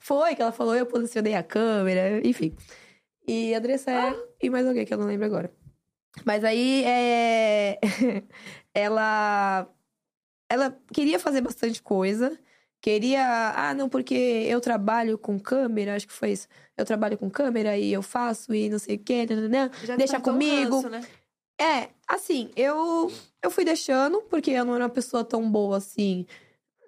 Foi, 0.00 0.34
que 0.34 0.40
ela 0.40 0.50
falou, 0.50 0.74
eu 0.74 0.86
posicionei 0.86 1.34
a 1.34 1.42
câmera, 1.42 2.26
enfim. 2.26 2.56
E 3.28 3.54
a 3.54 3.58
Andressa 3.58 3.90
é. 3.90 4.16
E 4.42 4.48
mais 4.48 4.66
alguém 4.66 4.86
que 4.86 4.94
eu 4.94 4.98
não 4.98 5.06
lembro 5.06 5.26
agora. 5.26 5.52
Mas 6.24 6.42
aí 6.42 6.82
é. 6.84 7.78
ela. 8.74 9.68
Ela 10.48 10.76
queria 10.92 11.18
fazer 11.18 11.42
bastante 11.42 11.82
coisa. 11.82 12.38
Queria. 12.80 13.52
Ah, 13.54 13.74
não, 13.74 13.88
porque 13.88 14.14
eu 14.14 14.60
trabalho 14.60 15.18
com 15.18 15.38
câmera, 15.38 15.94
acho 15.94 16.06
que 16.06 16.12
foi 16.12 16.32
isso. 16.32 16.48
Eu 16.76 16.84
trabalho 16.84 17.18
com 17.18 17.30
câmera 17.30 17.76
e 17.76 17.92
eu 17.92 18.02
faço 18.02 18.54
e 18.54 18.68
não 18.68 18.78
sei 18.78 18.96
o 18.96 18.98
quê. 18.98 19.26
Já 19.84 19.96
Deixa 19.96 19.96
despertou 19.96 20.32
um 20.32 20.36
comigo. 20.38 20.76
ranço, 20.76 20.88
né? 20.88 21.02
É, 21.60 21.90
assim, 22.14 22.50
eu, 22.56 23.10
eu 23.42 23.50
fui 23.50 23.64
deixando, 23.64 24.20
porque 24.22 24.50
eu 24.50 24.64
não 24.64 24.74
era 24.74 24.84
uma 24.84 24.90
pessoa 24.90 25.24
tão 25.24 25.50
boa 25.50 25.78
assim 25.78 26.26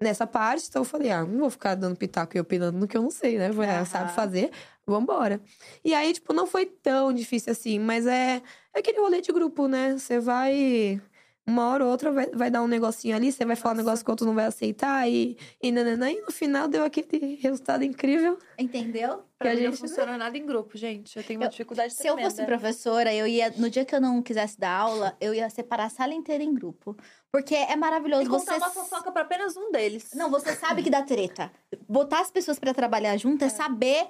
nessa 0.00 0.26
parte. 0.26 0.68
Então 0.68 0.82
eu 0.82 0.86
falei, 0.86 1.10
ah, 1.10 1.24
não 1.24 1.40
vou 1.40 1.50
ficar 1.50 1.74
dando 1.74 1.96
pitaco 1.96 2.36
e 2.36 2.40
opinando 2.40 2.78
no 2.78 2.86
que 2.86 2.96
eu 2.96 3.02
não 3.02 3.10
sei, 3.10 3.38
né? 3.38 3.46
Ela 3.46 3.64
Aham. 3.64 3.84
sabe 3.84 4.12
fazer, 4.12 4.50
vambora. 4.86 5.40
E 5.84 5.94
aí, 5.94 6.12
tipo, 6.12 6.32
não 6.32 6.46
foi 6.46 6.66
tão 6.66 7.12
difícil 7.12 7.52
assim, 7.52 7.78
mas 7.78 8.06
é, 8.06 8.42
é 8.74 8.78
aquele 8.78 9.00
rolê 9.00 9.20
de 9.20 9.32
grupo, 9.32 9.66
né? 9.66 9.96
Você 9.96 10.20
vai. 10.20 11.00
Uma 11.46 11.68
hora 11.68 11.84
ou 11.84 11.90
outra 11.90 12.10
vai, 12.10 12.26
vai 12.30 12.50
dar 12.50 12.62
um 12.62 12.66
negocinho 12.66 13.14
ali, 13.14 13.30
você 13.30 13.44
vai 13.44 13.54
falar 13.54 13.72
um 13.72 13.76
Nossa. 13.76 13.84
negócio 13.86 14.04
que 14.04 14.10
o 14.10 14.12
outro 14.12 14.26
não 14.26 14.34
vai 14.34 14.46
aceitar 14.46 15.06
e, 15.06 15.36
e 15.62 15.70
nananã, 15.70 16.10
e 16.10 16.18
no 16.22 16.32
final 16.32 16.66
deu 16.66 16.82
aquele 16.82 17.34
resultado 17.36 17.84
incrível. 17.84 18.38
Entendeu? 18.58 19.22
Pra 19.38 19.50
Que 19.50 19.56
a 19.56 19.60
mim 19.60 19.64
não 19.64 19.70
gente- 19.72 19.80
funciona 19.80 20.16
nada 20.16 20.38
em 20.38 20.46
grupo, 20.46 20.78
gente. 20.78 21.18
Eu 21.18 21.22
tenho 21.22 21.38
uma 21.38 21.44
Eu- 21.46 21.50
dificuldade 21.50 21.92
Se 21.92 22.06
eu 22.06 22.16
fosse 22.16 22.42
professora, 22.46 23.12
eu 23.12 23.26
ia. 23.26 23.50
No 23.58 23.68
dia 23.68 23.84
que 23.84 23.94
eu 23.94 24.00
não 24.00 24.22
quisesse 24.22 24.58
dar 24.58 24.70
aula, 24.74 25.14
eu 25.20 25.34
ia 25.34 25.50
separar 25.50 25.84
a 25.84 25.90
sala 25.90 26.14
inteira 26.14 26.42
em 26.42 26.54
grupo. 26.54 26.96
Porque 27.30 27.54
é 27.54 27.76
maravilhoso. 27.76 28.22
E 28.22 28.26
contar 28.28 28.52
você 28.54 28.58
uma 28.58 28.70
fofoca 28.70 29.12
pra 29.12 29.20
apenas 29.22 29.54
um 29.54 29.70
deles. 29.70 30.12
Não, 30.14 30.30
você 30.30 30.54
sabe 30.56 30.82
que 30.82 30.88
dá 30.88 31.02
treta. 31.02 31.52
Botar 31.86 32.20
as 32.20 32.30
pessoas 32.30 32.58
pra 32.58 32.72
trabalhar 32.72 33.18
junto 33.18 33.44
é, 33.44 33.50
saber 33.50 34.06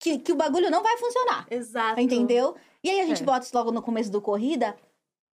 que, 0.00 0.18
que 0.18 0.32
o 0.32 0.36
bagulho 0.36 0.70
não 0.70 0.82
vai 0.82 0.96
funcionar. 0.96 1.46
Exato. 1.50 2.00
Entendeu? 2.00 2.54
E 2.82 2.88
aí 2.88 3.00
a 3.02 3.06
gente 3.06 3.22
É. 3.22 3.26
bota 3.26 3.44
isso 3.44 3.54
logo 3.54 3.70
no 3.70 3.82
começo 3.82 4.10
do 4.10 4.20
corrida 4.22 4.74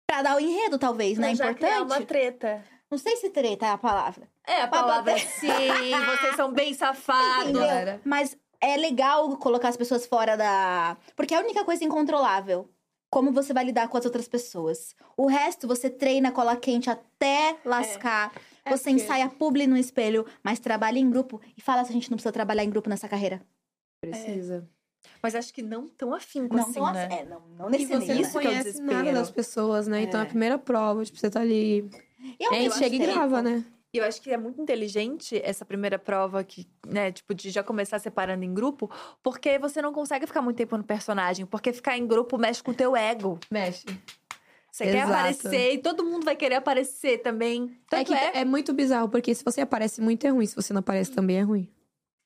pra 0.07 0.21
dar 0.23 0.37
o 0.37 0.39
enredo, 0.39 0.79
talvez, 0.79 1.17
né? 1.17 1.31
Importante. 1.31 1.81
uma 1.81 2.01
treta. 2.01 2.63
Não 2.89 2.97
sei 2.97 3.17
se 3.17 3.29
treta 3.29 3.65
é 3.65 3.69
a 3.71 3.77
palavra. 3.77 4.27
É, 4.45 4.61
a 4.61 4.67
Pra 4.67 4.79
palavra 4.79 5.13
bater. 5.13 5.27
sim, 5.27 5.47
vocês 6.05 6.35
são 6.37 6.51
bem 6.53 6.73
safados. 6.73 7.49
Entendeu? 7.51 7.99
Mas 8.05 8.37
é 8.61 8.77
legal 8.77 9.35
colocar 9.37 9.67
as 9.67 9.75
pessoas 9.77 10.05
fora 10.07 10.37
da. 10.37 10.95
Porque 11.15 11.33
é 11.33 11.37
a 11.37 11.41
única 11.41 11.65
coisa 11.65 11.83
incontrolável. 11.83 12.69
Como 13.09 13.31
você 13.31 13.53
vai 13.53 13.63
lidar 13.65 13.87
com 13.89 13.97
as 13.97 14.05
outras 14.05 14.27
pessoas. 14.27 14.93
O 15.15 15.27
resto 15.27 15.67
você 15.67 15.89
treina 15.89 16.31
cola 16.31 16.55
quente 16.57 16.89
até 16.89 17.57
lascar. 17.65 18.31
É 18.65 18.69
você 18.69 18.89
porque- 18.89 19.03
ensaia 19.03 19.29
publi 19.29 19.65
no 19.67 19.77
espelho, 19.77 20.25
mas 20.43 20.59
trabalha 20.59 20.99
em 20.99 21.09
grupo. 21.09 21.39
E 21.57 21.61
fala 21.61 21.83
se 21.85 21.89
a 21.91 21.93
gente 21.93 22.09
não 22.11 22.15
precisa 22.17 22.33
trabalhar 22.33 22.63
em 22.65 22.69
grupo 22.69 22.89
nessa 22.89 23.07
carreira. 23.07 23.41
Precisa. 24.01 24.67
Mas 25.21 25.35
acho 25.35 25.53
que 25.53 25.61
não 25.61 25.87
tão 25.87 26.13
afinco 26.13 26.55
Não, 26.55 26.63
assim, 26.63 26.73
tão 26.73 26.93
né? 26.93 27.07
é, 27.11 27.25
não, 27.25 27.41
não 27.57 27.67
E 27.69 27.71
nesse 27.71 27.87
você 27.87 28.13
não. 28.13 28.21
Isso 28.21 28.39
é 28.39 28.43
conhece 28.43 28.81
nada 28.81 29.13
das 29.13 29.31
pessoas, 29.31 29.87
né? 29.87 30.01
Então 30.01 30.19
é 30.19 30.23
É. 30.23 30.25
a 30.25 30.29
primeira 30.29 30.57
prova, 30.57 31.03
tipo, 31.03 31.17
você 31.17 31.29
tá 31.29 31.41
ali. 31.41 31.89
E 32.39 32.45
a 32.45 32.49
gente 32.53 32.63
mesmo 32.63 32.77
chega 32.79 32.95
e 32.95 32.99
grava, 32.99 33.41
né? 33.41 33.63
E 33.93 33.99
eu 33.99 34.03
acho 34.05 34.21
que 34.21 34.31
é 34.31 34.37
muito 34.37 34.61
inteligente 34.61 35.39
essa 35.43 35.63
primeira 35.65 35.97
prova 35.97 36.43
que, 36.43 36.67
né, 36.85 37.11
tipo, 37.11 37.33
de 37.33 37.49
já 37.49 37.63
começar 37.63 37.97
separando 37.99 38.43
em 38.43 38.53
grupo, 38.53 38.91
porque 39.23 39.57
você 39.57 39.81
não 39.81 39.93
consegue 39.93 40.27
ficar 40.27 40.41
muito 40.41 40.57
tempo 40.57 40.77
no 40.77 40.83
personagem, 40.83 41.45
porque 41.45 41.71
ficar 41.71 41.97
em 41.97 42.05
grupo 42.05 42.37
mexe 42.37 42.61
com 42.61 42.71
o 42.71 42.73
teu 42.75 42.95
ego. 42.95 43.39
Mexe. 43.49 43.85
Você 44.71 44.83
quer 44.83 44.97
Exato. 44.97 45.11
aparecer 45.11 45.73
e 45.73 45.77
todo 45.79 46.03
mundo 46.03 46.25
vai 46.25 46.35
querer 46.35 46.55
aparecer 46.55 47.19
também. 47.23 47.63
É 47.91 47.95
Tanto 47.95 48.07
que 48.07 48.13
é, 48.13 48.41
é 48.41 48.45
muito 48.45 48.73
bizarro, 48.73 49.09
porque 49.09 49.33
se 49.33 49.43
você 49.43 49.61
aparece 49.61 50.01
muito 50.01 50.27
é 50.27 50.29
ruim, 50.29 50.45
se 50.45 50.55
você 50.55 50.73
não 50.73 50.79
aparece 50.81 51.09
também 51.11 51.37
é 51.37 51.41
ruim. 51.41 51.67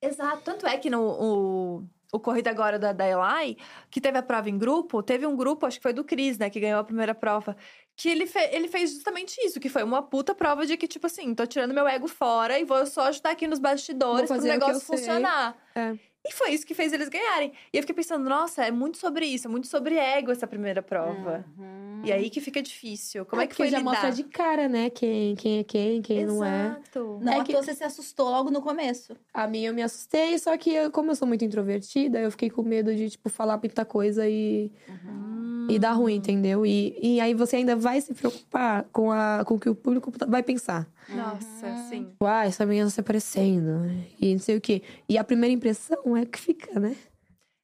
Exato. 0.01 0.41
Tanto 0.43 0.65
é 0.65 0.75
que 0.77 0.89
no 0.89 0.99
o, 1.01 1.83
o 2.12 2.20
Corrida 2.20 2.49
Agora 2.49 2.78
da, 2.78 2.91
da 2.91 3.05
Eli, 3.07 3.57
que 3.89 4.01
teve 4.01 4.18
a 4.18 4.22
prova 4.24 4.49
em 4.49 4.57
grupo, 4.57 5.01
teve 5.01 5.26
um 5.26 5.36
grupo, 5.36 5.66
acho 5.66 5.78
que 5.78 5.84
foi 5.84 5.93
do 5.93 6.03
Cris, 6.03 6.38
né, 6.38 6.49
que 6.49 6.59
ganhou 6.59 6.80
a 6.80 6.84
primeira 6.84 7.16
prova. 7.16 7.55
Que 7.95 8.09
ele, 8.09 8.26
fe- 8.26 8.49
ele 8.51 8.68
fez 8.68 8.91
justamente 8.91 9.36
isso, 9.45 9.59
que 9.59 9.70
foi 9.70 9.84
uma 9.84 10.01
puta 10.01 10.34
prova 10.36 10.66
de 10.66 10.76
que, 10.76 10.88
tipo 10.88 11.07
assim, 11.07 11.34
tô 11.36 11.45
tirando 11.45 11.74
meu 11.74 11.88
ego 11.88 12.07
fora 12.07 12.59
e 12.59 12.66
vou 12.66 12.86
só 12.86 13.03
ajudar 13.03 13.32
aqui 13.32 13.47
nos 13.47 13.59
bastidores 13.59 14.28
pro 14.28 14.36
negócio 14.53 14.74
funcionar. 14.97 15.55
É. 15.76 16.11
E 16.24 16.32
foi 16.34 16.51
isso 16.51 16.65
que 16.67 16.76
fez 16.76 16.93
eles 16.93 17.09
ganharem. 17.09 17.51
E 17.74 17.78
eu 17.78 17.82
fiquei 17.82 17.95
pensando, 17.95 18.30
nossa, 18.30 18.63
é 18.63 18.69
muito 18.69 18.97
sobre 18.99 19.26
isso, 19.26 19.47
é 19.47 19.49
muito 19.49 19.65
sobre 19.67 19.95
ego 19.95 20.32
essa 20.32 20.45
primeira 20.45 20.82
prova. 20.82 21.43
Uhum. 21.57 22.01
E 22.03 22.11
aí 22.11 22.30
que 22.30 22.39
fica 22.39 22.61
difícil. 22.61 23.26
Como 23.26 23.41
é, 23.41 23.45
que 23.47 23.53
porque 23.55 23.63
foi 23.63 23.72
já 23.72 23.80
lidar? 23.80 23.89
mostra 23.91 24.11
de 24.11 24.24
cara, 24.26 24.69
né? 24.69 24.91
Quem, 24.91 25.36
quem 25.36 25.59
é 25.59 25.63
quem, 25.63 26.01
quem 26.01 26.26
não 26.26 26.43
é. 26.45 26.65
Exato. 26.67 27.19
Não, 27.22 27.34
É 27.34 27.38
é 27.39 27.43
que- 27.43 27.51
que 27.53 27.57
você 27.61 27.74
se 27.74 27.84
assustou 27.84 28.30
logo 28.30 28.51
no 28.51 28.61
começo. 28.61 29.15
A 29.34 29.47
minha 29.47 29.69
eu 29.69 29.74
me 29.74 29.82
assustei, 29.82 30.38
só 30.38 30.55
que 30.57 30.72
eu- 30.72 30.91
como 30.91 31.09
eu 31.11 31.15
sou 31.15 31.28
muito 31.28 31.43
introvertida, 31.43 32.19
eu 32.19 32.30
fiquei 32.30 32.49
com 32.51 32.61
medo 32.61 32.93
de, 32.95 33.09
tipo, 33.09 33.28
falar 33.28 33.57
muita 33.57 33.84
coisa 33.84 34.28
e, 34.30 34.72
Hum. 35.03 35.67
e 35.72 35.80
dar 35.80 35.93
ruim, 35.93 36.15
entendeu? 36.15 36.65
E, 36.65 36.97
e 37.01 37.19
aí 37.19 37.34
você 37.34 37.55
ainda 37.57 37.76
vai 37.76 37.99
se 37.99 38.13
preocupar 38.13 38.84
com, 38.91 39.11
a, 39.11 39.43
com 39.45 39.55
o 39.55 39.59
que 39.59 39.69
o 39.69 39.76
público 39.76 40.11
vai 40.28 40.43
pensar. 40.43 40.88
Nossa, 41.10 41.68
Uhum. 41.68 41.89
sim. 41.89 42.14
Uai, 42.22 42.47
essa 42.47 42.66
menina 42.66 42.86
tá 42.88 42.91
se 42.91 42.99
aparecendo. 43.02 43.82
E 44.20 44.34
não 44.34 44.39
sei 44.39 44.58
o 44.58 44.62
quê. 44.62 44.82
E 45.10 45.18
a 45.18 45.24
primeira 45.24 45.54
impressão 45.54 46.16
é 46.16 46.26
que 46.26 46.39
fica, 46.39 46.80
né? 46.80 46.95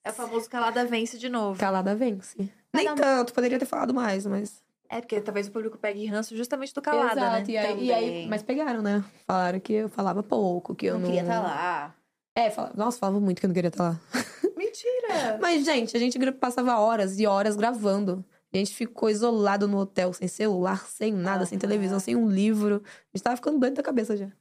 É 0.03 0.09
o 0.09 0.13
famoso 0.13 0.49
calada 0.49 0.85
vence 0.85 1.17
de 1.17 1.29
novo. 1.29 1.59
Calada 1.59 1.95
vence. 1.95 2.35
Mas 2.73 2.85
Nem 2.85 2.95
tanto, 2.95 3.33
poderia 3.33 3.59
ter 3.59 3.65
falado 3.65 3.93
mais, 3.93 4.25
mas. 4.25 4.61
É, 4.89 5.01
porque 5.01 5.19
talvez 5.19 5.47
o 5.47 5.51
público 5.51 5.77
pegue 5.77 6.05
ranço 6.05 6.35
justamente 6.35 6.73
do 6.73 6.81
calada, 6.81 7.11
Exato, 7.21 7.47
né? 7.47 7.53
E 7.53 7.57
aí, 7.57 7.85
e 7.85 7.93
aí- 7.93 8.27
mas 8.27 8.41
pegaram, 8.41 8.81
né? 8.81 9.03
Falaram 9.25 9.59
que 9.59 9.73
eu 9.73 9.89
falava 9.89 10.23
pouco, 10.23 10.73
que 10.73 10.85
eu 10.85 10.93
não 10.93 11.01
não. 11.01 11.07
queria 11.07 11.21
estar 11.21 11.41
lá. 11.41 11.93
É, 12.35 12.49
fala... 12.49 12.71
nossa, 12.75 12.97
falava 12.99 13.19
muito 13.19 13.39
que 13.39 13.45
eu 13.45 13.49
não 13.49 13.53
queria 13.55 13.67
estar 13.69 13.83
lá. 13.89 13.99
Mentira! 14.55 15.37
Mas, 15.41 15.65
gente, 15.65 15.95
a 15.95 15.99
gente 15.99 16.19
passava 16.33 16.77
horas 16.79 17.19
e 17.19 17.25
horas 17.27 17.55
gravando. 17.55 18.23
A 18.53 18.57
gente 18.57 18.73
ficou 18.73 19.09
isolado 19.09 19.67
no 19.67 19.77
hotel, 19.77 20.13
sem 20.13 20.27
celular, 20.27 20.87
sem 20.87 21.11
nada, 21.13 21.45
sem 21.45 21.57
Aham. 21.57 21.61
televisão, 21.61 21.99
sem 21.99 22.15
um 22.15 22.29
livro. 22.29 22.81
A 22.85 23.17
gente 23.17 23.23
tava 23.23 23.35
ficando 23.35 23.59
doido 23.59 23.75
da 23.75 23.83
cabeça 23.83 24.15
já. 24.15 24.31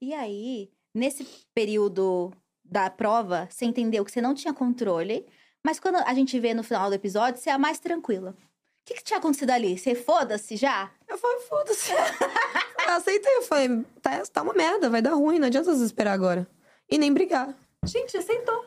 E 0.00 0.12
aí, 0.14 0.70
nesse 0.94 1.26
período 1.54 2.32
da 2.64 2.88
prova, 2.90 3.46
você 3.50 3.64
entendeu 3.66 4.04
que 4.04 4.10
você 4.10 4.20
não 4.20 4.34
tinha 4.34 4.54
controle, 4.54 5.26
Mas 5.64 5.78
quando 5.78 5.96
a 5.96 6.12
gente 6.12 6.40
vê 6.40 6.52
no 6.54 6.64
final 6.64 6.88
do 6.88 6.94
episódio, 6.94 7.40
você 7.40 7.48
é 7.48 7.52
a 7.52 7.58
mais 7.58 7.78
tranquila. 7.78 8.30
O 8.30 8.84
que, 8.84 8.94
que 8.94 9.04
tinha 9.04 9.18
acontecido 9.20 9.50
ali? 9.50 9.78
Você 9.78 9.94
foda-se 9.94 10.56
já? 10.56 10.90
Eu 11.06 11.16
falei, 11.16 11.38
foda-se. 11.40 11.92
eu 12.84 12.92
aceitei, 12.94 13.36
eu 13.36 13.42
falei, 13.42 13.68
tá, 14.00 14.22
tá 14.26 14.42
uma 14.42 14.54
merda, 14.54 14.90
vai 14.90 15.00
dar 15.00 15.14
ruim, 15.14 15.38
não 15.38 15.46
adianta 15.46 15.72
você 15.72 15.84
esperar 15.84 16.14
agora. 16.14 16.48
E 16.90 16.98
nem 16.98 17.12
brigar. 17.14 17.54
Gente, 17.84 18.16
aceitou. 18.16 18.66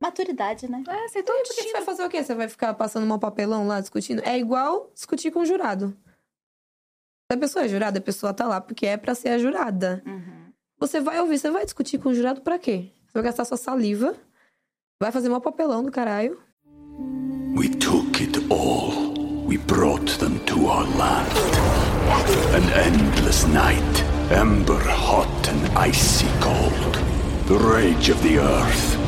Maturidade, 0.00 0.70
né? 0.70 0.84
É, 0.86 1.04
aceitou 1.04 1.34
E 1.34 1.40
o 1.40 1.42
porque 1.42 1.62
você 1.62 1.72
vai 1.72 1.82
fazer 1.82 2.04
o 2.04 2.08
quê? 2.08 2.22
Você 2.22 2.34
vai 2.34 2.48
ficar 2.48 2.72
passando 2.74 3.06
mal 3.06 3.18
papelão 3.18 3.66
lá 3.66 3.80
discutindo? 3.80 4.22
É 4.24 4.38
igual 4.38 4.90
discutir 4.94 5.30
com 5.30 5.40
o 5.40 5.46
jurado. 5.46 5.96
Se 7.30 7.36
a 7.36 7.36
pessoa 7.36 7.64
é 7.64 7.68
jurada, 7.68 7.98
a 7.98 8.02
pessoa 8.02 8.32
tá 8.32 8.46
lá 8.46 8.60
porque 8.60 8.86
é 8.86 8.96
pra 8.96 9.14
ser 9.14 9.30
a 9.30 9.38
jurada. 9.38 10.02
Uhum. 10.06 10.52
Você 10.78 11.00
vai 11.00 11.20
ouvir, 11.20 11.38
você 11.38 11.50
vai 11.50 11.64
discutir 11.64 11.98
com 11.98 12.10
o 12.10 12.14
jurado 12.14 12.40
pra 12.40 12.58
quê? 12.58 12.92
Você 13.06 13.14
vai 13.14 13.24
gastar 13.24 13.44
sua 13.44 13.56
saliva, 13.56 14.14
vai 15.02 15.10
fazer 15.10 15.28
mal 15.28 15.40
papelão 15.40 15.82
do 15.82 15.90
caralho. 15.90 16.40
We 17.56 17.68
took 17.68 18.22
it 18.22 18.38
all. 18.50 19.14
We 19.48 19.58
brought 19.58 20.18
them 20.18 20.38
to 20.46 20.66
our 20.66 20.84
land. 20.96 21.32
An 22.54 22.62
endless 22.86 23.46
night, 23.46 24.04
ember 24.30 24.80
hot 24.88 25.48
and 25.48 25.76
icy 25.76 26.26
cold. 26.40 26.98
The 27.48 27.58
rage 27.58 28.10
of 28.10 28.22
the 28.22 28.38
earth. 28.38 29.07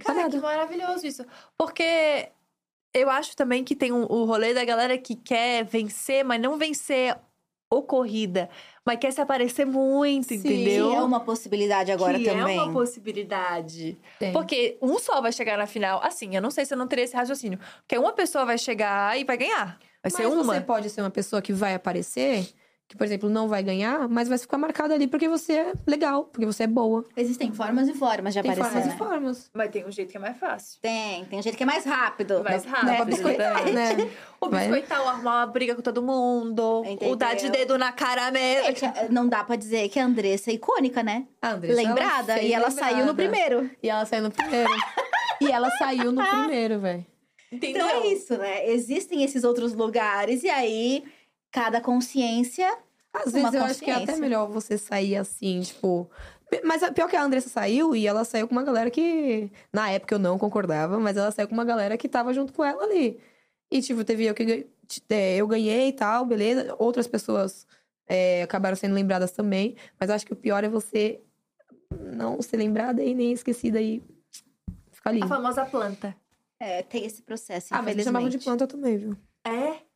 Cara, 0.00 0.28
que 0.30 0.38
maravilhoso 0.38 1.06
isso. 1.06 1.24
Porque 1.58 2.28
eu 2.94 3.10
acho 3.10 3.36
também 3.36 3.62
que 3.64 3.74
tem 3.76 3.92
um- 3.92 4.04
o 4.10 4.24
rolê 4.24 4.54
da 4.54 4.64
galera 4.64 4.96
que 4.96 5.14
quer 5.14 5.64
vencer, 5.64 6.24
mas 6.24 6.40
não 6.40 6.56
vencer 6.56 7.16
o 7.72 7.82
corrida, 7.82 8.48
mas 8.86 8.98
quer 8.98 9.12
se 9.12 9.20
aparecer 9.20 9.64
muito, 9.66 10.32
entendeu? 10.32 10.90
Que 10.90 10.96
é 10.96 11.00
uma 11.02 11.18
possibilidade 11.20 11.90
agora 11.90 12.16
que 12.18 12.24
também. 12.24 12.56
é 12.56 12.62
uma 12.62 12.72
possibilidade. 12.72 13.98
Tem. 14.18 14.32
Porque 14.32 14.78
um 14.80 14.98
só 14.98 15.20
vai 15.20 15.32
chegar 15.32 15.58
na 15.58 15.66
final. 15.66 16.00
Assim, 16.02 16.36
eu 16.36 16.42
não 16.42 16.50
sei 16.50 16.64
se 16.64 16.72
eu 16.74 16.78
não 16.78 16.86
teria 16.86 17.04
esse 17.04 17.16
raciocínio. 17.16 17.58
Porque 17.80 17.98
uma 17.98 18.12
pessoa 18.12 18.44
vai 18.44 18.58
chegar 18.58 19.18
e 19.18 19.24
vai 19.24 19.36
ganhar. 19.36 19.78
Vai 20.02 20.10
ser 20.10 20.24
Mas 20.24 20.32
uma. 20.32 20.44
você 20.54 20.60
pode 20.60 20.88
ser 20.90 21.00
uma 21.00 21.10
pessoa 21.10 21.42
que 21.42 21.52
vai 21.52 21.74
aparecer, 21.74 22.46
que, 22.86 22.96
por 22.96 23.04
exemplo, 23.04 23.30
não 23.30 23.48
vai 23.48 23.62
ganhar, 23.62 24.06
mas 24.08 24.28
vai 24.28 24.36
ficar 24.36 24.58
marcada 24.58 24.94
ali 24.94 25.06
porque 25.06 25.26
você 25.28 25.54
é 25.54 25.72
legal, 25.86 26.24
porque 26.24 26.44
você 26.44 26.64
é 26.64 26.66
boa. 26.66 27.04
Existem 27.16 27.50
formas 27.52 27.88
e 27.88 27.94
formas 27.94 28.34
de 28.34 28.42
Tem 28.42 28.50
aparecer. 28.52 28.70
formas 28.72 28.86
né? 28.86 28.94
e 28.94 28.98
formas. 28.98 29.50
Mas 29.54 29.70
tem 29.70 29.86
um 29.86 29.90
jeito 29.90 30.10
que 30.10 30.16
é 30.16 30.20
mais 30.20 30.36
fácil. 30.36 30.80
Tem, 30.82 31.24
tem 31.24 31.38
um 31.38 31.42
jeito 31.42 31.56
que 31.56 31.62
é 31.62 31.66
mais 31.66 31.84
rápido. 31.84 32.44
Mais 32.44 32.64
né? 32.64 32.70
rápido. 32.70 32.86
Dá 32.90 32.96
pra 32.96 33.04
biscoitar, 33.06 33.72
né? 33.72 34.10
O 34.40 34.50
Vai. 34.50 34.68
biscoitar, 34.68 35.02
o 35.02 35.08
arrumar 35.08 35.36
uma 35.38 35.46
briga 35.46 35.74
com 35.74 35.80
todo 35.82 36.02
mundo. 36.02 36.82
Entendeu? 36.84 37.10
O 37.12 37.16
dar 37.16 37.34
de 37.34 37.48
dedo 37.50 37.78
na 37.78 37.90
cara 37.90 38.30
mesmo. 38.30 38.66
Gente, 38.66 38.82
não 39.10 39.26
dá 39.26 39.42
pra 39.42 39.56
dizer 39.56 39.88
que 39.88 39.98
a 39.98 40.04
Andressa 40.04 40.50
é 40.50 40.54
icônica, 40.54 41.02
né? 41.02 41.26
A 41.40 41.52
Andressa, 41.52 41.82
Lembrada. 41.82 42.34
fez 42.34 42.50
E 42.50 42.52
ela 42.52 42.68
lembrada. 42.68 42.90
saiu 42.92 43.06
no 43.06 43.14
primeiro. 43.14 43.70
E 43.82 43.88
ela 43.88 44.04
saiu 44.04 44.22
no 44.24 44.30
primeiro. 44.30 44.70
e 45.40 45.50
ela 45.50 45.70
saiu 45.70 46.12
no 46.12 46.22
primeiro, 46.28 46.78
velho. 46.80 47.06
Entendeu? 47.50 47.86
Então 47.86 48.02
é 48.02 48.06
isso, 48.08 48.36
né? 48.36 48.68
Existem 48.68 49.22
esses 49.22 49.42
outros 49.44 49.74
lugares. 49.74 50.42
E 50.42 50.50
aí, 50.50 51.04
cada 51.54 51.80
consciência. 51.80 52.66
Às 53.12 53.32
Uma 53.32 53.48
vezes 53.48 53.54
eu 53.54 53.64
acho 53.64 53.78
que 53.78 53.90
é 53.90 53.94
até 53.94 54.16
melhor 54.16 54.48
você 54.48 54.76
sair 54.76 55.14
assim, 55.14 55.60
tipo. 55.60 56.10
Mas 56.64 56.82
pior 56.90 57.08
que 57.08 57.14
a 57.14 57.22
Andressa 57.22 57.48
saiu 57.48 57.94
e 57.94 58.08
ela 58.08 58.24
saiu 58.24 58.48
com 58.48 58.54
uma 58.56 58.64
galera 58.64 58.90
que. 58.90 59.48
Na 59.72 59.88
época 59.88 60.16
eu 60.16 60.18
não 60.18 60.36
concordava, 60.36 60.98
mas 60.98 61.16
ela 61.16 61.30
saiu 61.30 61.46
com 61.46 61.54
uma 61.54 61.64
galera 61.64 61.96
que 61.96 62.08
tava 62.08 62.34
junto 62.34 62.52
com 62.52 62.64
ela 62.64 62.82
ali. 62.82 63.20
E, 63.70 63.80
tipo, 63.80 64.04
teve 64.04 64.24
eu 64.24 64.34
que 64.34 64.66
é, 65.08 65.36
eu 65.36 65.46
ganhei 65.46 65.88
e 65.88 65.92
tal, 65.92 66.26
beleza. 66.26 66.74
Outras 66.76 67.06
pessoas 67.06 67.66
é, 68.08 68.42
acabaram 68.42 68.74
sendo 68.74 68.94
lembradas 68.94 69.30
também. 69.30 69.76
Mas 69.98 70.10
acho 70.10 70.26
que 70.26 70.32
o 70.32 70.36
pior 70.36 70.64
é 70.64 70.68
você 70.68 71.20
não 72.00 72.42
ser 72.42 72.56
lembrada 72.56 73.00
e 73.00 73.14
nem 73.14 73.32
esquecida 73.32 73.80
e 73.80 74.02
ficar 74.90 75.10
ali. 75.10 75.22
A 75.22 75.28
famosa 75.28 75.64
planta. 75.64 76.16
É, 76.58 76.82
tem 76.82 77.04
esse 77.04 77.22
processo. 77.22 77.68
Ah, 77.72 77.80
mas 77.80 77.92
eles 77.92 78.04
chamavam 78.04 78.28
de 78.28 78.38
planta 78.38 78.66
também, 78.66 78.98
viu? 78.98 79.16
É? 79.46 79.93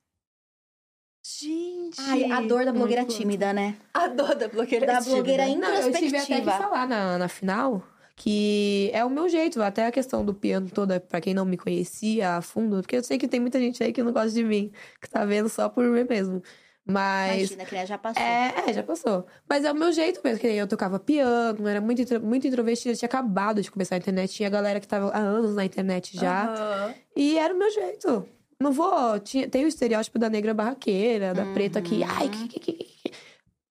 Gente. 1.41 2.01
Ai, 2.01 2.31
a 2.33 2.41
dor 2.41 2.65
da 2.65 2.73
blogueira 2.73 3.03
Muito 3.03 3.17
tímida, 3.17 3.53
né? 3.53 3.77
A 3.93 4.07
dor 4.09 4.35
da 4.35 4.49
blogueira 4.49 4.87
Da 4.87 4.99
tímida. 5.01 5.15
blogueira 5.15 5.47
Não, 5.49 5.69
eu 5.75 5.83
tive 5.83 5.89
até 5.91 5.99
que 6.01 6.07
introspectiva. 6.07 6.53
falar 6.53 6.87
na, 6.89 7.19
na 7.19 7.29
final 7.29 7.83
que 8.17 8.91
é 8.93 9.05
o 9.05 9.11
meu 9.11 9.29
jeito, 9.29 9.63
até 9.63 9.87
a 9.87 9.93
questão 9.93 10.25
do 10.25 10.35
piano 10.35 10.69
toda, 10.69 10.99
pra 10.99 11.21
quem 11.21 11.33
não 11.33 11.45
me 11.45 11.57
conhecia 11.57 12.37
a 12.37 12.43
fundo, 12.43 12.79
porque 12.83 12.97
eu 12.97 13.05
sei 13.05 13.17
que 13.17 13.29
tem 13.29 13.39
muita 13.39 13.61
gente 13.61 13.81
aí 13.85 13.93
que 13.93 14.03
não 14.03 14.13
gosta 14.13 14.31
de 14.33 14.43
mim, 14.43 14.73
que 15.01 15.09
tá 15.09 15.25
vendo 15.25 15.49
só 15.49 15.69
por 15.69 15.89
ver 15.93 16.05
mesmo. 16.09 16.43
Mas. 16.85 17.43
Imagina, 17.53 17.65
que 17.67 17.75
né, 17.77 17.87
já 17.87 17.97
passou. 17.97 18.21
É, 18.23 18.55
é, 18.67 18.73
já 18.73 18.83
passou. 18.83 19.25
Mas 19.49 19.65
é 19.65 19.71
o 19.71 19.75
meu 19.75 19.93
jeito 19.93 20.21
mesmo, 20.25 20.41
que 20.41 20.49
eu 20.49 20.67
tocava 20.67 20.99
piano, 20.99 21.69
era 21.69 21.81
muito, 21.81 22.03
intro- 22.03 22.21
muito 22.21 22.45
introvertida, 22.47 22.95
tinha 22.97 23.07
acabado 23.07 23.63
de 23.63 23.71
começar 23.71 23.95
a 23.95 23.99
internet, 23.99 24.33
tinha 24.35 24.49
galera 24.51 24.81
que 24.81 24.89
tava 24.89 25.11
há 25.11 25.19
anos 25.19 25.55
na 25.55 25.65
internet 25.65 26.17
já. 26.17 26.47
Aham. 26.47 26.95
E 27.15 27.39
era 27.39 27.55
o 27.55 27.57
meu 27.59 27.71
jeito. 27.71 28.27
Não 28.61 28.73
vou. 28.73 29.19
Tinha, 29.21 29.49
tem 29.49 29.65
o 29.65 29.69
estereótipo 29.69 30.19
da 30.19 30.29
negra 30.29 30.53
barraqueira, 30.53 31.33
da 31.33 31.47
preta 31.53 31.81
que. 31.81 32.03
Ai, 32.03 32.29
que, 32.29 32.49
que, 32.49 32.61
que, 32.61 32.73
que. 32.73 33.13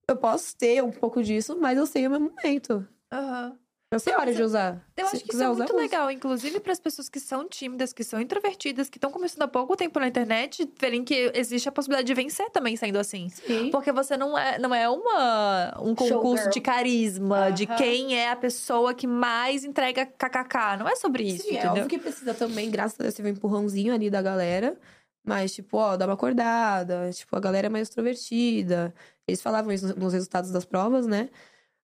Eu 0.09 0.15
posso 0.15 0.55
ter 0.57 0.81
um 0.83 0.91
pouco 0.91 1.21
disso, 1.21 1.57
mas 1.59 1.77
eu 1.77 1.85
sei 1.85 2.07
o 2.07 2.09
meu 2.09 2.19
momento. 2.19 2.87
Aham. 3.11 3.57
Eu 3.89 3.99
sei 4.01 4.13
a 4.13 4.19
hora 4.19 4.33
de 4.33 4.43
usar. 4.43 4.85
Eu 4.97 5.07
Se 5.07 5.15
acho 5.15 5.25
que 5.25 5.33
isso 5.33 5.41
é 5.41 5.47
muito 5.47 5.73
legal, 5.73 6.11
inclusive 6.11 6.59
para 6.59 6.73
as 6.73 6.79
pessoas 6.79 7.07
que 7.07 7.21
são 7.21 7.47
tímidas, 7.47 7.93
que 7.93 8.03
são 8.03 8.19
introvertidas, 8.19 8.89
que 8.89 8.97
estão 8.97 9.09
começando 9.09 9.43
há 9.43 9.47
pouco 9.47 9.77
tempo 9.77 9.97
na 9.97 10.09
internet, 10.09 10.69
verem 10.77 11.05
que 11.05 11.31
existe 11.33 11.69
a 11.69 11.71
possibilidade 11.71 12.05
de 12.05 12.13
vencer 12.13 12.49
também 12.49 12.75
sendo 12.75 12.97
assim. 12.99 13.29
Sim. 13.29 13.71
Porque 13.71 13.93
você 13.93 14.17
não 14.17 14.37
é, 14.37 14.59
não 14.59 14.75
é 14.75 14.89
uma, 14.89 15.77
um 15.81 15.95
concurso 15.95 16.43
Showgirl. 16.43 16.49
de 16.51 16.59
carisma, 16.61 17.49
de 17.51 17.63
Aham. 17.63 17.75
quem 17.77 18.15
é 18.19 18.29
a 18.29 18.35
pessoa 18.35 18.93
que 18.93 19.07
mais 19.07 19.63
entrega 19.63 20.05
kkk. 20.05 20.77
Não 20.77 20.89
é 20.89 20.97
sobre 20.97 21.23
isso, 21.23 21.43
Sim, 21.43 21.51
é 21.51 21.59
entendeu? 21.59 21.71
óbvio 21.71 21.87
que 21.87 21.97
precisa 21.97 22.33
também, 22.33 22.69
graças 22.69 22.99
a 22.99 23.03
Deus, 23.03 23.15
teve 23.15 23.29
um 23.29 23.31
empurrãozinho 23.31 23.93
ali 23.93 24.09
da 24.09 24.21
galera. 24.21 24.77
Mas, 25.25 25.53
tipo, 25.53 25.77
ó, 25.77 25.95
dá 25.95 26.05
uma 26.05 26.13
acordada. 26.13 27.09
Tipo, 27.11 27.35
a 27.37 27.39
galera 27.39 27.67
é 27.67 27.69
mais 27.69 27.87
extrovertida. 27.87 28.93
Eles 29.25 29.41
falavam 29.41 29.71
isso 29.71 29.97
nos 29.97 30.11
resultados 30.13 30.51
das 30.51 30.65
provas, 30.65 31.05
né? 31.07 31.29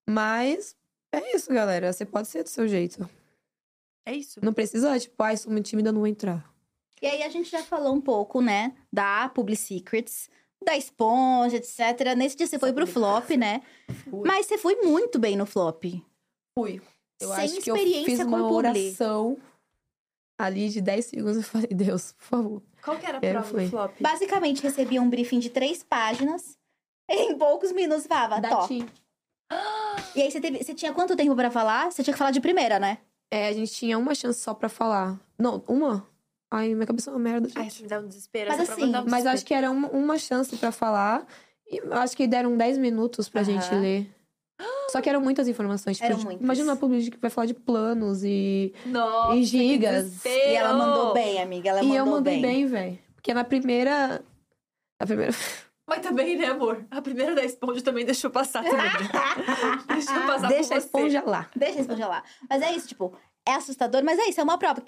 Mas 0.10 0.76
é 1.14 1.36
isso, 1.36 1.52
galera. 1.54 1.92
Você 1.94 2.06
pode 2.06 2.28
ser 2.28 2.44
do 2.44 2.50
seu 2.50 2.68
jeito. 2.68 3.10
É 4.06 4.14
isso. 4.14 4.40
Não 4.44 4.54
precisa, 4.54 5.00
tipo, 5.00 5.22
ai, 5.24 5.38
sou 5.38 5.52
muito 5.52 5.66
tímida, 5.70 5.92
não 5.92 6.00
vou 6.00 6.08
entrar. 6.08 6.52
E 7.02 7.08
aí 7.08 7.24
a 7.24 7.30
gente 7.30 7.50
já 7.50 7.64
falou 7.64 7.94
um 7.94 8.02
pouco, 8.02 8.42
né, 8.42 8.76
da 8.92 9.28
Public 9.30 9.60
Secrets, 9.60 10.30
da 10.64 10.78
esponja, 10.78 11.58
etc. 11.58 12.16
Nesse 12.16 12.36
dia 12.38 12.48
você 12.48 12.58
foi 12.58 12.72
pro 12.74 12.88
flop, 12.88 13.30
né? 13.32 13.62
Fui. 14.10 14.28
Mas 14.28 14.46
você 14.46 14.58
foi 14.58 14.76
muito 14.82 15.20
bem 15.20 15.36
no 15.36 15.46
flop. 15.46 15.84
Fui. 16.58 16.82
Eu 17.20 17.30
Sem 17.30 17.44
acho 17.46 17.62
que 17.62 17.72
eu 17.72 17.76
experiência 17.76 18.06
fiz 18.18 18.24
com 18.24 18.30
uma 18.30 18.52
oração 18.52 19.38
ali 20.38 20.70
de 20.70 20.82
10 20.82 21.06
segundos 21.06 21.38
e 21.38 21.44
falei, 21.44 21.68
Deus, 21.68 22.14
por 22.14 22.24
favor. 22.24 22.64
Qual 22.84 22.98
que 22.98 23.06
era 23.06 23.18
a 23.18 23.26
Eu 23.26 23.32
prova 23.32 23.48
fui. 23.48 23.64
do 23.66 23.70
flop? 23.70 23.96
Basicamente, 24.02 24.62
recebia 24.64 25.02
um 25.02 25.10
briefing 25.10 25.40
de 25.40 25.50
três 25.50 25.84
páginas. 25.84 26.58
Em 27.10 27.38
poucos 27.38 27.72
minutos 27.72 28.08
falava, 28.08 28.40
Da 28.42 28.50
top. 28.50 28.86
E 30.16 30.22
aí 30.22 30.32
você, 30.32 30.40
teve, 30.40 30.64
você 30.64 30.74
tinha 30.74 30.94
quanto 30.94 31.16
tempo 31.16 31.36
pra 31.36 31.50
falar? 31.50 31.92
Você 31.92 32.04
tinha 32.04 32.14
que 32.14 32.18
falar 32.18 32.32
de 32.32 32.40
primeira, 32.42 32.80
né? 32.80 33.00
É, 33.32 33.48
a 33.48 33.54
gente 33.54 33.72
tinha 33.72 33.98
uma 33.98 34.14
chance 34.14 34.40
só 34.40 34.54
pra 34.54 34.70
falar. 34.70 35.20
Não, 35.40 35.64
uma? 35.68 36.06
Ai, 36.52 36.74
minha 36.76 36.86
cabeça 36.86 37.10
é 37.10 37.14
uma 37.14 37.20
merda, 37.20 37.48
gente. 37.48 37.58
Ai, 37.58 37.68
isso 37.68 37.82
me 37.82 37.88
dá 37.90 38.00
um 38.00 38.08
desespero. 38.08 38.50
Mas 38.52 38.60
assim, 38.70 38.84
um 38.84 38.92
Mas 38.92 39.04
desespero. 39.06 39.30
acho 39.30 39.46
que 39.46 39.54
era 39.56 39.72
uma, 39.72 39.88
uma 39.90 40.18
chance 40.20 40.56
pra 40.58 40.72
falar. 40.72 41.26
E 41.68 41.82
acho 41.92 42.16
que 42.16 42.28
deram 42.28 42.56
10 42.56 42.78
minutos 42.78 43.28
pra 43.28 43.42
gente 43.42 43.66
Aham. 43.72 43.82
ler. 43.82 44.10
Só 44.92 45.02
que 45.02 45.10
eram 45.10 45.20
muitas 45.20 45.48
informações. 45.48 45.98
Tipo, 45.98 46.12
Eram 46.12 46.20
muitas. 46.22 46.44
Imagina 46.44 46.72
uma 46.72 46.78
publi 46.78 47.10
que 47.10 47.18
vai 47.18 47.32
falar 47.32 47.48
de 47.48 47.56
planos 47.56 48.24
e. 48.24 48.72
Nossa, 48.86 49.36
e 49.36 49.44
gigas. 49.44 50.24
E 50.24 50.54
ela 50.54 50.74
mandou 50.74 51.14
bem, 51.14 51.42
amiga. 51.42 51.70
Ela 51.70 51.80
e 51.84 51.88
mandou 51.88 51.98
eu 51.98 52.06
mandei 52.06 52.34
bem. 52.34 52.42
bem, 52.42 52.66
velho. 52.68 53.00
Porque 53.16 53.34
na 53.34 53.44
primeira. 53.44 54.24
Na 55.00 55.08
primeira. 55.08 55.34
Mas 55.88 56.00
também, 56.00 56.38
né, 56.38 56.48
amor? 56.48 56.86
A 56.90 57.02
primeira 57.02 57.36
da 57.36 57.44
esponja 57.44 57.82
também 57.82 58.06
deixou 58.06 58.30
passar 58.32 58.64
também. 58.64 58.78
deixou 59.88 60.22
passar 60.26 60.48
Deixa 60.48 60.70
por 60.70 60.78
a 60.78 60.80
você. 60.80 60.86
esponja 60.86 61.24
lá. 61.26 61.50
Deixa 61.56 61.78
a 61.80 61.82
esponja 61.82 62.08
lá. 62.08 62.24
Mas 62.50 62.62
é 62.62 62.72
isso, 62.74 62.88
tipo, 62.88 63.14
é 63.46 63.52
assustador, 63.56 64.02
mas 64.04 64.18
é 64.18 64.30
isso, 64.30 64.40
é 64.40 64.44
uma 64.44 64.58
prova. 64.58 64.82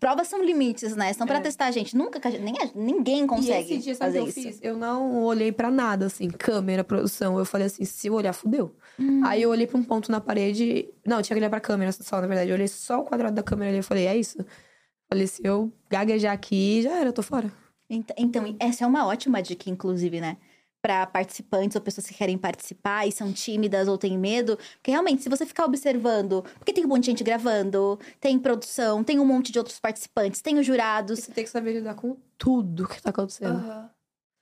Provas 0.00 0.26
são 0.28 0.42
limites, 0.42 0.96
né? 0.96 1.12
São 1.12 1.26
pra 1.26 1.36
É. 1.38 1.40
testar 1.40 1.66
a 1.66 1.70
gente. 1.70 1.96
Nunca, 1.96 2.18
que 2.18 2.26
a 2.26 2.30
gente- 2.30 2.42
nem, 2.42 2.54
a- 2.60 2.70
ninguém 2.74 3.24
E 3.24 3.26
consegue 3.28 3.74
esse 3.74 3.78
dia, 3.84 3.94
sabe 3.94 4.12
fazer 4.12 4.18
que 4.18 4.24
eu 4.24 4.28
isso. 4.28 4.58
fiz? 4.58 4.58
Eu 4.62 4.76
não 4.76 5.22
olhei 5.22 5.52
pra 5.52 5.70
nada, 5.70 6.06
assim, 6.06 6.28
câmera, 6.28 6.82
produção. 6.82 7.38
Eu 7.38 7.44
falei 7.44 7.66
assim, 7.68 7.84
se 7.84 8.08
eu 8.08 8.14
olhar, 8.14 8.32
fudeu. 8.32 8.74
Hum. 8.98 9.20
Aí 9.24 9.42
eu 9.42 9.50
olhei 9.50 9.66
pra 9.68 9.78
um 9.78 9.84
ponto 9.84 10.10
na 10.10 10.20
parede. 10.20 10.88
Não, 11.06 11.18
eu 11.18 11.22
tinha 11.22 11.36
que 11.36 11.40
olhar 11.40 11.50
pra 11.50 11.60
câmera 11.60 11.92
só, 11.92 12.20
na 12.20 12.26
verdade. 12.26 12.50
Eu 12.50 12.54
olhei 12.56 12.66
só 12.68 13.00
o 13.00 13.04
quadrado 13.04 13.34
da 13.36 13.42
câmera 13.42 13.70
ali. 13.70 13.78
Eu 13.78 13.84
falei, 13.84 14.06
é 14.06 14.16
isso. 14.16 14.38
Falei, 15.08 15.26
se 15.26 15.40
eu 15.44 15.72
gaguejar 15.88 16.32
aqui, 16.32 16.82
já 16.82 16.90
era, 16.96 17.10
eu 17.10 17.12
tô 17.12 17.22
fora. 17.22 17.52
Ent- 17.90 18.12
Então, 18.16 18.56
essa 18.58 18.84
é 18.84 18.86
uma 18.86 19.06
ótima 19.06 19.42
dica, 19.42 19.68
inclusive, 19.68 20.20
né? 20.20 20.36
Pra 20.82 21.06
participantes 21.06 21.74
ou 21.76 21.82
pessoas 21.82 22.06
que 22.06 22.14
querem 22.14 22.38
participar 22.38 23.06
e 23.06 23.12
são 23.12 23.30
tímidas 23.32 23.86
ou 23.88 23.98
têm 23.98 24.16
medo. 24.16 24.56
Porque 24.76 24.90
realmente, 24.90 25.22
se 25.22 25.28
você 25.28 25.44
ficar 25.44 25.64
observando, 25.66 26.42
porque 26.58 26.72
tem 26.72 26.84
um 26.86 26.88
monte 26.88 27.00
de 27.02 27.10
gente 27.10 27.24
gravando, 27.24 27.98
tem 28.18 28.38
produção, 28.38 29.04
tem 29.04 29.18
um 29.18 29.26
monte 29.26 29.52
de 29.52 29.58
outros 29.58 29.78
participantes, 29.78 30.40
tem 30.40 30.54
os 30.54 30.60
E 30.62 30.64
jurados. 30.64 31.18
você 31.18 31.32
tem 31.32 31.44
que 31.44 31.50
saber 31.50 31.74
lidar 31.74 31.94
com 31.96 32.16
tudo 32.38 32.88
que 32.88 33.02
tá 33.02 33.10
acontecendo. 33.10 33.58
Aham. 33.58 33.90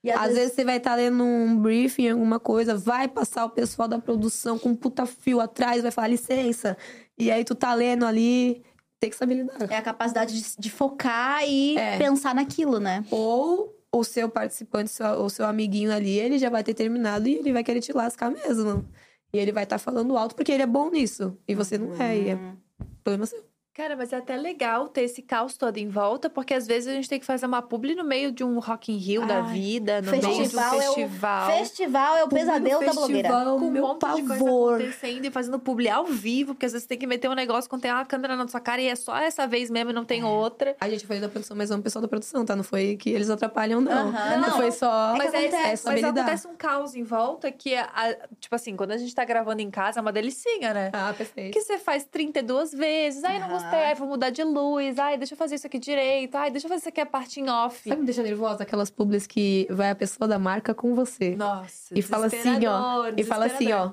E 0.01 0.09
Às, 0.11 0.33
vezes... 0.33 0.53
você 0.53 0.63
vai 0.63 0.77
estar 0.77 0.95
lendo 0.95 1.21
um 1.21 1.57
briefing, 1.59 2.07
alguma 2.07 2.39
coisa, 2.39 2.77
vai 2.77 3.05
passar 3.09 3.43
o 3.43 3.49
pessoal 3.49 3.85
da 3.85 3.99
produção 3.99 4.57
com 4.57 4.69
um 4.69 4.75
puta 4.75 5.05
fio 5.05 5.41
atrás, 5.41 5.81
vai 5.81 5.91
falar 5.91 6.07
licença. 6.07 6.77
E 7.17 7.29
aí 7.29 7.43
tu 7.43 7.53
tá 7.53 7.73
lendo 7.73 8.05
ali, 8.05 8.63
tem 8.99 9.09
que 9.09 9.15
saber 9.15 9.35
lidar. 9.35 9.71
É 9.71 9.77
a 9.77 9.81
capacidade 9.81 10.39
de, 10.39 10.55
de 10.57 10.69
focar 10.69 11.43
e 11.47 11.77
É. 11.77 11.97
pensar 11.97 12.35
naquilo, 12.35 12.79
né? 12.79 13.03
Ou 13.09 13.75
o 13.91 14.03
seu 14.03 14.29
participante, 14.29 14.89
seu- 14.91 15.21
o 15.23 15.29
seu 15.29 15.45
amiguinho 15.45 15.91
ali, 15.91 16.17
ele 16.19 16.37
já 16.37 16.49
vai 16.49 16.63
ter 16.63 16.73
terminado 16.73 17.27
e 17.27 17.35
ele 17.35 17.51
vai 17.53 17.63
querer 17.63 17.81
te 17.81 17.91
lascar 17.93 18.29
mesmo. 18.29 18.85
E 19.33 19.37
ele 19.37 19.51
vai 19.51 19.63
estar 19.63 19.77
falando 19.79 20.17
alto 20.17 20.35
porque 20.35 20.51
ele 20.51 20.63
é 20.63 20.67
bom 20.67 20.89
nisso. 20.89 21.37
E 21.47 21.55
você 21.55 21.77
não 21.77 21.93
é, 22.01 22.17
e 22.17 22.29
é 22.29 22.35
Hum. 22.35 22.57
problema 23.03 23.25
seu. 23.25 23.43
Cara, 23.73 23.95
mas 23.95 24.11
é 24.11 24.17
até 24.17 24.35
legal 24.35 24.89
ter 24.89 25.03
esse 25.03 25.21
caos 25.21 25.55
todo 25.55 25.77
em 25.77 25.87
volta, 25.87 26.29
porque 26.29 26.53
às 26.53 26.67
vezes 26.67 26.89
a 26.89 26.93
gente 26.93 27.07
tem 27.07 27.17
que 27.19 27.25
fazer 27.25 27.45
uma 27.45 27.61
publi 27.61 27.95
no 27.95 28.03
meio 28.03 28.29
de 28.29 28.43
um 28.43 28.59
Rock 28.59 28.91
in 28.91 28.97
Rio 28.97 29.25
da 29.25 29.41
Ai, 29.41 29.53
vida, 29.53 30.01
no 30.01 30.11
meio 30.11 30.21
de 30.21 30.27
um 30.27 30.35
festival 30.35 30.81
é 30.81 30.89
o- 30.89 30.93
festival. 30.93 32.17
É 32.17 32.23
o 32.25 32.27
pesadelo 32.27 32.85
da 32.85 32.91
blogueira. 32.93 33.29
Festival, 33.29 33.59
com 33.59 33.65
um 33.65 33.71
meu 33.71 33.83
monte 33.83 34.01
de 34.01 34.11
coisa 34.23 34.27
pavor. 34.27 34.73
acontecendo 34.81 35.25
e 35.25 35.31
fazendo 35.31 35.59
publi 35.59 35.87
ao 35.87 36.05
vivo, 36.07 36.53
porque 36.53 36.65
às 36.65 36.73
vezes 36.73 36.85
tem 36.87 36.97
que 36.97 37.07
meter 37.07 37.29
um 37.29 37.33
negócio 37.33 37.69
quando 37.69 37.83
tem 37.83 37.91
uma 37.91 38.03
câmera 38.03 38.35
na 38.35 38.45
sua 38.49 38.59
cara 38.59 38.81
e 38.81 38.87
é 38.87 38.95
só 38.95 39.15
essa 39.17 39.47
vez 39.47 39.69
mesmo 39.69 39.91
e 39.91 39.93
não 39.93 40.03
tem 40.03 40.25
outra. 40.25 40.75
A 40.81 40.89
gente 40.89 41.07
falei 41.07 41.21
da 41.21 41.29
produção, 41.29 41.55
mas 41.55 41.71
é 41.71 41.75
um 41.75 41.81
pessoal 41.81 42.01
da 42.01 42.07
produção, 42.09 42.43
tá? 42.43 42.55
Não 42.57 42.63
foi 42.65 42.97
que 42.97 43.11
eles 43.11 43.29
atrapalham, 43.29 43.79
não. 43.79 44.09
Aham, 44.09 44.29
não. 44.41 44.49
não. 44.49 44.57
foi 44.57 44.71
só. 44.71 45.13
É 45.15 45.17
Mas, 45.19 45.33
é, 45.33 45.37
acontece, 45.37 45.55
é 45.55 45.69
mas 45.69 45.79
saber 45.81 45.95
lidar. 46.01 46.21
acontece 46.23 46.47
um 46.47 46.55
caos 46.57 46.95
em 46.95 47.03
volta 47.03 47.49
que, 47.49 47.73
é 47.73 47.79
a- 47.81 48.17
tipo 48.41 48.53
assim, 48.55 48.75
quando 48.75 48.91
a 48.91 48.97
gente 48.97 49.15
tá 49.15 49.23
gravando 49.23 49.61
em 49.61 49.71
casa 49.71 49.99
é 49.99 50.01
uma 50.01 50.11
delicinha, 50.11 50.73
né? 50.73 50.89
Ah, 50.91 51.13
perfeito. 51.17 51.53
Que 51.53 51.61
você 51.61 51.77
faz 51.77 52.03
32 52.03 52.73
vezes, 52.73 53.23
ai, 53.23 53.39
não 53.39 53.47
Aham. 53.47 53.58
Gostei, 53.61 53.83
ai, 53.83 53.95
vou 53.95 54.07
mudar 54.07 54.29
de 54.29 54.43
luz, 54.43 54.97
ai, 54.99 55.17
deixa 55.17 55.33
eu 55.33 55.37
fazer 55.37 55.55
isso 55.55 55.67
aqui 55.67 55.79
direito, 55.79 56.35
ai, 56.35 56.51
deixa 56.51 56.67
eu 56.67 56.69
fazer 56.69 56.81
isso 56.81 56.89
aqui 56.89 57.01
a 57.01 57.05
parte 57.05 57.39
em 57.39 57.49
off. 57.49 57.87
Sabe 57.87 58.01
me 58.01 58.05
deixa 58.05 58.23
nervosa? 58.23 58.63
Aquelas 58.63 58.89
publis 58.89 59.27
que 59.27 59.67
vai 59.69 59.89
a 59.89 59.95
pessoa 59.95 60.27
da 60.27 60.39
marca 60.39 60.73
com 60.73 60.95
você. 60.95 61.35
Nossa, 61.35 61.97
e 61.97 62.01
fala 62.01 62.27
assim, 62.27 62.65
ó. 62.65 63.11
E 63.15 63.23
fala 63.23 63.45
assim, 63.45 63.71
ó. 63.71 63.91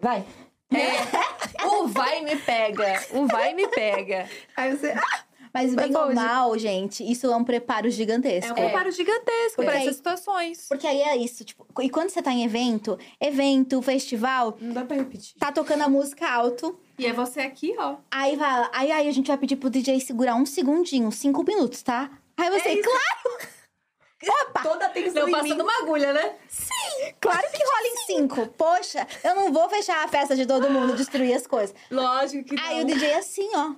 Vai. 0.00 0.24
É, 0.72 1.64
o 1.66 1.86
vai 1.88 2.20
e 2.20 2.24
me 2.24 2.36
pega, 2.36 3.00
o 3.12 3.26
vai 3.26 3.52
e 3.52 3.54
me 3.54 3.68
pega. 3.68 4.28
Aí 4.56 4.76
você. 4.76 4.94
Mas 5.54 5.72
Mas 5.72 5.86
bem 5.86 5.96
ou 5.96 6.06
hoje- 6.06 6.14
mal, 6.16 6.58
gente, 6.58 7.08
isso 7.08 7.28
é 7.28 7.36
um 7.36 7.44
preparo 7.44 7.86
É 7.86 7.90
gigantesco. 7.90 8.50
um 8.50 8.54
preparo 8.56 8.90
gigantesco 8.90 9.54
Porque 9.54 9.64
pra 9.70 9.74
aí- 9.74 9.82
essas 9.82 9.96
situações. 9.96 10.66
Porque 10.68 10.84
aí 10.84 11.00
é 11.00 11.16
isso, 11.16 11.44
tipo, 11.44 11.64
e 11.80 11.88
quando 11.88 12.10
você 12.10 12.20
tá 12.20 12.32
em 12.32 12.44
evento, 12.44 12.98
evento, 13.20 13.80
festival, 13.80 14.56
não 14.60 14.72
dá 14.74 14.84
pra 14.84 14.96
repetir. 14.96 15.34
tá 15.38 15.52
tocando 15.52 15.82
a 15.82 15.88
música 15.88 16.28
alto, 16.28 16.76
E 16.98 17.06
é 17.06 17.12
você 17.12 17.40
aqui, 17.40 17.72
ó. 17.78 17.96
aí 18.10 18.34
vai, 18.34 18.68
aí, 18.72 18.90
aí 18.90 19.08
a 19.08 19.12
gente 19.12 19.28
vai 19.28 19.38
pedir 19.38 19.54
pro 19.54 19.70
DJ 19.70 20.00
segurar 20.00 20.34
um 20.34 20.44
segundinho, 20.44 21.12
cinco 21.12 21.44
minutos, 21.44 21.82
tá? 21.82 22.10
Aí 22.36 22.50
você, 22.50 22.70
É 22.70 22.82
claro! 22.82 23.54
Opa! 24.48 24.62
Toda 24.62 24.86
atenção 24.86 25.22
Não 25.22 25.28
em 25.28 25.32
passando 25.32 25.56
mim. 25.56 25.62
uma 25.62 25.78
agulha, 25.82 26.12
né? 26.12 26.34
Claro 27.20 27.46
que 27.52 27.62
rola 27.62 27.86
em 27.86 28.06
cinco. 28.06 28.46
Poxa, 28.56 29.06
eu 29.22 29.34
não 29.34 29.52
vou 29.52 29.68
fechar 29.68 30.02
a 30.02 30.08
festa 30.08 30.34
de 30.34 30.46
todo 30.46 30.70
mundo, 30.70 30.96
destruir 30.96 31.34
as 31.34 31.46
coisas. 31.46 31.74
Lógico 31.90 32.44
que 32.48 32.56
não. 32.56 32.64
Aí 32.64 32.80
o 32.82 32.86
DJ 32.86 33.14
assim, 33.14 33.50
ó. 33.54 33.72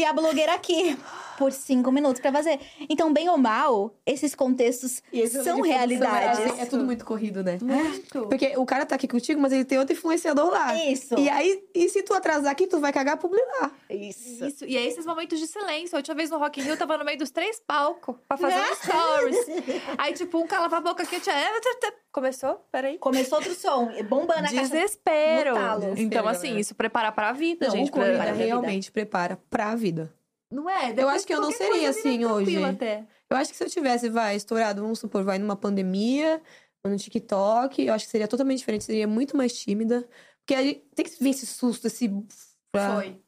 E 0.00 0.04
a 0.06 0.14
blogueira 0.14 0.54
aqui, 0.54 0.98
por 1.36 1.52
cinco 1.52 1.92
minutos 1.92 2.22
pra 2.22 2.32
fazer. 2.32 2.58
Então, 2.88 3.12
bem 3.12 3.28
ou 3.28 3.36
mal, 3.36 3.94
esses 4.06 4.34
contextos 4.34 5.02
esse 5.12 5.44
são 5.44 5.60
realidades. 5.60 6.38
É, 6.38 6.44
assim, 6.46 6.60
é 6.62 6.64
tudo 6.64 6.84
muito 6.84 7.04
corrido, 7.04 7.44
né? 7.44 7.58
Muito. 7.60 8.26
Porque 8.26 8.56
o 8.56 8.64
cara 8.64 8.86
tá 8.86 8.94
aqui 8.94 9.06
contigo, 9.06 9.38
mas 9.38 9.52
ele 9.52 9.66
tem 9.66 9.78
outro 9.78 9.92
influenciador 9.92 10.50
lá. 10.50 10.74
Isso. 10.74 11.18
E 11.18 11.28
aí, 11.28 11.62
e 11.74 11.86
se 11.90 12.02
tu 12.02 12.14
atrasar 12.14 12.50
aqui, 12.50 12.66
tu 12.66 12.80
vai 12.80 12.94
cagar 12.94 13.18
publi 13.18 13.42
lá. 13.60 13.70
Isso. 13.90 14.42
Isso, 14.42 14.64
e 14.64 14.74
é 14.74 14.86
esses 14.86 15.04
momentos 15.04 15.38
de 15.38 15.46
silêncio. 15.46 15.96
A 15.96 15.98
última 15.98 16.14
vez 16.14 16.30
no 16.30 16.38
Rock 16.38 16.60
in 16.60 16.62
Rio, 16.62 16.72
eu 16.72 16.78
tava 16.78 16.96
no 16.96 17.04
meio 17.04 17.18
dos 17.18 17.30
três 17.30 17.60
palcos 17.60 18.16
pra 18.26 18.38
fazer 18.38 18.56
um 18.72 18.74
stories. 18.76 19.46
Aí, 19.98 20.14
tipo, 20.14 20.38
um 20.38 20.46
calava 20.46 20.78
a 20.78 20.80
boca 20.80 21.02
aqui, 21.02 21.16
eu 21.16 21.20
tinha... 21.20 21.34
Começou? 22.12 22.66
Peraí. 22.72 22.98
Começou 22.98 23.38
outro 23.38 23.54
som, 23.54 23.86
bombando 24.08 24.40
a 24.40 24.42
caixa. 24.50 24.62
Desespero. 24.62 25.54
talo. 25.54 25.82
Então, 25.82 25.94
Desespero, 25.94 26.28
assim, 26.28 26.56
isso 26.58 26.74
prepara 26.74 27.12
pra 27.12 27.32
vida, 27.32 27.66
Não, 27.68 27.76
gente. 27.76 27.90
corrida 27.90 28.14
pra- 28.14 28.24
pra 28.24 28.32
vida. 28.32 28.44
realmente 28.44 28.90
prepara 28.90 29.38
pra 29.48 29.74
vida. 29.76 30.12
Não 30.50 30.68
é? 30.68 30.92
Eu 30.96 31.08
acho 31.08 31.24
que 31.26 31.32
eu 31.32 31.40
não 31.40 31.52
seria 31.52 31.90
assim 31.90 32.24
hoje. 32.24 32.62
Até. 32.64 33.04
Eu 33.30 33.36
acho 33.36 33.52
que 33.52 33.56
se 33.56 33.62
eu 33.62 33.70
tivesse, 33.70 34.08
vai, 34.08 34.34
estourado, 34.34 34.82
vamos 34.82 34.98
supor, 34.98 35.22
vai 35.22 35.38
numa 35.38 35.54
pandemia, 35.54 36.42
no 36.84 36.96
TikTok, 36.96 37.86
eu 37.86 37.94
acho 37.94 38.06
que 38.06 38.10
seria 38.10 38.26
totalmente 38.26 38.58
diferente, 38.58 38.82
seria 38.84 39.06
muito 39.06 39.36
mais 39.36 39.52
tímida. 39.56 40.04
Porque 40.40 40.54
aí 40.54 40.74
tem 40.96 41.04
que 41.04 41.22
vir 41.22 41.30
esse 41.30 41.46
susto, 41.46 41.86
esse. 41.86 42.08
pra- 42.72 42.94
Foi. 42.96 43.20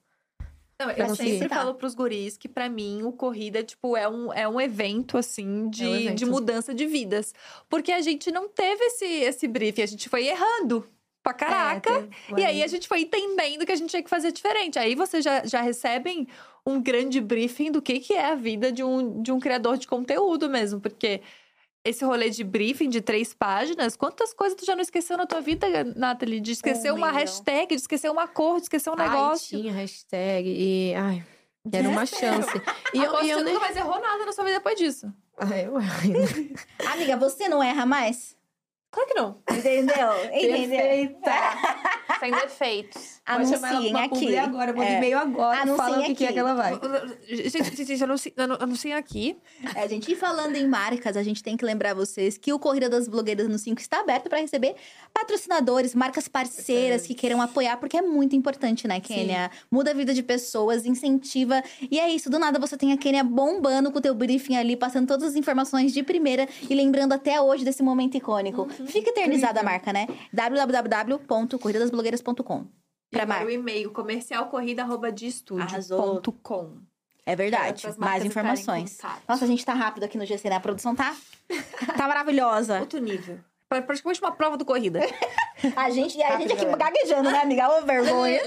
Não, 0.85 0.91
eu 0.91 0.97
Pra 0.97 1.15
sempre 1.15 1.39
citar. 1.39 1.59
falo 1.61 1.75
pros 1.75 1.95
guris 1.95 2.37
que, 2.37 2.49
pra 2.49 2.69
mim, 2.69 3.03
o 3.03 3.13
corrida, 3.13 3.63
tipo, 3.63 3.97
é 3.97 4.09
um, 4.09 4.33
é 4.33 4.49
um 4.49 4.61
evento, 4.61 5.17
assim, 5.19 5.69
de, 5.71 5.85
É 5.85 5.89
um 5.89 5.95
evento. 5.97 6.19
de 6.19 6.25
mudança 6.27 6.75
de 6.75 6.87
vidas. 6.87 7.33
Porque 7.69 7.93
a 7.93 8.01
gente 8.01 8.31
não 8.31 8.49
teve 8.49 8.83
esse, 8.85 9.05
esse 9.05 9.49
briefing, 9.49 9.83
a 9.83 9.87
gente 9.87 10.09
foi 10.09 10.27
errando 10.27 10.87
pra 11.23 11.33
caraca. 11.33 11.91
É, 11.91 11.95
teve- 12.29 12.41
E 12.41 12.45
aí 12.45 12.63
a 12.63 12.67
gente 12.67 12.89
foi 12.89 13.03
entendendo 13.03 13.65
que 13.65 13.73
a 13.73 13.77
gente 13.77 13.91
tinha 13.91 14.03
que 14.03 14.11
fazer 14.11 14.33
diferente. 14.33 14.79
Aí 14.79 14.95
vocês 14.95 15.25
já, 15.25 15.45
já 15.47 15.61
recebem 15.61 16.27
um 16.67 16.81
grande 16.83 17.21
briefing 17.21 17.71
do 17.71 17.81
que, 17.83 17.99
que 18.01 18.13
é 18.15 18.27
a 18.27 18.35
vida 18.35 18.71
de 18.73 18.83
um, 18.85 19.23
de 19.23 19.31
um 19.33 19.39
criador 19.41 19.77
de 19.79 19.87
conteúdo 19.87 20.49
mesmo. 20.49 20.81
Porque 20.81 21.21
esse 21.85 22.05
rolê 22.05 22.31
de 22.31 22.45
briefing 22.45 22.89
de 22.89 23.01
três 23.01 23.35
páginas, 23.35 23.97
quantas 23.97 24.33
coisas 24.33 24.57
tu 24.57 24.65
já 24.65 24.75
não 24.75 24.83
esqueceu 24.83 25.17
na 25.17 25.27
tua 25.27 25.41
vida, 25.41 25.67
Nathalie? 25.97 26.41
De 26.41 26.53
esquecer 26.53 26.93
Um 26.93 26.97
uma 26.97 27.07
milhão. 27.09 27.21
hashtag, 27.21 27.75
de 27.75 27.81
esquecer 27.83 28.11
uma 28.11 28.29
cor, 28.29 28.57
de 28.57 28.63
esquecer 28.63 28.91
um 28.91 28.95
Ai, 28.97 29.09
negócio. 29.09 29.59
tinha 29.59 29.73
hashtag 29.73 30.49
e. 30.49 30.95
Ai, 30.95 31.25
era 31.73 31.89
uma 31.89 32.07
chance. 32.07 32.51
E 32.95 32.99
eu, 32.99 33.05
Aposto 33.11 33.25
e 33.27 33.31
eu 33.31 33.39
você 33.39 33.45
nem. 33.45 33.55
nunca 33.55 33.65
mais 33.67 33.77
errou 33.77 34.01
nada 34.01 34.25
na 34.27 34.33
sua 34.33 34.45
vida 34.45 34.57
depois 34.59 34.77
disso. 34.79 35.13
Ai, 35.39 35.67
eu... 35.67 35.75
Amiga, 36.93 37.17
você 37.17 37.49
não 37.49 37.63
erra 37.63 37.87
mais? 37.87 38.37
Claro 38.93 39.09
que 39.09 39.15
não. 39.15 39.39
Entendeu? 39.51 40.09
Entendeu? 40.33 40.69
Perfeita! 40.69 41.33
Sem 42.21 42.31
defeitos. 42.31 43.21
Anunciem 43.25 43.97
aqui. 43.97 44.09
publi 44.11 44.39
agora, 44.39 44.73
manda 44.73 44.85
É. 44.91 44.99
e-mail 44.99 45.19
agora, 45.19 45.63
Anunciem 45.63 45.77
fala 45.77 45.99
o 46.01 46.05
que, 46.05 46.15
que 46.15 46.25
é 46.27 46.33
que 46.33 46.39
ela 46.39 46.55
vai. 46.55 46.75
Gente, 47.27 47.51
gente, 47.65 47.85
gente, 47.85 48.05
anunci- 48.05 48.35
anu- 48.37 48.59
anunciem 48.61 48.95
aqui. 48.95 49.37
É, 49.75 49.89
gente, 49.89 50.13
e 50.13 50.15
falando 50.17 50.55
em 50.57 50.67
marcas, 50.69 51.17
a 51.17 51.23
gente 51.23 51.43
tem 51.43 51.57
que 51.57 51.65
lembrar 51.65 51.95
vocês 51.95 52.37
que 52.37 52.53
o 52.53 52.59
Corrida 52.59 52.89
das 52.91 53.09
Blogueiras 53.09 53.49
no 53.49 53.59
5 53.59 53.81
está 53.81 54.01
aberto 54.01 54.29
para 54.29 54.39
receber 54.39 54.75
patrocinadores, 55.13 55.95
marcas 55.95 56.27
parceiras 56.29 57.07
que 57.07 57.15
queiram 57.15 57.41
apoiar, 57.41 57.77
porque 57.79 57.97
é 57.97 58.03
muito 58.03 58.35
importante, 58.37 58.87
né, 58.89 59.01
Kênia? 59.01 59.51
Muda 59.71 59.93
a 59.93 59.95
vida 59.95 60.13
de 60.13 60.23
pessoas, 60.23 60.85
incentiva. 60.85 61.63
E 61.91 61.99
é 61.99 62.09
isso, 62.09 62.29
do 62.29 62.39
nada 62.39 62.59
você 62.59 62.77
tem 62.77 62.93
a 62.93 62.97
Kênia 62.97 63.23
bombando 63.25 63.91
com 63.93 63.99
o 63.99 64.03
teu 64.03 64.15
briefing 64.15 64.57
ali, 64.57 64.77
passando 64.77 65.07
todas 65.07 65.29
as 65.31 65.37
informações 65.37 65.93
de 65.93 66.03
primeira 66.03 66.49
e 66.69 66.75
lembrando 66.75 67.13
até 67.13 67.41
hoje 67.41 67.65
desse 67.65 67.83
momento 67.83 68.17
icônico. 68.17 68.69
Fica 68.87 69.11
eternizada 69.11 69.61
a 69.61 69.63
marca, 69.63 69.93
né? 69.93 70.07
www.corridadasblogueiras.com. 70.33 72.67
E 73.11 73.17
Pra 73.17 73.27
marca. 73.27 73.45
o 73.47 73.51
e-mail 73.51 73.91
comercialcorrida.com. 73.91 76.77
É 77.25 77.37
verdade. 77.37 77.87
Mais 77.99 78.25
informações. 78.25 78.99
Nossa, 79.29 79.45
a 79.45 79.49
gente 79.49 79.65
tá 79.65 79.75
rápido 79.75 80.03
aqui 80.05 80.19
no 80.19 80.27
GC, 80.27 80.49
né? 80.51 80.57
A 80.57 80.61
produção 80.61 80.93
tá, 80.95 81.15
tá 81.97 82.09
maravilhosa. 82.09 82.81
Outro 82.81 82.99
nível. 83.01 83.39
Pra- 83.69 83.81
Praticamente 83.81 84.21
uma 84.21 84.33
prova 84.33 84.57
do 84.57 84.65
corrida. 84.65 85.01
A 85.77 85.91
gente, 85.91 86.19
e 86.19 86.23
a 86.23 86.37
gente 86.41 86.53
aqui 86.55 86.65
gaguejando, 86.77 87.31
né, 87.31 87.39
amiga? 87.39 87.69
Ô, 87.69 87.83
vergonha. 87.83 88.41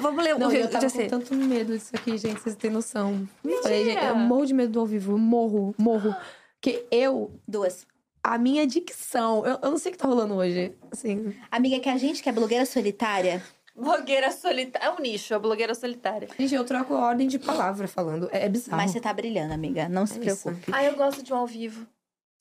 Vamos- 0.00 0.24
ler 0.24 0.36
Não, 0.36 0.48
o 0.48 0.52
eu 0.52 0.68
tava 0.68 0.90
com 0.90 1.06
tanto 1.06 1.32
medo 1.32 1.72
disso 1.74 1.92
aqui, 1.94 2.18
gente, 2.18 2.40
vocês 2.40 2.56
têm 2.56 2.72
noção. 2.72 3.24
Mentira! 3.44 4.06
eu 4.06 4.16
morro 4.16 4.44
de 4.44 4.52
medo 4.52 4.72
do 4.72 4.80
ao 4.80 4.86
vivo, 4.86 5.12
eu 5.12 5.18
morro, 5.18 5.72
morro. 5.78 6.12
Porque 6.54 6.84
eu, 6.90 7.30
Duas. 7.46 7.86
A 8.22 8.38
minha 8.38 8.66
dicção, 8.66 9.44
eu, 9.46 9.58
eu 9.62 9.70
não 9.70 9.78
sei 9.78 9.90
o 9.90 9.92
que 9.92 9.98
tá 9.98 10.06
rolando 10.08 10.34
hoje. 10.34 10.74
Assim, 10.90 11.34
Amiga, 11.50 11.78
que 11.80 11.88
a 11.88 11.96
gente 11.96 12.22
que 12.22 12.28
é 12.28 12.32
blogueira 12.32 12.66
solitária, 12.66 13.42
Blogueira 13.74 14.32
solitária. 14.32 14.88
É 14.88 14.90
um 14.90 14.98
nicho, 15.00 15.32
a 15.34 15.38
blogueira 15.38 15.72
solitária. 15.72 16.28
gente, 16.36 16.52
eu 16.52 16.64
troco 16.64 16.94
a 16.94 17.06
ordem 17.06 17.28
de 17.28 17.38
palavra 17.38 17.86
falando. 17.86 18.28
É, 18.32 18.46
é 18.46 18.48
bizarro. 18.48 18.76
mas 18.76 18.90
você 18.90 19.00
tá 19.00 19.12
brilhando, 19.12 19.54
amiga. 19.54 19.88
Não 19.88 20.04
se 20.04 20.18
É 20.18 20.24
isso. 20.24 20.42
preocupe. 20.42 20.72
Ah, 20.74 20.82
eu 20.82 20.96
gosto 20.96 21.22
de 21.22 21.32
um 21.32 21.36
ao 21.36 21.46
vivo. 21.46 21.86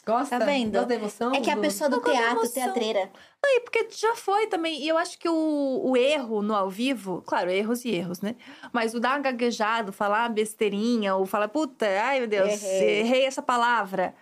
Gosta? 0.03 0.39
Tá 0.39 0.45
vendo? 0.45 0.71
Gosta 0.71 0.87
da 0.87 0.95
emoção? 0.95 1.35
É 1.35 1.41
que 1.41 1.51
a 1.51 1.57
pessoa 1.57 1.89
do 1.91 1.97
é 1.97 2.11
teatro, 2.11 2.49
teatreira. 2.49 3.11
Não, 3.43 3.55
e 3.55 3.59
porque 3.59 3.87
já 3.91 4.15
foi 4.15 4.47
também. 4.47 4.81
E 4.81 4.87
eu 4.87 4.97
acho 4.97 5.19
que 5.19 5.29
o, 5.29 5.81
o 5.83 5.95
erro 5.95 6.41
no 6.41 6.55
ao 6.55 6.71
vivo, 6.71 7.21
claro, 7.27 7.51
erros 7.51 7.85
e 7.85 7.89
erros, 7.91 8.19
né? 8.21 8.35
Mas 8.73 8.95
o 8.95 8.99
dar 8.99 9.19
um 9.19 9.21
gaguejado, 9.21 9.91
falar 9.93 10.23
uma 10.23 10.29
besteirinha, 10.29 11.13
ou 11.13 11.25
falar, 11.27 11.49
puta, 11.49 11.85
ai 11.85 12.19
meu 12.19 12.27
Deus, 12.27 12.63
Errei. 12.63 12.99
errei, 13.01 13.25
essa 13.25 13.43
palavra. 13.43 14.15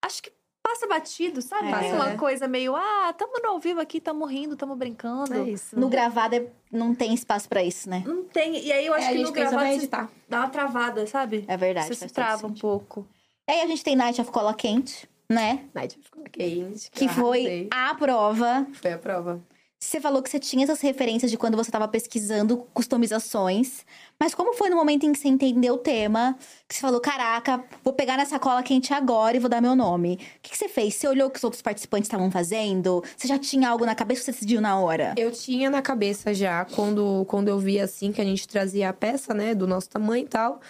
Acho 0.00 0.22
que 0.22 0.30
passa 0.62 0.86
batido, 0.86 1.42
sabe? 1.42 1.68
É. 1.68 1.78
Tem 1.78 1.92
uma 1.92 2.16
coisa 2.16 2.46
meio, 2.46 2.74
ah, 2.76 3.12
tamo 3.16 3.32
no 3.42 3.50
ao 3.50 3.58
vivo 3.58 3.80
aqui, 3.80 4.00
tamo 4.00 4.24
rindo, 4.24 4.56
tamo 4.56 4.76
brincando. 4.76 5.34
É 5.34 5.42
isso. 5.50 5.78
No 5.78 5.88
gravado 5.88 6.34
é- 6.36 6.46
não 6.70 6.94
tem 6.94 7.12
espaço 7.12 7.48
pra 7.48 7.62
isso, 7.62 7.90
né? 7.90 8.02
Não 8.06 8.24
tem. 8.24 8.64
E 8.64 8.72
aí 8.72 8.86
eu 8.86 8.94
acho 8.94 9.06
É, 9.06 9.08
a 9.08 9.12
que 9.12 9.22
no 9.22 9.32
gravado 9.32 9.56
vai 9.56 9.72
você 9.72 9.78
editar. 9.78 10.10
dá 10.28 10.38
uma 10.40 10.48
travada, 10.48 11.06
sabe? 11.06 11.44
É 11.48 11.56
verdade. 11.56 11.88
Você 11.88 12.08
se 12.08 12.14
trava 12.14 12.46
um 12.46 12.54
pouco. 12.54 13.06
E 13.48 13.52
aí 13.52 13.60
a 13.62 13.66
gente 13.66 13.82
tem 13.82 13.96
Night 13.96 14.20
of 14.20 14.30
Cola 14.30 14.54
Quente, 14.54 15.08
né? 15.28 15.64
Night 15.74 15.98
ficou 16.02 16.22
quente. 16.24 16.90
Que 16.90 17.04
eu 17.04 17.08
foi 17.08 17.68
a 17.70 17.94
prova. 17.94 18.66
Foi 18.74 18.92
a 18.92 18.98
prova. 18.98 19.40
Você 19.82 20.00
falou 20.00 20.22
que 20.22 20.30
você 20.30 20.38
tinha 20.38 20.62
essas 20.62 20.80
referências 20.80 21.28
de 21.28 21.36
quando 21.36 21.56
você 21.56 21.68
estava 21.68 21.88
pesquisando 21.88 22.56
customizações. 22.72 23.84
Mas 24.18 24.32
como 24.32 24.54
foi 24.54 24.70
no 24.70 24.76
momento 24.76 25.04
em 25.04 25.12
que 25.12 25.18
você 25.18 25.26
entendeu 25.26 25.74
o 25.74 25.78
tema? 25.78 26.38
Que 26.68 26.76
você 26.76 26.80
falou, 26.80 27.00
caraca, 27.00 27.64
vou 27.82 27.92
pegar 27.92 28.16
nessa 28.16 28.38
cola 28.38 28.62
quente 28.62 28.94
agora 28.94 29.36
e 29.36 29.40
vou 29.40 29.50
dar 29.50 29.60
meu 29.60 29.74
nome. 29.74 30.14
O 30.14 30.40
que, 30.40 30.52
que 30.52 30.56
você 30.56 30.68
fez? 30.68 30.94
Você 30.94 31.08
olhou 31.08 31.26
o 31.26 31.30
que 31.32 31.38
os 31.38 31.44
outros 31.44 31.60
participantes 31.60 32.06
estavam 32.06 32.30
fazendo? 32.30 33.02
Você 33.16 33.26
já 33.26 33.40
tinha 33.40 33.68
algo 33.68 33.84
na 33.84 33.96
cabeça 33.96 34.20
ou 34.20 34.24
você 34.26 34.30
decidiu 34.30 34.60
na 34.60 34.78
hora? 34.78 35.14
Eu 35.18 35.32
tinha 35.32 35.68
na 35.68 35.82
cabeça 35.82 36.32
já, 36.32 36.64
quando, 36.64 37.24
quando 37.26 37.48
eu 37.48 37.58
vi 37.58 37.80
assim, 37.80 38.12
que 38.12 38.20
a 38.20 38.24
gente 38.24 38.46
trazia 38.46 38.88
a 38.88 38.92
peça, 38.92 39.34
né, 39.34 39.52
do 39.52 39.66
nosso 39.66 39.90
tamanho 39.90 40.24
e 40.24 40.28
tal. 40.28 40.60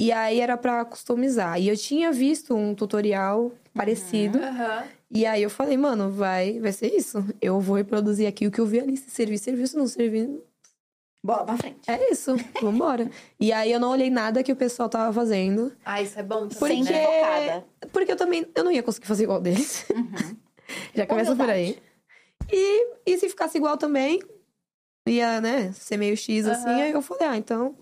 E 0.00 0.10
aí 0.10 0.40
era 0.40 0.56
pra 0.56 0.84
customizar. 0.84 1.60
E 1.60 1.68
eu 1.68 1.76
tinha 1.76 2.10
visto 2.10 2.56
um 2.56 2.74
tutorial 2.74 3.52
parecido. 3.72 4.40
E 5.10 5.24
aí 5.24 5.42
eu 5.42 5.48
falei, 5.50 5.76
mano, 5.76 6.10
vai, 6.10 6.60
vai 6.60 6.72
ser 6.72 6.94
isso. 6.94 7.24
Eu 7.40 7.60
vou 7.60 7.76
reproduzir 7.76 8.28
aqui 8.28 8.46
o 8.46 8.50
que 8.50 8.60
eu 8.60 8.66
vi 8.66 8.78
ali. 8.80 8.96
Se 8.96 9.10
servir, 9.10 9.38
serviu. 9.38 9.66
Se 9.66 9.76
não 9.76 9.86
servir, 9.86 10.28
Bola 11.24 11.44
pra 11.46 11.56
frente. 11.56 11.90
é 11.90 12.12
isso. 12.12 12.36
Vambora. 12.60 13.10
e 13.40 13.50
aí 13.52 13.72
eu 13.72 13.80
não 13.80 13.90
olhei 13.90 14.10
nada 14.10 14.42
que 14.42 14.52
o 14.52 14.56
pessoal 14.56 14.88
tava 14.88 15.12
fazendo. 15.12 15.72
Ah, 15.84 16.00
isso 16.02 16.18
é 16.18 16.22
bom 16.22 16.48
Porque, 16.48 16.84
Sempre 16.84 16.94
focada. 17.04 17.66
porque 17.92 18.12
eu 18.12 18.16
também 18.16 18.46
eu 18.54 18.64
não 18.64 18.70
ia 18.70 18.82
conseguir 18.82 19.06
fazer 19.06 19.24
igual 19.24 19.40
deles. 19.40 19.86
Já 20.94 21.06
começa 21.06 21.34
por 21.34 21.48
aí. 21.48 21.78
E, 22.52 22.86
e 23.06 23.18
se 23.18 23.28
ficasse 23.28 23.56
igual 23.58 23.76
também, 23.76 24.20
ia, 25.06 25.40
né, 25.40 25.72
ser 25.72 25.96
meio 25.96 26.16
X 26.16 26.46
assim. 26.46 26.68
Aham. 26.68 26.82
Aí 26.82 26.90
eu 26.92 27.02
falei, 27.02 27.26
ah, 27.26 27.36
então, 27.36 27.74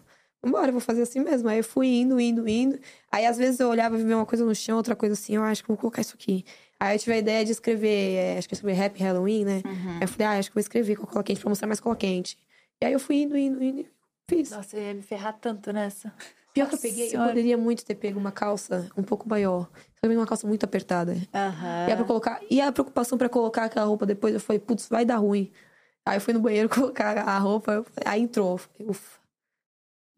vambora, 0.42 0.68
eu 0.68 0.72
vou 0.72 0.80
fazer 0.80 1.02
assim 1.02 1.20
mesmo. 1.20 1.48
Aí 1.48 1.58
eu 1.58 1.64
fui 1.64 1.88
indo, 1.88 2.18
indo, 2.18 2.48
indo. 2.48 2.78
Aí 3.10 3.26
às 3.26 3.36
vezes 3.36 3.60
eu 3.60 3.68
olhava 3.68 3.98
e 3.98 4.04
via 4.04 4.16
uma 4.16 4.26
coisa 4.26 4.44
no 4.44 4.54
chão, 4.54 4.76
outra 4.76 4.96
coisa 4.96 5.12
assim, 5.14 5.34
eu 5.36 5.42
acho 5.42 5.62
que 5.62 5.68
vou 5.68 5.76
colocar 5.76 6.00
isso 6.00 6.14
aqui. 6.14 6.44
Aí 6.78 6.94
eu 6.94 6.98
tive 6.98 7.12
a 7.14 7.18
ideia 7.18 7.44
de 7.44 7.52
escrever, 7.52 8.14
é, 8.16 8.38
acho 8.38 8.48
que 8.48 8.54
eu 8.54 8.56
escrevi 8.56 8.80
Happy 8.80 9.02
Halloween, 9.02 9.44
né? 9.44 9.62
Aí 9.64 10.02
eu 10.02 10.08
falei, 10.08 10.26
ah, 10.26 10.38
acho 10.38 10.50
que 10.50 10.54
vou 10.54 10.60
escrever 10.60 10.96
com 10.96 11.06
cola 11.06 11.24
quente 11.24 11.40
pra 11.40 11.48
mostrar 11.48 11.66
mais 11.66 11.80
cola 11.80 11.96
quente. 11.96 12.38
E 12.80 12.84
aí 12.86 12.92
eu 12.92 13.00
fui 13.00 13.16
indo, 13.22 13.36
indo, 13.36 13.62
indo, 13.62 13.80
e 13.80 13.88
fiz. 14.28 14.50
Nossa, 14.50 14.76
eu 14.76 14.82
ia 14.82 14.94
me 14.94 15.02
ferrar 15.02 15.38
tanto 15.40 15.72
nessa. 15.72 16.12
Pior 16.52 16.68
que 16.68 16.74
eu 16.74 16.78
Nossa 16.78 16.82
peguei, 16.88 17.06
eu 17.06 17.10
Senhora. 17.10 17.28
poderia 17.28 17.56
muito 17.56 17.84
ter 17.84 17.94
pego 17.94 18.18
uma 18.18 18.32
calça 18.32 18.90
um 18.96 19.02
pouco 19.02 19.28
maior. 19.28 19.62
Só 19.62 19.68
eu 19.96 20.00
peguei 20.02 20.16
uma 20.16 20.26
calça 20.26 20.46
muito 20.46 20.64
apertada. 20.64 21.16
Aham. 21.34 21.86
E, 21.88 21.92
a 21.92 21.96
pra 21.96 22.04
colocar, 22.04 22.40
e 22.50 22.60
a 22.60 22.72
preocupação 22.72 23.16
pra 23.16 23.28
colocar 23.28 23.64
aquela 23.64 23.86
roupa 23.86 24.04
depois, 24.06 24.34
eu 24.34 24.40
falei, 24.40 24.60
putz, 24.60 24.88
vai 24.88 25.04
dar 25.04 25.16
ruim. 25.16 25.50
Aí 26.04 26.16
eu 26.16 26.20
fui 26.20 26.32
no 26.34 26.40
banheiro 26.40 26.68
colocar 26.74 27.18
a 27.18 27.38
roupa, 27.38 27.72
eu 27.72 27.86
aí 28.04 28.20
entrou. 28.22 28.52
Eu 28.52 28.58
falei, 28.58 28.90
ufa. 28.90 29.15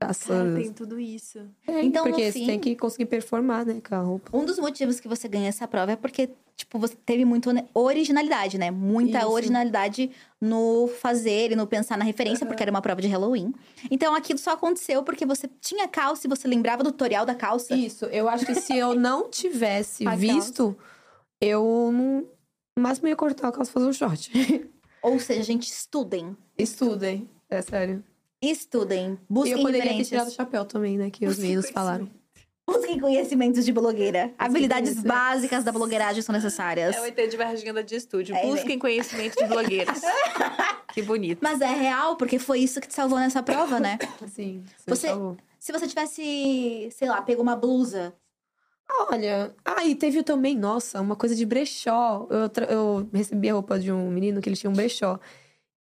Cara, 0.00 0.44
Deus. 0.44 0.62
tem 0.64 0.72
tudo 0.72 0.98
isso. 1.00 1.40
É, 1.66 1.82
Então, 1.82 2.04
no 2.04 2.10
porque 2.10 2.30
fim- 2.30 2.40
você 2.40 2.46
tem 2.46 2.60
que 2.60 2.76
conseguir 2.76 3.06
performar, 3.06 3.66
né, 3.66 3.80
com 3.86 3.94
a 3.94 3.98
roupa. 4.00 4.36
Um 4.36 4.44
dos 4.44 4.58
motivos 4.58 5.00
que 5.00 5.08
você 5.08 5.26
ganha 5.28 5.48
essa 5.48 5.66
prova 5.66 5.92
é 5.92 5.96
porque, 5.96 6.30
tipo, 6.56 6.78
você 6.78 6.94
teve 7.04 7.24
muita 7.24 7.50
originalidade, 7.74 8.58
né? 8.58 8.70
Muita 8.70 9.18
Isso. 9.18 9.28
originalidade 9.30 10.10
no 10.40 10.86
fazer 10.86 11.50
e 11.50 11.56
no 11.56 11.66
pensar 11.66 11.98
na 11.98 12.04
referência, 12.04 12.46
porque 12.46 12.62
era 12.62 12.70
uma 12.70 12.80
prova 12.80 13.00
de 13.02 13.08
Halloween. 13.08 13.52
Então, 13.90 14.14
aquilo 14.14 14.38
só 14.38 14.52
aconteceu 14.52 15.02
porque 15.02 15.26
você 15.26 15.48
tinha 15.60 15.88
calça 15.88 16.26
e 16.26 16.30
você 16.30 16.46
lembrava 16.46 16.84
do 16.84 16.92
tutorial 16.92 17.26
da 17.26 17.34
calça. 17.34 17.74
Isso, 17.74 18.04
eu 18.06 18.28
acho 18.28 18.46
que 18.46 18.54
se 18.54 18.76
eu 18.78 18.94
não 18.94 19.28
tivesse 19.28 20.04
visto, 20.16 20.76
eu 21.40 21.90
não. 21.92 22.26
No 22.76 22.82
máximo 22.84 23.08
ia 23.08 23.16
cortar 23.16 23.48
a 23.48 23.52
calça 23.52 23.70
e 23.70 23.74
fazer 23.74 23.86
um 23.86 23.92
short. 23.92 24.30
Ou 25.02 25.18
seja, 25.18 25.42
gente, 25.42 25.64
estudem. 25.68 26.36
Estudem, 26.56 27.28
é 27.50 27.60
sério. 27.62 28.04
Estudem. 28.40 29.12
E 29.12 29.18
Busquem 29.32 29.52
eu 29.52 29.62
poderia 29.62 29.96
ter 29.96 30.04
tirado 30.04 30.28
o 30.28 30.30
chapéu 30.30 30.64
também, 30.64 30.96
né, 30.96 31.10
que 31.10 31.26
os 31.26 31.38
meninos 31.38 31.70
falaram. 31.70 32.08
Busquem 32.66 33.00
conhecimentos 33.00 33.64
de 33.64 33.72
blogueira. 33.72 34.32
Habilidades 34.38 35.00
básicas 35.02 35.64
da 35.64 35.72
blogueiragem 35.72 36.20
são 36.20 36.34
necessárias. 36.34 36.94
É 36.96 37.00
o 37.00 37.06
ET 37.06 37.16
de 37.30 37.36
Varginha 37.36 37.82
de 37.82 37.94
estúdio. 37.94 38.36
É, 38.36 38.42
Busquem 38.42 38.78
conhecimento 38.78 39.36
de 39.36 39.44
blogueiras. 39.46 40.02
que 40.92 41.00
bonito. 41.00 41.38
Mas 41.42 41.62
é 41.62 41.66
real, 41.66 42.16
porque 42.16 42.38
foi 42.38 42.60
isso 42.60 42.78
que 42.78 42.86
te 42.86 42.92
salvou 42.94 43.18
nessa 43.18 43.42
prova, 43.42 43.80
né? 43.80 43.98
Sim, 44.28 44.62
Você- 44.86 45.08
falou. 45.08 45.36
Se 45.58 45.72
você 45.72 45.88
tivesse, 45.88 46.88
sei 46.92 47.08
lá, 47.08 47.20
pegou 47.22 47.42
uma 47.42 47.56
blusa. 47.56 48.14
Olha, 49.10 49.54
ah, 49.64 49.84
e 49.84 49.94
teve 49.94 50.22
também, 50.22 50.56
nossa, 50.56 51.00
uma 51.00 51.16
coisa 51.16 51.34
de 51.34 51.44
brechó. 51.44 52.26
Eu, 52.30 52.48
tra- 52.48 52.66
eu 52.66 53.08
recebi 53.12 53.48
a 53.48 53.54
roupa 53.54 53.78
de 53.78 53.90
um 53.90 54.10
menino 54.10 54.40
que 54.40 54.48
ele 54.48 54.56
tinha 54.56 54.70
um 54.70 54.74
brechó. 54.74 55.18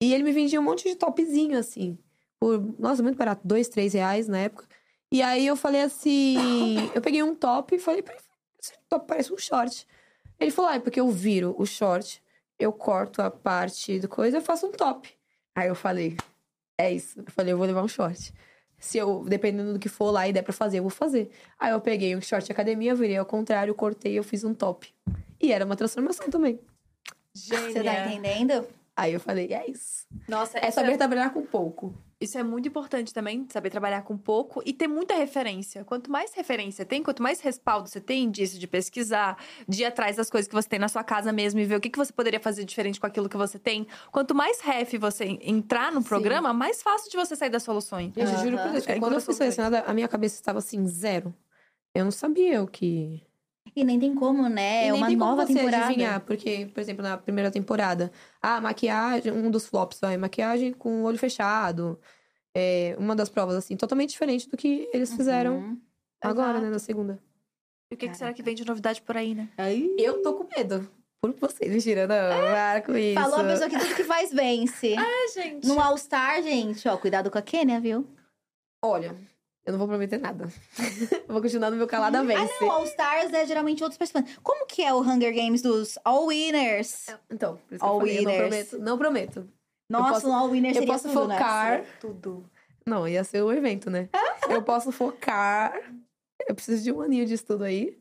E 0.01 0.13
ele 0.13 0.23
me 0.23 0.31
vendia 0.31 0.59
um 0.59 0.63
monte 0.63 0.89
de 0.89 0.95
topzinho, 0.95 1.57
assim. 1.57 1.97
Por, 2.39 2.59
nossa, 2.79 3.01
muito 3.01 3.17
barato, 3.17 3.41
dois, 3.43 3.67
três 3.67 3.93
reais 3.93 4.27
na 4.27 4.39
época. 4.39 4.65
E 5.11 5.21
aí 5.21 5.47
eu 5.47 5.55
falei 5.55 5.81
assim, 5.81 6.35
eu 6.93 7.01
peguei 7.01 7.23
um 7.23 7.35
top 7.35 7.75
e 7.75 7.79
falei 7.79 8.03
esse 8.61 8.73
top 8.89 9.07
parece 9.07 9.31
um 9.33 9.37
short. 9.37 9.87
Ele 10.39 10.51
falou, 10.51 10.71
ah, 10.71 10.75
é 10.75 10.79
porque 10.79 10.99
eu 10.99 11.09
viro 11.09 11.55
o 11.57 11.65
short, 11.65 12.21
eu 12.59 12.71
corto 12.71 13.21
a 13.21 13.31
parte 13.31 13.99
do 13.99 14.07
coisa, 14.07 14.37
eu 14.37 14.41
faço 14.41 14.67
um 14.67 14.71
top. 14.71 15.09
Aí 15.55 15.67
eu 15.67 15.75
falei, 15.75 16.15
é 16.77 16.91
isso. 16.91 17.19
Eu 17.19 17.31
falei, 17.31 17.53
eu 17.53 17.57
vou 17.57 17.65
levar 17.65 17.83
um 17.83 17.87
short. 17.87 18.33
Se 18.77 18.97
eu, 18.97 19.23
dependendo 19.27 19.73
do 19.73 19.79
que 19.79 19.89
for 19.89 20.11
lá 20.11 20.27
e 20.27 20.33
der 20.33 20.43
pra 20.43 20.53
fazer, 20.53 20.77
eu 20.77 20.83
vou 20.83 20.91
fazer. 20.91 21.31
Aí 21.57 21.71
eu 21.71 21.81
peguei 21.81 22.15
um 22.15 22.21
short 22.21 22.45
de 22.45 22.51
academia, 22.51 22.93
virei 22.93 23.17
ao 23.17 23.25
contrário, 23.25 23.73
cortei 23.73 24.13
e 24.13 24.15
eu 24.17 24.23
fiz 24.23 24.43
um 24.43 24.53
top. 24.53 24.93
E 25.41 25.51
era 25.51 25.65
uma 25.65 25.75
transformação 25.75 26.29
também. 26.29 26.59
Gênia. 27.33 27.71
Você 27.71 27.83
tá 27.83 28.05
entendendo? 28.07 28.67
Aí 28.95 29.13
eu 29.13 29.19
falei, 29.19 29.51
é 29.51 29.69
isso. 29.69 30.05
Nossa, 30.27 30.59
É 30.59 30.69
isso 30.69 30.75
saber 30.75 30.97
trabalhar 30.97 31.31
com 31.31 31.43
pouco. 31.43 31.93
Isso 32.19 32.35
é 32.35 32.41
muito 32.41 32.67
importante 32.67 33.13
também, 33.13 33.45
saber 33.47 33.69
trabalhar 33.69 34.01
com 34.01 34.17
pouco 34.17 34.59
e 34.65 34.73
ter 34.73 34.87
muita 34.87 35.13
referência. 35.13 35.83
Quanto 35.85 36.09
mais 36.11 36.33
referência 36.33 36.83
tem, 36.83 37.03
quanto 37.03 37.21
mais 37.21 37.39
respaldo 37.41 37.87
você 37.87 38.01
tem 38.01 38.31
disso, 38.31 38.57
de 38.57 38.65
pesquisar, 38.65 39.37
de 39.67 39.83
ir 39.83 39.85
atrás 39.85 40.15
das 40.15 40.27
coisas 40.27 40.47
que 40.47 40.55
você 40.55 40.67
tem 40.67 40.79
na 40.79 40.87
sua 40.87 41.03
casa 41.03 41.31
mesmo 41.31 41.59
e 41.59 41.65
ver 41.65 41.75
o 41.75 41.79
que, 41.79 41.91
que 41.91 41.97
você 41.97 42.11
poderia 42.11 42.39
fazer 42.39 42.65
diferente 42.65 42.99
com 42.99 43.05
aquilo 43.05 43.29
que 43.29 43.37
você 43.37 43.59
tem. 43.59 43.85
Quanto 44.11 44.33
mais 44.33 44.59
ref 44.61 44.97
você 44.97 45.37
entrar 45.41 45.91
no 45.91 46.01
Sim. 46.01 46.07
programa, 46.07 46.51
mais 46.53 46.81
fácil 46.81 47.11
de 47.11 47.17
você 47.17 47.35
sair 47.35 47.51
das 47.51 47.61
soluções. 47.61 48.15
Gente, 48.15 48.31
eu 48.33 48.39
juro 48.39 48.57
por. 48.57 48.71
Deus, 48.71 48.85
que 48.85 48.91
É 48.93 48.99
quando 48.99 49.13
eu 49.13 49.21
fui 49.21 49.35
selecionada, 49.35 49.81
a 49.81 49.93
minha 49.93 50.07
cabeça 50.07 50.35
estava 50.35 50.57
assim, 50.57 50.87
zero. 50.87 51.31
Eu 51.93 52.03
não 52.03 52.11
sabia 52.11 52.63
o 52.63 52.67
que. 52.67 53.26
E 53.75 53.83
nem 53.83 53.99
tem 53.99 54.13
como, 54.15 54.47
né? 54.49 54.85
E 54.85 54.87
É 54.87 54.91
nem 54.91 55.01
uma 55.01 55.09
nova 55.11 55.45
você 55.45 55.53
temporada. 55.53 55.85
adivinhar, 55.85 56.19
porque, 56.21 56.69
por 56.73 56.79
exemplo, 56.79 57.03
na 57.03 57.17
primeira 57.17 57.49
temporada, 57.51 58.11
a 58.41 58.59
maquiagem, 58.61 59.31
um 59.31 59.49
dos 59.51 59.67
flops 59.67 59.99
vai, 59.99 60.17
maquiagem 60.17 60.73
com 60.73 61.01
o 61.01 61.03
olho 61.05 61.17
fechado. 61.17 61.99
É, 62.55 62.95
uma 62.97 63.15
das 63.15 63.29
provas, 63.29 63.55
assim, 63.55 63.75
totalmente 63.77 64.09
diferente 64.11 64.49
do 64.49 64.57
que 64.57 64.89
eles 64.93 65.13
fizeram 65.13 65.57
Uhum. 65.57 65.81
agora, 66.23 66.49
Exato. 66.53 66.65
né, 66.65 66.71
na 66.71 66.79
segunda. 66.79 67.19
E 67.91 67.95
o 67.95 67.97
que, 67.97 68.09
que 68.09 68.17
será 68.17 68.33
que 68.33 68.41
vem 68.43 68.55
de 68.55 68.65
novidade 68.65 69.01
por 69.01 69.15
aí, 69.15 69.35
né? 69.35 69.49
Eu 69.97 70.21
tô 70.21 70.33
com 70.33 70.47
medo. 70.57 70.89
Por 71.21 71.33
vocês, 71.33 71.71
mentira, 71.71 72.05
não, 72.07 72.15
para 72.51 72.81
com 72.81 72.95
isso. 72.95 73.19
Falou 73.19 73.39
a 73.39 73.43
pessoa 73.43 73.69
que 73.69 73.77
tudo 73.79 73.95
que 73.95 74.03
faz 74.03 74.31
vence. 74.31 74.93
Ah, 74.99 75.31
gente. 75.33 75.67
No 75.67 75.79
All 75.79 75.97
Star, 75.97 76.41
gente, 76.43 76.87
ó, 76.87 76.95
cuidado 76.97 77.31
com 77.31 77.37
a 77.37 77.41
Kênia, 77.41 77.79
viu? 77.79 78.05
Olha, 78.83 79.15
eu 79.67 79.71
não 79.73 79.77
vou 79.77 79.87
prometer 79.87 80.17
nada. 80.19 80.47
eu 81.27 81.27
vou 81.33 81.41
continuar 81.41 81.69
no 81.69 81.77
meu 81.77 81.85
calada 81.87 82.19
Ah, 82.19 82.23
vence. 82.23 82.53
não, 82.61 82.71
All 82.71 82.83
Stars 82.85 83.31
é 83.33 83.45
geralmente 83.45 83.83
outros 83.83 83.97
participantes. 83.97 84.37
Como 84.41 84.65
que 84.65 84.81
é 84.81 84.91
o 84.93 85.01
Hunger 85.01 85.33
Games 85.35 85.61
dos 85.61 85.99
All 86.03 86.25
Winners? 86.25 87.05
Então, 87.29 87.57
por 87.67 87.75
isso 87.75 87.83
que 87.83 87.85
All 87.85 87.95
eu 87.95 87.99
falei, 87.99 88.17
eu 88.17 88.23
não 88.23 88.31
winners. 88.31 88.47
prometo. 88.69 88.79
Não 88.83 88.97
prometo. 88.97 89.49
Nossa, 89.91 90.13
posso- 90.13 90.29
um 90.29 90.33
All 90.35 90.49
Winners 90.49 90.75
eu 90.75 90.81
seria 90.81 90.93
posso 90.93 91.07
tudo, 91.09 91.27
né? 91.27 91.35
focar. 91.37 91.85
Tudo. 91.99 92.49
Não, 92.85 93.07
ia 93.07 93.23
ser 93.23 93.41
o 93.43 93.51
evento, 93.51 93.89
né? 93.89 94.09
eu 94.49 94.63
posso 94.63 94.91
focar. 94.91 95.73
Eu 96.47 96.55
preciso 96.55 96.83
de 96.83 96.91
um 96.91 97.01
aninho 97.01 97.25
de 97.25 97.33
estudo 97.33 97.63
aí. 97.65 97.97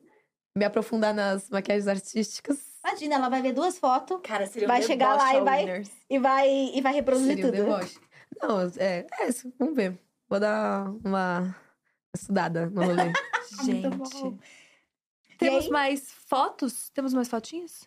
Me 0.56 0.64
aprofundar 0.64 1.12
nas 1.12 1.50
maquiagens 1.50 1.88
artísticas. 1.88 2.56
Imagina, 2.84 3.16
ela 3.16 3.28
vai 3.28 3.42
ver 3.42 3.52
duas 3.52 3.76
fotos 3.78 4.20
Cara, 4.22 4.46
seria 4.46 4.68
Vai 4.68 4.80
um 4.80 4.84
chegar 4.84 5.16
lá 5.16 5.34
e 5.34 5.40
vai- 5.40 5.60
Winners. 5.64 5.90
e 6.08 6.18
vai, 6.20 6.48
e 6.72 6.80
vai 6.80 6.94
reproduzir 6.94 7.34
Seria 7.36 7.46
um 7.46 7.50
tudo. 7.50 7.64
deboche. 7.64 7.98
Não, 8.40 8.60
é, 8.78 9.04
é 9.20 9.28
isso. 9.28 9.52
Vamos 9.58 9.74
ver. 9.74 9.98
Vou 10.28 10.40
dar 10.40 10.90
uma 11.04 11.54
estudada 12.14 12.68
no 12.70 12.82
rolê. 12.82 13.12
Gente. 13.64 14.38
Temos 15.38 15.68
mais 15.68 16.10
fotos? 16.10 16.88
Temos 16.90 17.12
mais 17.14 17.28
fotinhos? 17.28 17.86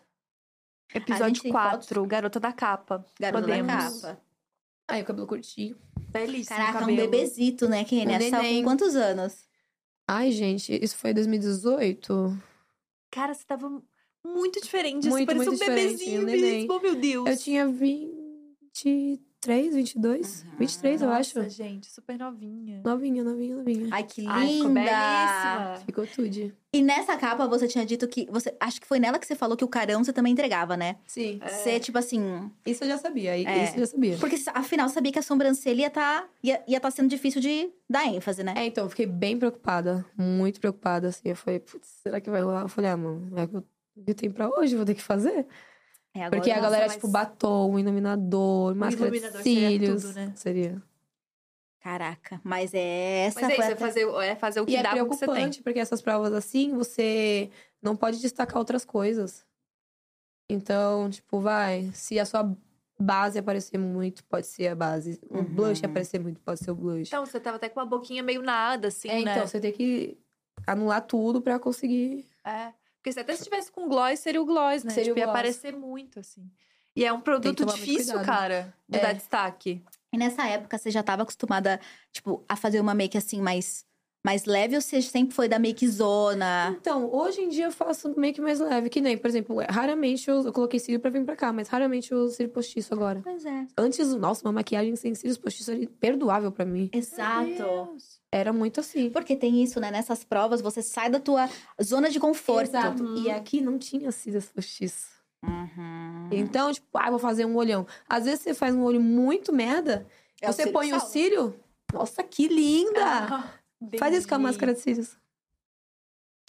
gente 0.92 1.04
Episódio 1.12 1.42
tem 1.44 1.52
4, 1.52 2.06
Garota 2.06 2.40
da 2.40 2.52
Capa. 2.52 3.06
Garota 3.20 3.48
da 3.48 3.54
Podemos. 3.58 4.02
capa. 4.02 4.22
Aí 4.88 5.02
o 5.02 5.06
cabelo 5.06 5.28
curtinho. 5.28 5.78
Belíssimo 6.10 6.58
Caraca, 6.58 6.78
um 6.78 6.82
cabelo. 6.82 6.98
bebezito, 6.98 7.68
né, 7.70 7.84
Kênia? 7.84 8.18
Um 8.18 8.22
Você 8.22 8.32
tava 8.32 8.48
com 8.48 8.64
quantos 8.64 8.96
anos? 8.96 9.48
Ai, 10.08 10.32
gente, 10.32 10.74
isso 10.84 10.98
foi 10.98 11.14
2018? 11.14 12.42
Cara, 13.12 13.34
você 13.34 13.44
tava 13.46 13.70
muito 14.26 14.60
diferente. 14.60 15.08
Muito, 15.08 15.28
parecia 15.28 15.46
muito 15.46 15.50
um 15.50 15.66
diferente, 15.66 15.92
bebezinho 15.98 16.22
um 16.22 16.26
neném. 16.26 16.68
oh, 16.70 16.80
meu 16.80 16.96
Deus. 16.96 17.30
Eu 17.30 17.38
tinha 17.38 17.68
23, 17.68 19.20
22? 19.46 20.46
23, 20.58 21.02
eu 21.02 21.08
Nossa, 21.08 21.20
acho. 21.42 21.50
gente, 21.50 21.90
super 21.90 22.18
novinha. 22.18 22.82
Novinha, 22.84 23.24
novinha, 23.24 23.56
novinha. 23.56 23.88
Ai, 23.92 24.04
que 24.04 24.22
linda! 24.22 24.34
Ai, 24.34 24.48
ficou 24.50 24.74
belíssima. 24.74 25.76
Ficou 25.86 26.08
tudo. 26.08 26.54
E 26.74 26.82
nessa 26.82 27.16
capa 27.18 27.48
você 27.48 27.68
tinha 27.68 27.86
dito 27.86 28.08
que. 28.08 28.28
Você, 28.30 28.54
acho 28.60 28.82
que 28.82 28.86
foi 28.88 29.00
nela 29.00 29.18
que 29.18 29.26
você 29.26 29.36
falou 29.36 29.56
que 29.56 29.64
o 29.64 29.68
carão 29.68 30.04
você 30.04 30.12
também 30.12 30.34
entregava, 30.34 30.76
né? 30.76 30.98
Sim. 31.08 31.40
Você, 31.48 31.80
tipo 31.80 31.98
assim. 31.98 32.52
Isso 32.66 32.84
eu 32.84 32.90
já 32.90 32.98
sabia. 32.98 33.32
É. 33.38 33.64
Isso 33.64 33.76
eu 33.76 33.80
já 33.80 33.86
sabia. 33.88 34.18
Porque 34.18 34.36
afinal 34.54 34.90
sabia 34.90 35.12
que 35.12 35.20
a 35.20 35.24
sobrancelha 35.24 35.82
ia 35.84 35.90
tá, 35.90 36.28
ia, 36.44 36.62
ia 36.68 36.80
tá 36.80 36.92
sendo 36.92 37.08
difícil 37.10 37.40
de 37.42 37.70
dar 37.90 38.06
ênfase, 38.08 38.44
né? 38.44 38.54
É, 38.58 38.66
então, 38.66 38.84
eu 38.84 38.90
fiquei 38.90 39.06
bem 39.06 39.38
preocupada. 39.38 40.06
Muito 40.18 40.60
preocupada, 40.60 41.08
assim. 41.08 41.30
Eu 41.30 41.36
falei, 41.36 41.60
putz, 41.60 41.88
será 42.04 42.20
que 42.20 42.30
vai 42.30 42.42
rolar? 42.42 42.64
Eu 42.64 42.70
falei, 42.70 42.90
ah, 42.92 42.98
mano, 42.98 43.32
é 43.40 43.44
o 43.44 43.48
que 43.48 43.56
eu- 43.56 43.64
o 43.98 44.04
que 44.06 44.14
tem 44.14 44.30
pra 44.32 44.48
hoje, 44.50 44.74
eu 44.76 44.78
vou 44.78 44.86
ter 44.86 44.96
que 44.96 45.02
fazer. 45.02 45.46
É, 46.14 46.24
agora- 46.24 46.38
Porque 46.38 46.52
a 46.52 46.56
nossa, 46.56 46.66
galera, 46.68 46.86
mas- 46.88 46.96
tipo, 46.96 47.08
batom, 47.08 47.78
iluminador, 47.80 48.74
máscara 48.76 49.08
iluminador 49.08 49.38
de 49.42 49.44
seria 49.44 49.70
cílios. 49.70 50.02
tudo, 50.04 50.14
né? 50.16 50.34
Seria. 50.36 50.82
Caraca, 51.82 52.42
mas 52.44 52.74
é 52.74 53.26
essa 53.28 53.40
Mas 53.42 53.50
é 53.52 53.54
isso, 53.54 53.62
é 53.64 53.74
a- 53.74 53.78
fazer, 53.78 54.08
é 54.26 54.36
fazer 54.36 54.60
o 54.62 54.66
que 54.66 54.74
E 54.74 54.76
é 54.76 54.84
dá 54.84 54.90
com 54.92 55.00
o 55.00 55.10
que 55.10 55.16
você 55.16 55.20
tem. 55.26 55.28
preocupante, 55.34 55.64
porque 55.64 55.80
essas 55.80 56.02
provas 56.02 56.34
assim, 56.34 56.74
você 56.76 57.50
não 57.82 57.96
pode 57.96 58.20
destacar 58.20 58.58
outras 58.58 58.84
coisas. 58.84 59.46
Então, 60.50 61.10
tipo, 61.10 61.40
vai, 61.40 61.90
se 61.94 62.20
a 62.20 62.26
sua 62.26 62.52
base 63.00 63.40
aparecer 63.40 63.78
muito, 63.78 64.24
pode 64.26 64.48
ser 64.48 64.68
a 64.68 64.76
base. 64.76 65.20
O 65.30 65.38
Uhum. 65.38 65.44
blush 65.46 65.86
aparecer 65.86 66.20
muito, 66.20 66.42
pode 66.42 66.60
ser 66.60 66.72
o 66.72 66.76
blush. 66.76 67.08
Então, 67.08 67.26
você 67.26 67.40
tava 67.40 67.56
até 67.58 67.70
com 67.70 67.80
uma 67.80 67.86
boquinha 67.86 68.22
meio 68.24 68.42
nada, 68.42 68.90
assim, 68.90 69.08
é, 69.08 69.22
né? 69.24 69.32
então, 69.36 69.48
você 69.48 69.60
tem 69.62 69.72
que 69.72 70.18
anular 70.68 71.02
tudo 71.06 71.42
pra 71.42 71.58
conseguir. 71.60 72.26
É. 72.44 72.74
Porque 73.00 73.14
se 73.14 73.20
até 73.20 73.36
se 73.36 73.44
tivesse 73.46 73.72
com 73.72 73.88
gloss, 73.88 74.20
seria 74.20 74.42
o 74.42 74.46
gloss, 74.46 74.84
né? 74.84 74.92
Seria 74.92 75.14
o 75.14 75.16
tipo, 75.16 75.20
ia 75.20 75.26
gloss. 75.26 75.38
aparecer 75.40 75.76
muito, 75.76 76.20
assim. 76.20 76.50
E 76.96 77.06
é 77.06 77.14
um 77.14 77.22
produto 77.22 77.66
difícil, 77.66 78.20
cara, 78.22 78.74
de 78.88 78.98
É. 78.98 79.02
dar 79.02 79.14
destaque. 79.14 79.82
E 80.12 80.18
nessa 80.18 80.46
época 80.48 80.78
você 80.78 80.92
já 80.92 81.02
tava 81.02 81.22
acostumada, 81.24 81.80
tipo, 82.12 82.44
a 82.50 82.56
fazer 82.58 82.80
uma 82.82 82.94
make 82.94 83.18
assim 83.18 83.42
mais, 83.42 83.86
mais 84.26 84.44
leve 84.44 84.76
ou 84.76 84.82
você 84.82 85.02
sempre 85.02 85.34
foi 85.34 85.48
da 85.48 85.58
make 85.60 85.88
zona? 85.88 86.76
Então, 86.78 87.10
hoje 87.14 87.42
em 87.42 87.48
dia 87.48 87.66
eu 87.68 87.72
faço 87.72 88.14
make 88.20 88.42
mais 88.42 88.60
leve, 88.60 88.90
que 88.90 89.00
nem, 89.00 89.18
por 89.18 89.28
exemplo, 89.28 89.58
raramente 89.70 90.30
eu, 90.30 90.44
eu 90.44 90.52
coloquei 90.52 90.80
cílio 90.80 91.00
pra 91.00 91.10
vir 91.10 91.24
pra 91.24 91.38
cá, 91.38 91.54
mas 91.54 91.70
raramente 91.70 92.12
eu 92.12 92.18
uso 92.18 92.36
cílio 92.36 92.52
postiço 92.52 92.94
agora. 92.94 93.22
Pois 93.24 93.46
é. 93.46 93.66
Antes, 93.78 94.14
nossa, 94.16 94.46
uma 94.46 94.52
maquiagem 94.52 94.96
sem 94.98 95.16
cílios 95.16 95.38
postiços 95.38 95.70
era 95.70 95.88
perdoável 96.02 96.52
pra 96.52 96.66
mim. 96.66 96.90
Exato. 96.92 97.96
Era 98.32 98.54
muito 98.54 98.80
assim. 98.80 99.10
Porque 99.10 99.36
tem 99.36 99.64
isso, 99.64 99.80
né? 99.80 99.90
Nessas 99.90 100.24
provas, 100.24 100.62
você 100.62 100.82
sai 100.82 101.10
da 101.10 101.20
tua 101.20 101.50
zona 101.82 102.10
de 102.10 102.20
conforto. 102.20 102.70
Exato. 102.70 103.18
E 103.18 103.30
aqui 103.30 103.62
não 103.62 103.78
tinha 103.78 104.12
cílios 104.12 104.46
postiços. 104.46 105.10
Uhum. 105.44 106.30
Então, 106.32 106.72
tipo, 106.72 106.88
ah, 106.94 107.10
vou 107.10 107.20
fazer 107.20 107.46
um 107.46 107.56
olhão. 107.56 107.88
Às 108.08 108.26
vezes 108.26 108.42
você 108.42 108.54
faz 108.54 108.76
um 108.76 108.84
olho 108.84 109.02
muito 109.02 109.54
merda, 109.54 110.06
É 110.42 110.48
você 110.52 110.68
põe 110.68 110.94
o 110.94 111.00
cílio. 111.00 111.60
Nossa, 111.94 112.22
que 112.24 112.48
linda! 112.48 113.04
Ah, 113.04 113.54
Faz 113.98 114.16
isso 114.16 114.28
com 114.28 114.36
a 114.36 114.40
máscara 114.40 114.74
de 114.74 114.80
cílios. 114.82 115.18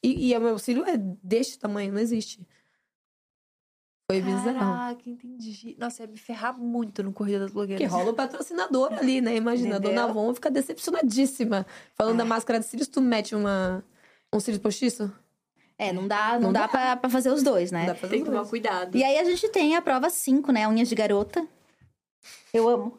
E, 0.03 0.31
e 0.31 0.37
o 0.37 0.41
meu 0.41 0.59
cílio 0.59 0.85
é 0.85 0.97
deste 0.97 1.59
tamanho, 1.59 1.93
não 1.93 2.01
existe. 2.01 2.47
Foi 4.11 4.21
bizarro. 4.21 4.59
Caraca, 4.59 5.01
entendi. 5.09 5.77
Nossa, 5.79 6.03
ia 6.03 6.09
me 6.09 6.17
ferrar 6.19 6.59
muito 6.59 7.03
no 7.03 7.13
Corrida 7.13 7.41
das 7.41 7.53
Blogueiras. 7.53 7.81
Porque 7.87 7.97
rola 7.97 8.11
o 8.11 8.15
patrocinador 8.15 8.93
ali, 8.95 9.21
né? 9.21 9.37
Imagina, 9.37 9.77
a 9.77 9.79
Entendeu? 9.79 9.95
dona 9.95 10.11
Avon 10.11 10.35
fica 10.35 10.51
decepcionadíssima. 10.51 11.65
Falando 11.95 12.17
da 12.19 12.25
máscara 12.25 12.59
de 12.59 12.67
cílios, 12.67 12.89
tu 12.89 13.01
mete 13.01 13.35
uma, 13.37 13.85
um 14.33 14.41
cílio 14.41 14.59
postiço? 14.61 15.13
É, 15.79 15.93
não 15.93 16.09
dá, 16.09 16.33
não, 16.35 16.41
Não 16.41 16.53
dá, 16.53 16.63
dá. 16.63 16.69
Pra, 16.69 16.97
pra 16.97 17.09
fazer 17.11 17.31
os 17.31 17.43
dois, 17.43 17.71
né? 17.71 17.81
Não 17.81 17.87
dá 17.87 17.93
pra 17.95 18.01
fazer 18.03 18.15
Tem 18.17 18.25
que 18.25 18.31
tomar 18.31 18.45
cuidado. 18.47 18.97
E 18.97 19.05
aí 19.05 19.17
a 19.19 19.25
gente 19.25 19.49
tem 19.49 19.77
a 19.77 19.81
prova 19.83 20.11
5, 20.11 20.51
né? 20.53 20.67
Unhas 20.69 20.89
de 20.89 20.95
garota. 20.95 21.47
Eu 22.53 22.69
amo. 22.69 22.99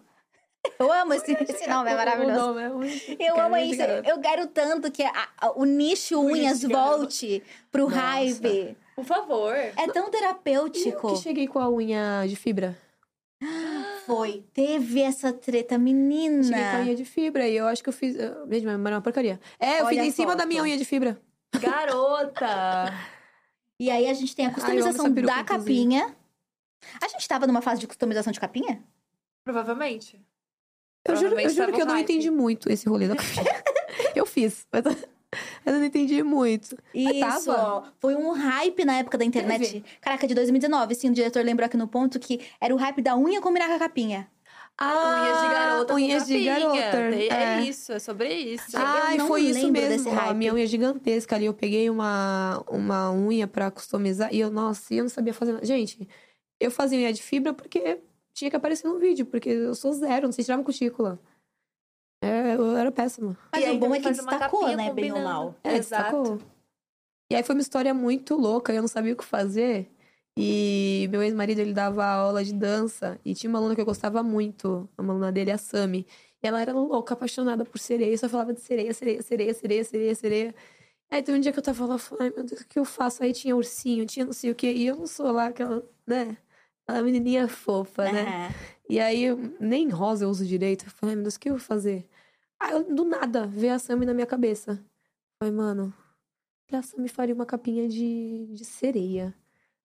Eu 0.80 0.92
amo 0.94 1.14
esse, 1.14 1.32
esse 1.32 1.68
nome, 1.68 1.92
é 1.92 1.96
maravilhoso. 1.96 2.40
Nome 2.40 2.62
é 2.62 2.70
muito- 2.70 3.22
Eu 3.22 3.40
amo 3.40 3.58
isso. 3.58 3.82
Eu 3.82 4.20
quero 4.20 4.48
tanto 4.48 4.92
que 4.92 5.04
a- 5.04 5.28
a- 5.42 5.52
o 5.56 5.66
nicho 5.66 6.20
unhas 6.22 6.62
volte 6.64 7.44
pro 7.72 7.90
Nossa. 7.90 8.76
Por 8.96 9.06
favor. 9.06 9.54
É 9.56 9.88
tão 9.92 10.04
E 10.04 10.08
eu 10.08 10.12
terapêutico. 10.12 11.14
que 11.16 11.22
cheguei 11.22 11.48
com 11.48 11.60
a 11.60 11.70
unha 11.70 12.26
de 12.28 12.36
fibra. 12.36 12.78
Foi. 14.06 14.44
Teve 14.54 15.02
essa 15.02 15.32
treta, 15.34 15.78
menina. 15.78 16.44
Cheguei 16.44 16.62
com 16.64 16.78
a 16.78 16.80
unha 16.82 16.96
de 16.96 17.06
fibra 17.06 17.48
e 17.48 17.56
eu 17.56 17.68
acho 17.68 17.82
que 17.82 17.90
eu 17.90 17.94
fiz. 17.94 18.16
Gente, 18.16 18.66
mas 18.66 18.86
era 18.86 18.96
uma 18.96 19.02
porcaria. 19.02 19.40
É, 19.60 19.80
eu 19.82 19.86
Olha 19.86 20.04
fiz 20.04 20.08
em 20.08 20.16
cima 20.16 20.36
da 20.36 20.46
minha 20.46 20.62
unha 20.62 20.78
de 20.78 20.86
fibra. 20.86 21.20
Garota! 21.60 22.94
E 23.80 23.90
aí 23.90 24.08
a 24.10 24.14
gente 24.14 24.36
tem 24.36 24.46
a 24.46 24.50
Ai, 24.50 24.54
customização 24.54 25.12
peruca, 25.14 25.34
da 25.36 25.44
capinha. 25.44 26.16
A 27.02 27.08
gente 27.08 27.28
tava 27.28 27.48
numa 27.48 27.62
fase 27.62 27.80
de 27.82 27.88
customização 27.88 28.32
de 28.32 28.40
capinha? 28.40 28.84
Provavelmente. 29.44 30.20
Eu 31.08 31.16
juro, 31.16 31.30
eu 31.30 31.32
Provavelmente 31.32 31.56
juro 31.56 31.74
que 31.74 31.82
eu 31.82 31.86
não 31.86 31.94
hype. 31.96 32.04
entendi 32.04 32.30
muito 32.30 32.72
esse 32.72 32.88
rolê 32.88 33.08
da 33.08 33.16
capinha. 33.16 33.64
eu 34.16 34.26
fiz, 34.26 34.68
mas 34.72 34.84
eu 35.66 35.74
não 35.74 35.84
entendi 35.84 36.24
muito. 36.24 36.78
Isso. 36.94 37.20
tava. 37.20 37.94
Foi 38.00 38.16
um 38.16 38.32
hype 38.32 38.84
na 38.86 38.98
época 38.98 39.18
da 39.18 39.26
internet. 39.26 39.84
Caraca, 40.02 40.28
de 40.28 40.34
2019. 40.34 40.96
Sim, 40.96 41.10
o 41.10 41.14
diretor 41.14 41.44
lembrou 41.44 41.66
aqui 41.66 41.78
no 41.78 41.88
ponto 41.88 42.20
que 42.20 42.42
era 42.60 42.74
o 42.74 42.78
hype 42.78 43.02
da 43.02 43.16
unha 43.18 43.42
combinar 43.42 43.68
com 43.68 43.76
a 43.76 43.80
capinha. 43.80 44.28
Ah, 44.78 45.22
unhas 45.24 45.42
de 45.42 45.48
garota. 45.54 45.94
Unhas 45.94 46.28
de 46.28 46.44
garota. 46.44 46.80
É, 46.80 47.28
é. 47.28 47.62
isso, 47.62 47.92
é 47.92 48.00
sobre 48.00 48.34
isso. 48.34 48.76
Ai, 48.76 49.18
não 49.18 49.28
foi 49.28 49.42
isso 49.42 49.72
mesmo. 49.72 49.90
desse 49.90 50.08
ó, 50.08 50.30
A 50.30 50.34
minha 50.34 50.54
unha 50.54 50.66
gigantesca 50.66 51.36
ali. 51.36 51.46
Eu 51.46 51.54
peguei 51.54 51.90
uma, 51.90 52.64
uma 52.68 53.12
unha 53.12 53.48
pra 53.48 53.70
customizar. 53.70 54.34
E 54.34 54.40
eu, 54.40 54.50
nossa, 54.50 54.94
eu 54.94 55.04
não 55.04 55.10
sabia 55.10 55.34
fazer 55.34 55.54
nada. 55.54 55.66
Gente, 55.66 56.08
eu 56.60 56.72
fazia 56.72 56.98
unha 56.98 57.14
de 57.14 57.22
fibra 57.22 57.54
porque 57.54 58.00
tinha 58.34 58.50
que 58.50 58.56
aparecer 58.56 58.88
no 58.88 58.98
vídeo. 58.98 59.26
Porque 59.26 59.50
eu 59.50 59.76
sou 59.76 59.94
zero, 59.94 60.26
não 60.26 60.32
sei 60.32 60.44
tirar 60.44 60.58
uma 60.58 60.64
cutícula. 60.64 61.20
É, 62.22 62.56
eu 62.56 62.78
era 62.78 62.92
péssima. 62.92 63.36
Mas 63.52 63.64
E 63.64 63.66
aí 63.66 63.76
o 63.76 63.80
bom 63.80 63.96
é 63.96 64.00
que 64.00 64.12
destacou, 64.12 64.68
né? 64.76 64.94
Bem 64.94 65.12
ou 65.12 65.22
mal. 65.22 65.56
É, 65.64 65.76
Exato. 65.76 66.22
destacou. 66.22 66.52
E 67.32 67.36
aí 67.36 67.44
foi 67.44 67.56
uma 67.56 67.62
história 67.62 67.94
muito 67.94 68.36
louca, 68.36 68.74
eu 68.74 68.82
não 68.82 68.88
sabia 68.88 69.14
o 69.14 69.16
que 69.16 69.24
fazer. 69.24 69.90
E 70.38 71.08
meu 71.12 71.22
ex-marido, 71.24 71.60
ele 71.60 71.74
dava 71.74 72.06
aula 72.06 72.44
de 72.44 72.54
dança. 72.54 73.20
E 73.24 73.34
tinha 73.34 73.50
uma 73.50 73.60
aluna 73.60 73.76
que 73.76 73.82
eu 73.82 73.86
gostava 73.86 74.22
muito, 74.22 74.90
uma 74.98 75.14
aluna 75.14 75.32
dele, 75.32 75.52
a 75.52 75.58
Sami. 75.58 76.06
E 76.42 76.48
ela 76.48 76.62
era 76.62 76.74
louca, 76.74 77.14
apaixonada 77.14 77.66
por 77.66 77.80
sereia. 77.80 78.18
Só 78.18 78.30
falava 78.30 78.54
de 78.54 78.62
sereia, 78.62 78.94
sereia, 78.94 79.22
sereia, 79.22 79.54
sereia, 79.54 79.84
sereia, 79.84 80.16
sereia. 80.16 80.56
Aí 81.10 81.22
teve 81.22 81.38
um 81.38 81.42
dia 81.42 81.52
que 81.52 81.60
eu 81.60 81.64
tava 81.64 81.86
lá, 81.86 81.98
falando, 81.98 82.24
ai 82.24 82.34
meu 82.36 82.44
Deus, 82.46 82.62
o 82.62 82.68
que 82.68 82.80
eu 82.80 82.86
faço? 82.86 83.24
Aí 83.24 83.34
tinha 83.34 83.56
ursinho, 83.56 84.06
tinha 84.06 84.26
não 84.26 84.34
sei 84.34 84.52
o 84.52 84.56
quê. 84.56 84.72
E 84.72 84.88
eu 84.88 84.96
não 84.96 85.08
sou 85.08 85.32
lá 85.32 85.48
aquela, 85.48 85.84
né? 86.08 86.38
Aquela 86.88 87.04
menininha 87.04 87.48
fofa, 87.48 88.12
né? 88.12 88.54
E 88.92 89.00
aí, 89.00 89.26
nem 89.58 89.88
rosa 89.88 90.26
eu 90.26 90.30
uso 90.30 90.46
direito. 90.46 90.86
Eu 90.86 90.92
falei, 90.92 91.16
meu 91.16 91.24
Deus, 91.24 91.36
o 91.36 91.40
que 91.40 91.48
eu 91.48 91.54
vou 91.54 91.62
fazer? 91.62 92.06
Aí, 92.60 92.74
eu, 92.74 92.84
do 92.94 93.06
nada, 93.06 93.48
veio 93.48 93.74
a 93.74 93.80
Sammy 93.80 94.06
na 94.06 94.14
minha 94.14 94.26
cabeça. 94.28 94.72
Eu 94.72 95.48
Falei, 95.48 95.56
mano, 95.56 95.94
a 96.70 96.82
Sammy 96.82 97.08
faria 97.08 97.34
uma 97.34 97.46
capinha 97.46 97.88
de, 97.88 98.48
de 98.52 98.66
sereia. 98.66 99.34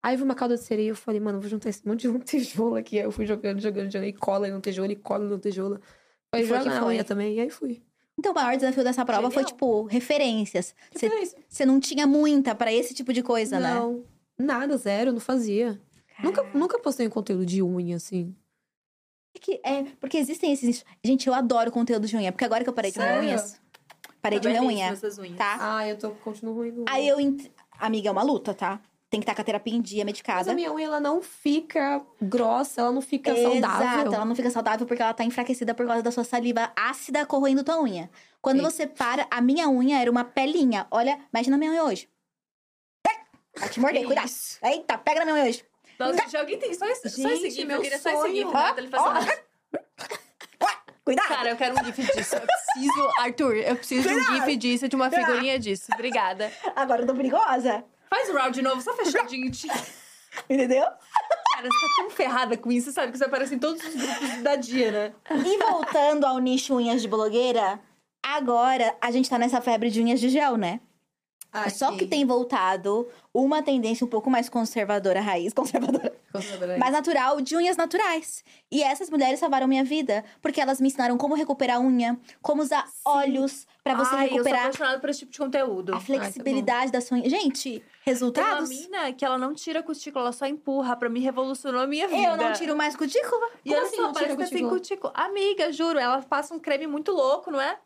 Aí 0.02 0.16
vi 0.16 0.24
uma 0.24 0.34
cauda 0.34 0.56
de 0.56 0.64
sereia, 0.64 0.88
eu 0.88 0.96
falei, 0.96 1.20
mano, 1.20 1.40
vou 1.40 1.48
juntar 1.48 1.68
esse 1.68 1.86
monte 1.86 2.00
de 2.00 2.08
lantejoula 2.18 2.80
aqui. 2.80 2.98
Aí 2.98 3.04
eu 3.04 3.12
fui 3.12 3.24
jogando, 3.24 3.60
jogando, 3.60 3.92
jogando, 3.92 4.08
e 4.08 4.12
cola 4.12 4.48
e 4.48 4.50
lantejoula, 4.50 4.92
e 4.92 4.96
cola 4.96 5.24
e 5.24 5.28
lantejoula. 5.28 5.80
Aí 6.32 6.44
foi 6.44 6.58
joga 6.58 6.70
na 6.70 6.80
foi. 6.80 6.94
unha 6.94 7.04
também, 7.04 7.36
e 7.36 7.40
aí 7.40 7.48
fui. 7.48 7.80
Então, 8.18 8.32
o 8.32 8.34
maior 8.34 8.56
desafio 8.56 8.82
dessa 8.82 9.04
prova 9.04 9.30
foi, 9.30 9.44
Genial. 9.44 9.52
tipo, 9.52 9.82
referências. 9.84 10.74
Você 11.48 11.64
não 11.64 11.78
tinha 11.78 12.08
muita 12.08 12.56
pra 12.56 12.72
esse 12.72 12.92
tipo 12.92 13.12
de 13.12 13.22
coisa, 13.22 13.60
né? 13.60 13.72
Não, 13.72 14.04
nada, 14.36 14.76
zero, 14.76 15.12
não 15.12 15.20
fazia. 15.20 15.80
Nunca, 16.20 16.42
nunca 16.52 16.78
postei 16.80 17.06
um 17.06 17.10
conteúdo 17.10 17.46
de 17.46 17.62
unha, 17.62 17.94
assim. 17.94 18.34
É 19.36 19.38
que- 19.38 19.60
É, 19.62 19.82
porque 20.00 20.16
existem 20.16 20.52
esses. 20.52 20.84
Gente, 21.04 21.26
eu 21.28 21.34
adoro 21.34 21.70
conteúdo 21.70 22.06
de 22.06 22.16
unha, 22.16 22.32
porque 22.32 22.44
agora 22.44 22.64
que 22.64 22.70
eu 22.70 22.74
parei 22.74 22.90
de 22.90 22.96
Sério? 22.96 23.20
unhas. 23.22 23.60
Parei 24.22 24.40
de 24.40 24.52
Tá 24.52 24.62
unha. 24.62 24.86
essas 24.88 25.18
unhas. 25.18 25.36
Tá? 25.36 25.58
Ah, 25.60 25.86
eu 25.86 25.98
tô, 25.98 26.10
continuo 26.12 26.54
ruim. 26.54 26.84
Aí 26.88 27.06
eu. 27.06 27.20
ent- 27.20 27.50
Amiga, 27.78 28.08
é 28.08 28.12
uma 28.12 28.22
luta, 28.22 28.54
tá? 28.54 28.80
Tem 29.10 29.20
que 29.20 29.24
estar 29.24 29.34
com 29.34 29.42
a 29.42 29.44
terapia 29.44 29.74
em 29.74 29.80
dia, 29.82 30.02
Mas 30.04 30.06
medicada. 30.06 30.50
a 30.50 30.54
minha 30.54 30.72
unha, 30.72 30.86
ela 30.86 30.98
não 30.98 31.20
fica 31.22 32.02
grossa, 32.20 32.80
ela 32.80 32.90
não 32.90 33.02
fica 33.02 33.30
saudável. 33.36 33.88
Exato, 34.00 34.14
ela 34.14 34.24
não 34.24 34.34
fica 34.34 34.50
saudável 34.50 34.86
porque 34.86 35.02
ela 35.02 35.12
tá 35.14 35.22
enfraquecida 35.22 35.74
por 35.74 35.86
causa 35.86 36.02
da 36.02 36.10
sua 36.10 36.24
saliva 36.24 36.72
ácida 36.74 37.24
corroendo 37.26 37.62
tua 37.62 37.80
unha. 37.80 38.10
Quando 38.40 38.58
Sim. 38.58 38.64
você 38.64 38.86
para, 38.86 39.26
a 39.30 39.40
minha 39.42 39.68
unha 39.68 40.00
era 40.00 40.10
uma 40.10 40.24
pelinha. 40.24 40.86
Olha, 40.90 41.20
mexe 41.32 41.50
na 41.50 41.58
minha 41.58 41.70
unha 41.70 41.84
hoje. 41.84 42.08
Vai 43.58 43.68
te 43.68 43.80
morder, 43.80 44.04
cuidado. 44.04 44.28
Eita, 44.62 44.98
pega 44.98 45.20
na 45.20 45.26
minha 45.26 45.36
unha 45.36 45.48
hoje. 45.50 45.64
Nossa, 45.98 46.18
gente, 46.18 46.36
alguém 46.36 46.58
tem 46.58 46.74
só 46.74 46.86
esse, 46.86 47.08
só 47.10 47.28
esse 47.28 47.42
Gente, 47.42 47.54
gif. 47.54 47.64
meu 47.66 47.76
Eu 47.76 47.82
queria 47.82 47.98
só 47.98 48.10
esse 48.10 48.20
sonho. 48.20 48.34
gif. 48.34 48.52
Né? 48.52 48.74
Ele 48.76 48.88
faz 48.88 49.04
assim, 49.06 49.30
Cuidado. 51.04 51.28
Cara, 51.28 51.50
eu 51.50 51.56
quero 51.56 51.74
um 51.80 51.84
gif 51.84 52.02
disso. 52.02 52.34
Eu 52.34 52.40
preciso, 52.40 53.10
Arthur, 53.20 53.56
eu 53.56 53.76
preciso 53.76 54.08
de 54.08 54.14
um 54.14 54.24
gif 54.24 54.56
disso, 54.56 54.88
de 54.88 54.96
uma 54.96 55.08
figurinha 55.08 55.58
disso. 55.58 55.86
Obrigada. 55.94 56.52
Agora 56.74 57.02
eu 57.02 57.06
tô 57.06 57.14
perigosa. 57.14 57.84
Faz 58.10 58.28
o 58.28 58.34
round 58.34 58.52
de 58.52 58.62
novo, 58.62 58.80
só 58.80 58.92
fechadinho. 58.94 59.50
Entendeu? 60.50 60.82
Cara, 60.84 61.68
você 61.68 61.80
tá 61.86 61.92
tão 61.96 62.10
ferrada 62.10 62.56
com 62.56 62.70
isso, 62.72 62.90
sabe? 62.92 63.12
Que 63.12 63.18
você 63.18 63.24
aparece 63.24 63.54
em 63.54 63.58
todos 63.58 63.82
os 63.82 63.94
grupos 63.94 64.42
da 64.42 64.56
dia, 64.56 64.90
né? 64.90 65.12
E 65.30 65.58
voltando 65.58 66.26
ao 66.26 66.38
nicho 66.38 66.74
unhas 66.74 67.00
de 67.00 67.08
blogueira, 67.08 67.80
agora 68.22 68.94
a 69.00 69.10
gente 69.10 69.30
tá 69.30 69.38
nessa 69.38 69.60
febre 69.60 69.90
de 69.90 70.02
unhas 70.02 70.20
de 70.20 70.28
gel, 70.28 70.56
né? 70.56 70.80
Ah, 71.64 71.70
Só 71.70 71.90
sim. 71.90 71.96
que 71.98 72.06
tem 72.06 72.24
voltado 72.26 73.08
uma 73.32 73.62
tendência 73.62 74.04
um 74.04 74.08
pouco 74.08 74.30
mais 74.30 74.48
conservadora, 74.48 75.20
raiz 75.20 75.52
conservadora, 75.54 76.14
Conservadora 76.32 76.78
mais 76.78 76.92
natural, 76.92 77.40
de 77.40 77.56
unhas 77.56 77.76
naturais. 77.76 78.44
E 78.70 78.82
essas 78.82 79.08
mulheres 79.10 79.38
salvaram 79.40 79.66
minha 79.66 79.84
vida, 79.84 80.24
porque 80.42 80.60
elas 80.60 80.80
me 80.80 80.88
ensinaram 80.88 81.16
como 81.18 81.34
recuperar 81.34 81.80
unha, 81.80 82.18
como 82.42 82.62
usar 82.62 82.84
óleos 83.04 83.66
pra 83.82 83.94
você 83.94 84.14
Ai, 84.14 84.24
eu 84.24 84.28
sou 84.28 84.36
recuperar 84.38 84.60
apaixonada 84.62 84.98
por 85.00 85.10
esse 85.10 85.20
tipo 85.20 85.32
de 85.32 85.38
conteúdo. 85.38 85.94
a 85.94 86.00
flexibilidade 86.00 86.90
da 86.92 87.00
sua 87.00 87.18
unha. 87.18 87.28
Gente, 87.30 87.70
Tem 87.70 87.78
uma 87.80 87.84
resultados? 88.04 88.68
mina 88.70 89.12
que 89.12 89.24
ela 89.24 89.38
não 89.38 89.54
tira 89.54 89.82
cutícula, 89.82 90.24
ela 90.26 90.32
só 90.32 90.46
empurra. 90.46 90.96
Pra 90.96 91.08
mim, 91.08 91.20
revolucionou 91.20 91.80
a 91.80 91.86
minha 91.86 92.06
vida. 92.08 92.22
Eu 92.22 92.36
não 92.36 92.52
tiro 92.52 92.76
mais 92.76 92.96
cutícula. 92.96 93.48
E 93.64 93.70
Como 93.70 93.82
assim 93.86 93.96
só, 93.96 94.12
parece 94.12 94.36
que 94.36 94.42
é 94.42 94.46
sem 94.46 94.68
cutícula? 94.68 94.78
cutícula. 94.80 95.12
Amiga, 95.14 95.72
juro, 95.72 95.98
ela 95.98 96.22
passa 96.22 96.54
um 96.54 96.58
creme 96.58 96.86
muito 96.86 97.12
louco, 97.12 97.50
não 97.50 97.60
é? 97.60 97.78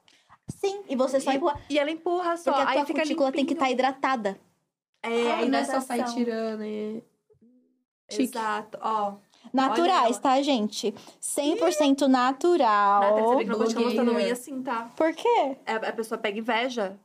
Sim, 0.51 0.82
e 0.89 0.97
você 0.97 1.20
só 1.20 1.32
e, 1.32 1.36
empurra. 1.36 1.60
e 1.68 1.78
ela 1.78 1.90
empurra 1.90 2.36
só. 2.36 2.52
Porque 2.52 2.66
a 2.66 2.70
aí 2.70 2.77
tua 2.78 2.86
fica 2.86 3.02
cutícula 3.02 3.32
tem 3.32 3.44
que 3.47 3.52
estar 3.55 3.66
limpinho. 3.68 3.89
hidratada. 3.89 4.40
É, 5.02 5.32
Ah, 5.32 5.47
não 5.47 5.59
é 5.59 5.64
só 5.64 5.81
sair 5.81 6.05
tirando 6.05 6.64
e... 6.64 7.02
Chique. 8.10 8.36
Exato, 8.36 8.78
ó. 8.82 9.14
Naturais, 9.52 10.18
tá, 10.18 10.40
gente? 10.43 10.93
100% 11.22 12.06
natural. 12.09 13.01
Nath, 13.01 13.20
você 13.24 13.36
vê 13.36 13.44
que 13.44 13.51
não 13.51 13.59
continua 13.59 13.85
mostrando 13.85 14.12
unha 14.12 14.32
assim, 14.32 14.62
tá? 14.62 14.90
Por 14.97 15.14
quê? 15.14 15.56
É, 15.64 15.74
a 15.74 15.93
pessoa 15.93 16.18
pega 16.18 16.39
inveja. 16.39 16.98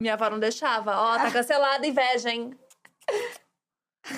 Minha 0.00 0.14
avó 0.14 0.30
não 0.30 0.38
deixava. 0.38 0.96
Ó, 0.96 1.16
tá 1.18 1.30
cancelada 1.32 1.84
a 1.84 1.88
inveja, 1.88 2.30
hein? 2.30 2.54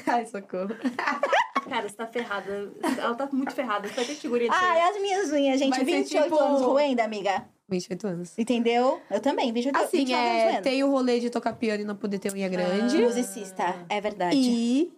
Ai, 0.06 0.26
socorro. 0.26 0.68
Cara, 1.68 1.88
você 1.88 1.96
tá 1.96 2.06
ferrada. 2.06 2.72
Ela 2.98 3.14
tá 3.14 3.28
muito 3.32 3.52
ferrada. 3.52 3.88
Você 3.88 3.94
vai 3.94 4.04
ter 4.04 4.14
figurinha 4.14 4.50
Ai, 4.52 4.80
aí. 4.80 4.90
as 4.90 5.00
minhas 5.02 5.32
unhas, 5.32 5.58
gente. 5.58 5.70
Vai 5.70 5.78
ser 5.80 5.84
28 5.84 6.24
tipo- 6.24 6.38
anos 6.38 6.62
roendo, 6.62 7.00
amiga. 7.02 7.48
28 7.70 8.06
anos. 8.06 8.38
Entendeu? 8.38 9.00
Eu 9.10 9.20
também, 9.20 9.52
28 9.52 9.76
Assim, 9.76 9.98
29 9.98 10.22
anos 10.28 10.40
é, 10.42 10.44
roendo. 10.50 10.62
tem 10.62 10.84
o 10.84 10.90
rolê 10.90 11.20
de 11.20 11.30
tocar 11.30 11.52
piano 11.54 11.82
e 11.82 11.84
não 11.86 11.96
poder 11.96 12.18
ter 12.18 12.32
unha 12.32 12.48
grande. 12.48 12.98
Musicista, 12.98 13.86
é 13.88 14.00
verdade. 14.00 14.36
E 14.36 14.92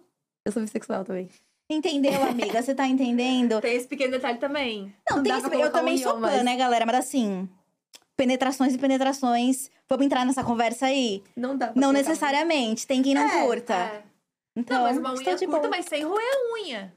eu 0.45 0.51
sou 0.51 0.61
bissexual 0.61 1.03
também. 1.05 1.29
Entendeu, 1.69 2.21
amiga? 2.23 2.61
Você 2.61 2.75
tá 2.75 2.85
entendendo? 2.87 3.59
Tem 3.61 3.75
esse 3.75 3.87
pequeno 3.87 4.11
detalhe 4.11 4.37
também. 4.37 4.93
Não, 5.09 5.17
Não 5.17 5.23
tem 5.23 5.37
esse... 5.37 5.45
Eu 5.55 5.71
também 5.71 5.93
união, 5.95 6.11
sou 6.11 6.19
pan, 6.19 6.27
mas- 6.31 6.43
né, 6.43 6.55
galera? 6.57 6.85
Mas 6.85 6.95
assim, 6.97 7.47
penetrações 8.17 8.73
e 8.73 8.77
penetrações. 8.77 9.71
Vamos 9.89 10.05
entrar 10.05 10.25
nessa 10.25 10.43
conversa 10.43 10.87
aí? 10.87 11.23
Não 11.35 11.57
dá 11.57 11.67
pra 11.67 11.81
Não 11.81 11.91
necessariamente. 11.91 12.85
Tem 12.87 13.01
quem 13.01 13.13
não 13.15 13.23
É, 13.23 13.43
curta. 13.45 13.73
É. 13.73 14.03
Então, 14.55 14.77
Não, 14.77 14.83
mas 14.83 14.97
uma 14.97 15.13
estou 15.13 15.33
unha 15.33 15.37
curta, 15.39 15.57
boa. 15.59 15.69
mas 15.69 15.85
sem 15.85 16.03
roer 16.03 16.23
a 16.23 16.61
unha. 16.61 16.93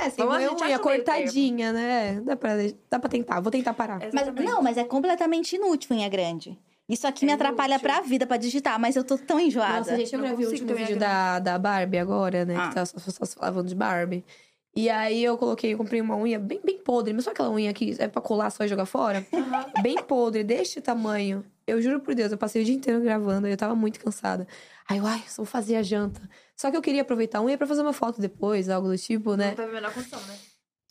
É, 0.00 0.10
sem 0.10 0.24
Vamos, 0.24 0.62
a 0.62 0.64
unha, 0.64 0.78
cortadinha, 0.78 1.72
né? 1.72 2.20
Dá 2.24 2.36
pra, 2.36 2.52
dá 2.90 2.98
pra 2.98 3.08
tentar. 3.08 3.40
Vou 3.40 3.50
tentar 3.50 3.74
parar. 3.74 4.00
Mas, 4.12 4.44
não, 4.44 4.62
mas 4.62 4.76
é 4.76 4.84
completamente 4.84 5.56
inútil 5.56 5.96
unha 5.96 6.08
grande. 6.08 6.58
Isso 6.88 7.06
aqui 7.06 7.24
É 7.24 7.26
me 7.26 7.32
atrapalha 7.32 7.74
inútil. 7.74 7.88
pra 7.88 8.00
vida, 8.00 8.26
pra 8.26 8.36
digitar, 8.36 8.78
mas 8.78 8.96
eu 8.96 9.04
tô 9.04 9.16
tão 9.16 9.38
enjoada. 9.38 9.78
Nossa, 9.78 9.96
gente, 9.96 10.12
eu 10.12 10.18
Não 10.18 10.26
gravei 10.26 10.46
o 10.46 10.50
último 10.50 10.74
vídeo 10.74 10.98
da, 10.98 11.38
da 11.38 11.58
Barbie 11.58 11.98
agora, 11.98 12.44
né? 12.44 12.56
Ah. 12.56 12.68
Que 12.68 12.74
tá, 12.74 12.82
as 12.82 12.92
pessoas 12.92 13.34
falavam 13.34 13.62
de 13.62 13.74
Barbie. 13.74 14.24
E 14.74 14.88
aí 14.88 15.22
eu 15.22 15.36
coloquei, 15.36 15.74
eu 15.74 15.78
comprei 15.78 16.00
uma 16.00 16.16
unha 16.16 16.38
bem, 16.38 16.60
bem 16.64 16.78
podre. 16.78 17.12
Mas 17.12 17.24
só 17.24 17.30
aquela 17.30 17.50
unha 17.50 17.72
que 17.72 17.94
é 17.98 18.08
pra 18.08 18.22
colar 18.22 18.50
só 18.50 18.64
e 18.64 18.68
jogar 18.68 18.86
fora? 18.86 19.24
Bem 19.82 19.96
podre, 20.02 20.42
deste 20.42 20.80
tamanho. 20.80 21.44
Eu 21.66 21.80
juro 21.80 22.00
por 22.00 22.14
Deus, 22.14 22.32
eu 22.32 22.38
passei 22.38 22.62
o 22.62 22.64
dia 22.64 22.74
inteiro 22.74 23.00
gravando 23.00 23.46
e 23.46 23.50
eu 23.50 23.56
tava 23.56 23.74
muito 23.74 24.00
cansada. 24.00 24.46
Aí 24.88 24.98
eu, 24.98 25.06
ai, 25.06 25.22
só 25.28 25.36
vou 25.42 25.46
fazer 25.46 25.76
a 25.76 25.82
janta. 25.82 26.20
Só 26.56 26.70
que 26.70 26.76
eu 26.76 26.82
queria 26.82 27.02
aproveitar 27.02 27.38
a 27.38 27.42
unha 27.42 27.56
pra 27.56 27.66
fazer 27.66 27.82
uma 27.82 27.92
foto 27.92 28.20
depois, 28.20 28.68
algo 28.68 28.88
do 28.88 28.98
tipo, 28.98 29.34
né? 29.36 29.48
Não 29.48 29.54
teve 29.54 29.70
a 29.70 29.74
menor 29.74 29.92
condição, 29.94 30.20
né? 30.22 30.36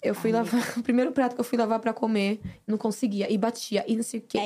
Eu 0.04 0.16
fui 0.16 0.32
lavar. 0.32 0.60
O 0.80 0.82
primeiro 0.84 1.12
prato 1.12 1.36
que 1.36 1.42
eu 1.42 1.46
fui 1.46 1.58
lavar 1.58 1.80
pra 1.80 1.94
comer, 1.94 2.40
não 2.66 2.76
conseguia. 2.78 3.32
E 3.32 3.38
batia, 3.38 3.86
e 3.88 3.96
não 3.96 4.02
sei 4.04 4.20
o 4.20 4.24
quê. 4.24 4.40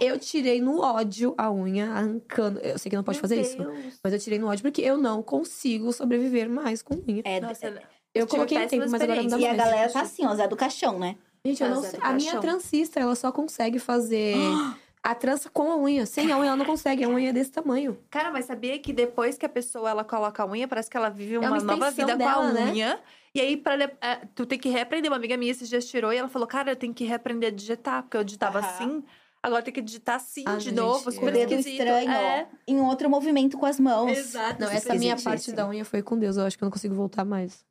É, 0.00 0.04
Eu 0.04 0.18
tirei 0.18 0.60
no 0.60 0.80
ódio 0.82 1.34
a 1.38 1.50
unha, 1.50 1.90
arrancando. 1.90 2.60
Eu 2.60 2.78
sei 2.78 2.90
que 2.90 2.96
não 2.96 3.02
pode 3.04 3.18
fazer 3.18 3.40
isso. 3.40 3.56
Mas 4.04 4.12
eu 4.12 4.18
tirei 4.18 4.38
no 4.38 4.46
ódio 4.48 4.62
porque 4.62 4.82
eu 4.82 4.98
não 4.98 5.22
consigo 5.22 5.92
sobreviver 5.92 6.48
mais 6.50 6.82
com 6.82 6.94
unha. 7.08 7.22
é, 7.24 7.40
Nossa, 7.40 7.66
Eu 8.14 8.26
tive 8.26 8.36
coloquei 8.36 8.58
em 8.58 8.66
tempo, 8.68 8.90
mas 8.90 9.00
agora 9.00 9.22
não 9.22 9.30
dá 9.30 9.38
e 9.38 9.44
a 9.46 9.48
mais. 9.54 9.56
galera 9.58 9.90
tá 9.92 10.00
assim, 10.02 10.26
ó, 10.26 10.34
Zé 10.34 10.46
do 10.46 10.56
Caixão, 10.56 10.98
né? 10.98 11.16
Gente, 11.46 11.62
eu 11.62 11.70
não 11.70 11.80
Zé 11.80 11.90
sei. 11.90 12.00
A 12.02 12.12
minha 12.12 12.38
transista, 12.40 13.00
ela 13.00 13.14
só 13.14 13.32
consegue 13.32 13.78
fazer 13.78 14.34
a 15.10 15.14
trança 15.14 15.48
com 15.50 15.70
a 15.70 15.76
unha. 15.76 16.04
Sem 16.06 16.30
a 16.32 16.36
unha, 16.38 16.48
ela 16.48 16.56
não 16.56 16.64
consegue. 16.64 17.04
A 17.04 17.08
unha 17.08 17.30
é 17.30 17.32
desse 17.32 17.50
tamanho. 17.52 17.98
Cara, 18.10 18.30
mas 18.30 18.44
sabia 18.46 18.78
que 18.78 18.92
depois 18.92 19.38
que 19.38 19.46
a 19.46 19.48
pessoa 19.48 19.90
ela 19.90 20.04
coloca 20.04 20.42
a 20.42 20.46
unha, 20.46 20.66
parece 20.68 20.90
que 20.90 20.96
ela 20.96 21.08
vive 21.08 21.38
uma, 21.38 21.48
uma 21.48 21.60
nova 21.60 21.90
vida 21.90 22.16
dela, 22.16 22.34
com 22.34 22.40
a 22.40 22.52
né? 22.52 22.64
unha. 22.72 23.00
E 23.34 23.40
aí, 23.40 23.56
pra, 23.56 23.74
é, 24.00 24.16
tu 24.34 24.44
tem 24.46 24.58
que 24.58 24.68
reaprender. 24.68 25.10
Uma 25.10 25.16
amiga 25.16 25.36
minha 25.36 25.50
esses 25.52 25.68
dias 25.68 25.86
tirou 25.86 26.12
e 26.12 26.16
ela 26.16 26.28
falou: 26.28 26.46
Cara, 26.48 26.70
eu 26.72 26.76
tenho 26.76 26.92
que 26.94 27.04
reaprender 27.04 27.52
a 27.52 27.54
digitar, 27.54 28.02
porque 28.02 28.16
eu 28.16 28.24
digitava 28.24 28.58
Aham. 28.58 28.68
assim. 28.68 29.04
Agora 29.40 29.62
tem 29.62 29.72
que 29.72 29.80
digitar 29.80 30.16
assim 30.16 30.42
Ah, 30.46 30.56
de 30.56 30.64
gente, 30.64 30.74
novo, 30.74 30.98
eu- 30.98 31.04
Com 31.04 31.10
super 31.12 31.28
o 31.28 31.32
dedo 31.32 31.52
esquisito. 31.54 31.80
estranho, 31.80 32.10
É. 32.10 32.48
Em 32.66 32.80
outro 32.80 33.08
movimento 33.08 33.56
com 33.56 33.66
as 33.66 33.78
mãos. 33.78 34.10
exato. 34.10 34.60
Não, 34.60 34.68
essa 34.68 34.94
minha 34.94 35.16
parte 35.16 35.52
da 35.52 35.68
unha 35.68 35.84
foi 35.84 36.02
com 36.02 36.18
Deus. 36.18 36.36
Eu 36.36 36.44
acho 36.44 36.58
que 36.58 36.64
eu 36.64 36.66
não 36.66 36.72
consigo 36.72 36.94
voltar 36.94 37.24
mais. 37.24 37.64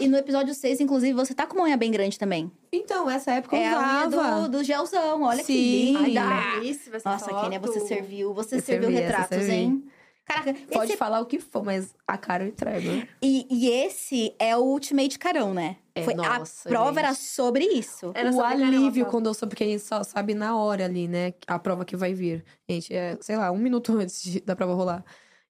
E 0.00 0.08
no 0.08 0.16
episódio 0.16 0.54
6, 0.54 0.80
inclusive, 0.80 1.12
você 1.12 1.34
tá 1.34 1.46
com 1.46 1.56
uma 1.58 1.64
unha 1.64 1.76
bem 1.76 1.90
grande 1.90 2.18
também. 2.18 2.50
Então, 2.72 3.10
essa 3.10 3.32
época 3.32 3.56
eu 3.56 3.62
é 3.62 3.68
a 3.74 3.78
unha 3.78 4.08
usava. 4.08 4.40
do, 4.42 4.58
do 4.58 4.64
gelzão, 4.64 5.22
olha 5.22 5.44
que 5.44 5.52
Sim. 5.52 5.96
Ai, 5.96 6.04
linda. 6.06 6.22
que 6.54 6.60
delícia 6.60 6.96
essa 6.96 7.10
Nossa, 7.10 7.24
foto. 7.28 7.42
Kênia, 7.42 7.58
você 7.60 7.80
serviu. 7.80 8.32
Você 8.34 8.56
Eu 8.56 8.60
serviu 8.62 8.88
servi, 8.90 9.02
retratos, 9.02 9.38
servi. 9.38 9.52
hein? 9.52 9.84
Caraca, 10.24 10.54
Pode 10.72 10.90
esse- 10.90 10.96
falar 10.96 11.20
o 11.20 11.26
que 11.26 11.38
for, 11.40 11.62
mas 11.64 11.94
a 12.06 12.16
cara 12.16 12.44
eu 12.44 12.48
entrego. 12.48 13.06
E, 13.20 13.46
e 13.50 13.68
esse 13.68 14.34
é 14.38 14.56
o 14.56 14.60
Ultimate 14.62 15.18
Carão, 15.18 15.52
né? 15.52 15.76
É, 15.94 16.04
Foi, 16.04 16.14
nossa, 16.14 16.68
a 16.68 16.70
prova 16.70 17.00
era 17.00 17.08
gente. 17.12 17.24
sobre 17.24 17.64
isso. 17.66 18.12
Era 18.14 18.30
o 18.30 18.32
sobre 18.32 18.46
alívio 18.64 19.04
tá? 19.04 19.10
quando 19.10 19.26
eu 19.26 19.34
soube, 19.34 19.50
porque 19.50 19.64
a 19.64 19.66
gente 19.66 19.82
só 19.82 20.02
sabe 20.02 20.32
na 20.32 20.56
hora 20.56 20.84
ali, 20.86 21.06
né? 21.06 21.34
A 21.46 21.58
prova 21.58 21.84
que 21.84 21.96
vai 21.96 22.14
vir. 22.14 22.44
Gente, 22.70 22.94
é, 22.94 23.18
sei 23.20 23.36
lá, 23.36 23.50
um 23.50 23.58
minuto 23.58 23.92
antes 23.98 24.22
de- 24.22 24.40
da 24.40 24.56
prova 24.56 24.72
rolar. 24.74 25.04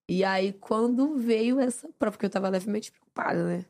E 0.08 0.24
aí, 0.24 0.52
quando 0.54 1.16
veio 1.16 1.60
essa 1.60 1.88
prova, 1.98 2.12
porque 2.12 2.26
eu 2.26 2.30
tava 2.30 2.48
levemente 2.48 2.90
preocupada, 2.90 3.44
né? 3.44 3.64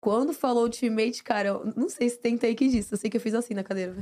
Quando 0.00 0.32
falou 0.32 0.62
Ultimate, 0.64 1.22
cara, 1.22 1.48
eu 1.48 1.72
não 1.76 1.88
sei 1.88 2.08
se 2.08 2.18
tem 2.18 2.38
take 2.38 2.68
disso. 2.68 2.94
Eu 2.94 2.98
sei 2.98 3.10
que 3.10 3.16
eu 3.16 3.20
fiz 3.20 3.34
assim 3.34 3.52
na 3.54 3.62
cadeira. 3.62 3.94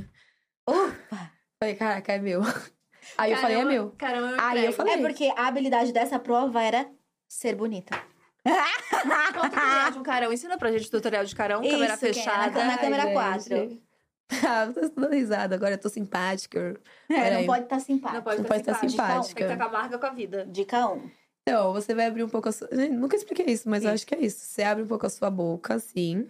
Opa! 0.65 1.31
Falei, 1.61 1.75
caraca, 1.75 2.13
é 2.13 2.19
meu. 2.19 2.41
Aí 3.17 3.31
eu 3.31 3.37
falei, 3.37 3.55
é 3.57 3.59
Caramba, 3.59 3.71
meu. 3.73 3.91
Caramba, 3.91 4.27
eu 4.31 4.39
Aí 4.39 4.65
eu 4.65 4.73
falei- 4.73 4.93
É 4.93 4.97
porque 5.01 5.33
a 5.35 5.47
habilidade 5.47 5.91
dessa 5.91 6.17
prova 6.19 6.61
era 6.61 6.89
ser 7.27 7.55
bonita. 7.55 7.99
Que 8.45 9.87
é 9.87 9.91
de 9.91 9.99
um 9.99 10.03
carão. 10.03 10.31
Ensina 10.33 10.57
pra 10.57 10.71
gente 10.71 10.87
o 10.87 10.91
tutorial 10.91 11.25
de 11.25 11.35
carão, 11.35 11.61
Isso, 11.61 11.71
câmera 11.71 11.97
Kênia, 11.97 12.13
fechada. 12.13 12.65
na 12.65 12.77
câmera 12.77 13.03
Ai, 13.03 13.13
4. 13.13 13.41
gente. 13.57 13.83
Ah, 14.47 14.65
eu 14.65 14.73
tô 14.73 14.81
dando 15.01 15.11
risada. 15.13 15.55
Agora 15.55 15.73
eu 15.73 15.77
tô 15.79 15.89
simpática. 15.89 16.79
É, 17.09 17.39
não 17.39 17.45
pode 17.47 17.63
estar 17.63 17.79
simpática. 17.79 18.17
Não 18.17 18.23
pode 18.23 18.37
Não 18.37 18.43
estar 18.43 18.57
estar 18.57 18.73
simpática. 18.75 18.89
simpática. 19.07 19.35
Tem 19.39 19.47
que 19.47 19.57
tacar 19.57 19.71
marca 19.71 19.97
com 19.97 20.05
a 20.05 20.09
vida. 20.11 20.45
Dica 20.45 20.87
1. 20.87 21.09
Então, 21.49 21.73
você 21.73 21.95
vai 21.95 22.05
abrir 22.05 22.23
um 22.23 22.29
pouco 22.29 22.47
a 22.47 22.51
sua. 22.51 22.67
Gente, 22.71 22.93
Nunca 22.93 23.15
expliquei 23.15 23.47
isso, 23.47 23.67
mas 23.67 23.83
eu 23.83 23.89
acho 23.89 24.05
que 24.05 24.13
é 24.13 24.19
isso. 24.19 24.39
Você 24.45 24.61
abre 24.61 24.83
um 24.83 24.87
pouco 24.87 25.07
a 25.07 25.09
sua 25.09 25.31
boca, 25.31 25.73
assim. 25.73 26.29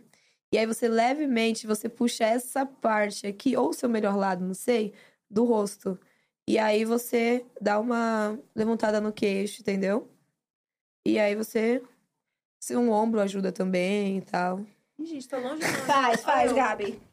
E 0.51 0.57
aí 0.57 0.65
você 0.65 0.87
levemente, 0.87 1.67
você 1.67 1.89
puxa 1.89 2.23
essa 2.23 2.65
parte 2.65 3.27
aqui, 3.27 3.55
ou 3.57 3.69
o 3.69 3.73
seu 3.73 3.89
melhor 3.89 4.15
lado, 4.15 4.43
não 4.45 4.53
sei, 4.53 4.93
do 5.29 5.43
rosto. 5.43 5.99
E 6.47 6.57
aí 6.57 6.85
você 6.85 7.45
dá 7.59 7.77
uma 7.79 8.39
levantada 8.55 9.01
no 9.01 9.11
queixo, 9.11 9.61
entendeu? 9.61 10.09
E 11.05 11.19
aí 11.19 11.35
você. 11.35 11.83
Se 12.61 12.75
um 12.77 12.89
ombro 12.89 13.19
ajuda 13.19 13.51
também 13.51 14.17
e 14.19 14.21
tal. 14.21 14.65
Ih, 14.97 15.05
gente, 15.05 15.27
tô 15.27 15.37
longe. 15.37 15.61
longe. 15.63 15.81
Faz, 15.85 16.21
faz. 16.23 16.53
Gabi. 16.53 16.99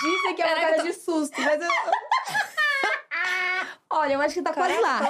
Dizem 0.00 0.34
que 0.34 0.42
é 0.42 0.46
uma 0.46 0.54
Caraca, 0.54 0.60
cara 0.60 0.76
tô- 0.82 0.88
de 0.88 0.92
susto, 0.94 1.40
mas 1.40 1.60
eu. 1.60 1.68
Olha, 3.90 4.14
eu 4.14 4.20
acho 4.20 4.34
que 4.34 4.42
tá 4.42 4.52
quase 4.52 4.78
lá. 4.80 5.00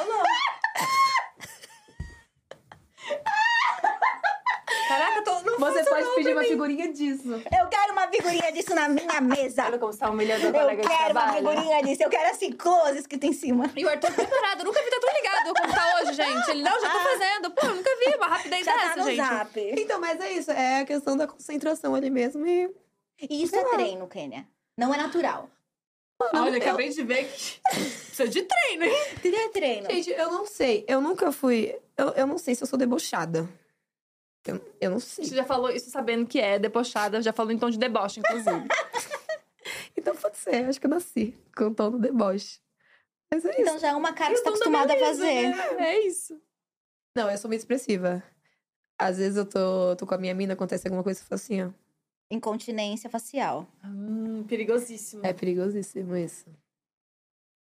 Caraca, 4.88 5.22
tô... 5.22 5.40
não 5.40 5.58
Você 5.58 5.84
pode 5.84 6.14
pedir 6.14 6.32
uma 6.32 6.44
figurinha 6.44 6.92
disso. 6.92 7.32
Eu 7.58 7.68
quero 7.68 7.92
uma 7.92 8.06
figurinha 8.08 8.52
disso 8.52 8.74
na 8.74 8.88
minha 8.88 9.20
mesa. 9.20 9.64
Olha 9.64 9.78
como 9.78 9.92
você 9.92 9.98
tá 9.98 10.10
humilhando 10.10 10.44
a 10.44 10.48
Eu 10.48 10.52
colega 10.52 10.82
de 10.82 10.88
quero 10.88 11.12
uma 11.12 11.32
figurinha 11.32 11.82
disso. 11.82 12.02
Eu 12.02 12.10
quero 12.10 12.30
assim, 12.30 12.52
close 12.52 12.98
escrito 12.98 13.24
em 13.24 13.32
cima. 13.32 13.70
E 13.74 13.84
o 13.84 13.88
Arthur 13.88 14.12
preparado. 14.12 14.60
Eu 14.60 14.64
nunca 14.66 14.82
vi 14.82 14.90
tá 14.90 15.00
tão 15.00 15.12
ligado 15.12 15.54
como 15.54 15.74
tá 15.74 16.00
hoje, 16.00 16.12
gente. 16.12 16.50
Ele, 16.50 16.62
não, 16.62 16.80
já 16.80 16.90
tô 16.90 16.98
fazendo. 17.00 17.50
Pô, 17.50 17.66
eu 17.66 17.74
nunca 17.74 17.90
vi 17.96 18.16
uma 18.16 18.26
rapidez 18.28 18.64
Já 18.64 18.72
dessa, 18.76 18.88
tá 18.88 18.96
no 18.96 19.04
gente. 19.10 19.16
zap. 19.16 19.60
Então, 19.60 20.00
mas 20.00 20.20
é 20.20 20.32
isso. 20.32 20.50
É 20.50 20.80
a 20.80 20.84
questão 20.84 21.16
da 21.16 21.26
concentração 21.26 21.94
ali 21.94 22.10
mesmo. 22.10 22.46
E 22.46 22.70
E 23.28 23.42
isso 23.42 23.56
é 23.56 23.64
treino, 23.64 24.06
Kênia. 24.06 24.46
Não 24.78 24.94
é 24.94 24.98
natural. 24.98 25.48
Olha, 26.32 26.58
acabei 26.58 26.90
de 26.90 27.02
ver 27.02 27.24
que 27.24 27.60
precisa 28.16 28.28
de 28.28 28.42
treino, 28.42 28.84
hein? 28.84 28.92
É 29.46 29.48
treino. 29.50 29.90
Gente, 29.90 30.10
eu 30.10 30.30
não 30.30 30.46
sei. 30.46 30.84
Eu 30.88 31.00
nunca 31.00 31.30
fui. 31.30 31.78
Eu, 31.96 32.08
eu 32.10 32.26
não 32.26 32.38
sei 32.38 32.54
se 32.54 32.62
eu 32.62 32.66
sou 32.66 32.78
debochada. 32.78 33.48
Eu, 34.46 34.60
eu 34.80 34.90
não 34.90 35.00
sei. 35.00 35.24
Você 35.24 35.34
já 35.34 35.44
falou 35.44 35.70
isso 35.70 35.90
sabendo 35.90 36.26
que 36.26 36.38
é 36.38 36.58
debochada. 36.58 37.20
Já 37.20 37.32
falou 37.32 37.52
em 37.52 37.58
tom 37.58 37.70
de 37.70 37.78
deboche, 37.78 38.20
inclusive. 38.20 38.68
Então 39.98 40.14
pode 40.14 40.36
ser. 40.36 40.66
Acho 40.66 40.78
que 40.78 40.86
eu 40.86 40.90
nasci 40.90 41.34
com 41.56 41.64
o 41.64 41.74
tom 41.74 41.90
do 41.90 41.98
deboche. 41.98 42.60
Mas 43.32 43.44
é 43.44 43.50
isso. 43.50 43.60
Então 43.62 43.78
já 43.78 43.88
é 43.88 43.94
uma 43.94 44.12
cara 44.12 44.30
que 44.30 44.36
você 44.36 44.44
tá 44.44 44.50
acostumada 44.50 44.94
a 44.94 44.98
fazer. 44.98 45.48
né? 45.48 45.84
É 45.84 46.06
isso. 46.06 46.40
Não, 47.16 47.28
eu 47.28 47.36
sou 47.36 47.48
muito 47.48 47.60
expressiva. 47.62 48.22
Às 48.96 49.18
vezes 49.18 49.36
eu 49.36 49.44
tô, 49.44 49.96
tô 49.96 50.06
com 50.06 50.14
a 50.14 50.18
minha 50.18 50.34
mina, 50.34 50.52
acontece 50.52 50.86
alguma 50.86 51.02
coisa 51.02 51.18
e 51.18 51.22
eu 51.22 51.26
falo 51.26 51.34
assim, 51.36 51.62
ó. 51.62 51.70
Incontinência 52.30 53.10
facial. 53.10 53.66
Hum, 53.84 54.44
perigosíssimo. 54.44 55.26
É 55.26 55.32
perigosíssimo 55.32 56.16
isso. 56.16 56.46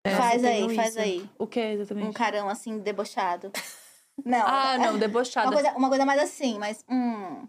É. 0.08 0.16
Faz 0.16 0.44
aí, 0.44 0.56
tenho 0.66 0.74
faz 0.74 0.88
isso. 0.90 1.00
aí. 1.00 1.30
O 1.38 1.46
que 1.46 1.60
exatamente? 1.60 2.08
Um 2.08 2.12
carão 2.12 2.48
assim, 2.48 2.78
debochado. 2.78 3.50
Não. 4.24 4.42
Ah, 4.44 4.74
é- 4.74 4.78
não, 4.78 4.98
debochada. 4.98 5.46
Uma 5.46 5.54
coisa, 5.54 5.72
uma 5.76 5.88
coisa 5.88 6.04
mais 6.04 6.20
assim, 6.20 6.58
mas. 6.58 6.84
Hum. 6.90 7.46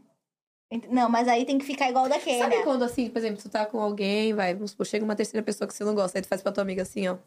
Não, 0.91 1.09
mas 1.09 1.27
aí 1.27 1.43
tem 1.45 1.57
que 1.57 1.65
ficar 1.65 1.89
igual 1.89 2.07
daquele. 2.07 2.37
Sabe 2.37 2.61
quando, 2.63 2.83
assim, 2.83 3.09
por 3.09 3.17
exemplo, 3.17 3.41
tu 3.41 3.49
tá 3.49 3.65
com 3.65 3.79
alguém, 3.81 4.35
vai, 4.35 4.53
vamos 4.53 4.69
supor, 4.71 4.85
chega 4.85 5.03
uma 5.03 5.15
terceira 5.15 5.43
pessoa 5.43 5.67
que 5.67 5.73
você 5.73 5.83
não 5.83 5.95
gosta, 5.95 6.19
aí 6.19 6.21
tu 6.21 6.27
faz 6.27 6.43
pra 6.43 6.51
tua 6.51 6.61
amiga 6.61 6.83
assim, 6.83 7.07
ó. 7.07 7.17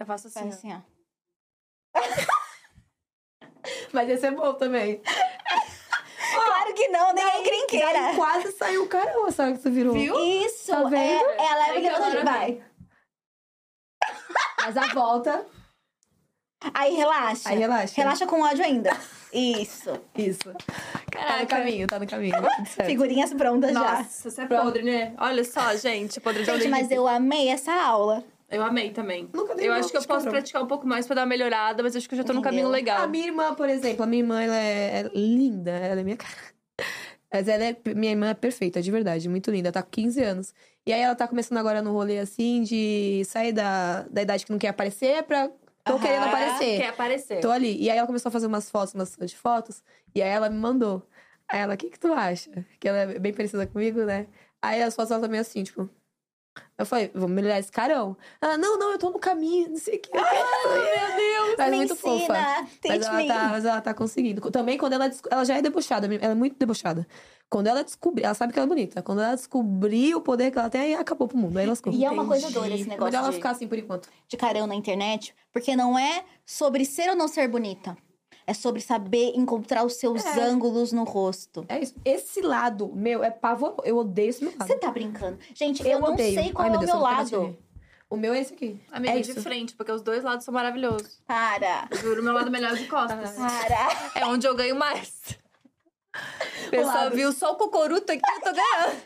Eu 0.00 0.04
faço 0.06 0.26
assim. 0.26 0.40
Faz 0.40 0.54
assim, 0.54 0.72
ó. 0.74 0.80
Mas 3.92 4.08
esse 4.08 4.26
é 4.26 4.30
bom 4.30 4.54
também. 4.54 5.00
Claro 6.34 6.72
que 6.74 6.88
não, 6.88 7.12
nem 7.12 7.22
é 7.22 7.30
Daí 7.30 7.40
encrenqueira. 7.42 8.14
quase 8.16 8.52
saiu 8.52 8.84
o 8.84 8.88
carão, 8.88 9.30
sabe 9.30 9.52
que 9.58 9.62
tu 9.62 9.70
virou. 9.70 9.92
Viu? 9.92 10.18
Isso, 10.18 10.70
Tá 10.72 10.80
é, 10.80 10.84
vendo? 10.88 11.28
é 11.28 11.48
a 11.48 11.56
leve 11.56 11.70
Aí 11.72 11.82
que 11.82 11.88
que 11.88 11.94
agora 11.94 12.24
vai. 12.24 12.62
Mas 14.64 14.76
a 14.76 14.86
volta, 14.94 15.44
Aí 16.72 16.94
relaxa. 16.94 17.48
aí 17.48 17.58
relaxa. 17.58 17.94
Relaxa 17.96 18.26
com 18.26 18.40
ódio 18.40 18.64
ainda. 18.64 18.90
Isso. 19.32 19.90
Isso. 20.16 20.52
Tá 20.52 20.60
no 21.02 21.10
Caraca. 21.10 21.46
caminho, 21.46 21.86
tá 21.86 21.98
no 21.98 22.06
caminho. 22.06 22.34
Tudo 22.36 22.68
certo. 22.68 22.86
Figurinhas 22.88 23.32
prontas 23.32 23.72
já. 23.72 23.80
Nossa, 23.80 24.30
você 24.30 24.42
é 24.42 24.46
podre, 24.46 24.82
né? 24.82 25.14
Olha 25.18 25.42
só, 25.42 25.74
gente, 25.74 26.20
podre 26.20 26.44
de 26.44 26.50
Gente, 26.50 26.68
mas 26.68 26.90
eu 26.90 27.08
amei 27.08 27.48
essa 27.48 27.72
aula. 27.72 28.22
Eu 28.50 28.62
amei 28.62 28.90
também. 28.90 29.28
Nunca 29.32 29.54
dei 29.54 29.66
Eu 29.66 29.72
acho 29.72 29.88
que 29.90 29.96
eu 29.96 30.02
posso 30.04 30.28
praticar 30.28 30.62
um 30.62 30.66
pouco 30.66 30.86
mais 30.86 31.06
pra 31.06 31.16
dar 31.16 31.22
uma 31.22 31.26
melhorada, 31.28 31.82
mas 31.82 31.96
acho 31.96 32.06
que 32.06 32.14
eu 32.14 32.18
já 32.18 32.24
tô 32.24 32.34
no 32.34 32.40
Entendeu? 32.40 32.50
caminho 32.58 32.68
legal. 32.68 33.02
A 33.02 33.06
minha 33.06 33.26
irmã, 33.26 33.54
por 33.54 33.68
exemplo, 33.68 34.02
a 34.04 34.06
minha 34.06 34.22
irmã, 34.22 34.42
ela 34.42 34.56
é, 34.56 35.00
é 35.00 35.10
linda, 35.14 35.70
ela 35.70 36.00
é 36.02 36.04
minha 36.04 36.18
cara. 36.18 36.34
Mas 37.32 37.48
ela 37.48 37.64
é, 37.64 37.76
minha 37.94 38.12
irmã 38.12 38.28
é 38.28 38.34
perfeita, 38.34 38.82
de 38.82 38.90
verdade, 38.90 39.26
muito 39.26 39.50
linda, 39.50 39.72
tá 39.72 39.82
com 39.82 39.88
15 39.90 40.22
anos. 40.22 40.54
E 40.86 40.92
aí 40.92 41.00
ela 41.00 41.14
tá 41.14 41.28
começando 41.28 41.58
agora 41.58 41.80
no 41.80 41.92
rolê 41.92 42.18
assim 42.18 42.62
de 42.62 43.22
sair 43.24 43.52
da, 43.52 44.02
da 44.02 44.22
idade 44.22 44.44
que 44.44 44.50
não 44.50 44.58
quer 44.58 44.68
aparecer 44.68 45.22
pra. 45.22 45.50
Tô 45.84 45.98
querendo 45.98 46.24
aparecer. 46.24 46.80
Quer 46.80 46.88
aparecer. 46.88 47.40
Tô 47.40 47.50
ali. 47.50 47.76
E 47.80 47.90
aí 47.90 47.98
ela 47.98 48.06
começou 48.06 48.28
a 48.28 48.32
fazer 48.32 48.46
umas 48.46 48.70
fotos, 48.70 48.94
umas 48.94 49.16
de 49.16 49.36
fotos. 49.36 49.82
E 50.14 50.22
aí 50.22 50.28
ela 50.28 50.48
me 50.48 50.56
mandou. 50.56 51.02
Aí 51.48 51.60
ela, 51.60 51.74
o 51.74 51.76
que 51.76 51.90
que 51.90 51.98
tu 51.98 52.12
acha? 52.12 52.64
Que 52.78 52.88
ela 52.88 52.98
é 52.98 53.18
bem 53.18 53.32
parecida 53.32 53.66
comigo, 53.66 54.04
né? 54.04 54.26
Aí 54.60 54.82
as 54.82 54.94
fotos 54.94 55.10
ela 55.10 55.20
também 55.20 55.40
assim, 55.40 55.64
tipo... 55.64 55.90
Eu 56.76 56.86
falei, 56.86 57.10
vamos 57.14 57.30
melhorar 57.30 57.58
esse 57.58 57.70
carão. 57.70 58.16
Ela, 58.40 58.58
não, 58.58 58.78
não, 58.78 58.92
eu 58.92 58.98
tô 58.98 59.10
no 59.10 59.18
caminho, 59.18 59.70
não 59.70 59.76
sei 59.76 59.96
o 59.96 60.00
que. 60.00 60.10
Ai, 60.16 60.22
meu 60.96 61.16
Deus! 61.16 61.54
Mas 61.56 61.70
Me 61.70 61.76
muito 61.76 61.92
ensina, 61.92 62.18
fofa. 62.18 62.68
Mas 62.88 63.06
ela, 63.06 63.16
me. 63.16 63.26
tá, 63.28 63.48
mas 63.48 63.64
ela 63.64 63.80
tá 63.80 63.94
conseguindo. 63.94 64.50
Também 64.50 64.76
quando 64.76 64.94
ela... 64.94 65.10
Ela 65.30 65.44
já 65.44 65.56
é 65.56 65.62
debochada, 65.62 66.06
ela 66.06 66.32
é 66.32 66.34
muito 66.34 66.56
debochada. 66.58 67.06
Quando 67.48 67.68
ela 67.68 67.84
descobrir... 67.84 68.24
Ela 68.24 68.34
sabe 68.34 68.52
que 68.52 68.58
ela 68.58 68.66
é 68.66 68.68
bonita. 68.68 69.02
Quando 69.02 69.22
ela 69.22 69.34
descobrir 69.34 70.14
o 70.14 70.20
poder 70.20 70.50
que 70.50 70.58
ela 70.58 70.68
tem, 70.68 70.80
aí 70.80 70.94
acabou 70.94 71.28
pro 71.28 71.38
mundo. 71.38 71.56
Aí 71.58 71.66
lascou. 71.66 71.92
E 71.92 72.04
é 72.04 72.10
uma 72.10 72.26
coisa 72.26 72.50
doida 72.50 72.74
esse 72.74 72.88
negócio 72.88 73.04
melhor 73.04 73.20
ela 73.20 73.30
de, 73.30 73.36
ficar 73.36 73.50
assim 73.50 73.68
por 73.68 73.78
enquanto. 73.78 74.08
de 74.26 74.36
carão 74.36 74.66
na 74.66 74.74
internet, 74.74 75.34
porque 75.52 75.76
não 75.76 75.98
é 75.98 76.24
sobre 76.44 76.84
ser 76.84 77.10
ou 77.10 77.16
não 77.16 77.28
ser 77.28 77.48
bonita. 77.48 77.96
É 78.46 78.52
sobre 78.54 78.80
saber 78.80 79.32
encontrar 79.36 79.84
os 79.84 79.94
seus 79.94 80.24
É. 80.24 80.40
ângulos 80.40 80.92
no 80.92 81.04
rosto. 81.04 81.64
É 81.68 81.78
isso. 81.80 81.94
Esse 82.04 82.40
lado 82.40 82.90
meu 82.94 83.22
é 83.22 83.30
pavor. 83.30 83.76
Eu 83.84 83.96
odeio 83.98 84.30
esse 84.30 84.42
meu 84.42 84.52
lado. 84.58 84.66
Você 84.66 84.76
tá 84.78 84.90
brincando? 84.90 85.38
Gente, 85.54 85.86
eu, 85.86 86.00
não 86.00 86.12
odeio. 86.12 86.34
sei 86.34 86.52
qual 86.52 86.64
Ai, 86.64 86.68
é 86.68 86.70
meu 86.72 86.80
o 86.80 86.84
Deus, 86.84 86.90
meu 86.92 86.96
eu 86.98 87.02
lado. 87.02 87.58
O 88.10 88.16
meu 88.16 88.34
é 88.34 88.40
esse 88.40 88.52
aqui. 88.52 88.78
Amiga, 88.90 89.14
é 89.18 89.20
de 89.20 89.30
isso. 89.30 89.42
frente, 89.42 89.74
porque 89.74 89.90
os 89.90 90.02
dois 90.02 90.22
lados 90.22 90.44
são 90.44 90.52
maravilhosos. 90.52 91.20
Para. 91.26 91.86
Eu 91.90 91.96
juro, 91.98 92.22
meu 92.22 92.34
lado 92.34 92.50
melhor 92.50 92.74
de 92.74 92.86
costas. 92.86 93.30
Para. 93.36 94.20
É 94.20 94.26
onde 94.26 94.46
eu 94.46 94.54
ganho 94.54 94.76
mais. 94.76 95.38
Pessoal 96.70 97.10
viu 97.10 97.32
só 97.32 97.52
o 97.52 97.56
cocoruto 97.56 98.12
aqui, 98.12 98.20
eu 98.34 98.40
tô 98.40 98.52
ganhando. 98.52 99.02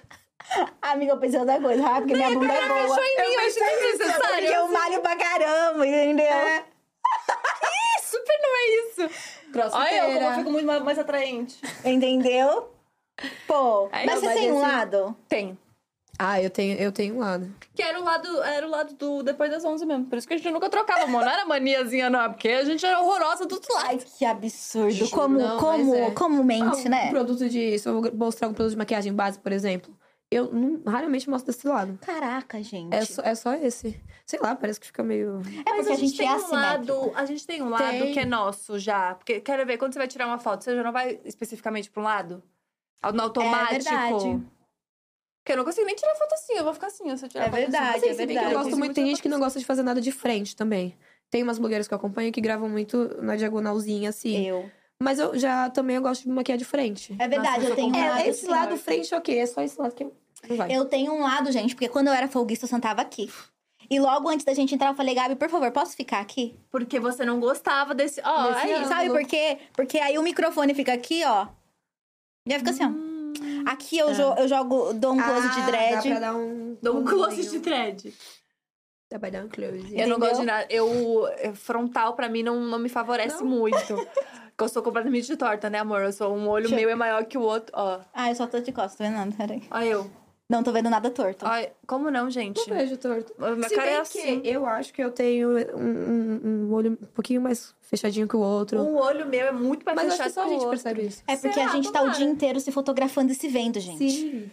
Amiga, 0.82 1.12
eu 1.12 1.18
pensei 1.18 1.38
outra 1.40 1.60
coisa, 1.60 1.86
ah, 1.86 2.00
porque 2.00 2.14
minha 2.14 2.30
bunda 2.30 2.52
é 2.52 2.68
boa. 2.68 2.98
Em 3.00 3.16
mim, 3.20 3.32
eu 3.34 3.40
acho 3.40 3.54
desnecessário. 3.54 4.34
Porque 4.40 4.54
eu 4.56 4.68
malho 4.72 5.00
pra 5.02 5.16
caramba, 5.16 5.86
entendeu? 5.86 6.26
Super 8.02 8.38
não 8.42 8.56
é 8.56 8.68
isso. 8.68 9.10
Olha 9.72 9.96
eu, 9.96 10.14
como 10.14 10.26
eu 10.26 10.34
fico 10.34 10.50
muito 10.50 10.66
mais, 10.66 10.82
mais 10.82 10.98
atraente. 10.98 11.56
Entendeu? 11.84 12.70
Pô, 13.46 13.88
Aí, 13.92 14.04
mas 14.06 14.16
não, 14.16 14.20
você 14.20 14.26
mas 14.26 14.34
tem 14.40 14.52
um 14.52 14.60
lado? 14.60 15.16
Tem. 15.28 15.58
Ah, 16.18 16.40
eu 16.40 16.48
tenho, 16.48 16.78
eu 16.78 16.90
tenho 16.92 17.14
um 17.16 17.18
lado. 17.18 17.54
Que 17.74 17.82
era 17.82 18.00
o 18.00 18.04
lado, 18.04 18.42
era 18.42 18.66
o 18.66 18.70
lado 18.70 18.94
do 18.94 19.22
depois 19.22 19.50
das 19.50 19.64
11 19.64 19.84
mesmo. 19.84 20.06
Por 20.06 20.16
isso 20.16 20.26
que 20.26 20.32
a 20.32 20.36
gente 20.36 20.50
nunca 20.50 20.70
trocava, 20.70 21.04
amor. 21.04 21.22
Não 21.24 21.30
era 21.30 21.44
maniazinha, 21.44 22.08
não. 22.08 22.20
é 22.22 22.28
Porque 22.28 22.48
a 22.48 22.64
gente 22.64 22.84
era 22.86 23.00
horrorosa 23.00 23.44
do 23.44 23.54
outro 23.54 23.74
lado. 23.74 23.86
Ai, 23.88 23.98
que 23.98 24.24
absurdo. 24.24 24.90
Juro, 24.92 25.10
como, 25.10 25.38
não, 25.38 25.58
como, 25.58 25.94
é. 25.94 26.10
como 26.12 26.42
mente, 26.44 26.86
Ah, 26.86 26.90
né? 26.90 27.06
Um 27.06 27.10
produto 27.10 27.48
de. 27.48 27.78
Se 27.78 27.88
eu 27.88 28.00
vou 28.00 28.12
mostrar 28.14 28.48
um 28.48 28.54
produto 28.54 28.72
de 28.72 28.78
maquiagem 28.78 29.12
base, 29.12 29.38
por 29.38 29.52
exemplo, 29.52 29.94
eu 30.30 30.52
não- 30.52 30.82
raramente 30.90 31.28
mostro 31.30 31.52
desse 31.52 31.66
lado. 31.66 31.98
Caraca, 32.02 32.62
gente. 32.62 32.92
É 32.94 33.04
só, 33.04 33.22
é 33.22 33.34
só 33.34 33.54
esse. 33.54 34.00
Sei 34.24 34.38
lá, 34.40 34.56
parece 34.56 34.80
que 34.80 34.86
fica 34.86 35.02
meio. 35.02 35.40
É 35.64 35.74
porque 35.74 35.92
a 35.92 35.96
gente, 35.96 36.16
tem 36.16 36.26
é 36.28 36.34
um 36.36 36.50
lado, 36.50 37.12
a 37.14 37.24
gente 37.26 37.46
tem 37.46 37.62
um 37.62 37.68
lado 37.68 37.82
Tem. 37.84 38.12
que 38.12 38.20
é 38.20 38.24
nosso 38.26 38.78
já. 38.78 39.14
Porque, 39.14 39.40
quero 39.40 39.64
ver, 39.64 39.78
quando 39.78 39.92
você 39.92 39.98
vai 40.00 40.08
tirar 40.08 40.26
uma 40.26 40.38
foto, 40.38 40.64
você 40.64 40.74
já 40.74 40.82
não 40.82 40.92
vai 40.92 41.20
especificamente 41.24 41.90
pra 41.90 42.00
um 42.02 42.04
lado? 42.04 42.42
No 43.14 43.22
automático? 43.22 43.74
É 43.74 43.78
verdade. 43.78 44.42
Porque 45.44 45.52
eu 45.52 45.56
não 45.58 45.64
consigo 45.64 45.86
nem 45.86 45.94
tirar 45.94 46.14
foto 46.16 46.32
assim, 46.32 46.54
eu 46.54 46.64
vou 46.64 46.74
ficar 46.74 46.88
assim, 46.88 47.16
se 47.16 47.24
eu 47.24 47.28
tirar 47.28 47.44
É 47.44 47.50
foto 47.50 47.56
verdade, 47.60 47.96
Assim, 47.98 48.06
é 48.08 48.14
bem 48.14 48.26
que 48.26 48.26
verdade. 48.26 48.46
eu 48.46 48.50
gosto 48.50 48.64
consigo 48.64 48.78
muito. 48.78 48.94
Tem 48.96 49.06
gente 49.06 49.22
que 49.22 49.28
não 49.28 49.38
gosta 49.38 49.60
de 49.60 49.64
fazer 49.64 49.84
nada 49.84 50.00
de 50.00 50.10
frente 50.10 50.56
também. 50.56 50.96
Tem 51.30 51.40
umas 51.44 51.56
blogueiras 51.58 51.86
que 51.86 51.94
eu 51.94 51.98
acompanho 51.98 52.32
que 52.32 52.40
gravam 52.40 52.68
muito 52.68 53.22
na 53.22 53.36
diagonalzinha, 53.36 54.10
assim. 54.10 54.44
Eu. 54.44 54.68
Mas 55.02 55.18
eu 55.18 55.39
já 55.39 55.68
também 55.70 55.97
eu 55.97 56.02
gosto 56.02 56.23
de 56.23 56.28
maquiar 56.31 56.56
de 56.59 56.64
frente. 56.64 57.14
É 57.18 57.28
verdade, 57.28 57.59
Nossa, 57.60 57.70
eu 57.73 57.77
tenho 57.77 57.93
um 57.94 57.97
É, 57.98 58.09
lado 58.10 58.20
esse 58.23 58.40
assim. 58.44 58.48
lado 58.51 58.77
frente, 58.78 59.14
ok. 59.14 59.39
É 59.39 59.47
só 59.47 59.60
esse 59.62 59.78
lado 59.81 59.94
que 59.94 60.05
eu- 60.05 60.16
não 60.48 60.56
vai. 60.56 60.74
Eu 60.74 60.85
tenho 60.86 61.12
um 61.12 61.20
lado, 61.23 61.52
gente, 61.52 61.74
porque 61.74 61.89
quando 61.89 62.09
eu 62.09 62.14
era 62.14 62.28
folguista, 62.28 62.64
eu 62.64 62.68
sentava 62.70 63.02
aqui. 63.02 63.31
E 63.89 64.01
logo 64.01 64.28
antes 64.28 64.44
da 64.44 64.52
gente 64.55 64.74
entrar, 64.74 64.89
eu 64.89 64.94
falei, 64.94 65.14
Gabi, 65.14 65.36
por 65.36 65.48
favor, 65.48 65.70
posso 65.70 65.94
ficar 65.94 66.20
aqui? 66.20 66.59
Porque 66.70 66.98
você 66.98 67.24
não 67.24 67.39
gostava 67.39 67.94
desse. 67.94 68.20
Ó, 68.24 68.48
Desse 68.48 68.59
aí, 68.66 68.73
ângulo. 68.73 68.89
Sabe 68.89 69.10
por 69.10 69.24
quê? 69.27 69.59
Porque 69.74 69.98
aí 69.98 70.18
o 70.18 70.23
microfone 70.23 70.74
fica 70.74 70.93
aqui, 70.94 71.23
ó. 71.24 71.47
E 72.48 72.52
aí 72.52 72.59
fica 72.59 72.70
assim, 72.70 72.85
ó. 72.85 72.89
Hum. 72.89 73.32
Aqui 73.66 73.98
eu, 73.98 74.12
jo- 74.14 74.35
eu 74.39 74.48
jogo, 74.48 74.93
dou 74.94 75.12
um 75.12 75.23
close 75.23 75.48
de 75.51 75.60
Ah, 75.60 75.66
dread. 75.66 75.94
Dá 75.94 76.02
pra 76.02 76.20
dar 76.20 76.35
um. 76.36 76.77
Dou 76.82 76.97
um 76.98 77.05
close 77.05 77.36
banho. 77.36 77.51
de 77.51 77.60
thread. 77.60 78.14
Dá 79.10 79.18
pra 79.20 79.31
dar 79.31 79.44
um 79.44 79.48
close. 79.48 79.77
Eu 79.77 79.82
não 80.09 80.16
Entendeu? 80.16 80.18
gosto 80.18 80.40
de 80.40 80.47
nada. 80.47 80.66
Eu, 80.70 81.55
frontal, 81.55 82.14
pra 82.14 82.28
mim, 82.28 82.43
não, 82.43 82.59
não 82.60 82.78
me 82.78 82.89
favorece 82.89 83.43
muito. 83.44 83.77
Porque 84.56 84.64
eu 84.64 84.68
sou 84.72 84.82
completamente 84.82 85.26
de 85.26 85.36
torta, 85.36 85.68
né, 85.68 85.80
amor? 85.80 86.00
Eu 86.02 86.12
sou 86.12 86.34
um 86.34 86.48
olho 86.48 86.70
meu 86.70 86.88
é 86.88 86.94
maior 86.94 87.24
que 87.26 87.36
o 87.36 87.42
outro. 87.42 87.70
Ó, 87.76 88.00
Ah, 88.14 88.30
eu 88.30 88.34
só 88.34 88.46
tô 88.46 88.58
de 88.58 88.72
costas, 88.72 88.96
tô 88.96 89.04
vendo 89.04 89.14
nada, 89.16 89.32
peraí. 89.36 89.62
ó 89.70 89.80
eu. 89.82 90.10
Não 90.48 90.62
tô 90.62 90.70
vendo 90.72 90.88
nada 90.88 91.10
torto. 91.10 91.44
Ó, 91.44 91.50
como 91.86 92.10
não, 92.10 92.30
gente? 92.30 92.56
Não 92.70 92.76
vejo 92.76 92.96
torto. 92.96 93.34
Minha 93.38 93.68
Se 93.68 93.74
cara 93.74 93.90
é 93.90 93.96
assim. 93.98 94.40
que 94.40 94.48
eu 94.48 94.64
acho 94.64 94.94
que 94.94 95.02
eu 95.02 95.10
tenho 95.10 95.50
um, 95.76 95.80
um- 95.80 96.40
um 96.68 96.72
olho 96.72 96.92
um 96.92 97.06
pouquinho 97.06 97.40
mais 97.40 97.74
fechadinho 97.82 98.26
que 98.28 98.36
o 98.36 98.40
outro. 98.40 98.80
Um 98.80 98.96
olho 98.96 99.26
meu 99.26 99.46
é 99.48 99.52
muito 99.52 99.84
mais 99.84 99.96
Mas 99.96 100.06
acho 100.06 100.16
fechado 100.22 100.28
que 100.28 100.34
só 100.34 100.40
a 100.40 100.44
que 100.44 100.48
o 100.48 100.52
gente 100.52 100.60
outro. 100.64 100.70
percebe 100.82 101.06
isso. 101.06 101.22
É 101.26 101.36
porque 101.36 101.52
Será? 101.52 101.66
a 101.66 101.74
gente 101.74 101.92
tá 101.92 102.02
o 102.02 102.10
dia 102.12 102.24
inteiro 102.24 102.60
se 102.60 102.70
fotografando 102.72 103.32
e 103.32 103.34
se 103.34 103.48
vendo, 103.48 103.78
gente. 103.80 104.08
Sim. 104.10 104.50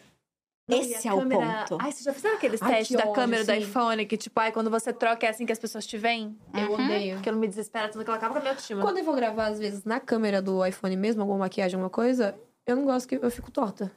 Não, 0.68 0.77
Esse 0.80 1.07
a 1.07 1.11
é 1.11 1.14
o 1.14 1.19
câmera- 1.19 1.65
ponto. 1.68 1.77
Ai, 1.81 1.91
vocês 1.91 2.03
já 2.06 2.14
fizeram 2.14 2.35
aqueles 2.35 2.61
Ai, 2.61 2.76
testes 2.76 2.95
da 2.95 3.03
ódio, 3.03 3.14
câmera 3.14 3.44
do 3.44 3.52
sim. 3.52 3.57
iPhone? 3.60 4.06
Que, 4.06 4.15
tipo, 4.15 4.40
ai, 4.40 4.52
quando 4.53 4.69
você 4.69 4.94
troca 4.94 5.26
é 5.26 5.30
assim 5.30 5.45
que 5.45 5.52
as 5.52 5.60
pessoas 5.60 5.85
te 5.85 5.98
veem? 5.98 6.38
Eu 6.53 6.72
odeio. 6.72 7.15
Porque 7.15 7.27
eu 7.30 7.34
não 7.34 7.40
me 7.41 7.48
desespero, 7.49 7.91
tanto 7.91 8.03
que 8.03 8.10
ela 8.10 8.18
acaba 8.18 8.34
com 8.34 8.38
a 8.40 8.41
minha 8.41 8.52
autoestima. 8.53 8.81
Quando 8.81 8.98
eu 8.98 9.03
vou 9.03 9.14
gravar, 9.14 9.48
às 9.48 9.60
vezes, 9.60 9.84
na 9.84 9.99
câmera 9.99 10.41
do 10.41 10.65
iPhone 10.65 10.95
mesmo, 10.95 11.22
alguma 11.22 11.40
maquiagem, 11.40 11.76
alguma 11.76 11.90
coisa, 11.90 12.34
eu 12.65 12.77
não 12.77 12.85
gosto 12.85 13.10
que 13.10 13.15
eu 13.15 13.30
fico 13.30 13.52
torta. 13.52 13.91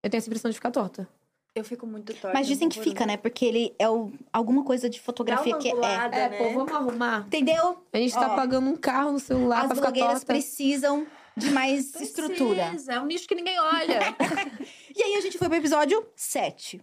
Eu 0.00 0.08
tenho 0.08 0.18
essa 0.18 0.28
impressão 0.28 0.48
de 0.48 0.54
ficar 0.54 0.70
torta. 0.70 1.08
Eu 1.56 1.64
fico 1.64 1.86
muito 1.88 2.12
torta. 2.14 2.32
Mas 2.38 2.46
dizem 2.46 2.68
que 2.68 2.78
fica, 2.80 3.04
né? 3.04 3.16
Porque 3.16 3.44
ele 3.44 3.74
é 3.76 3.88
o, 3.88 4.12
alguma 4.32 4.62
coisa 4.62 4.88
de 4.88 4.98
Dá 4.98 5.04
fotografia 5.04 5.56
que 5.56 5.68
é. 5.68 5.72
angulada, 5.72 6.14
É, 6.16 6.28
né? 6.28 6.38
pô, 6.38 6.52
vamos 6.52 6.72
arrumar. 6.72 7.24
Entendeu? 7.26 7.82
A 7.92 7.96
gente 7.96 8.14
tá 8.14 8.32
Ó, 8.32 8.36
pagando 8.36 8.68
um 8.70 8.76
carro 8.76 9.10
no 9.12 9.18
celular 9.18 9.62
As 9.62 9.66
pra 9.66 9.74
ficar 9.74 9.86
blogueiras 9.90 10.12
torta. 10.20 10.26
precisam 10.34 11.04
de 11.36 11.50
mais 11.50 11.94
estrutura. 12.00 12.68
Precisa, 12.70 12.94
É 12.94 13.00
um 13.00 13.06
nicho 13.06 13.26
que 13.28 13.34
ninguém 13.34 13.58
olha. 13.60 14.00
E 14.96 15.02
aí 15.02 15.14
a 15.16 15.20
gente 15.20 15.36
foi 15.36 15.46
pro 15.48 15.58
episódio 15.58 16.06
7. 16.16 16.80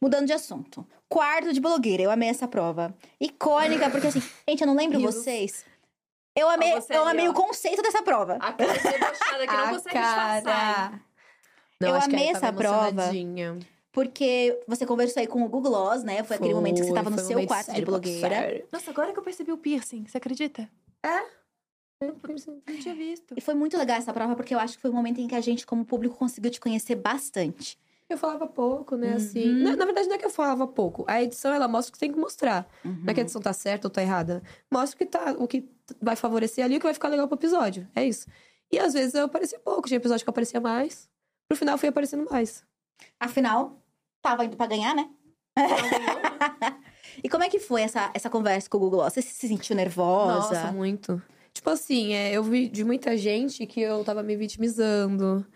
Mudando 0.00 0.26
de 0.26 0.34
assunto. 0.34 0.86
Quarto 1.08 1.50
de 1.50 1.60
blogueira. 1.60 2.02
Eu 2.02 2.10
amei 2.10 2.28
essa 2.28 2.46
prova. 2.46 2.94
Icônica, 3.18 3.88
porque 3.88 4.08
assim, 4.08 4.22
gente, 4.46 4.60
eu 4.60 4.66
não 4.66 4.76
lembro 4.76 4.98
Rios. 4.98 5.14
vocês. 5.14 5.64
Eu 6.36 6.48
amei, 6.50 6.72
você 6.74 6.94
eu 6.94 7.06
amei 7.08 7.26
ó. 7.26 7.30
o 7.30 7.34
conceito 7.34 7.80
dessa 7.80 8.02
prova. 8.02 8.34
A 8.40 8.52
cara 8.52 8.72
debochada 8.74 9.46
que 9.46 9.52
não 9.52 9.64
A 9.64 9.68
consegue 9.68 9.98
disfarçar. 9.98 10.42
cara. 10.42 11.00
Não, 11.80 11.88
Eu 11.88 11.94
amei 11.94 12.28
essa 12.28 12.52
prova. 12.52 13.10
Porque 13.92 14.60
você 14.66 14.84
conversou 14.84 15.20
aí 15.20 15.26
com 15.26 15.42
o 15.42 15.48
Google 15.48 15.70
Gloss, 15.70 16.02
né? 16.02 16.22
Foi 16.24 16.36
aquele 16.36 16.52
momento 16.52 16.74
que 16.76 16.82
você 16.82 16.88
Foi, 16.88 16.94
tava 16.96 17.10
no 17.10 17.16
foi 17.16 17.24
um 17.24 17.28
seu 17.38 17.46
quarto 17.46 17.72
de 17.72 17.82
blogueira. 17.84 18.28
sério. 18.28 18.68
Nossa, 18.72 18.90
agora 18.90 19.12
que 19.12 19.18
eu 19.18 19.22
percebi 19.22 19.52
o 19.52 19.56
piercing, 19.58 20.04
você 20.06 20.18
acredita? 20.18 20.68
É? 21.02 21.22
Não 22.00 22.78
tinha 22.78 22.94
visto. 22.94 23.34
E 23.36 23.40
foi 23.40 23.54
muito 23.54 23.76
legal 23.76 23.96
essa 23.96 24.12
prova, 24.12 24.34
porque 24.34 24.54
eu 24.54 24.58
acho 24.58 24.76
que 24.76 24.82
foi 24.82 24.90
o 24.90 24.94
momento 24.94 25.20
em 25.20 25.28
que 25.28 25.34
a 25.34 25.40
gente, 25.40 25.66
como 25.66 25.84
público, 25.84 26.16
conseguiu 26.16 26.50
te 26.50 26.60
conhecer 26.60 26.94
bastante. 26.94 27.78
Eu 28.08 28.18
falava 28.18 28.46
pouco, 28.46 28.96
né? 28.96 29.14
Assim. 29.14 29.48
Uhum. 29.48 29.62
Na, 29.62 29.76
na 29.76 29.84
verdade, 29.86 30.08
não 30.08 30.14
é 30.16 30.18
que 30.18 30.26
eu 30.26 30.30
falava 30.30 30.66
pouco. 30.66 31.04
A 31.08 31.22
edição, 31.22 31.54
ela 31.54 31.66
mostra 31.66 31.90
o 31.90 31.92
que 31.94 31.98
tem 31.98 32.12
que 32.12 32.18
mostrar. 32.18 32.68
Não 32.84 33.10
é 33.10 33.14
que 33.14 33.20
a 33.20 33.22
edição 33.22 33.40
tá 33.40 33.52
certa 33.52 33.86
ou 33.86 33.90
tá 33.90 34.02
errada. 34.02 34.42
Mostra 34.70 34.94
o 34.94 34.98
que, 34.98 35.06
tá, 35.06 35.34
o 35.38 35.48
que 35.48 35.66
vai 36.02 36.14
favorecer 36.14 36.64
ali 36.64 36.76
o 36.76 36.80
que 36.80 36.86
vai 36.86 36.94
ficar 36.94 37.08
legal 37.08 37.26
pro 37.26 37.38
episódio. 37.38 37.88
É 37.94 38.04
isso. 38.04 38.28
E 38.70 38.78
às 38.78 38.92
vezes 38.92 39.14
eu 39.14 39.24
aparecia 39.24 39.58
pouco. 39.58 39.88
Tinha 39.88 39.96
episódio 39.96 40.22
que 40.24 40.28
eu 40.28 40.32
aparecia 40.32 40.60
mais. 40.60 41.08
Pro 41.48 41.56
final, 41.56 41.78
fui 41.78 41.88
aparecendo 41.88 42.28
mais. 42.30 42.62
Afinal, 43.18 43.82
tava 44.20 44.44
indo 44.44 44.56
pra 44.56 44.66
ganhar, 44.66 44.94
né? 44.94 45.08
E 47.22 47.28
como 47.28 47.44
é 47.44 47.48
que 47.48 47.60
foi 47.60 47.82
essa, 47.82 48.10
essa 48.12 48.28
conversa 48.28 48.68
com 48.68 48.76
o 48.76 48.80
Google? 48.80 49.04
Você 49.04 49.22
se 49.22 49.46
sentiu 49.46 49.76
nervosa? 49.76 50.54
Nossa, 50.56 50.72
muito. 50.72 51.22
Tipo 51.54 51.70
assim, 51.70 52.12
é, 52.12 52.32
eu 52.32 52.42
vi 52.42 52.68
de 52.68 52.84
muita 52.84 53.16
gente 53.16 53.64
que 53.64 53.80
eu 53.80 54.04
tava 54.04 54.22
me 54.22 54.36
vitimizando. 54.36 55.46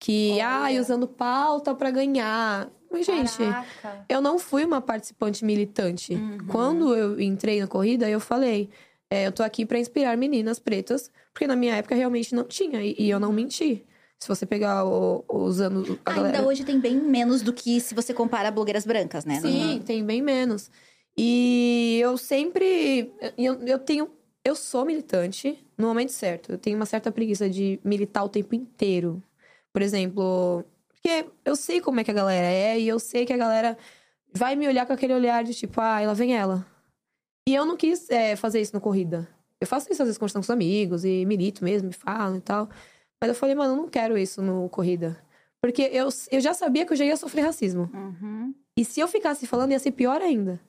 Que, 0.00 0.40
ai, 0.40 0.78
usando 0.78 1.08
pauta 1.08 1.74
pra 1.74 1.90
ganhar. 1.90 2.70
Mas, 2.90 3.04
gente, 3.04 3.36
Caraca. 3.36 4.04
eu 4.08 4.20
não 4.20 4.38
fui 4.38 4.64
uma 4.64 4.80
participante 4.80 5.44
militante. 5.44 6.14
Uhum. 6.14 6.38
Quando 6.46 6.94
eu 6.94 7.20
entrei 7.20 7.60
na 7.60 7.66
corrida, 7.66 8.08
eu 8.08 8.20
falei: 8.20 8.70
é, 9.10 9.26
eu 9.26 9.32
tô 9.32 9.42
aqui 9.42 9.66
pra 9.66 9.78
inspirar 9.78 10.16
meninas 10.16 10.58
pretas, 10.58 11.10
porque 11.32 11.46
na 11.46 11.56
minha 11.56 11.74
época 11.74 11.94
realmente 11.94 12.34
não 12.34 12.44
tinha, 12.44 12.82
e, 12.82 12.94
e 12.98 13.10
eu 13.10 13.18
não 13.18 13.32
menti. 13.32 13.84
Se 14.20 14.26
você 14.26 14.44
pegar 14.44 14.84
o, 14.84 15.24
os 15.28 15.60
anos. 15.60 15.90
A 16.04 16.12
Ainda 16.12 16.30
galera... 16.30 16.42
hoje 16.46 16.64
tem 16.64 16.80
bem 16.80 16.96
menos 16.96 17.42
do 17.42 17.52
que 17.52 17.80
se 17.80 17.94
você 17.94 18.12
compara 18.12 18.50
blogueiras 18.50 18.84
brancas, 18.84 19.24
né? 19.24 19.40
Sim, 19.40 19.82
tem 19.84 20.04
bem 20.04 20.22
menos. 20.22 20.70
E 21.16 21.98
eu 22.00 22.16
sempre. 22.16 23.12
Eu, 23.36 23.54
eu 23.66 23.78
tenho. 23.78 24.10
Eu 24.44 24.54
sou 24.54 24.84
militante 24.84 25.64
no 25.76 25.88
momento 25.88 26.12
certo. 26.12 26.52
Eu 26.52 26.58
tenho 26.58 26.76
uma 26.76 26.86
certa 26.86 27.12
preguiça 27.12 27.48
de 27.48 27.80
militar 27.84 28.24
o 28.24 28.28
tempo 28.28 28.54
inteiro. 28.54 29.22
Por 29.72 29.82
exemplo, 29.82 30.64
porque 30.88 31.26
eu 31.44 31.54
sei 31.54 31.80
como 31.80 32.00
é 32.00 32.04
que 32.04 32.10
a 32.10 32.14
galera 32.14 32.46
é 32.46 32.78
e 32.78 32.88
eu 32.88 32.98
sei 32.98 33.24
que 33.24 33.32
a 33.32 33.36
galera 33.36 33.76
vai 34.32 34.56
me 34.56 34.66
olhar 34.66 34.86
com 34.86 34.92
aquele 34.92 35.14
olhar 35.14 35.44
de 35.44 35.54
tipo, 35.54 35.80
ah, 35.80 36.00
lá 36.00 36.14
vem 36.14 36.36
ela. 36.36 36.66
E 37.48 37.54
eu 37.54 37.64
não 37.64 37.76
quis 37.76 38.10
é, 38.10 38.36
fazer 38.36 38.60
isso 38.60 38.74
na 38.74 38.80
corrida. 38.80 39.28
Eu 39.60 39.66
faço 39.66 39.90
isso 39.90 40.02
às 40.02 40.06
vezes 40.06 40.18
com 40.18 40.24
os 40.24 40.50
amigos 40.50 41.04
e 41.04 41.24
milito 41.26 41.64
mesmo, 41.64 41.88
me 41.88 41.94
falo 41.94 42.36
e 42.36 42.40
tal. 42.40 42.68
Mas 43.20 43.28
eu 43.30 43.34
falei, 43.34 43.54
mano, 43.54 43.72
eu 43.72 43.76
não 43.76 43.88
quero 43.88 44.16
isso 44.16 44.40
no 44.42 44.68
corrida. 44.68 45.20
Porque 45.60 45.82
eu, 45.82 46.08
eu 46.30 46.40
já 46.40 46.54
sabia 46.54 46.86
que 46.86 46.92
eu 46.92 46.96
já 46.96 47.04
ia 47.04 47.16
sofrer 47.16 47.42
racismo. 47.42 47.90
Uhum. 47.92 48.54
E 48.76 48.84
se 48.84 49.00
eu 49.00 49.08
ficasse 49.08 49.46
falando, 49.46 49.72
ia 49.72 49.78
ser 49.78 49.90
pior 49.90 50.20
ainda. 50.20 50.60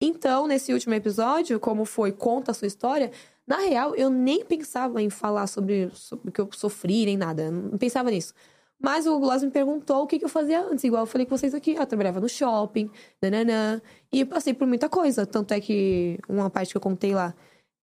Então, 0.00 0.46
nesse 0.46 0.72
último 0.72 0.94
episódio, 0.94 1.60
como 1.60 1.84
foi 1.84 2.10
Conta 2.10 2.52
a 2.52 2.54
Sua 2.54 2.66
História, 2.66 3.12
na 3.46 3.58
real, 3.58 3.94
eu 3.96 4.08
nem 4.08 4.44
pensava 4.44 5.02
em 5.02 5.10
falar 5.10 5.46
sobre, 5.46 5.90
sobre 5.92 6.30
o 6.30 6.32
que 6.32 6.40
eu 6.40 6.48
sofri, 6.52 7.04
nem 7.04 7.16
nada. 7.16 7.50
Não 7.50 7.76
pensava 7.76 8.10
nisso. 8.10 8.32
Mas 8.82 9.06
o 9.06 9.18
Gloss 9.18 9.42
me 9.42 9.50
perguntou 9.50 10.02
o 10.02 10.06
que, 10.06 10.18
que 10.18 10.24
eu 10.24 10.28
fazia 10.28 10.62
antes. 10.62 10.84
Igual 10.84 11.02
eu 11.02 11.06
falei 11.06 11.26
com 11.26 11.36
vocês 11.36 11.54
aqui. 11.54 11.72
Eu 11.74 11.84
trabalhava 11.84 12.20
no 12.20 12.28
shopping, 12.28 12.90
nananã. 13.20 13.82
E 14.10 14.24
passei 14.24 14.54
por 14.54 14.66
muita 14.66 14.88
coisa. 14.88 15.26
Tanto 15.26 15.52
é 15.52 15.60
que 15.60 16.18
uma 16.28 16.48
parte 16.48 16.70
que 16.70 16.76
eu 16.78 16.80
contei 16.80 17.14
lá, 17.14 17.34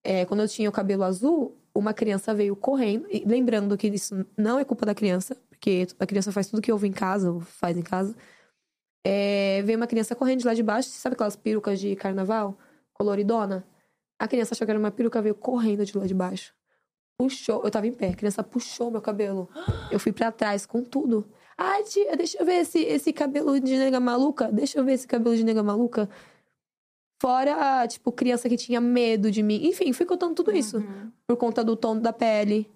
é, 0.03 0.26
quando 0.26 0.39
eu 0.39 0.48
tinha 0.48 0.69
o 0.69 0.72
cabelo 0.72 1.03
azul, 1.03 1.56
uma 1.76 1.94
criança 1.94 2.34
veio 2.34 2.56
correndo. 2.56 3.06
E 3.11 3.23
lembrando 3.26 3.77
que 3.77 3.88
isso 3.88 4.26
não 4.35 4.57
é 4.57 4.65
culpa 4.65 4.85
da 4.85 4.95
criança, 4.95 5.38
porque 5.49 5.85
a 5.99 6.06
criança 6.06 6.31
faz 6.31 6.48
tudo 6.49 6.61
que 6.61 6.72
ouve 6.72 6.88
em 6.88 6.91
casa, 6.94 7.38
faz 7.41 7.77
em 7.77 7.84
casa. 7.84 8.15
É, 9.09 9.61
veio 9.61 9.77
uma 9.77 9.88
criança 9.88 10.13
correndo 10.13 10.39
de 10.39 10.45
lá 10.45 10.53
de 10.53 10.61
baixo, 10.61 10.89
sabe 10.89 11.13
aquelas 11.13 11.38
perucas 11.38 11.79
de 11.79 11.95
carnaval? 11.95 12.57
Coloridona? 12.93 13.65
A 14.19 14.27
criança 14.27 14.53
achou 14.53 14.67
que 14.67 14.71
era 14.71 14.77
uma 14.77 14.91
peruca, 14.91 15.21
veio 15.21 15.34
correndo 15.34 15.85
de 15.85 15.97
lá 15.97 16.05
de 16.05 16.13
baixo. 16.13 16.53
Puxou, 17.17 17.63
eu 17.63 17.71
tava 17.71 17.88
em 17.88 17.93
pé, 17.93 18.09
a 18.09 18.15
criança 18.15 18.43
puxou 18.43 18.91
meu 18.91 19.01
cabelo. 19.01 19.47
Eu 19.89 19.97
fui 19.97 20.11
pra 20.11 20.29
trás 20.29 20.65
com 20.65 20.84
tudo. 20.84 21.25
Ai, 21.57 21.84
tia, 21.84 22.17
deixa 22.17 22.38
eu 22.38 22.45
ver 22.45 22.55
esse, 22.55 22.79
esse 22.79 23.13
cabelo 23.13 23.57
de 23.61 23.77
nega 23.77 23.97
maluca. 23.97 24.51
Deixa 24.51 24.77
eu 24.77 24.84
ver 24.84 24.93
esse 24.93 25.07
cabelo 25.07 25.38
de 25.38 25.43
nega 25.43 25.63
maluca. 25.63 26.09
Fora, 27.21 27.88
tipo, 27.88 28.11
criança 28.11 28.49
que 28.49 28.57
tinha 28.57 28.81
medo 28.81 29.31
de 29.31 29.41
mim. 29.41 29.67
Enfim, 29.67 29.93
fui 29.93 30.05
contando 30.05 30.35
tudo 30.35 30.51
isso. 30.51 30.84
Por 31.25 31.38
conta 31.38 31.63
do 31.63 31.77
tom 31.77 31.97
da 31.97 32.11
pele. 32.11 32.69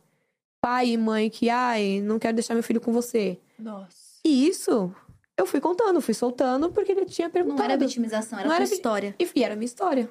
Pai 0.61 0.91
e 0.91 0.97
mãe 0.97 1.29
que, 1.29 1.49
ai, 1.49 1.99
não 2.01 2.17
quero 2.17 2.35
deixar 2.35 2.53
meu 2.53 2.63
filho 2.63 2.79
com 2.79 2.93
você. 2.93 3.37
Nossa. 3.59 4.21
E 4.23 4.47
isso, 4.47 4.95
eu 5.41 5.45
fui 5.45 5.59
contando, 5.59 5.99
fui 6.01 6.13
soltando, 6.13 6.71
porque 6.71 6.91
ele 6.91 7.05
tinha 7.05 7.27
Não 7.27 7.33
perguntado. 7.33 7.63
era 7.63 7.77
vitimização, 7.77 8.39
era 8.39 8.47
Não 8.47 8.55
era 8.55 8.63
história. 8.63 9.15
E 9.19 9.27
e 9.35 9.43
era 9.43 9.53
a 9.53 9.57
minha 9.57 9.65
história. 9.65 10.09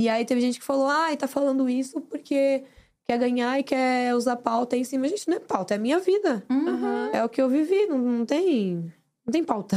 E 0.00 0.08
aí 0.08 0.24
teve 0.24 0.40
gente 0.40 0.58
que 0.58 0.64
falou, 0.64 0.86
ai, 0.86 1.16
tá 1.16 1.26
falando 1.28 1.68
isso 1.68 2.00
porque 2.00 2.64
quer 3.04 3.18
ganhar 3.18 3.58
e 3.58 3.62
quer 3.62 4.14
usar 4.14 4.36
pauta 4.36 4.76
em 4.76 4.84
cima. 4.84 5.08
Gente, 5.08 5.28
não 5.28 5.36
é 5.36 5.40
pauta, 5.40 5.74
é 5.74 5.76
a 5.76 5.80
minha 5.80 5.98
vida. 5.98 6.44
Uhum. 6.50 7.06
É 7.12 7.24
o 7.24 7.28
que 7.28 7.40
eu 7.40 7.48
vivi, 7.48 7.86
não, 7.86 7.98
não 7.98 8.26
tem. 8.26 8.92
Não 9.24 9.32
tem 9.32 9.44
pauta. 9.44 9.76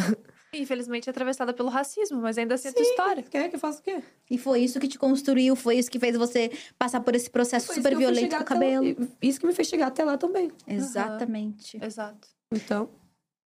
Infelizmente 0.54 1.10
atravessada 1.10 1.54
pelo 1.54 1.68
racismo, 1.70 2.22
mas 2.22 2.38
ainda 2.38 2.56
assim 2.56 2.70
é 2.70 2.72
tua 2.72 2.82
história. 2.82 3.24
Quer 3.24 3.50
que 3.50 3.56
eu 3.58 3.60
faça 3.60 3.82
o 3.82 3.84
quê? 3.84 4.02
E 4.32 4.38
foi 4.38 4.62
isso 4.62 4.80
que 4.80 4.88
te 4.88 4.98
construiu, 4.98 5.54
foi 5.56 5.76
isso 5.78 5.92
que 5.92 6.00
fez 6.00 6.16
você 6.16 6.50
passar 6.80 7.02
por 7.02 7.14
esse 7.14 7.30
processo 7.30 7.74
super 7.74 7.96
violento 7.96 8.30
com 8.30 8.36
o 8.38 8.38
até 8.38 8.38
lá- 8.38 8.44
cabelo. 8.46 9.10
Isso 9.22 9.38
que 9.40 9.46
me 9.46 9.54
fez 9.54 9.68
chegar 9.68 9.88
até 9.88 10.04
lá 10.06 10.18
também. 10.18 10.50
Exatamente. 10.66 11.78
Exato. 11.84 12.28
Então, 12.52 12.90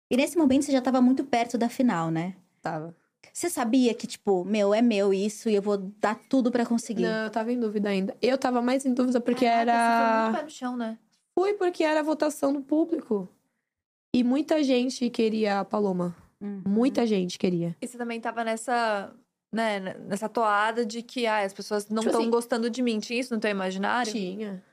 E 0.10 0.18
nesse 0.18 0.38
momento 0.38 0.64
você 0.66 0.72
já 0.72 0.82
tava 0.82 1.02
muito 1.02 1.24
perto 1.24 1.58
da 1.58 1.70
final, 1.70 2.10
né? 2.12 2.36
tava. 2.62 2.96
Você 3.34 3.50
sabia 3.50 3.94
que, 3.94 4.08
tipo, 4.08 4.44
meu, 4.44 4.74
é 4.74 4.82
meu 4.82 5.14
isso 5.14 5.48
e 5.50 5.54
eu 5.56 5.62
vou 5.62 5.78
dar 5.78 6.16
tudo 6.28 6.52
pra 6.52 6.66
conseguir. 6.66 7.04
Não, 7.04 7.26
eu 7.26 7.30
tava 7.30 7.52
em 7.52 7.60
dúvida 7.60 7.88
ainda. 7.90 8.16
Eu 8.22 8.38
tava 8.38 8.62
mais 8.62 8.84
em 8.86 8.94
dúvida 8.94 9.22
porque 9.22 9.46
Caraca, 9.46 9.72
Você 9.72 9.78
foi 9.78 10.06
era. 10.08 10.24
muito 10.24 10.38
pé 10.38 10.44
no 10.44 10.50
chão, 10.50 10.78
né? 10.78 10.98
Fui 11.38 11.54
porque 11.54 11.84
era 11.84 12.00
a 12.00 12.04
votação 12.04 12.52
do 12.52 12.62
público. 12.62 13.30
E 14.14 14.24
muita 14.24 14.64
gente 14.64 15.08
queria 15.12 15.60
a 15.60 15.66
Paloma. 15.66 16.16
Uhum. 16.42 16.64
Muita 16.68 17.06
gente 17.06 17.38
queria. 17.38 17.76
E 17.80 17.88
você 17.88 17.96
também 17.98 18.20
tava 18.20 18.44
nessa, 18.44 19.14
né, 19.54 19.80
nessa 20.08 20.28
toada 20.28 20.84
de 20.86 21.04
que 21.04 21.28
ah, 21.28 21.44
as 21.44 21.54
pessoas 21.54 21.88
não 21.90 21.98
Tipo 22.02 22.10
estão 22.10 22.22
assim- 22.22 22.32
gostando 22.32 22.70
de 22.72 22.82
mim. 22.82 23.00
Tinha 23.00 23.20
isso 23.20 23.34
no 23.36 23.40
teu 23.40 23.52
imaginário? 23.52 24.12
Tinha. 24.12 24.64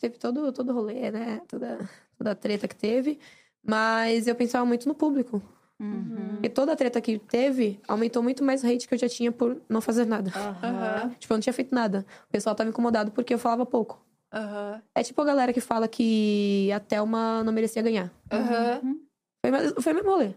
Teve 0.00 0.18
todo 0.18 0.50
todo 0.52 0.72
rolê, 0.72 1.10
né? 1.12 1.40
Toda, 1.46 1.88
toda 2.18 2.30
a 2.32 2.34
treta 2.34 2.66
que 2.66 2.74
teve. 2.76 3.20
Mas 3.66 4.26
eu 4.26 4.34
pensava 4.34 4.64
muito 4.64 4.88
no 4.88 4.94
público. 4.94 5.42
Uhum. 5.78 6.28
Porque 6.34 6.48
toda 6.50 6.72
a 6.72 6.76
treta 6.76 7.00
que 7.00 7.18
teve 7.18 7.80
aumentou 7.88 8.22
muito 8.22 8.44
mais 8.44 8.62
o 8.62 8.66
hate 8.66 8.86
que 8.86 8.94
eu 8.94 8.98
já 8.98 9.08
tinha 9.08 9.32
por 9.32 9.60
não 9.68 9.80
fazer 9.80 10.04
nada. 10.06 10.30
Aham. 10.34 11.10
Tipo, 11.18 11.32
eu 11.32 11.36
não 11.36 11.40
tinha 11.42 11.52
feito 11.52 11.74
nada. 11.74 12.04
O 12.28 12.32
pessoal 12.32 12.54
tava 12.54 12.68
incomodado 12.70 13.10
porque 13.12 13.32
eu 13.32 13.38
falava 13.38 13.64
pouco. 13.64 14.04
Aham. 14.32 14.80
É 14.94 15.02
tipo 15.02 15.20
a 15.22 15.24
galera 15.24 15.52
que 15.52 15.60
fala 15.60 15.88
que 15.88 16.70
a 16.72 16.80
Thelma 16.80 17.42
não 17.44 17.52
merecia 17.52 17.82
ganhar. 17.82 18.10
Aham. 18.30 18.96
Foi, 19.44 19.50
mais- 19.50 19.72
foi 19.80 19.92
mesmo 19.92 20.10
rolê. 20.10 20.30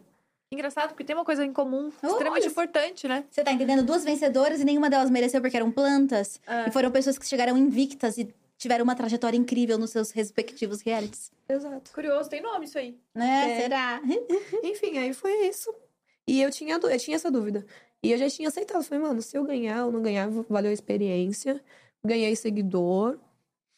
Engraçado, 0.51 0.89
porque 0.89 1.03
tem 1.03 1.15
uma 1.15 1.25
coisa 1.25 1.43
em 1.43 1.51
comum 1.51 1.91
Olha 2.01 2.11
extremamente 2.11 2.43
só. 2.43 2.49
importante, 2.51 3.07
né? 3.07 3.23
Você 3.29 3.43
tá 3.43 3.51
entendendo? 3.51 3.83
Duas 3.83 4.03
vencedoras 4.05 4.61
e 4.61 4.65
nenhuma 4.65 4.87
delas 4.89 5.09
mereceu 5.09 5.41
porque 5.41 5.57
eram 5.57 5.71
plantas. 5.71 6.39
É. 6.47 6.69
E 6.69 6.71
foram 6.71 6.91
pessoas 6.91 7.17
que 7.17 7.25
chegaram 7.27 7.57
invictas 7.57 8.17
e 8.19 8.33
tiveram 8.63 8.83
uma 8.85 8.95
trajetória 8.95 9.37
incrível 9.37 9.77
nos 9.77 9.91
seus 9.91 10.11
respectivos 10.11 10.81
realities. 10.81 11.31
Exato. 11.47 11.91
Curioso, 11.91 12.29
tem 12.29 12.41
nome 12.41 12.65
isso 12.65 12.77
aí. 12.77 12.97
Né? 13.13 13.51
É. 13.51 13.61
Será? 13.61 14.01
Enfim, 14.63 14.97
aí 14.97 15.13
foi 15.13 15.47
isso. 15.47 15.73
E 16.25 16.41
eu 16.41 16.49
tinha, 16.49 16.75
eu 16.75 16.97
tinha 16.97 17.15
essa 17.15 17.29
dúvida. 17.29 17.65
E 18.01 18.11
eu 18.11 18.17
já 18.17 18.29
tinha 18.29 18.47
aceitado. 18.47 18.81
Falei, 18.83 19.03
mano, 19.03 19.21
se 19.21 19.37
eu 19.37 19.43
ganhar 19.43 19.85
ou 19.85 19.91
não 19.91 20.01
ganhar, 20.01 20.29
valeu 20.49 20.71
a 20.71 20.73
experiência. 20.73 21.61
Ganhei 22.03 22.35
seguidor. 22.35 23.19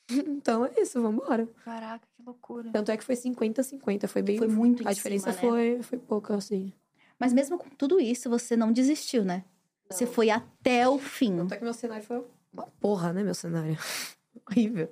Então 0.08 0.64
é 0.64 0.72
isso, 0.78 1.02
vambora. 1.02 1.48
Caraca, 1.64 2.08
que 2.16 2.22
loucura. 2.22 2.70
Tanto 2.72 2.92
é 2.92 2.98
que 2.98 3.04
foi 3.04 3.16
50-50. 3.16 4.08
Foi 4.08 4.22
bem. 4.22 4.38
Foi 4.38 4.48
muito 4.48 4.84
em 4.84 4.88
A 4.88 4.94
diferença 4.94 5.34
cima, 5.34 5.52
né? 5.56 5.74
foi, 5.74 5.82
foi 5.82 5.98
pouca, 5.98 6.36
assim. 6.36 6.72
Mas 7.18 7.34
mesmo 7.34 7.58
com 7.58 7.70
tudo 7.72 8.00
isso, 8.00 8.30
você 8.30 8.56
não 8.56 8.72
desistiu, 8.72 9.26
né? 9.26 9.44
Você 9.90 10.06
foi 10.06 10.30
até 10.30 10.88
o 10.88 11.00
fim. 11.00 11.38
Tanto 11.38 11.56
é 11.56 11.58
que 11.58 11.64
meu 11.64 11.74
cenário 11.74 12.06
foi 12.06 12.24
uma 12.54 12.68
porra, 12.80 13.12
né, 13.14 13.24
meu 13.24 13.34
cenário? 13.34 13.76
Horrível. 14.50 14.92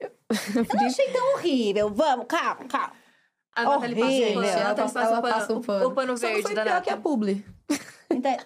Eu, 0.00 0.10
Eu 0.56 0.64
não 0.74 0.86
achei 0.86 1.10
tão 1.12 1.34
horrível. 1.34 1.90
Vamos, 1.90 2.26
calma, 2.28 2.64
calma. 2.66 2.92
A 3.54 3.64
Nathalie 3.64 3.94
passa 3.96 4.06
o 4.06 4.14
Horrível. 4.14 4.34
pano. 4.34 4.46
A 4.46 4.50
Ela 4.50 4.68
Nathalie 4.68 4.92
passa, 4.92 5.00
ela 5.00 5.18
o 5.18 5.22
pano- 5.22 5.34
passa 5.34 5.52
um 5.54 5.60
pano. 5.62 5.86
O 5.88 5.94
pano 5.94 6.18
Só 6.18 6.26
não 6.26 6.32
verde 6.32 6.42
foi 6.46 6.54
da 6.54 6.62
pior 6.64 6.82
que 6.82 6.90
a 6.90 6.96
publi. 6.96 7.44
Então, 8.10 8.36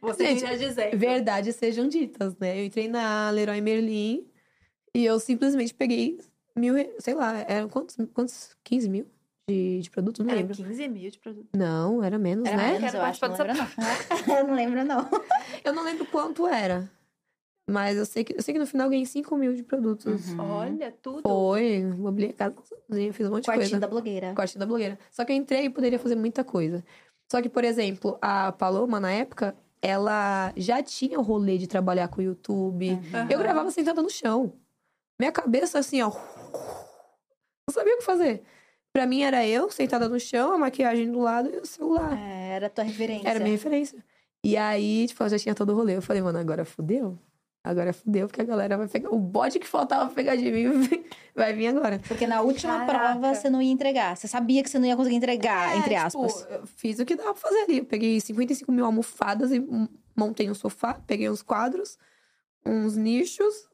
Você 0.00 0.24
Gente, 0.26 0.40
já 0.40 0.54
dizer. 0.56 0.96
Verdades 0.96 1.56
sejam 1.56 1.88
ditas, 1.88 2.36
né? 2.38 2.58
Eu 2.60 2.64
entrei 2.64 2.88
na 2.88 3.28
Leroy 3.30 3.60
Merlin 3.60 4.26
e 4.94 5.04
eu 5.04 5.18
simplesmente 5.20 5.74
peguei 5.74 6.18
mil, 6.56 6.74
sei 6.98 7.14
lá, 7.14 7.38
eram 7.48 7.68
quantos? 7.68 7.96
quantos 8.14 8.56
15 8.64 8.88
mil 8.88 9.06
de, 9.48 9.80
de 9.80 9.90
produto? 9.90 10.22
Não 10.22 10.30
Era 10.30 10.40
lembro. 10.40 10.54
15 10.56 10.88
mil 10.88 11.10
de 11.10 11.18
produto. 11.18 11.48
Não, 11.56 12.02
era 12.04 12.18
menos, 12.18 12.46
era 12.48 12.56
né? 12.56 12.78
menos, 12.78 12.94
eu 12.94 13.02
acho. 13.02 13.20
Não 13.28 13.36
lembro, 13.36 13.54
não. 13.56 13.66
eu 14.36 14.46
não 14.46 14.54
lembro, 14.54 14.84
não. 14.84 15.10
Eu 15.64 15.72
não 15.72 15.82
lembro 15.84 16.06
quanto 16.06 16.46
era. 16.46 16.88
Mas 17.70 17.96
eu 17.96 18.04
sei 18.04 18.24
que, 18.24 18.36
eu 18.36 18.42
sei 18.42 18.52
que 18.52 18.58
no 18.58 18.66
final 18.66 18.86
eu 18.86 18.90
ganhei 18.90 19.06
5 19.06 19.36
mil 19.36 19.54
de 19.54 19.62
produtos. 19.62 20.30
Uhum. 20.30 20.40
Olha, 20.40 20.92
tudo. 21.00 21.22
Foi, 21.22 21.84
mobilei 21.84 22.30
a 22.30 22.32
casa 22.32 22.56
sozinha, 22.64 23.12
fiz 23.12 23.26
um 23.26 23.30
monte 23.30 23.42
de 23.42 23.48
Quartinho 23.48 23.70
coisa. 23.70 23.80
da 23.80 23.86
blogueira. 23.86 24.34
Corte 24.34 24.58
da 24.58 24.66
blogueira. 24.66 24.98
Só 25.10 25.24
que 25.24 25.32
eu 25.32 25.36
entrei 25.36 25.66
e 25.66 25.70
poderia 25.70 25.98
fazer 25.98 26.16
muita 26.16 26.42
coisa. 26.42 26.84
Só 27.30 27.40
que, 27.40 27.48
por 27.48 27.62
exemplo, 27.62 28.18
a 28.20 28.50
Paloma, 28.50 28.98
na 28.98 29.12
época, 29.12 29.54
ela 29.80 30.52
já 30.56 30.82
tinha 30.82 31.18
o 31.18 31.22
rolê 31.22 31.56
de 31.58 31.68
trabalhar 31.68 32.08
com 32.08 32.20
o 32.20 32.24
YouTube. 32.24 32.90
Aham. 32.90 33.28
Eu 33.30 33.38
gravava 33.38 33.70
sentada 33.70 34.02
no 34.02 34.10
chão. 34.10 34.52
Minha 35.18 35.30
cabeça, 35.30 35.78
assim, 35.78 36.02
ó. 36.02 36.10
Não 36.10 37.72
sabia 37.72 37.94
o 37.94 37.98
que 37.98 38.04
fazer. 38.04 38.42
Pra 38.92 39.06
mim, 39.06 39.22
era 39.22 39.46
eu 39.46 39.70
sentada 39.70 40.08
no 40.08 40.18
chão, 40.18 40.52
a 40.52 40.58
maquiagem 40.58 41.12
do 41.12 41.20
lado 41.20 41.48
e 41.48 41.58
o 41.58 41.64
celular. 41.64 42.18
É, 42.18 42.56
era 42.56 42.66
a 42.66 42.70
tua 42.70 42.82
referência. 42.82 43.28
Era 43.28 43.38
a 43.38 43.42
minha 43.42 43.54
referência. 43.54 44.04
E 44.44 44.56
aí, 44.56 45.06
tipo, 45.06 45.22
eu 45.22 45.28
já 45.28 45.38
tinha 45.38 45.54
todo 45.54 45.70
o 45.70 45.76
rolê. 45.76 45.96
Eu 45.96 46.02
falei, 46.02 46.20
mano, 46.20 46.38
agora 46.38 46.64
fudeu. 46.64 47.16
Agora 47.62 47.92
fudeu, 47.92 48.26
porque 48.26 48.40
a 48.40 48.44
galera 48.44 48.78
vai 48.78 48.88
pegar. 48.88 49.10
O 49.10 49.18
bode 49.18 49.58
que 49.58 49.66
faltava 49.66 50.08
pegar 50.14 50.34
de 50.34 50.50
mim 50.50 50.64
vai 51.36 51.52
vir 51.52 51.66
agora. 51.66 52.00
Porque 52.08 52.26
na 52.26 52.40
última 52.40 52.86
Caraca. 52.86 52.98
prova 53.18 53.34
você 53.34 53.50
não 53.50 53.60
ia 53.60 53.70
entregar. 53.70 54.16
Você 54.16 54.26
sabia 54.26 54.62
que 54.62 54.70
você 54.70 54.78
não 54.78 54.86
ia 54.86 54.96
conseguir 54.96 55.16
entregar, 55.16 55.74
É, 55.74 55.76
entre 55.78 55.94
tipo, 55.94 56.06
aspas. 56.24 56.46
eu 56.50 56.66
fiz 56.66 56.98
o 56.98 57.04
que 57.04 57.14
dava 57.14 57.34
pra 57.34 57.40
fazer 57.42 57.60
ali. 57.64 57.78
Eu 57.78 57.84
peguei 57.84 58.18
55 58.18 58.72
mil 58.72 58.86
almofadas 58.86 59.52
e 59.52 59.62
montei 60.16 60.50
um 60.50 60.54
sofá, 60.54 60.94
peguei 61.06 61.28
uns 61.28 61.42
quadros, 61.42 61.98
uns 62.64 62.96
nichos 62.96 63.68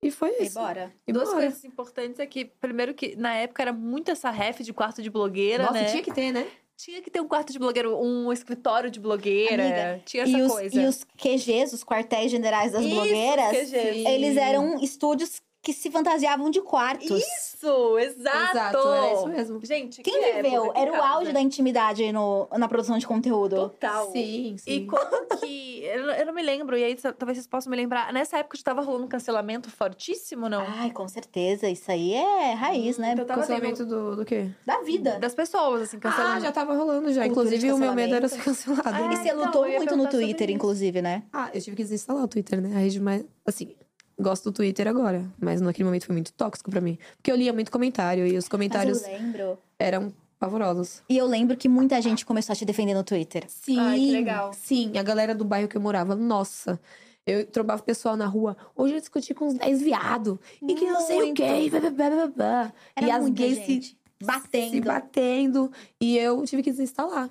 e 0.00 0.12
foi 0.12 0.30
E 0.38 0.44
isso. 0.44 0.54
bora. 0.58 0.92
E 1.04 1.12
Duas 1.12 1.28
bora. 1.28 1.40
coisas 1.40 1.64
importantes 1.64 2.20
é 2.20 2.26
que, 2.26 2.44
primeiro, 2.44 2.94
que 2.94 3.16
na 3.16 3.34
época 3.34 3.62
era 3.62 3.72
muito 3.72 4.12
essa 4.12 4.30
ref 4.30 4.60
de 4.60 4.72
quarto 4.72 5.02
de 5.02 5.10
blogueira, 5.10 5.64
Nossa, 5.64 5.74
né? 5.80 5.84
tinha 5.86 6.02
que 6.04 6.12
ter, 6.12 6.30
né? 6.30 6.46
Tinha 6.76 7.00
que 7.00 7.10
ter 7.10 7.20
um 7.20 7.28
quarto 7.28 7.52
de 7.52 7.58
blogueira, 7.58 7.88
um 7.96 8.32
escritório 8.32 8.90
de 8.90 8.98
blogueira. 8.98 9.62
Amiga, 9.62 10.02
tinha 10.04 10.24
essa 10.24 10.36
E 10.36 10.42
os, 10.42 10.52
coisa. 10.52 10.80
e 10.82 10.86
os 10.86 11.04
QGs, 11.16 11.72
os 11.74 11.84
quartéis 11.84 12.30
generais 12.30 12.72
das 12.72 12.84
Isso, 12.84 12.94
blogueiras, 12.94 13.56
QGs. 13.56 14.06
eles 14.08 14.36
eram 14.36 14.78
estúdios 14.82 15.40
que 15.64 15.72
se 15.72 15.90
fantasiavam 15.90 16.50
de 16.50 16.60
quartos. 16.60 17.10
Isso, 17.10 17.98
exato! 17.98 18.50
Exato, 18.52 18.88
é 18.88 19.14
isso 19.14 19.26
mesmo. 19.26 19.64
Gente, 19.64 20.02
Quem 20.02 20.20
que 20.20 20.42
viveu? 20.42 20.72
Era 20.76 20.92
o 20.92 21.02
auge 21.02 21.32
da 21.32 21.40
intimidade 21.40 22.12
no, 22.12 22.46
na 22.56 22.68
produção 22.68 22.98
de 22.98 23.06
conteúdo. 23.06 23.56
Total. 23.56 24.12
Sim, 24.12 24.56
sim. 24.58 24.70
E 24.70 24.86
como 24.86 25.26
que. 25.40 25.64
Eu, 25.84 26.00
eu 26.06 26.26
não 26.26 26.32
me 26.32 26.42
lembro, 26.42 26.78
e 26.78 26.82
aí 26.82 26.96
talvez 26.96 27.36
vocês 27.36 27.46
possam 27.46 27.70
me 27.70 27.76
lembrar. 27.76 28.10
Nessa 28.10 28.38
época 28.38 28.56
já 28.56 28.64
tava 28.64 28.80
rolando 28.80 29.04
um 29.04 29.08
cancelamento 29.08 29.70
fortíssimo, 29.70 30.48
não? 30.48 30.64
Ai, 30.66 30.90
com 30.90 31.06
certeza. 31.06 31.68
Isso 31.68 31.90
aí 31.90 32.14
é 32.14 32.54
raiz, 32.54 32.96
né? 32.96 33.14
eu 33.16 33.24
tava 33.26 33.42
Cancelamento 33.42 33.84
do, 33.84 34.16
do 34.16 34.24
quê? 34.24 34.50
Da 34.64 34.80
vida. 34.80 35.18
Das 35.18 35.34
pessoas, 35.34 35.82
assim, 35.82 35.98
cancelamento. 35.98 36.38
Ah, 36.38 36.40
já 36.40 36.52
tava 36.52 36.74
rolando 36.74 37.12
já. 37.12 37.24
Cultura 37.24 37.46
Inclusive, 37.46 37.72
o 37.72 37.78
meu 37.78 37.92
medo 37.92 38.14
era 38.14 38.28
ser 38.28 38.42
cancelado. 38.42 38.82
Ah, 38.86 39.00
E 39.02 39.08
né? 39.08 39.16
você 39.16 39.28
então, 39.28 39.44
lutou 39.44 39.68
muito 39.68 39.96
no 39.96 40.08
Twitter, 40.08 40.50
inclusive, 40.50 41.02
né? 41.02 41.22
Ah, 41.32 41.50
eu 41.52 41.60
tive 41.60 41.76
que 41.76 41.82
desinstalar 41.82 42.24
o 42.24 42.28
Twitter, 42.28 42.60
né? 42.62 42.74
A 42.74 42.78
rede 42.78 42.98
mais. 43.00 43.22
Assim, 43.46 43.76
gosto 44.18 44.50
do 44.50 44.52
Twitter 44.52 44.86
agora. 44.88 45.24
Mas 45.40 45.60
naquele 45.60 45.84
momento 45.84 46.06
foi 46.06 46.14
muito 46.14 46.32
tóxico 46.32 46.70
pra 46.70 46.80
mim. 46.80 46.98
Porque 47.16 47.30
eu 47.30 47.36
lia 47.36 47.52
muito 47.52 47.70
comentário 47.70 48.26
e 48.26 48.36
os 48.36 48.48
comentários 48.48 49.02
Mas 49.02 49.10
eu 49.12 49.18
lembro. 49.18 49.58
eram 49.78 50.12
pavorosos. 50.38 51.02
E 51.08 51.16
eu 51.16 51.26
lembro 51.26 51.56
que 51.56 51.68
muita 51.68 52.00
gente 52.02 52.24
começou 52.26 52.52
a 52.52 52.56
te 52.56 52.64
defender 52.64 52.94
no 52.94 53.02
Twitter. 53.04 53.44
Sim. 53.48 53.78
Ai, 53.78 53.98
que 53.98 54.12
legal. 54.12 54.52
Sim, 54.52 54.96
a 54.98 55.02
galera 55.02 55.34
do 55.34 55.44
bairro 55.44 55.68
que 55.68 55.76
eu 55.76 55.80
morava, 55.80 56.14
nossa. 56.14 56.80
Eu 57.26 57.46
trombava 57.46 57.80
o 57.80 57.84
pessoal 57.84 58.16
na 58.16 58.26
rua. 58.26 58.54
Hoje 58.76 58.94
eu 58.94 59.00
discuti 59.00 59.32
com 59.32 59.46
uns 59.46 59.54
10 59.54 59.80
viado. 59.82 60.38
E 60.60 60.74
que 60.74 60.84
não 60.84 61.00
sei 61.00 61.30
o 61.30 61.34
quê. 61.34 61.70
Blá, 61.70 61.80
blá, 61.80 61.90
blá, 61.90 62.10
blá, 62.10 62.26
blá. 62.26 62.72
Era 62.94 63.06
e 63.06 63.10
as 63.10 63.28
gays 63.30 63.66
gente 63.66 63.86
se 63.86 63.96
batendo. 64.22 64.70
se 64.70 64.80
batendo. 64.80 65.72
E 66.00 66.18
eu 66.18 66.44
tive 66.44 66.62
que 66.62 66.70
desinstalar. 66.70 67.30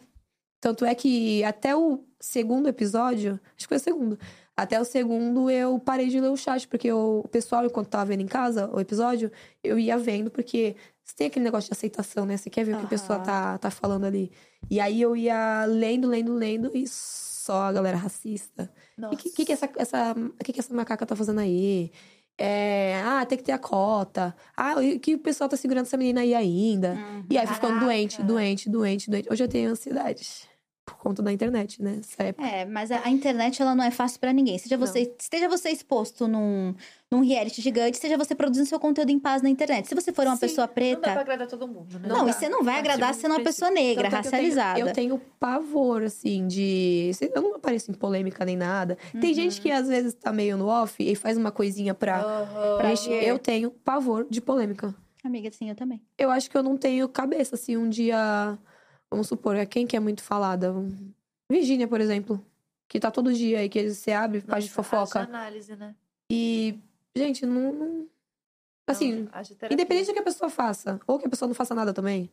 Tanto 0.60 0.86
é 0.86 0.96
que 0.96 1.44
até 1.44 1.76
o 1.76 2.04
segundo 2.20 2.68
episódio, 2.68 3.40
acho 3.56 3.68
que 3.68 3.68
foi 3.68 3.78
o 3.78 3.80
segundo, 3.82 4.20
até 4.56 4.80
o 4.80 4.86
segundo 4.86 5.50
eu 5.50 5.80
parei 5.80 6.10
de 6.10 6.20
ler 6.20 6.30
o 6.30 6.38
chat, 6.38 6.68
porque 6.68 6.88
eu- 6.88 7.22
o 7.26 7.28
pessoal, 7.28 7.66
enquanto 7.66 7.88
tava 7.88 8.06
vendo 8.06 8.22
em 8.22 8.28
casa 8.28 8.70
o 8.74 8.80
episódio, 8.80 9.32
eu 9.64 9.80
ia 9.80 9.98
vendo, 9.98 10.30
porque 10.30 10.76
você 11.04 11.16
tem 11.16 11.28
aquele 11.28 11.44
negócio 11.46 11.70
de 11.70 11.74
aceitação, 11.74 12.26
né? 12.26 12.38
Você 12.38 12.50
quer 12.50 12.64
ver 12.64 12.76
o 12.76 12.78
que 12.80 12.86
a 12.86 12.88
pessoa 12.90 13.20
tá, 13.26 13.58
tá 13.58 13.70
falando 13.72 14.06
ali. 14.06 14.32
E 14.70 14.80
aí 14.80 15.02
eu 15.02 15.16
ia 15.16 15.66
lendo, 15.66 16.08
lendo, 16.08 16.34
lendo, 16.34 16.72
e 16.74 16.88
só 16.88 17.64
a 17.64 17.72
galera 17.74 17.98
racista. 17.98 18.72
O 19.12 19.18
que, 19.18 19.30
que, 19.32 19.46
que 19.46 19.52
essa, 19.52 19.70
essa, 19.78 20.16
que, 20.44 20.54
que 20.54 20.60
essa 20.60 20.74
macaca 20.74 21.06
tá 21.06 21.16
fazendo 21.16 21.40
aí? 21.40 21.92
É, 22.38 23.02
ah, 23.06 23.26
tem 23.26 23.38
que 23.38 23.44
ter 23.44 23.52
a 23.52 23.60
cota. 23.60 24.36
Ah, 24.56 24.76
que 25.02 25.16
o 25.16 25.20
pessoal 25.20 25.50
tá 25.50 25.58
segurando 25.58 25.86
essa 25.86 25.98
menina 25.98 26.22
aí 26.22 26.34
ainda. 26.34 26.98
E 27.30 27.38
aí, 27.38 27.46
fui 27.46 27.56
ficando 27.56 27.74
Caraca. 27.74 27.86
doente, 27.86 28.24
doente, 28.24 28.70
doente, 28.70 29.10
doente. 29.10 29.28
Hoje 29.32 29.44
eu 29.44 29.48
tenho 29.48 29.70
ansiedade. 29.72 30.48
Por 30.86 30.98
conta 30.98 31.22
da 31.24 31.32
internet, 31.32 31.82
né? 31.82 32.02
É, 32.38 32.66
mas 32.66 32.92
a, 32.92 33.06
a 33.06 33.10
internet 33.10 33.62
ela 33.62 33.74
não 33.74 33.86
é 33.86 33.90
fácil 33.90 34.20
pra 34.20 34.34
ninguém. 34.34 34.58
Seja 34.58 34.78
você, 34.78 35.14
esteja 35.18 35.48
você 35.48 35.70
exposto 35.70 36.28
num, 36.28 36.76
num 37.10 37.22
reality 37.22 37.62
gigante, 37.62 37.98
seja 37.98 38.18
você 38.18 38.36
produzindo 38.36 38.68
seu 38.68 38.78
conteúdo 38.78 39.10
em 39.10 39.18
paz 39.18 39.42
na 39.42 39.50
internet. 39.50 39.88
Se 39.88 39.96
você 39.96 40.12
for 40.12 40.26
uma 40.26 40.36
Sim, 40.36 40.42
pessoa 40.42 40.68
Não 40.68 40.68
dá 40.68 40.74
preta, 40.74 41.00
pra 41.14 41.22
agradar 41.22 41.48
todo 41.48 41.66
mundo, 41.70 41.98
né? 42.00 42.08
não, 42.10 42.26
dá. 42.26 42.32
e 42.32 42.34
você 42.34 42.50
não 42.50 42.66
vai 42.66 42.80
agradar 42.80 43.14
sendo 43.14 43.32
uma 43.32 43.42
pessoa 43.42 43.72
negra, 43.72 44.08
é 44.08 44.10
que 44.10 44.16
eu 44.16 44.22
tenho- 44.22 44.34
racializada. 44.34 44.80
Eu 44.80 44.92
tenho, 44.92 45.22
pavor, 45.40 46.04
assim, 46.04 46.46
de. 46.48 47.12
Eu 47.34 47.42
não 47.42 47.56
apareço 47.56 47.90
em 47.90 47.94
polêmica 47.94 48.44
nem 48.44 48.58
nada. 48.58 48.98
Tem 49.22 49.34
gente 49.34 49.62
que 49.62 49.72
às 49.72 49.88
vezes 49.88 50.14
tá 50.14 50.34
meio 50.34 50.58
no 50.58 50.68
off 50.68 51.02
e 51.02 51.16
faz 51.16 51.38
uma 51.38 51.52
coisinha 51.52 51.94
pra. 51.94 52.20
Aham. 52.20 52.78
pra. 52.78 52.94
Eu 53.24 53.40
tenho 53.40 53.72
pavor 53.72 54.28
de 54.30 54.42
polêmica. 54.42 54.94
Amiga, 55.24 55.50
sim, 55.50 55.70
eu 55.70 55.76
também. 55.76 56.02
Eu 56.18 56.30
acho 56.30 56.52
que 56.52 56.58
eu 56.58 56.62
não 56.64 56.76
tenho 56.76 57.08
cabeça, 57.08 57.56
assim, 57.56 57.78
um 57.78 57.88
dia. 57.88 58.58
Vamos 59.14 59.28
supor, 59.28 59.56
é 59.56 59.64
quem 59.64 59.86
que 59.86 59.96
é 59.96 60.00
muito 60.00 60.24
falada? 60.24 60.74
Virgínia, 61.48 61.88
por 61.88 62.02
exemplo. 62.02 62.44
Que 62.88 63.00
tá 63.00 63.12
todo 63.12 63.32
dia 63.32 63.60
aí, 63.60 63.70
que 63.70 63.88
você 63.94 64.12
abre, 64.12 64.42
faz 64.42 64.64
de 64.64 64.72
Nossa, 64.72 64.82
fofoca. 64.84 65.20
análise, 65.20 65.76
né? 65.76 65.94
E, 66.32 66.80
gente, 67.16 67.46
não. 67.46 67.72
não- 67.74 68.08
Assim, 68.88 69.30
Não, 69.32 69.70
independente 69.72 70.08
do 70.08 70.14
que 70.14 70.20
a 70.20 70.24
pessoa 70.24 70.50
faça, 70.50 71.00
ou 71.06 71.20
que 71.20 71.28
a 71.28 71.30
pessoa 71.30 71.48
não 71.48 71.54
faça 71.54 71.76
nada 71.76 71.94
também. 71.94 72.28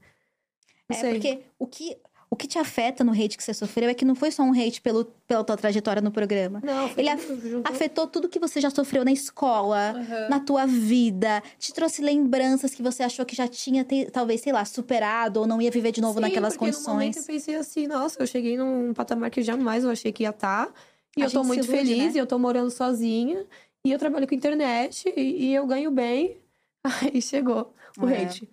Não 0.89 0.97
É 0.97 1.01
sei. 1.01 1.13
porque 1.13 1.43
o 1.59 1.67
que, 1.67 1.99
o 2.31 2.37
que 2.37 2.47
te 2.47 2.59
afeta 2.59 3.03
no 3.03 3.13
hate 3.13 3.37
que 3.37 3.43
você 3.43 3.53
sofreu 3.53 3.89
é 3.91 3.95
que 3.95 4.05
não 4.05 4.15
foi 4.15 4.31
só 4.31 4.43
um 4.45 4.53
hate 4.53 4.81
pelo, 4.81 5.05
pela 5.27 5.43
tua 5.43 5.57
trajetória 5.57 6.01
no 6.01 6.13
programa. 6.13 6.61
Não, 6.65 6.89
Ele 6.97 7.15
tudo. 7.17 7.63
Afetou 7.65 8.07
tudo 8.07 8.29
que 8.29 8.39
você 8.39 8.61
já 8.61 8.71
sofreu 8.71 9.05
na 9.05 9.11
escola, 9.11 9.97
Aham. 9.97 10.29
na 10.31 10.39
tua 10.41 10.65
vida. 10.65 11.43
Te 11.59 11.73
trouxe 11.75 12.01
lembranças 12.01 12.73
que 12.73 12.83
você 12.83 13.03
achou 13.03 13.27
que 13.27 13.35
já 13.35 13.49
tinha, 13.49 13.85
talvez, 14.13 14.41
sei 14.43 14.53
lá, 14.53 14.65
superado 14.65 15.41
ou 15.41 15.47
não 15.47 15.61
ia 15.61 15.73
viver 15.73 15.91
de 15.91 16.01
novo 16.01 16.15
Sim, 16.15 16.21
naquelas 16.21 16.57
porque 16.57 16.71
No 16.71 16.81
momento 16.83 17.15
condições. 17.15 17.17
eu 17.17 17.25
pensei 17.25 17.55
assim, 17.57 17.87
nossa, 17.89 18.23
eu 18.23 18.27
cheguei 18.29 18.57
num 18.57 18.95
patamar 18.95 19.29
que 19.31 19.43
jamais 19.43 19.83
eu 19.83 19.91
achei 19.91 20.13
que 20.13 20.23
ia 20.23 20.31
estar. 20.31 20.73
E 21.17 21.23
A 21.23 21.27
eu 21.27 21.31
tô 21.33 21.43
muito 21.43 21.65
ilude, 21.65 21.73
feliz, 21.79 21.99
né? 21.99 22.13
e 22.15 22.19
eu 22.19 22.27
tô 22.27 22.39
morando 22.39 22.71
sozinha. 22.71 23.45
E 23.85 23.91
eu 23.91 23.99
trabalho 23.99 24.29
com 24.29 24.35
internet, 24.37 25.13
e, 25.17 25.47
e 25.47 25.55
eu 25.55 25.67
ganho 25.67 25.91
bem. 25.91 26.39
Aí 27.03 27.21
chegou 27.21 27.75
o 28.01 28.07
É. 28.07 28.23
hate. 28.23 28.49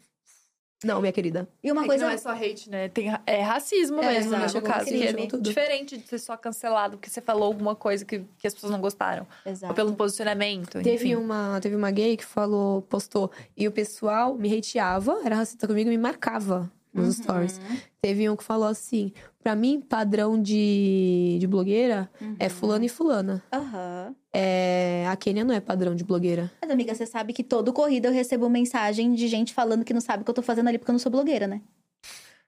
Não, 0.84 1.02
minha 1.02 1.12
querida. 1.12 1.48
E 1.64 1.72
uma 1.72 1.82
É 1.82 1.84
que 1.84 1.88
coisa. 1.90 2.06
não 2.06 2.12
é 2.12 2.18
só 2.18 2.32
hate, 2.32 2.70
né? 2.70 2.88
Tem, 2.90 3.12
é 3.26 3.42
racismo 3.42 4.00
É, 4.00 4.14
mesmo, 4.14 4.30
exato. 4.30 4.44
no 4.44 4.50
seu 4.50 4.62
caso. 4.62 4.86
Que 4.86 5.08
é. 5.08 5.14
Tudo. 5.28 5.42
diferente 5.42 5.98
de 5.98 6.08
ser 6.08 6.20
só 6.20 6.38
cancelado 6.38 6.98
porque 6.98 7.10
você 7.10 7.20
falou 7.20 7.46
alguma 7.46 7.76
coisa 7.76 8.06
que, 8.06 8.20
que 8.38 8.46
as 8.48 8.54
pessoas 8.54 8.72
não 8.72 8.80
gostaram. 8.80 9.26
Exato. 9.46 9.72
Ou 9.72 9.76
pelo 9.76 9.94
posicionamento. 9.96 10.74
Teve 10.84 10.92
enfim. 11.10 11.16
uma, 11.16 11.60
teve 11.62 11.76
uma 11.76 11.90
gay 11.90 12.16
que 12.16 12.26
falou, 12.26 12.82
postou, 12.84 13.32
e 13.56 13.68
o 13.68 13.72
pessoal 13.72 14.36
me 14.36 14.56
hateava, 14.56 15.20
era 15.26 15.36
racista 15.38 15.68
comigo 15.68 15.90
e 15.90 15.92
me 15.92 15.98
marcava 15.98 16.72
nos 17.02 17.16
stories. 17.18 17.60
Teve 18.02 18.30
um 18.30 18.36
que 18.36 18.44
falou 18.44 18.68
assim: 18.68 19.12
pra 19.42 19.56
mim, 19.56 19.82
padrão 19.82 20.42
de, 20.42 21.38
de 21.40 21.48
blogueira 21.48 22.10
é 22.40 22.50
fulano 22.50 22.86
e 22.86 22.90
fulana. 22.90 23.44
Aham. 23.52 24.16
É, 24.34 25.06
a 25.08 25.16
Kênia 25.16 25.44
não 25.44 25.54
é 25.54 25.60
padrão 25.60 25.96
de 25.96 26.04
blogueira. 26.04 26.52
Mas, 26.62 26.70
amiga, 26.70 26.94
você 26.94 27.06
sabe 27.06 27.34
que 27.34 27.44
todo 27.44 27.74
corrida 27.74 28.08
eu 28.08 28.14
recebo 28.14 28.48
mensagem 28.50 29.14
de 29.14 29.28
gente 29.28 29.54
falando 29.54 29.84
que 29.84 29.94
não 29.94 30.02
sabe 30.02 30.22
o 30.22 30.26
que 30.26 30.30
eu 30.30 30.36
tô 30.36 30.42
fazendo 30.42 30.68
ali 30.68 30.78
porque 30.78 30.92
eu 30.92 30.94
não 30.94 31.00
sou 31.00 31.12
blogueira, 31.12 31.48
né? 31.48 31.62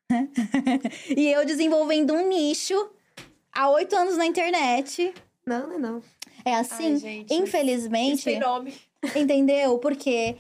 e 1.16 1.28
eu 1.32 1.46
desenvolvendo 1.46 2.14
um 2.14 2.28
nicho 2.28 2.90
há 3.52 3.70
oito 3.72 3.96
anos 3.96 4.18
na 4.18 4.26
internet. 4.26 5.14
Não, 5.46 5.68
não 5.68 5.76
é 5.76 5.80
não. 5.80 6.04
É 6.46 6.56
assim, 6.56 6.94
Ai, 6.94 6.98
gente, 6.98 7.34
infelizmente. 7.34 8.40
nome. 8.40 8.74
Entendeu? 9.16 9.78
Porque 9.80 10.36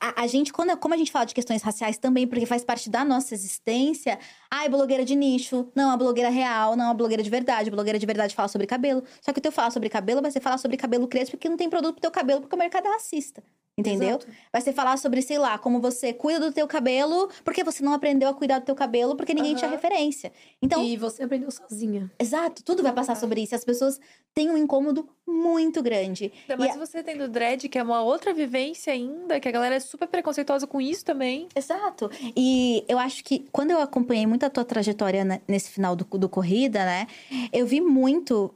a, 0.00 0.22
a 0.22 0.26
gente, 0.26 0.52
quando, 0.52 0.76
como 0.78 0.94
a 0.94 0.96
gente 0.96 1.12
fala 1.12 1.24
de 1.24 1.34
questões 1.34 1.62
raciais 1.62 1.98
também, 1.98 2.26
porque 2.26 2.46
faz 2.46 2.64
parte 2.64 2.90
da 2.90 3.04
nossa 3.04 3.34
existência, 3.34 4.18
ai, 4.50 4.68
blogueira 4.68 5.04
de 5.04 5.14
nicho, 5.14 5.70
não, 5.74 5.90
a 5.90 5.96
blogueira 5.96 6.30
real, 6.30 6.76
não, 6.76 6.90
a 6.90 6.94
blogueira 6.94 7.22
de 7.22 7.30
verdade, 7.30 7.68
a 7.68 7.72
blogueira 7.72 7.98
de 7.98 8.06
verdade 8.06 8.34
fala 8.34 8.48
sobre 8.48 8.66
cabelo. 8.66 9.02
Só 9.20 9.32
que 9.32 9.38
o 9.38 9.42
teu 9.42 9.52
falar 9.52 9.70
sobre 9.70 9.88
cabelo 9.88 10.22
vai 10.22 10.30
ser 10.30 10.40
falar 10.40 10.58
sobre 10.58 10.76
cabelo 10.76 11.06
crespo 11.06 11.36
porque 11.36 11.48
não 11.48 11.56
tem 11.56 11.70
produto 11.70 11.94
pro 11.94 12.02
teu 12.02 12.10
cabelo, 12.10 12.40
porque 12.40 12.54
o 12.54 12.58
mercado 12.58 12.86
é 12.86 12.92
racista. 12.92 13.42
Entendeu? 13.80 14.08
Exato. 14.10 14.26
Vai 14.52 14.62
ser 14.62 14.72
falar 14.72 14.96
sobre, 14.98 15.22
sei 15.22 15.38
lá, 15.38 15.58
como 15.58 15.80
você 15.80 16.12
cuida 16.12 16.38
do 16.40 16.52
teu 16.52 16.66
cabelo, 16.68 17.28
porque 17.44 17.64
você 17.64 17.82
não 17.82 17.92
aprendeu 17.92 18.28
a 18.28 18.34
cuidar 18.34 18.58
do 18.60 18.64
teu 18.66 18.74
cabelo, 18.74 19.16
porque 19.16 19.34
ninguém 19.34 19.54
tinha 19.54 19.68
Aham. 19.68 19.76
referência. 19.76 20.32
Então, 20.62 20.84
E 20.84 20.96
você 20.96 21.22
aprendeu 21.22 21.50
sozinha. 21.50 22.10
exato, 22.18 22.62
tudo 22.62 22.82
vai 22.82 22.92
passar 22.92 23.16
sobre 23.16 23.40
isso. 23.42 23.54
E 23.54 23.56
as 23.56 23.64
pessoas 23.64 23.98
têm 24.34 24.50
um 24.50 24.56
incômodo 24.56 25.08
muito 25.26 25.82
grande. 25.82 26.32
Ainda 26.42 26.54
E 26.54 26.56
mais 26.68 26.76
você 26.76 27.02
tendo 27.02 27.28
dread, 27.28 27.68
que 27.68 27.78
é 27.78 27.82
uma 27.82 28.02
outra 28.02 28.32
vivência 28.34 28.92
ainda, 28.92 29.40
que 29.40 29.48
a 29.48 29.52
galera 29.52 29.74
é 29.76 29.80
super 29.80 30.06
preconceituosa 30.08 30.66
com 30.66 30.80
isso 30.80 31.04
também. 31.04 31.48
Exato. 31.54 32.10
E 32.36 32.84
eu 32.88 32.98
acho 32.98 33.24
que 33.24 33.46
quando 33.52 33.70
eu 33.70 33.80
acompanhei 33.80 34.26
muito 34.26 34.44
a 34.44 34.50
tua 34.50 34.64
trajetória 34.64 35.24
nesse 35.48 35.70
final 35.70 35.96
do, 35.96 36.04
do 36.04 36.28
corrida, 36.28 36.84
né? 36.84 37.06
Eu 37.52 37.66
vi 37.66 37.80
muito 37.80 38.52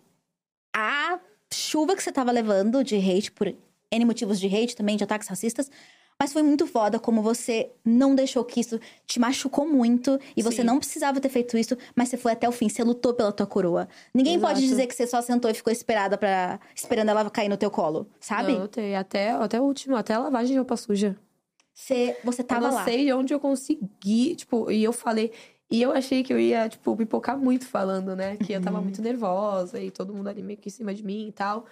a 0.74 1.18
chuva 1.52 1.94
que 1.94 2.02
você 2.02 2.10
tava 2.10 2.32
levando 2.32 2.82
de 2.82 2.96
hate 2.96 3.30
por 3.30 3.54
N 3.94 4.04
motivos 4.04 4.38
de 4.40 4.46
hate 4.46 4.74
também, 4.76 4.96
de 4.96 5.04
ataques 5.04 5.28
racistas. 5.28 5.70
Mas 6.18 6.32
foi 6.32 6.42
muito 6.44 6.64
foda 6.64 6.98
como 7.00 7.20
você 7.22 7.72
não 7.84 8.14
deixou 8.14 8.44
que 8.44 8.60
isso 8.60 8.78
te 9.04 9.18
machucou 9.18 9.66
muito 9.66 10.16
e 10.36 10.42
você 10.42 10.58
Sim. 10.58 10.62
não 10.64 10.78
precisava 10.78 11.20
ter 11.20 11.28
feito 11.28 11.58
isso, 11.58 11.76
mas 11.94 12.08
você 12.08 12.16
foi 12.16 12.30
até 12.32 12.48
o 12.48 12.52
fim, 12.52 12.68
você 12.68 12.84
lutou 12.84 13.12
pela 13.14 13.32
tua 13.32 13.46
coroa. 13.48 13.88
Ninguém 14.14 14.38
pode 14.38 14.60
Exato. 14.60 14.68
dizer 14.68 14.86
que 14.86 14.94
você 14.94 15.08
só 15.08 15.20
sentou 15.20 15.50
e 15.50 15.54
ficou 15.54 15.72
esperada 15.72 16.16
para 16.16 16.60
esperando 16.72 17.08
ela 17.08 17.28
cair 17.28 17.48
no 17.48 17.56
teu 17.56 17.68
colo, 17.68 18.06
sabe? 18.20 18.52
Não, 18.52 18.60
eu 18.60 18.68
tenho. 18.68 18.96
Até, 18.96 19.30
até 19.32 19.60
o 19.60 19.64
último, 19.64 19.96
até 19.96 20.14
a 20.14 20.20
lavagem 20.20 20.52
de 20.52 20.56
roupa 20.58 20.76
suja. 20.76 21.16
Você, 21.74 22.16
você 22.22 22.42
eu 22.42 22.46
tava 22.46 22.68
não 22.68 22.74
lá. 22.74 22.84
sei 22.84 23.12
onde 23.12 23.34
eu 23.34 23.40
consegui, 23.40 24.36
tipo, 24.36 24.70
e 24.70 24.84
eu 24.84 24.92
falei. 24.92 25.32
E 25.68 25.82
eu 25.82 25.90
achei 25.90 26.22
que 26.22 26.32
eu 26.32 26.38
ia, 26.38 26.68
tipo, 26.68 26.96
pipocar 26.96 27.36
muito 27.36 27.66
falando, 27.66 28.14
né? 28.14 28.36
Que 28.36 28.52
eu 28.52 28.60
tava 28.60 28.76
Uhum. 28.78 28.84
muito 28.84 29.02
nervosa 29.02 29.80
e 29.80 29.90
todo 29.90 30.14
mundo 30.14 30.28
ali 30.28 30.42
meio 30.42 30.58
que 30.60 30.68
em 30.68 30.72
cima 30.72 30.94
de 30.94 31.02
mim 31.04 31.26
e 31.26 31.32
tal. 31.32 31.66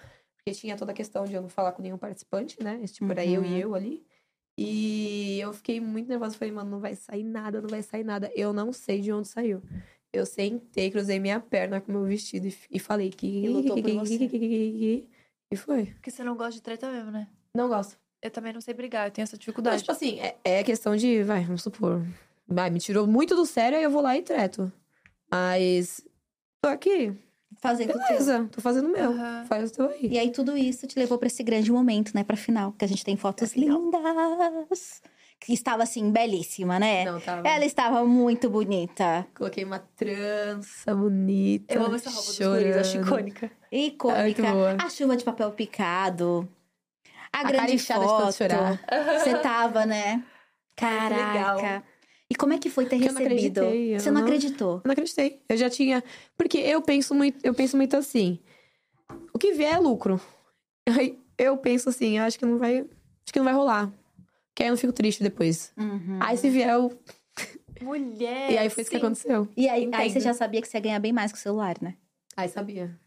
Porque 0.45 0.59
tinha 0.59 0.75
toda 0.75 0.91
a 0.91 0.95
questão 0.95 1.23
de 1.25 1.33
eu 1.33 1.41
não 1.41 1.47
falar 1.49 1.71
com 1.71 1.81
nenhum 1.81 1.97
participante, 1.97 2.61
né? 2.61 2.79
Esse 2.83 2.95
tipo, 2.95 3.09
era 3.11 3.25
eu 3.25 3.43
e 3.43 3.47
Uhum. 3.47 3.57
eu 3.57 3.75
ali. 3.75 4.05
E 4.57 5.39
eu 5.39 5.53
fiquei 5.53 5.79
muito 5.79 6.07
nervosa. 6.09 6.37
Falei, 6.37 6.53
mano, 6.53 6.69
não 6.69 6.79
vai 6.79 6.95
sair 6.95 7.23
nada, 7.23 7.61
não 7.61 7.69
vai 7.69 7.81
sair 7.81 8.03
nada. 8.03 8.29
Eu 8.35 8.51
não 8.51 8.73
sei 8.73 8.99
de 8.99 9.11
onde 9.11 9.27
saiu. 9.27 9.61
Eu 10.11 10.25
sentei, 10.25 10.91
cruzei 10.91 11.17
minha 11.19 11.39
perna 11.39 11.79
com 11.81 11.91
meu 11.91 12.03
vestido 12.03 12.47
e, 12.47 12.55
e 12.69 12.77
falei 12.77 13.09
que. 13.09 13.25
E 13.25 13.47
lutou 13.49 13.81
por 13.81 13.91
você. 13.93 15.07
E 15.51 15.55
foi. 15.55 15.85
Porque 15.85 16.11
você 16.11 16.23
não 16.23 16.35
gosta 16.35 16.53
de 16.53 16.61
treta 16.61 16.91
mesmo, 16.91 17.09
né? 17.09 17.27
Não 17.55 17.67
gosto. 17.69 17.97
Eu 18.21 18.29
também 18.29 18.53
não 18.53 18.61
sei 18.61 18.73
brigar, 18.73 19.07
eu 19.07 19.11
tenho 19.11 19.23
essa 19.23 19.37
dificuldade. 19.37 19.79
tipo 19.81 19.91
assim, 19.91 20.19
é, 20.19 20.37
é 20.43 20.63
questão 20.63 20.95
de. 20.95 21.23
Vai, 21.23 21.43
vamos 21.45 21.63
supor. 21.63 22.05
Vai, 22.47 22.69
me 22.69 22.79
tirou 22.79 23.07
muito 23.07 23.35
do 23.35 23.45
sério, 23.45 23.77
aí 23.77 23.83
eu 23.83 23.89
vou 23.91 24.01
lá 24.01 24.15
e 24.17 24.21
treto. 24.21 24.71
Mas. 25.31 26.05
Tô 26.61 26.69
aqui. 26.69 27.13
Fazendo 27.63 27.91
o 27.91 27.93
teu. 27.93 28.07
Beleza, 28.09 28.49
tô 28.51 28.59
fazendo 28.59 28.89
o 28.89 28.91
meu. 28.91 29.11
Aham. 29.13 29.45
Faz 29.45 29.71
o 29.71 29.73
teu 29.73 29.89
aí. 29.89 30.09
E 30.11 30.19
aí 30.19 30.29
tudo 30.33 30.57
isso 30.57 30.85
te 30.85 30.99
levou 30.99 31.17
pra 31.17 31.27
esse 31.27 31.41
grande 31.41 31.71
momento, 31.71 32.11
né, 32.13 32.21
pra 32.21 32.35
final, 32.35 32.73
que 32.73 32.83
a 32.83 32.87
gente 32.89 33.05
tem 33.05 33.15
fotos 33.15 33.55
lindas. 33.55 35.01
Que 35.39 35.53
estava 35.53 35.81
assim 35.83 36.11
belíssima, 36.11 36.77
né? 36.77 37.05
Não, 37.05 37.21
tava. 37.21 37.47
Ela 37.47 37.63
estava 37.63 38.03
muito 38.05 38.49
bonita, 38.49 39.25
Coloquei 39.33 39.63
uma 39.63 39.79
trança 39.79 40.93
bonita. 40.93 41.73
Eu 41.73 41.85
amo 41.85 41.95
essa 41.95 42.09
roupa 42.09 42.27
dos 42.27 42.37
guris, 42.37 42.75
acho 42.75 42.91
chorando. 42.91 43.07
icônica. 43.07 43.51
icônica. 43.71 44.23
muito 44.23 44.41
boa. 44.43 44.77
a 44.79 44.89
chuva 44.89 45.15
de 45.15 45.23
papel 45.23 45.51
picado. 45.51 46.49
A, 47.31 47.39
A 47.39 47.43
grande 47.43 47.79
foto. 47.79 48.31
Você 49.23 49.37
tava, 49.41 49.85
né? 49.85 50.21
Caraca. 50.75 51.55
legal. 51.55 51.83
E 52.33 52.35
como 52.35 52.51
é 52.51 52.57
que 52.57 52.67
foi 52.67 52.85
ter 52.85 52.95
Porque 52.97 53.09
eu 53.09 53.13
não 53.13 53.21
recebido? 53.21 53.59
acreditei, 53.59 53.99
Você 53.99 54.09
não 54.09 54.17
aham. 54.17 54.25
acreditou? 54.25 54.75
Eu 54.77 54.81
não 54.85 54.91
acreditei. 54.93 55.39
Eu 55.47 55.55
já 55.55 55.69
tinha. 55.69 56.03
Porque 56.35 56.57
eu 56.57 56.81
penso 56.81 57.13
muito, 57.13 57.45
eu 57.45 57.53
penso 57.53 57.77
muito 57.77 57.95
assim. 57.95 58.39
O 59.31 59.37
que 59.37 59.53
vier 59.53 59.73
é 59.75 59.77
lucro. 59.77 60.19
Aí 60.89 61.19
eu 61.37 61.55
penso 61.57 61.89
assim, 61.89 62.17
eu 62.17 62.23
acho 62.23 62.39
que 62.39 62.45
não 62.45 62.57
vai. 62.57 62.79
Acho 62.79 63.31
que 63.31 63.37
não 63.37 63.45
vai 63.45 63.53
rolar. 63.53 63.93
Que 64.55 64.63
aí 64.63 64.69
eu 64.69 64.71
não 64.71 64.77
fico 64.79 64.91
triste 64.93 65.21
depois. 65.21 65.71
Uhum. 65.77 66.17
Aí 66.19 66.35
se 66.35 66.49
vier, 66.49 66.69
eu... 66.71 66.91
Mulher. 67.81 68.51
e 68.51 68.57
aí 68.57 68.69
foi 68.69 68.81
isso 68.81 68.89
que 68.91 68.97
sim. 68.97 69.03
aconteceu. 69.03 69.47
E 69.55 69.69
aí, 69.69 69.87
aí 69.93 70.09
você 70.09 70.19
já 70.19 70.33
sabia 70.33 70.59
que 70.61 70.67
você 70.67 70.77
ia 70.77 70.81
ganhar 70.81 70.99
bem 70.99 71.13
mais 71.13 71.31
com 71.31 71.37
o 71.37 71.41
celular, 71.41 71.75
né? 71.81 71.95
Aí 72.35 72.49
sabia. 72.49 72.99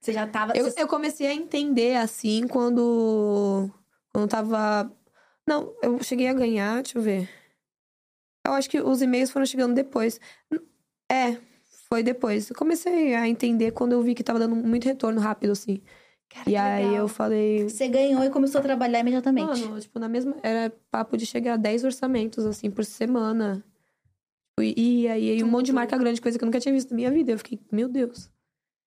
Você 0.00 0.12
já 0.12 0.26
tava. 0.26 0.56
Eu, 0.56 0.64
você- 0.64 0.82
eu 0.82 0.88
comecei 0.88 1.28
a 1.28 1.34
entender 1.34 1.94
assim 1.96 2.48
quando. 2.48 3.70
Quando 4.12 4.28
tava. 4.28 4.90
Não, 5.46 5.72
eu 5.82 6.02
cheguei 6.02 6.26
a 6.28 6.32
ganhar, 6.32 6.82
deixa 6.82 6.98
eu 6.98 7.02
ver. 7.02 7.28
Eu 8.46 8.52
acho 8.52 8.68
que 8.68 8.80
os 8.80 9.00
e-mails 9.02 9.30
foram 9.30 9.46
chegando 9.46 9.74
depois. 9.74 10.20
É, 11.10 11.36
foi 11.88 12.02
depois. 12.02 12.50
Eu 12.50 12.56
comecei 12.56 13.14
a 13.14 13.28
entender 13.28 13.72
quando 13.72 13.92
eu 13.92 14.02
vi 14.02 14.14
que 14.14 14.24
tava 14.24 14.38
dando 14.38 14.56
muito 14.56 14.84
retorno 14.84 15.20
rápido, 15.20 15.52
assim. 15.52 15.80
Cara, 16.28 16.50
e 16.50 16.56
aí 16.56 16.86
legal. 16.86 17.02
eu 17.02 17.08
falei. 17.08 17.68
Você 17.68 17.86
ganhou 17.88 18.24
e 18.24 18.30
começou 18.30 18.58
a 18.60 18.62
trabalhar 18.62 19.00
imediatamente. 19.00 19.62
Mano, 19.62 19.80
tipo, 19.80 19.98
na 19.98 20.08
mesma. 20.08 20.34
Era 20.42 20.72
papo 20.90 21.16
de 21.16 21.26
chegar 21.26 21.54
a 21.54 21.56
10 21.56 21.84
orçamentos, 21.84 22.46
assim, 22.46 22.70
por 22.70 22.84
semana. 22.84 23.62
E, 24.58 25.02
e 25.02 25.08
aí 25.08 25.42
um 25.44 25.48
monte 25.48 25.66
de 25.66 25.72
marca 25.72 25.96
grande, 25.96 26.20
coisa 26.20 26.38
que 26.38 26.44
eu 26.44 26.46
nunca 26.46 26.60
tinha 26.60 26.72
visto 26.72 26.90
na 26.90 26.96
minha 26.96 27.10
vida. 27.10 27.32
Eu 27.32 27.38
fiquei, 27.38 27.60
meu 27.70 27.88
Deus. 27.88 28.30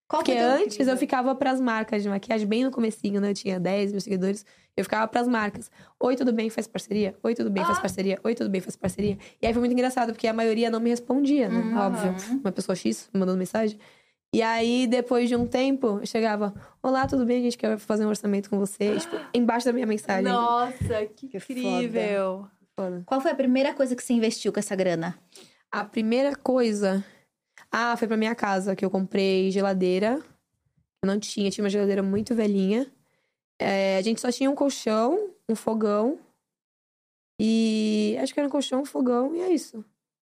Qual 0.08 0.24
Porque 0.24 0.38
antes 0.38 0.88
eu 0.88 0.98
ficava 0.98 1.34
pras 1.36 1.60
marcas 1.60 2.04
de 2.04 2.10
maquiagem, 2.10 2.48
bem 2.48 2.64
no 2.64 2.72
comecinho, 2.72 3.20
né? 3.20 3.32
Eu 3.32 3.34
tinha 3.34 3.60
10 3.60 3.92
mil 3.92 4.02
seguidores. 4.02 4.46
Eu 4.78 4.84
ficava 4.84 5.08
pras 5.08 5.28
marcas. 5.28 5.72
Oi, 6.00 6.16
tudo 6.16 6.34
bem? 6.34 6.50
Faz 6.50 6.68
parceria? 6.68 7.16
Oi, 7.24 7.34
tudo 7.34 7.50
bem? 7.50 7.64
Ah. 7.64 7.68
Faz 7.68 7.80
parceria? 7.80 8.20
Oi, 8.24 8.36
tudo 8.36 8.50
bem? 8.50 8.60
Faz 8.60 8.76
parceria? 8.76 9.18
E 9.42 9.48
aí 9.48 9.54
foi 9.54 9.62
muito 9.62 9.72
engraçado, 9.72 10.12
porque 10.12 10.28
a 10.28 10.34
maioria 10.34 10.70
não 10.70 10.82
me 10.82 10.90
respondia, 10.90 11.48
né? 11.48 11.60
Uhum. 11.60 11.78
Óbvio. 11.78 12.16
Uma 12.42 12.52
pessoa 12.52 12.76
X 12.76 13.10
me 13.14 13.20
mandando 13.20 13.38
mensagem. 13.38 13.80
E 14.34 14.42
aí, 14.42 14.86
depois 14.86 15.30
de 15.30 15.36
um 15.36 15.48
tempo, 15.48 16.00
eu 16.02 16.06
chegava... 16.06 16.54
Olá, 16.84 17.08
tudo 17.08 17.26
bem? 17.26 17.40
A 17.40 17.44
gente 17.44 17.58
quer 17.58 17.78
fazer 17.78 18.06
um 18.06 18.10
orçamento 18.10 18.50
com 18.50 18.60
você. 18.60 18.98
Tipo, 19.00 19.16
embaixo 19.34 19.66
da 19.66 19.72
minha 19.72 19.86
mensagem. 19.86 20.26
Nossa, 20.26 21.06
que, 21.16 21.30
Que 21.30 21.38
incrível. 21.38 22.46
Foda. 22.78 23.02
Qual 23.06 23.22
foi 23.22 23.32
a 23.32 23.36
primeira 23.36 23.74
coisa 23.74 23.96
que 23.96 24.04
você 24.04 24.12
investiu 24.12 24.52
com 24.52 24.60
essa 24.60 24.76
grana? 24.76 25.18
A 25.72 25.86
primeira 25.86 26.36
coisa. 26.36 27.02
Ah, 27.72 27.96
foi 27.96 28.10
pra 28.10 28.18
minha 28.18 28.36
casa 28.36 28.76
que 28.76 28.84
eu 28.84 28.90
comprei 28.90 29.50
geladeira. 29.52 30.20
Eu 31.02 31.08
não 31.08 31.18
tinha, 31.18 31.50
tinha 31.50 31.64
uma 31.64 31.70
geladeira 31.70 32.04
muito 32.04 32.36
velhinha. 32.36 32.92
É, 33.60 33.98
a 33.98 34.02
gente 34.02 34.22
só 34.22 34.32
tinha 34.32 34.50
um 34.50 34.56
colchão, 34.56 35.34
um 35.50 35.56
fogão. 35.56 36.20
E 37.40 38.18
acho 38.22 38.34
que 38.34 38.40
era 38.40 38.48
um 38.48 38.52
colchão, 38.52 38.82
um 38.82 38.86
fogão, 38.86 39.36
e 39.36 39.42
é 39.42 39.54
isso. 39.54 39.84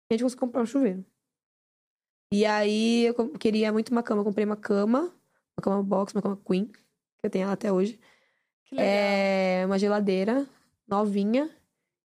A 0.09 0.13
gente 0.13 0.23
conseguiu 0.23 0.47
comprar 0.47 0.61
um 0.61 0.65
chuveiro. 0.65 1.05
E 2.33 2.45
aí 2.45 3.05
eu 3.05 3.29
queria 3.37 3.71
muito 3.71 3.89
uma 3.89 4.01
cama. 4.01 4.21
Eu 4.21 4.25
comprei 4.25 4.45
uma 4.45 4.55
cama, 4.55 5.13
uma 5.57 5.61
cama 5.61 5.83
box, 5.83 6.13
uma 6.15 6.21
cama 6.21 6.39
queen, 6.45 6.65
que 6.65 6.79
eu 7.25 7.29
tenho 7.29 7.43
ela 7.43 7.53
até 7.53 7.71
hoje. 7.71 7.99
Que 8.65 8.75
legal. 8.75 8.89
É, 8.89 9.63
uma 9.65 9.77
geladeira 9.77 10.47
novinha 10.87 11.49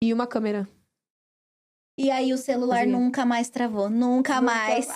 e 0.02 0.14
uma 0.14 0.28
câmera. 0.28 0.68
E 1.98 2.12
aí 2.12 2.34
o 2.34 2.38
celular 2.38 2.80
Fazia. 2.80 2.92
nunca 2.92 3.26
mais 3.26 3.50
travou, 3.50 3.90
nunca, 3.90 4.42
mais. 4.42 4.88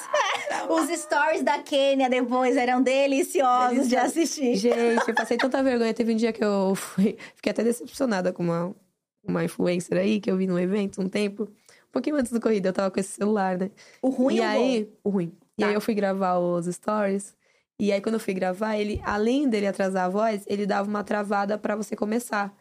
Os 0.70 0.90
stories 1.00 1.44
da 1.44 1.60
Kênia 1.60 2.10
depois 2.10 2.58
eram 2.58 2.82
deliciosos 2.82 3.88
de 3.88 3.96
assistir. 3.96 4.56
Gente, 4.56 5.08
eu 5.08 5.16
passei 5.16 5.38
tanta 5.38 5.62
vergonha. 5.64 5.94
Teve 5.94 6.14
um 6.14 6.16
dia 6.16 6.32
que 6.34 6.44
eu 6.44 6.74
fui, 6.76 7.18
fiquei 7.36 7.52
até 7.52 7.64
decepcionada 7.64 8.34
com 8.34 8.44
uma, 8.44 8.76
uma 9.24 9.44
influencer 9.44 9.98
aí 9.98 10.20
que 10.20 10.30
eu 10.32 10.38
vi 10.38 10.48
num 10.48 10.58
evento 10.60 11.02
um 11.02 11.08
tempo. 11.10 11.44
Um 11.44 11.92
pouquinho 11.92 12.16
antes 12.18 12.32
da 12.32 12.40
corrida, 12.40 12.70
eu 12.70 12.74
tava 12.74 12.92
com 12.92 13.00
esse 13.00 13.10
celular, 13.14 13.58
né? 13.58 13.72
O 14.02 14.10
ruim 14.10 14.36
e 14.36 14.42
aí, 14.42 14.84
bom? 14.86 14.92
o 15.04 15.10
ruim. 15.10 15.34
E 15.58 15.62
Tá. 15.62 15.68
aí 15.68 15.74
eu 15.74 15.82
fui 15.82 15.94
gravar 15.94 16.38
os 16.38 16.66
stories. 16.68 17.36
E 17.80 17.92
aí, 17.92 18.02
quando 18.02 18.16
eu 18.16 18.20
fui 18.20 18.34
gravar, 18.34 18.78
ele, 18.78 19.02
além 19.06 19.48
dele 19.50 19.66
atrasar 19.68 20.06
a 20.06 20.10
voz, 20.10 20.44
ele 20.48 20.66
dava 20.66 20.88
uma 20.90 21.04
travada 21.04 21.58
pra 21.58 21.76
você 21.76 21.96
começar. 21.96 22.54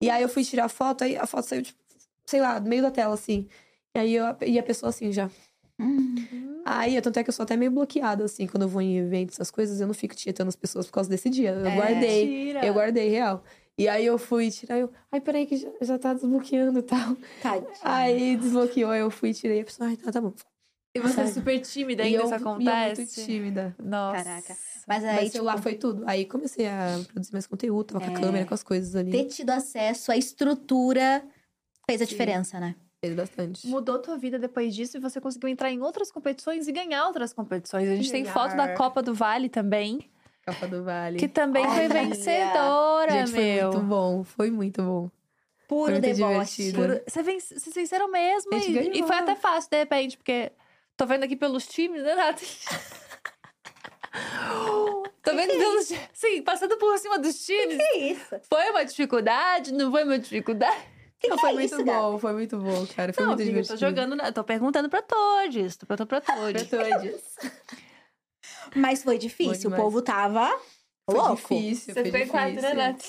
E 0.00 0.08
aí 0.08 0.22
eu 0.22 0.28
fui 0.28 0.44
tirar 0.44 0.64
a 0.66 0.68
foto, 0.68 1.02
aí 1.04 1.16
a 1.16 1.26
foto 1.26 1.46
saiu, 1.46 1.62
tipo, 1.62 1.78
sei 2.24 2.40
lá, 2.40 2.58
do 2.58 2.68
meio 2.68 2.80
da 2.82 2.90
tela, 2.90 3.14
assim. 3.14 3.48
E 3.94 3.98
aí 3.98 4.14
eu, 4.14 4.24
e 4.46 4.58
a 4.58 4.62
pessoa 4.62 4.90
assim 4.90 5.12
já. 5.12 5.28
Aí, 6.64 7.00
tanto 7.00 7.18
é 7.18 7.24
que 7.24 7.28
eu 7.30 7.34
sou 7.34 7.42
até 7.42 7.56
meio 7.56 7.70
bloqueada, 7.70 8.24
assim, 8.24 8.46
quando 8.46 8.62
eu 8.62 8.68
vou 8.68 8.80
em 8.80 8.96
eventos, 8.96 9.34
essas 9.36 9.50
coisas, 9.50 9.80
eu 9.80 9.86
não 9.86 9.94
fico 9.94 10.14
tietando 10.14 10.48
as 10.48 10.56
pessoas 10.56 10.86
por 10.86 10.92
causa 10.92 11.10
desse 11.10 11.28
dia. 11.28 11.50
Eu 11.50 11.66
É. 11.66 11.74
guardei. 11.74 12.26
Mentira. 12.26 12.64
Eu 12.66 12.74
guardei, 12.74 13.08
real. 13.08 13.42
E 13.76 13.88
aí 13.88 14.04
eu 14.06 14.16
fui 14.18 14.50
tirar, 14.50 14.78
eu, 14.78 14.90
ai, 15.10 15.20
peraí, 15.20 15.46
que 15.46 15.56
já, 15.56 15.68
já 15.80 15.98
tá 15.98 16.12
desbloqueando 16.14 16.78
e 16.78 16.82
tal. 16.82 17.16
Tadinha. 17.42 17.70
Aí 17.82 18.36
desbloqueou, 18.36 18.94
eu 18.94 19.10
fui, 19.10 19.32
tirei, 19.34 19.60
a 19.62 19.64
pessoa, 19.64 19.88
ai, 19.88 19.96
tá, 19.96 20.12
tá 20.12 20.20
bom. 20.20 20.32
E 20.94 21.00
você 21.00 21.22
é 21.22 21.24
Sabe? 21.24 21.32
super 21.32 21.58
tímida 21.60 22.02
E 22.02 22.06
ainda, 22.08 22.18
eu, 22.18 22.24
isso 22.26 22.34
e 22.34 22.36
eu 22.36 22.48
acontece? 22.48 23.00
muito 23.00 23.14
tímida. 23.14 23.74
Nossa. 23.82 24.22
Caraca. 24.24 24.56
Mas 24.86 25.02
Aí, 25.04 25.08
aí, 25.10 25.14
Mas 25.16 25.24
tipo, 25.24 25.32
celular 25.36 25.58
foi 25.62 25.74
tudo. 25.74 26.04
Aí 26.06 26.26
comecei 26.26 26.66
a 26.68 27.00
produzir 27.10 27.32
mais 27.32 27.46
conteúdo, 27.46 27.86
tava 27.86 28.04
com 28.04 28.10
É. 28.12 28.14
a 28.14 28.20
câmera, 28.20 28.44
com 28.44 28.52
as 28.54 28.62
coisas 28.62 28.94
ali. 28.94 29.10
ter 29.10 29.24
tido 29.24 29.50
acesso 29.50 30.12
à 30.12 30.16
estrutura 30.18 31.24
fez 31.88 32.02
a 32.02 32.04
diferença, 32.04 32.60
né? 32.60 32.74
Fez 33.04 33.16
bastante. 33.16 33.66
Mudou 33.66 33.98
tua 33.98 34.16
vida 34.16 34.38
depois 34.38 34.72
disso 34.72 34.96
e 34.96 35.00
você 35.00 35.20
conseguiu 35.20 35.48
entrar 35.48 35.72
em 35.72 35.82
outras 35.82 36.12
competições 36.12 36.68
e 36.68 36.72
ganhar 36.72 37.04
outras 37.08 37.32
competições. 37.32 37.88
A 37.88 37.96
gente 37.96 38.12
tem 38.12 38.24
foto 38.24 38.54
da 38.56 38.74
Copa 38.74 39.02
do 39.02 39.12
Vale 39.12 39.48
também, 39.48 40.08
Copa 40.46 40.68
do 40.68 40.84
Vale. 40.84 41.18
que 41.18 41.26
também 41.26 41.64
foi 41.64 41.86
Olha. 41.86 41.88
vencedora, 41.88 43.10
Gente, 43.10 43.30
foi 43.32 43.40
meu. 43.42 43.72
muito 43.72 43.84
bom. 43.86 44.22
Foi 44.22 44.50
muito 44.52 44.82
bom. 44.84 45.10
Puro 45.66 45.90
Foi 45.92 46.00
deboche. 46.00 46.70
vence- 47.24 47.58
Vocês 47.58 47.74
venceram 47.74 48.08
mesmo. 48.08 48.54
A 48.54 48.58
gente 48.58 48.96
E, 48.96 49.00
e 49.00 49.02
foi 49.02 49.16
até 49.16 49.34
fácil, 49.34 49.68
de 49.70 49.78
repente, 49.78 50.16
porque 50.16 50.52
tô 50.96 51.04
vendo 51.04 51.24
aqui 51.24 51.34
pelos 51.34 51.66
times, 51.66 52.04
né, 52.04 52.14
Nath? 52.14 52.40
tô 55.24 55.34
vendo 55.34 55.50
pelos 55.50 55.88
times. 55.88 56.08
Sim, 56.12 56.42
passando 56.42 56.76
por 56.76 56.96
cima 56.98 57.18
dos 57.18 57.44
times. 57.44 57.78
Que 57.78 57.98
isso? 57.98 58.36
Foi 58.48 58.70
uma 58.70 58.84
dificuldade? 58.84 59.72
Não 59.72 59.90
foi 59.90 60.04
uma 60.04 60.18
dificuldade? 60.20 60.91
Não, 61.28 61.36
que 61.36 61.40
foi 61.40 61.50
é 61.50 61.54
muito 61.54 61.74
isso, 61.74 61.84
bom, 61.84 62.18
foi 62.18 62.32
muito 62.32 62.56
bom, 62.58 62.86
cara. 62.94 63.12
Foi 63.12 63.22
não, 63.24 63.30
muito 63.30 63.42
amiga, 63.42 63.58
eu 63.58 63.62
divertido. 63.62 63.78
tô 63.78 63.86
jogando, 63.86 64.16
na- 64.16 64.32
tô 64.32 64.44
perguntando 64.44 64.88
pra 64.88 65.02
todos. 65.02 65.76
Tô 65.76 65.86
perguntando 65.86 66.08
pra 66.08 66.20
todos. 66.20 66.62
Mas 68.74 69.02
foi 69.02 69.18
difícil. 69.18 69.70
o 69.70 69.74
povo 69.76 70.02
tava 70.02 70.48
Foi 71.08 71.18
louco. 71.18 71.36
difícil, 71.36 71.94
Você 71.94 72.10
foi 72.10 72.22
em 72.22 72.28
quatro, 72.28 72.50
difícil. 72.54 72.74
né, 72.74 72.88
Nath? 72.88 73.04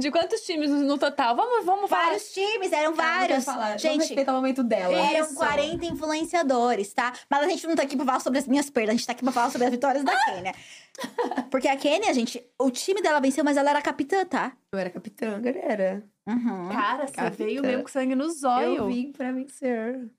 De 0.00 0.10
quantos 0.10 0.40
times 0.40 0.70
no 0.70 0.96
total? 0.96 1.36
Vamos, 1.36 1.66
vamos 1.66 1.90
falar. 1.90 2.06
Vários 2.06 2.32
times, 2.32 2.72
eram 2.72 2.94
vários. 2.94 3.44
falar. 3.44 3.78
Gente, 3.78 3.98
respeitar 4.00 4.32
o 4.32 4.36
momento 4.36 4.64
dela. 4.64 4.96
eram 4.98 5.26
Isso. 5.26 5.34
40 5.34 5.84
influenciadores, 5.84 6.94
tá? 6.94 7.12
Mas 7.28 7.44
a 7.44 7.48
gente 7.48 7.66
não 7.66 7.76
tá 7.76 7.82
aqui 7.82 7.94
pra 7.94 8.06
falar 8.06 8.20
sobre 8.20 8.38
as 8.38 8.48
minhas 8.48 8.70
perdas, 8.70 8.94
a 8.94 8.96
gente 8.96 9.06
tá 9.06 9.12
aqui 9.12 9.22
pra 9.22 9.32
falar 9.32 9.50
sobre 9.50 9.66
as 9.66 9.70
vitórias 9.70 10.02
da 10.02 10.16
Kênia. 10.24 10.54
Porque 11.50 11.68
a 11.68 11.76
Kênia, 11.76 12.14
gente, 12.14 12.42
o 12.58 12.70
time 12.70 13.02
dela 13.02 13.20
venceu, 13.20 13.44
mas 13.44 13.58
ela 13.58 13.68
era 13.68 13.82
capitã, 13.82 14.24
tá? 14.24 14.56
Eu 14.72 14.78
era 14.78 14.88
capitã, 14.88 15.38
galera. 15.42 16.02
Uhum. 16.26 16.68
Cara, 16.70 17.06
você 17.06 17.12
Capitã. 17.14 17.44
veio 17.44 17.62
mesmo 17.62 17.82
com 17.84 17.88
sangue 17.88 18.14
no 18.14 18.28
zóio. 18.30 18.76
Eu 18.76 18.86
vim 18.88 19.12
pra 19.12 19.30
vencer. 19.32 20.10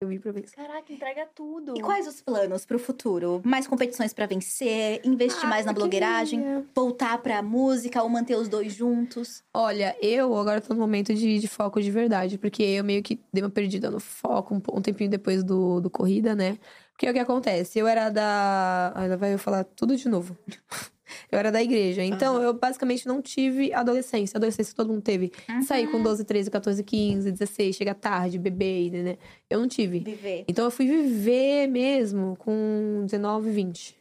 Eu 0.00 0.08
vim 0.08 0.18
pra 0.18 0.32
vencer. 0.32 0.54
Caraca, 0.54 0.92
entrega 0.92 1.26
tudo. 1.34 1.72
E 1.78 1.80
quais 1.80 2.06
os 2.06 2.20
planos 2.20 2.66
pro 2.66 2.78
futuro? 2.78 3.40
Mais 3.42 3.66
competições 3.66 4.12
pra 4.12 4.26
vencer? 4.26 5.00
Investir 5.02 5.46
Ah, 5.46 5.48
mais 5.48 5.64
na 5.64 5.72
blogueiragem? 5.72 6.40
queria. 6.40 6.66
Voltar 6.74 7.16
pra 7.18 7.40
música 7.40 8.02
ou 8.02 8.08
manter 8.10 8.36
os 8.36 8.46
dois 8.46 8.74
juntos? 8.74 9.42
Olha, 9.54 9.96
eu 10.02 10.36
agora 10.36 10.60
tô 10.60 10.74
no 10.74 10.80
momento 10.80 11.14
de, 11.14 11.38
de 11.38 11.48
foco 11.48 11.80
de 11.80 11.90
verdade, 11.90 12.36
porque 12.36 12.62
eu 12.62 12.84
meio 12.84 13.02
que 13.02 13.18
dei 13.32 13.42
uma 13.42 13.48
perdida 13.48 13.90
no 13.90 13.98
foco 14.00 14.54
um, 14.54 14.60
um 14.76 14.82
tempinho 14.82 15.08
depois 15.08 15.42
do, 15.42 15.80
do 15.80 15.88
corrida, 15.88 16.34
né? 16.34 16.58
Porque 16.92 17.08
o 17.08 17.12
que 17.12 17.18
acontece? 17.18 17.78
Eu 17.78 17.86
era 17.88 18.10
da. 18.10 18.92
Ai, 18.94 19.08
lá 19.08 19.16
vai 19.16 19.32
eu 19.32 19.38
falar 19.38 19.64
tudo 19.64 19.96
de 19.96 20.08
novo. 20.08 20.36
Eu 21.30 21.38
era 21.38 21.50
da 21.50 21.62
igreja. 21.62 22.02
Então, 22.02 22.40
eu 22.42 22.52
basicamente 22.52 23.06
não 23.06 23.20
tive 23.20 23.72
adolescência. 23.72 24.36
Adolescência 24.36 24.74
todo 24.74 24.88
mundo 24.88 25.02
teve. 25.02 25.32
Sair 25.66 25.90
com 25.90 26.02
12, 26.02 26.24
13, 26.24 26.50
14, 26.50 26.82
15, 26.82 27.32
16, 27.32 27.76
chegar 27.76 27.94
tarde, 27.94 28.38
beber, 28.38 28.90
né? 28.90 29.18
Eu 29.48 29.60
não 29.60 29.68
tive. 29.68 30.00
Viver. 30.00 30.44
Então, 30.48 30.64
eu 30.64 30.70
fui 30.70 30.86
viver 30.86 31.66
mesmo 31.66 32.36
com 32.36 33.02
19, 33.04 33.50
20. 33.50 33.96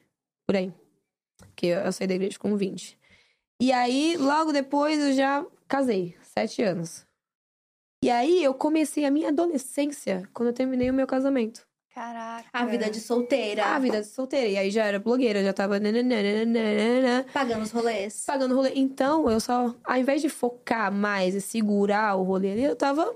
Por 0.47 0.55
aí. 0.55 0.71
Porque 1.37 1.67
eu 1.67 1.91
saí 1.91 2.07
da 2.07 2.15
igreja 2.15 2.37
com 2.39 2.55
20. 2.55 2.97
E 3.61 3.71
aí, 3.71 4.17
logo 4.17 4.51
depois, 4.51 4.99
eu 4.99 5.13
já 5.13 5.45
casei. 5.67 6.15
Sete 6.21 6.61
anos. 6.61 7.05
E 8.03 8.09
aí, 8.09 8.43
eu 8.43 8.53
comecei 8.53 9.05
a 9.05 9.11
minha 9.11 9.29
adolescência 9.29 10.27
quando 10.33 10.49
eu 10.49 10.53
terminei 10.53 10.89
o 10.89 10.93
meu 10.93 11.07
casamento. 11.07 11.65
Caraca. 11.93 12.47
A 12.51 12.65
vida 12.65 12.89
de 12.89 12.99
solteira. 12.99 13.65
A 13.65 13.79
vida 13.79 14.01
de 14.01 14.07
solteira. 14.07 14.47
E 14.47 14.57
aí, 14.57 14.71
já 14.71 14.85
era 14.85 14.99
blogueira, 14.99 15.43
já 15.43 15.53
tava... 15.53 15.79
nananana, 15.79 17.25
Pagando 17.33 17.63
os 17.63 17.71
rolês. 17.71 18.23
pagando 18.25 18.55
rolê. 18.55 18.71
Então, 18.75 19.29
eu 19.29 19.39
só, 19.39 19.73
ao 19.83 19.97
invés 19.97 20.21
de 20.21 20.29
focar 20.29 20.91
mais 20.91 21.35
e 21.35 21.41
segurar 21.41 22.15
o 22.15 22.23
rolê 22.23 22.51
ali, 22.51 22.63
eu 22.63 22.75
tava 22.75 23.15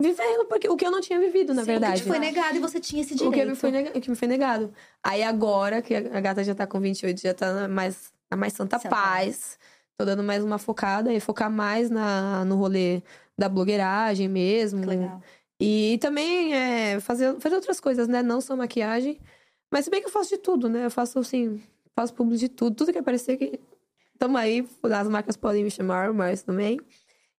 vivendo 0.00 0.44
porque, 0.46 0.68
o 0.68 0.76
que 0.76 0.86
eu 0.86 0.90
não 0.90 1.00
tinha 1.00 1.18
vivido, 1.18 1.54
na 1.54 1.62
Sim, 1.62 1.66
verdade. 1.66 1.94
O 1.94 1.96
que 1.98 2.02
te 2.04 2.08
foi 2.08 2.18
negado 2.18 2.56
e 2.56 2.60
você 2.60 2.80
tinha 2.80 3.02
esse 3.02 3.14
O 3.14 3.16
direito. 3.16 3.34
que, 3.34 3.44
me 3.44 3.54
foi 3.56 3.70
nega- 3.70 3.90
o 3.96 4.00
que 4.00 4.10
me 4.10 4.16
foi 4.16 4.28
negado. 4.28 4.72
Aí 5.02 5.22
agora, 5.22 5.80
que 5.82 5.94
a 5.94 6.20
gata 6.20 6.42
já 6.44 6.54
tá 6.54 6.66
com 6.66 6.80
28, 6.80 7.20
já 7.20 7.34
tá 7.34 7.52
na 7.52 7.68
mais, 7.68 8.12
na 8.30 8.36
mais 8.36 8.52
santa, 8.52 8.78
Santa 8.78 8.88
paz. 8.88 9.58
Tô 9.96 10.04
dando 10.04 10.22
mais 10.22 10.42
uma 10.42 10.58
focada 10.58 11.12
e 11.12 11.20
focar 11.20 11.50
mais 11.50 11.90
na, 11.90 12.44
no 12.44 12.56
rolê 12.56 13.02
da 13.38 13.48
blogueiragem 13.48 14.28
mesmo. 14.28 14.80
Que 14.80 14.86
legal. 14.88 15.20
E 15.64 15.96
também 15.98 16.52
é, 16.52 16.98
fazer, 16.98 17.38
fazer 17.38 17.54
outras 17.54 17.78
coisas, 17.78 18.08
né? 18.08 18.20
Não 18.20 18.40
só 18.40 18.56
maquiagem. 18.56 19.20
Mas 19.70 19.84
se 19.84 19.92
bem 19.92 20.00
que 20.00 20.08
eu 20.08 20.12
faço 20.12 20.30
de 20.30 20.38
tudo, 20.38 20.68
né? 20.68 20.86
Eu 20.86 20.90
faço 20.90 21.20
assim, 21.20 21.62
faço 21.94 22.12
público 22.12 22.40
de 22.40 22.48
tudo. 22.48 22.74
Tudo 22.74 22.92
que 22.92 22.98
aparecer 22.98 23.36
que. 23.36 23.60
Tamo 24.18 24.36
aí, 24.36 24.66
as 24.82 25.08
marcas 25.08 25.36
podem 25.36 25.62
me 25.62 25.70
chamar, 25.70 26.12
mas 26.12 26.42
também. 26.42 26.80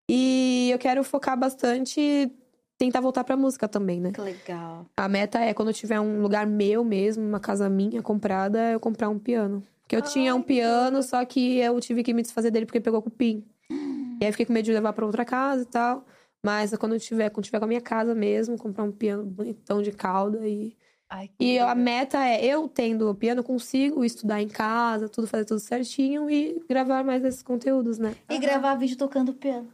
E 0.10 0.70
eu 0.72 0.80
quero 0.80 1.04
focar 1.04 1.38
bastante, 1.38 2.32
tentar 2.78 3.02
voltar 3.02 3.26
pra 3.26 3.36
música 3.36 3.68
também, 3.68 4.00
né? 4.00 4.14
Que 4.14 4.22
legal. 4.22 4.86
A 4.96 5.10
meta 5.10 5.40
é 5.40 5.54
quando 5.54 5.70
eu 5.70 5.74
tiver 5.74 6.00
um 6.00 6.22
lugar 6.22 6.48
meu 6.48 6.82
mesmo, 6.82 7.28
uma 7.28 7.42
casa 7.42 7.70
minha 7.70 8.02
comprada, 8.02 8.72
eu 8.72 8.80
comprar 8.80 9.10
um 9.10 9.20
piano. 9.20 9.62
Porque 9.82 9.98
eu 9.98 10.02
tinha 10.02 10.34
um 10.34 10.42
piano, 10.42 11.04
só 11.04 11.26
que 11.26 11.58
eu 11.58 11.78
tive 11.82 12.02
que 12.02 12.14
me 12.14 12.22
desfazer 12.22 12.52
dele 12.52 12.66
porque 12.66 12.80
pegou 12.80 13.02
cupim. 13.02 13.44
E 13.70 14.24
aí 14.24 14.30
eu 14.30 14.32
fiquei 14.32 14.46
com 14.46 14.54
medo 14.54 14.64
de 14.64 14.72
levar 14.72 14.94
pra 14.94 15.06
outra 15.06 15.26
casa 15.26 15.64
e 15.64 15.66
tal. 15.66 16.06
Mas 16.44 16.76
quando 16.76 16.94
eu 16.94 17.00
tiver, 17.00 17.30
quando 17.30 17.46
tiver 17.46 17.60
com 17.60 17.66
a 17.66 17.68
minha 17.68 17.82
casa 17.82 18.14
mesmo, 18.14 18.58
comprar 18.58 18.84
um 18.84 18.92
piano 18.92 19.24
bonitão 19.24 19.82
de 19.82 19.92
cauda 19.94 20.46
e 20.46 20.76
Ai, 21.10 21.28
que 21.28 21.36
e 21.44 21.60
a 21.60 21.68
legal. 21.68 21.76
meta 21.76 22.26
é, 22.26 22.44
eu 22.44 22.68
tendo 22.68 23.10
o 23.10 23.16
piano, 23.16 23.44
consigo 23.44 24.04
estudar 24.04 24.42
em 24.42 24.48
casa, 24.48 25.08
tudo, 25.08 25.28
fazer 25.28 25.46
tudo 25.46 25.60
certinho 25.60 26.30
e 26.30 26.62
gravar 26.68 27.04
mais 27.04 27.24
esses 27.24 27.44
conteúdos, 27.44 27.98
né? 27.98 28.16
E 28.30 28.38
gravar 28.40 28.76
vídeo 28.76 28.98
tocando 28.98 29.34
piano. 29.34 29.72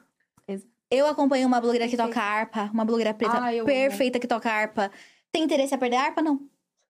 Exato. 0.47 0.69
Eu 0.91 1.07
acompanho 1.07 1.47
uma 1.47 1.59
blogueira 1.59 1.87
que 1.87 1.97
toca 1.97 2.21
harpa, 2.21 2.69
uma 2.73 2.85
blogueira 2.85 3.13
preta 3.13 3.39
Ai, 3.39 3.59
eu 3.59 3.65
perfeita 3.65 4.19
que 4.19 4.27
toca 4.27 4.51
harpa. 4.51 4.91
Tem 5.31 5.43
interesse 5.43 5.73
em 5.73 5.75
aprender 5.75 5.95
harpa? 5.95 6.21
Não. 6.21 6.41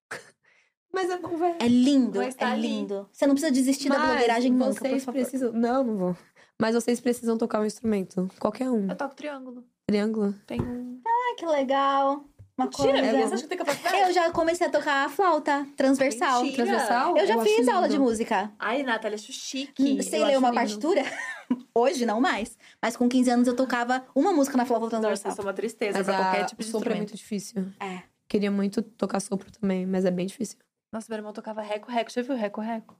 Mas 0.91 1.09
é 1.09 1.17
bom, 1.17 1.37
velho. 1.37 1.57
É 1.59 1.67
lindo, 1.67 2.19
Vou 2.19 2.23
é 2.23 2.55
lindo. 2.55 3.07
Você 3.11 3.27
não 3.27 3.35
precisa 3.35 3.53
desistir 3.53 3.87
da 3.87 3.99
blogueiragem 3.99 4.51
nunca, 4.51 4.73
por 4.73 4.87
vocês 4.87 5.05
favor. 5.05 5.19
precisam... 5.21 5.51
Não, 5.53 5.83
não 5.83 5.95
vou. 5.95 6.17
Mas 6.61 6.75
vocês 6.75 6.99
precisam 6.99 7.37
tocar 7.37 7.61
um 7.61 7.65
instrumento. 7.65 8.29
Qualquer 8.39 8.69
um. 8.69 8.89
Eu 8.89 8.95
toco 8.95 9.15
triângulo. 9.15 9.63
Triângulo. 9.87 10.33
Tem 10.45 10.59
um. 10.61 11.01
Ai, 11.05 11.35
que 11.37 11.45
legal. 11.45 12.25
Uma 12.57 12.65
Mentira, 12.65 12.91
coisa. 12.91 13.11
você 13.27 13.33
acha 13.35 13.43
que 13.43 13.47
tem 13.49 13.57
capacidade? 13.57 13.97
Eu 13.97 14.11
já 14.13 14.31
comecei 14.31 14.67
a 14.67 14.69
tocar 14.69 15.05
a 15.05 15.09
flauta 15.09 15.65
transversal. 15.77 16.43
Mentira. 16.43 16.65
Transversal? 16.65 17.17
Eu 17.17 17.25
já 17.25 17.35
acho 17.35 17.43
fiz 17.45 17.67
aula 17.69 17.87
lindo. 17.87 17.93
de 17.93 17.99
música. 17.99 18.51
Ai, 18.59 18.83
Natália, 18.83 19.15
acho 19.15 19.31
chique. 19.31 20.03
Sei 20.03 20.21
eu 20.21 20.25
ler 20.25 20.37
uma 20.37 20.49
lindo. 20.49 20.59
partitura? 20.59 21.03
Hoje, 21.73 22.05
não 22.05 22.19
mais. 22.19 22.57
Mas 22.81 22.97
com 22.97 23.07
15 23.07 23.29
anos 23.29 23.47
eu 23.47 23.55
tocava 23.55 24.05
uma 24.13 24.33
música 24.33 24.57
na 24.57 24.65
flauta 24.65 24.87
Nossa, 24.87 24.97
transversal. 24.99 25.31
isso 25.31 25.39
é 25.41 25.43
uma 25.45 25.53
tristeza 25.53 25.97
Mas 25.99 26.05
pra 26.07 26.17
a 26.17 26.21
qualquer 26.21 26.45
tipo 26.47 26.61
de 26.61 26.67
sopro 26.69 26.91
é 26.91 26.95
muito 26.95 27.15
difícil. 27.15 27.65
É. 27.79 28.03
Queria 28.27 28.51
muito 28.51 28.81
tocar 28.81 29.21
sopro 29.21 29.49
também, 29.53 29.85
mas 29.85 30.03
é 30.03 30.11
bem 30.11 30.25
difícil. 30.25 30.57
Nossa, 30.91 31.05
meu 31.09 31.17
irmão 31.19 31.31
tocava 31.31 31.61
reco-reco. 31.61 32.11
Já 32.11 32.21
viu 32.21 32.35
reco-reco? 32.35 32.99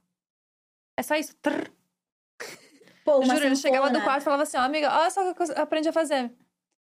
É 0.98 1.02
só 1.02 1.16
isso. 1.16 1.36
Trrr. 1.42 1.70
Pô, 3.04 3.22
Juro, 3.24 3.44
ele 3.44 3.56
chegava 3.56 3.90
do 3.90 4.00
quarto 4.02 4.22
e 4.22 4.24
falava 4.24 4.42
assim, 4.42 4.56
ó, 4.56 4.60
amiga, 4.60 4.92
olha 4.92 5.10
só 5.10 5.30
o 5.30 5.34
que 5.34 5.42
eu 5.42 5.46
aprendi 5.56 5.88
a 5.88 5.92
fazer. 5.92 6.30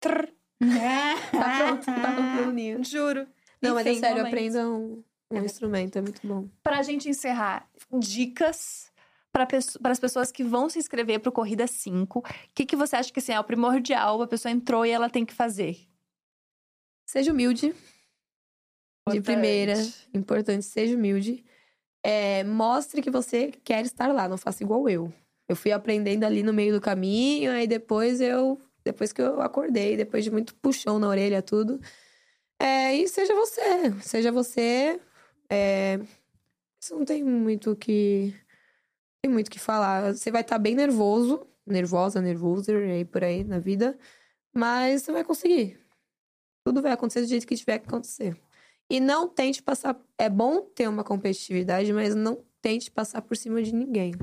Trrr. 0.00 0.28
Tá 1.30 1.58
pronto, 1.58 1.84
tá 1.86 2.12
pronto. 2.12 2.84
Juro. 2.84 3.28
Não, 3.62 3.74
mas 3.74 3.86
é 3.86 3.92
Enfim, 3.92 4.00
sério, 4.00 4.26
aprendam 4.26 5.04
um 5.30 5.44
instrumento, 5.44 5.96
é 5.96 6.00
muito 6.00 6.26
bom. 6.26 6.48
Pra 6.62 6.82
gente 6.82 7.08
encerrar, 7.08 7.68
dicas 7.92 8.90
para 9.80 9.90
as 9.90 10.00
pessoas 10.00 10.32
que 10.32 10.42
vão 10.42 10.68
se 10.68 10.78
inscrever 10.78 11.20
pro 11.20 11.30
Corrida 11.30 11.66
5. 11.66 12.18
O 12.18 12.22
que, 12.54 12.66
que 12.66 12.76
você 12.76 12.96
acha 12.96 13.12
que 13.12 13.18
assim, 13.18 13.32
é 13.32 13.38
o 13.38 13.44
primordial? 13.44 14.20
A 14.22 14.26
pessoa 14.26 14.50
entrou 14.50 14.84
e 14.84 14.90
ela 14.90 15.08
tem 15.10 15.24
que 15.24 15.34
fazer? 15.34 15.78
Seja 17.06 17.32
humilde. 17.32 17.68
De 19.08 19.16
Importante. 19.16 19.22
primeira, 19.22 19.74
importante, 20.12 20.64
seja 20.64 20.94
humilde. 20.94 21.44
É, 22.02 22.44
mostre 22.44 23.00
que 23.00 23.10
você 23.10 23.50
quer 23.64 23.84
estar 23.84 24.12
lá, 24.12 24.28
não 24.28 24.36
faça 24.36 24.62
igual 24.62 24.88
eu. 24.88 25.12
Eu 25.48 25.56
fui 25.56 25.72
aprendendo 25.72 26.24
ali 26.24 26.42
no 26.42 26.52
meio 26.52 26.74
do 26.74 26.80
caminho, 26.80 27.50
aí 27.52 27.66
depois 27.66 28.20
eu. 28.20 28.60
Depois 28.84 29.12
que 29.12 29.20
eu 29.20 29.40
acordei, 29.40 29.96
depois 29.96 30.24
de 30.24 30.30
muito 30.30 30.54
puxão 30.56 30.98
na 30.98 31.08
orelha, 31.08 31.42
tudo. 31.42 31.80
É, 32.58 32.94
e 32.94 33.08
seja 33.08 33.34
você. 33.34 33.62
Seja 34.02 34.32
você. 34.32 35.00
É, 35.50 35.98
não 36.90 37.04
tem 37.04 37.24
muito 37.24 37.74
que. 37.76 38.34
Tem 39.22 39.30
muito 39.32 39.50
que 39.50 39.58
falar. 39.58 40.14
Você 40.14 40.30
vai 40.30 40.42
estar 40.42 40.58
bem 40.58 40.74
nervoso, 40.74 41.46
nervosa, 41.66 42.20
nervoso, 42.20 42.70
aí 42.72 43.04
por 43.04 43.24
aí 43.24 43.44
na 43.44 43.58
vida. 43.58 43.98
Mas 44.54 45.02
você 45.02 45.12
vai 45.12 45.24
conseguir. 45.24 45.78
Tudo 46.64 46.82
vai 46.82 46.92
acontecer 46.92 47.22
do 47.22 47.26
jeito 47.28 47.46
que 47.46 47.56
tiver 47.56 47.78
que 47.78 47.88
acontecer. 47.88 48.36
E 48.90 49.00
não 49.00 49.28
tente 49.28 49.62
passar. 49.62 49.98
É 50.18 50.28
bom 50.28 50.62
ter 50.62 50.88
uma 50.88 51.04
competitividade, 51.04 51.92
mas 51.92 52.14
não 52.14 52.44
tente 52.60 52.90
passar 52.90 53.22
por 53.22 53.36
cima 53.36 53.62
de 53.62 53.74
ninguém. 53.74 54.14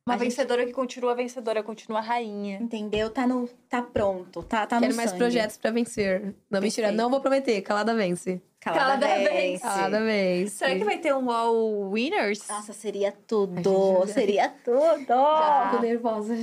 Uma 0.05 0.17
A 0.17 0.19
gente- 0.19 0.31
vencedora 0.31 0.67
que 0.67 0.73
continua 0.73 1.15
vencedora, 1.15 1.63
continua 1.63 2.01
rainha. 2.01 2.59
Entendeu? 2.61 3.09
Tá, 3.09 3.25
no, 3.25 3.49
tá 3.69 3.81
pronto, 3.81 4.43
tá, 4.43 4.67
tá 4.67 4.77
no 4.77 4.83
Quero 4.83 4.97
mais 4.97 5.11
sangue. 5.11 5.19
projetos 5.21 5.57
pra 5.57 5.71
vencer. 5.71 6.35
Não, 6.51 6.61
mentira, 6.61 6.89
Perfeito. 6.89 7.01
não 7.01 7.09
vou 7.09 7.21
prometer. 7.21 7.61
Calada 7.63 7.95
vence. 7.95 8.43
Calada, 8.59 9.07
Calada 9.07 9.31
vence. 9.31 9.63
Calada 9.63 10.01
vence. 10.05 10.57
Será 10.57 10.75
que 10.75 10.85
vai 10.85 10.99
ter 10.99 11.15
um 11.15 11.31
All 11.31 11.91
Winners? 11.91 12.47
Nossa, 12.49 12.73
seria 12.73 13.13
tudo. 13.29 13.55
Gente, 13.63 14.13
seria 14.13 14.49
tudo. 14.65 15.07
Já 15.09 15.69
fico 15.71 15.83
nervosa. 15.83 16.35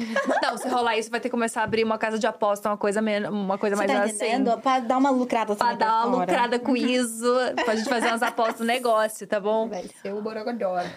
Não, 0.41 0.57
se 0.57 0.67
rolar 0.69 0.97
isso, 0.97 1.09
vai 1.11 1.19
ter 1.19 1.27
que 1.27 1.31
começar 1.31 1.59
a 1.59 1.63
abrir 1.65 1.83
uma 1.83 1.97
casa 1.97 2.17
de 2.17 2.27
aposta, 2.27 2.69
uma 2.69 2.77
coisa, 2.77 3.01
men 3.01 3.25
uma 3.27 3.57
coisa 3.57 3.75
Você 3.75 3.87
mais 3.87 3.91
tá 3.91 4.03
assim. 4.05 4.15
entendendo? 4.15 4.57
Pra 4.61 4.79
dar 4.79 4.97
uma 4.97 5.09
lucrada 5.09 5.53
Pra 5.55 5.65
também 5.65 5.77
dar 5.79 6.05
uma 6.07 6.13
fora. 6.17 6.31
lucrada 6.31 6.59
com 6.59 6.77
isso, 6.77 7.25
pra 7.65 7.75
gente 7.75 7.89
fazer 7.89 8.07
umas 8.07 8.23
apostas 8.23 8.61
no 8.61 8.65
negócio, 8.65 9.27
tá 9.27 9.39
bom? 9.39 9.67
Vai 9.67 9.83
ser 10.01 10.13
o 10.13 10.21
Borogodoro. 10.21 10.87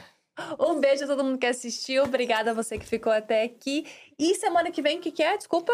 Um 0.58 0.80
beijo 0.80 1.04
a 1.04 1.06
todo 1.06 1.24
mundo 1.24 1.38
que 1.38 1.46
assistiu. 1.46 2.04
Obrigada 2.04 2.50
a 2.50 2.54
você 2.54 2.78
que 2.78 2.86
ficou 2.86 3.12
até 3.12 3.42
aqui. 3.42 3.86
E 4.18 4.34
semana 4.34 4.70
que 4.70 4.82
vem, 4.82 4.98
o 4.98 5.00
que, 5.00 5.10
que 5.10 5.22
é? 5.22 5.36
Desculpa. 5.36 5.72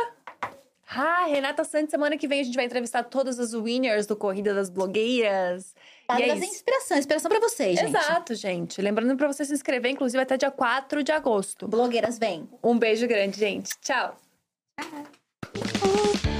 Ah, 0.90 1.26
Renata 1.26 1.64
Santos, 1.64 1.90
semana 1.90 2.16
que 2.16 2.26
vem 2.26 2.40
a 2.40 2.42
gente 2.42 2.54
vai 2.54 2.64
entrevistar 2.64 3.02
todas 3.04 3.38
as 3.38 3.52
winners 3.52 4.06
do 4.06 4.16
Corrida 4.16 4.54
das 4.54 4.70
Blogueiras. 4.70 5.74
E 6.10 6.22
é 6.22 6.26
trazer 6.26 6.44
isso. 6.44 6.54
inspiração, 6.54 6.96
inspiração 6.96 7.30
pra 7.30 7.40
vocês, 7.40 7.78
gente. 7.78 7.94
Exato, 7.94 8.34
gente. 8.34 8.80
Lembrando 8.80 9.14
pra 9.14 9.26
você 9.26 9.44
se 9.44 9.52
inscrever, 9.52 9.90
inclusive, 9.90 10.22
até 10.22 10.38
dia 10.38 10.50
4 10.50 11.02
de 11.02 11.12
agosto. 11.12 11.68
Blogueiras, 11.68 12.18
vem. 12.18 12.48
Um 12.64 12.78
beijo 12.78 13.06
grande, 13.06 13.38
gente. 13.38 13.74
Tchau. 13.82 14.16
Tchau. 14.80 16.37